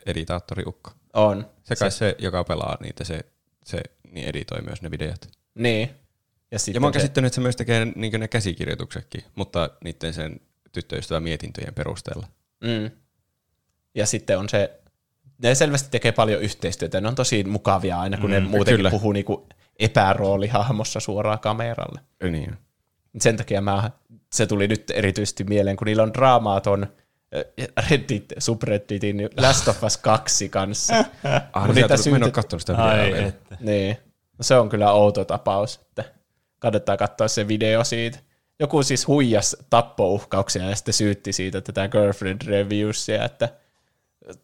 editaattori 0.05 0.63
Ukko. 0.67 0.91
on. 1.13 1.49
Se 1.63 1.76
kai 1.76 1.91
se, 1.91 1.97
se 1.97 2.15
joka 2.19 2.43
pelaa 2.43 2.77
niitä, 2.81 3.03
se, 3.03 3.19
se 3.65 3.81
niin 4.11 4.27
editoi 4.27 4.61
myös 4.61 4.81
ne 4.81 4.91
videot. 4.91 5.26
Niin. 5.55 5.89
Ja, 6.51 6.57
Ja 6.73 6.80
mä 6.80 6.85
oon 6.85 6.93
se, 6.93 6.99
käsittänyt, 6.99 7.27
että 7.27 7.35
se 7.35 7.41
myös 7.41 7.55
tekee 7.55 7.85
niin 7.95 8.19
ne 8.19 8.27
käsikirjoituksetkin, 8.27 9.23
mutta 9.35 9.69
niiden 9.84 10.13
sen 10.13 10.39
tyttöystävän 10.72 11.23
mietintöjen 11.23 11.73
perusteella. 11.73 12.27
mm. 12.61 12.91
ja 13.95 14.05
sitten 14.05 14.39
on 14.39 14.49
se, 14.49 14.80
ne 15.38 15.55
selvästi 15.55 15.89
tekee 15.91 16.11
paljon 16.11 16.41
yhteistyötä, 16.41 17.01
ne 17.01 17.07
on 17.07 17.15
tosi 17.15 17.43
mukavia 17.43 17.99
aina, 17.99 18.17
kun 18.17 18.30
mm, 18.30 18.34
ne 18.34 18.39
muutenkin 18.39 18.76
kyllä. 18.76 18.89
puhuu 18.89 19.11
niinku 19.11 19.47
epäroolihahmossa 19.80 20.99
suoraan 20.99 21.39
kameralle. 21.39 21.99
Niin. 22.31 22.57
Sen 23.19 23.38
takia 23.38 23.61
mä, 23.61 23.91
se 24.35 24.47
tuli 24.47 24.67
nyt 24.67 24.91
erityisesti 24.93 25.43
mieleen, 25.43 25.77
kun 25.77 25.85
niillä 25.85 26.03
on 26.03 26.13
draamaa 26.13 26.61
ton 26.61 26.87
äh, 27.77 27.89
Reddit, 27.89 28.33
subredditin 28.37 29.29
Last 29.37 29.67
of 29.67 29.83
Us 29.83 29.97
2 29.97 30.49
kanssa. 30.49 30.93
Ah, 31.23 31.41
Kun 31.53 31.67
no 31.67 31.73
niitä 31.73 31.97
syytet... 31.97 32.11
Mä 32.11 32.17
en 32.17 32.23
ole 32.23 32.31
katsonut 32.31 32.61
sitä 32.61 32.75
Ai, 32.75 32.97
videoa 32.97 33.13
vielä. 33.13 33.27
että. 33.27 33.57
Niin. 33.59 33.97
No 34.37 34.43
se 34.43 34.55
on 34.55 34.69
kyllä 34.69 34.91
outo 34.91 35.25
tapaus, 35.25 35.75
että 35.89 36.03
kannattaa 36.59 36.97
katsoa 36.97 37.27
se 37.27 37.47
video 37.47 37.83
siitä. 37.83 38.19
Joku 38.59 38.83
siis 38.83 39.07
huijas 39.07 39.57
tappouhkauksia 39.69 40.69
ja 40.69 40.75
sitten 40.75 40.93
syytti 40.93 41.33
siitä 41.33 41.61
tätä 41.61 41.87
girlfriend 41.87 42.41
reviewsia, 42.47 43.25
että 43.25 43.49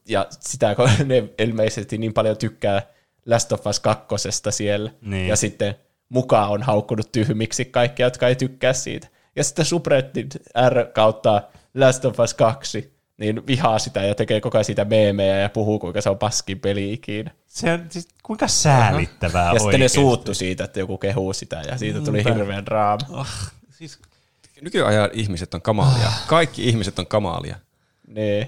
ja 0.07 0.27
sitä, 0.39 0.76
kun 0.76 0.89
ne 1.05 1.23
ilmeisesti 1.39 1.97
niin 1.97 2.13
paljon 2.13 2.38
tykkää 2.38 2.81
Last 3.26 3.51
of 3.51 3.68
Us 3.68 3.80
2 3.80 4.05
siellä, 4.49 4.91
Niin. 5.01 5.27
ja 5.27 5.35
sitten 5.35 5.76
mukaan 6.09 6.49
on 6.49 6.63
haukkunut 6.63 7.11
tyhmiksi 7.11 7.65
kaikkia, 7.65 8.05
jotka 8.05 8.27
ei 8.27 8.35
tykkää 8.35 8.73
siitä. 8.73 9.07
Ja 9.36 9.44
sitten 9.44 9.66
subreddit 9.66 10.36
R 10.70 10.86
kautta 10.94 11.41
Last 11.74 12.06
of 12.06 12.20
Us 12.20 12.34
2, 12.34 12.94
niin 13.18 13.48
vihaa 13.48 13.80
sitä 13.80 14.03
ja 14.03 14.16
tekee 14.16 14.41
koko 14.41 14.58
ajan 14.58 14.66
siitä 14.66 14.86
meemejä 14.86 15.40
ja 15.40 15.49
puhuu, 15.49 15.80
kuinka 15.80 16.02
se 16.02 16.10
on 16.10 16.18
paskin 16.18 16.60
peli 16.60 16.94
ikinä. 16.94 17.32
Se 17.48 17.74
on 17.74 17.86
siis 17.90 18.08
kuinka 18.24 18.48
säälittävää 18.48 19.53
Ja 19.53 19.60
sitten 19.60 19.80
ne 19.80 19.88
suuttu 19.88 20.34
siitä, 20.34 20.64
että 20.64 20.80
joku 20.80 20.98
kehuu 20.98 21.34
sitä 21.34 21.62
ja 21.68 21.78
siitä 21.78 22.02
tuli 22.02 22.24
hirveän 22.24 22.66
draama. 22.66 23.06
Oh, 23.10 23.28
siis, 23.70 23.99
Nykyajan 24.62 25.10
ihmiset 25.14 25.53
on 25.53 25.62
kamalia. 25.62 26.12
Kaikki 26.28 26.70
ihmiset 26.70 26.99
on 26.99 27.08
kamalia. 27.08 27.56
Niin, 28.08 28.48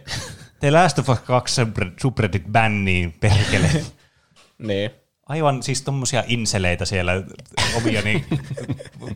The 0.60 0.72
Last 0.72 0.99
of 0.99 1.10
Us 1.10 1.19
2 1.19 1.61
subred- 1.61 1.93
subreddit 2.01 2.43
bänniin, 2.51 3.14
perkele. 3.19 3.72
niin. 4.57 4.91
Aivan 5.34 5.64
siis 5.64 5.81
tommosia 5.81 6.23
inseleitä 6.27 6.85
siellä 6.85 7.23
omia 7.77 8.01
niin 8.01 8.26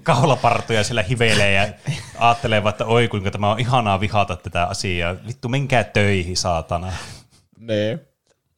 kaulapartuja 0.03 0.83
siellä 0.83 1.03
hiveilee 1.03 1.51
ja 1.51 1.67
ajattelee, 2.17 2.61
että 2.69 2.85
oi 2.85 3.07
kuinka 3.07 3.31
tämä 3.31 3.51
on 3.51 3.59
ihanaa 3.59 3.99
vihata 3.99 4.35
tätä 4.35 4.63
asiaa. 4.63 5.15
Vittu, 5.27 5.49
menkää 5.49 5.83
töihin, 5.83 6.37
saatana. 6.37 6.93
niin. 7.59 7.99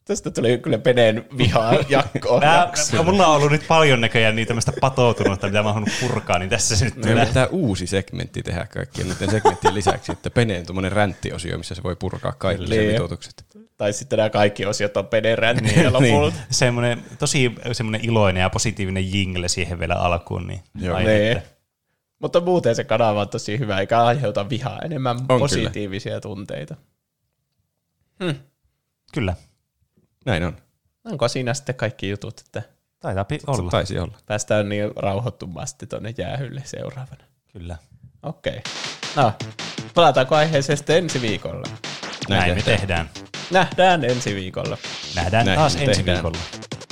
Tästä 0.06 0.32
tuli 0.32 0.58
kyllä 0.58 0.78
Peneen 0.78 1.26
vihaa 1.38 1.74
jakko. 1.90 2.40
Nää, 2.40 2.72
mulla 3.04 3.28
on 3.28 3.36
ollut 3.36 3.52
nyt 3.52 3.68
paljon 3.68 4.02
näköjään 4.02 4.36
niin 4.36 4.48
tämmöistä 4.48 4.74
patoutunutta, 4.82 5.48
mitä 5.48 5.64
mä 5.64 5.72
oon 5.74 5.86
purkaa, 6.02 6.40
niin 6.40 6.50
tässä 6.50 6.76
se 6.76 6.86
nyt 6.86 7.02
tulee. 7.02 7.26
pitää 7.26 7.48
uusi 7.48 7.88
segmentti 7.88 8.44
tehdä 8.44 8.66
kaikkien 8.66 9.08
näiden 9.08 9.32
segmenttien 9.32 9.74
lisäksi, 9.74 10.12
että 10.12 10.30
Peneen 10.30 10.66
tuommoinen 10.66 10.92
ränttiosio, 10.92 11.58
missä 11.58 11.76
se 11.76 11.84
voi 11.84 11.96
purkaa 11.96 12.32
kaikki 12.32 12.68
sen 12.68 12.78
Niin. 12.78 13.02
Tai 13.80 13.94
sitten 13.94 14.18
nämä 14.18 14.30
kaikki 14.30 14.66
osiot 14.66 14.98
on 14.98 15.08
Peneen 15.08 15.38
räntiä 15.38 15.94
lopulta. 15.94 16.38
Semmoinen, 16.52 17.04
tosi 17.20 17.56
semmoinen 17.72 18.06
iloinen 18.06 18.42
ja 18.42 18.50
positiivinen 18.50 19.14
jingle 19.14 19.48
siihen 19.48 19.80
vielä 19.80 19.96
alkuun. 19.96 20.48
Niin 20.48 20.62
Joo. 20.76 21.00
Niin. 21.00 21.42
Mutta 22.20 22.40
muuten 22.42 22.76
se 22.76 22.84
kanava 22.84 23.22
on 23.22 23.30
tosi 23.30 23.60
hyvä, 23.60 23.80
eikä 23.80 24.04
aiheuta 24.04 24.50
vihaa, 24.50 24.80
enemmän 24.80 25.18
kyllä. 25.18 25.40
positiivisia 25.40 26.22
tunteita. 26.22 26.76
Kyllä, 29.14 29.36
Näin 30.26 30.44
on. 30.44 30.58
Onko 31.06 31.28
siinä 31.28 31.54
sitten 31.54 31.76
kaikki 31.76 32.10
jutut, 32.10 32.40
että 32.40 32.62
taitaa 33.00 33.26
olla. 33.48 33.72
Taisi 33.72 34.00
olla. 34.00 34.18
päästään 34.26 34.70
niin 34.70 34.92
rauhoittumasti 34.96 35.88
tuonne 35.88 36.14
jäähylle 36.18 36.62
seuraavana? 36.66 37.24
Kyllä. 37.54 37.78
Okei. 38.24 38.58
Okay. 38.58 39.24
No, 39.24 39.34
palataanko 39.94 40.36
aiheeseen 40.36 40.78
sitten 40.78 40.98
ensi 40.98 41.22
viikolla? 41.22 41.64
Näin, 42.30 42.40
Näin 42.40 42.56
me 42.56 42.62
tehdään. 42.62 43.10
Nähdään 43.52 44.06
ensi 44.06 44.36
viikolla. 44.36 44.78
Nähdään 45.16 45.46
Näin 45.46 45.60
taas 45.60 45.76
ensi 45.76 45.86
tehdään. 46.04 46.16
viikolla. 46.16 46.38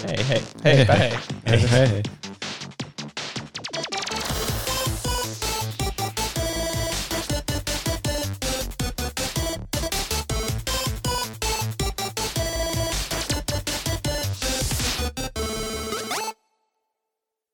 Hei 0.07 0.27
hei, 0.29 0.43
heipä 0.63 0.93
hei. 0.95 1.13
Hei 1.49 1.71
hei. 1.71 2.03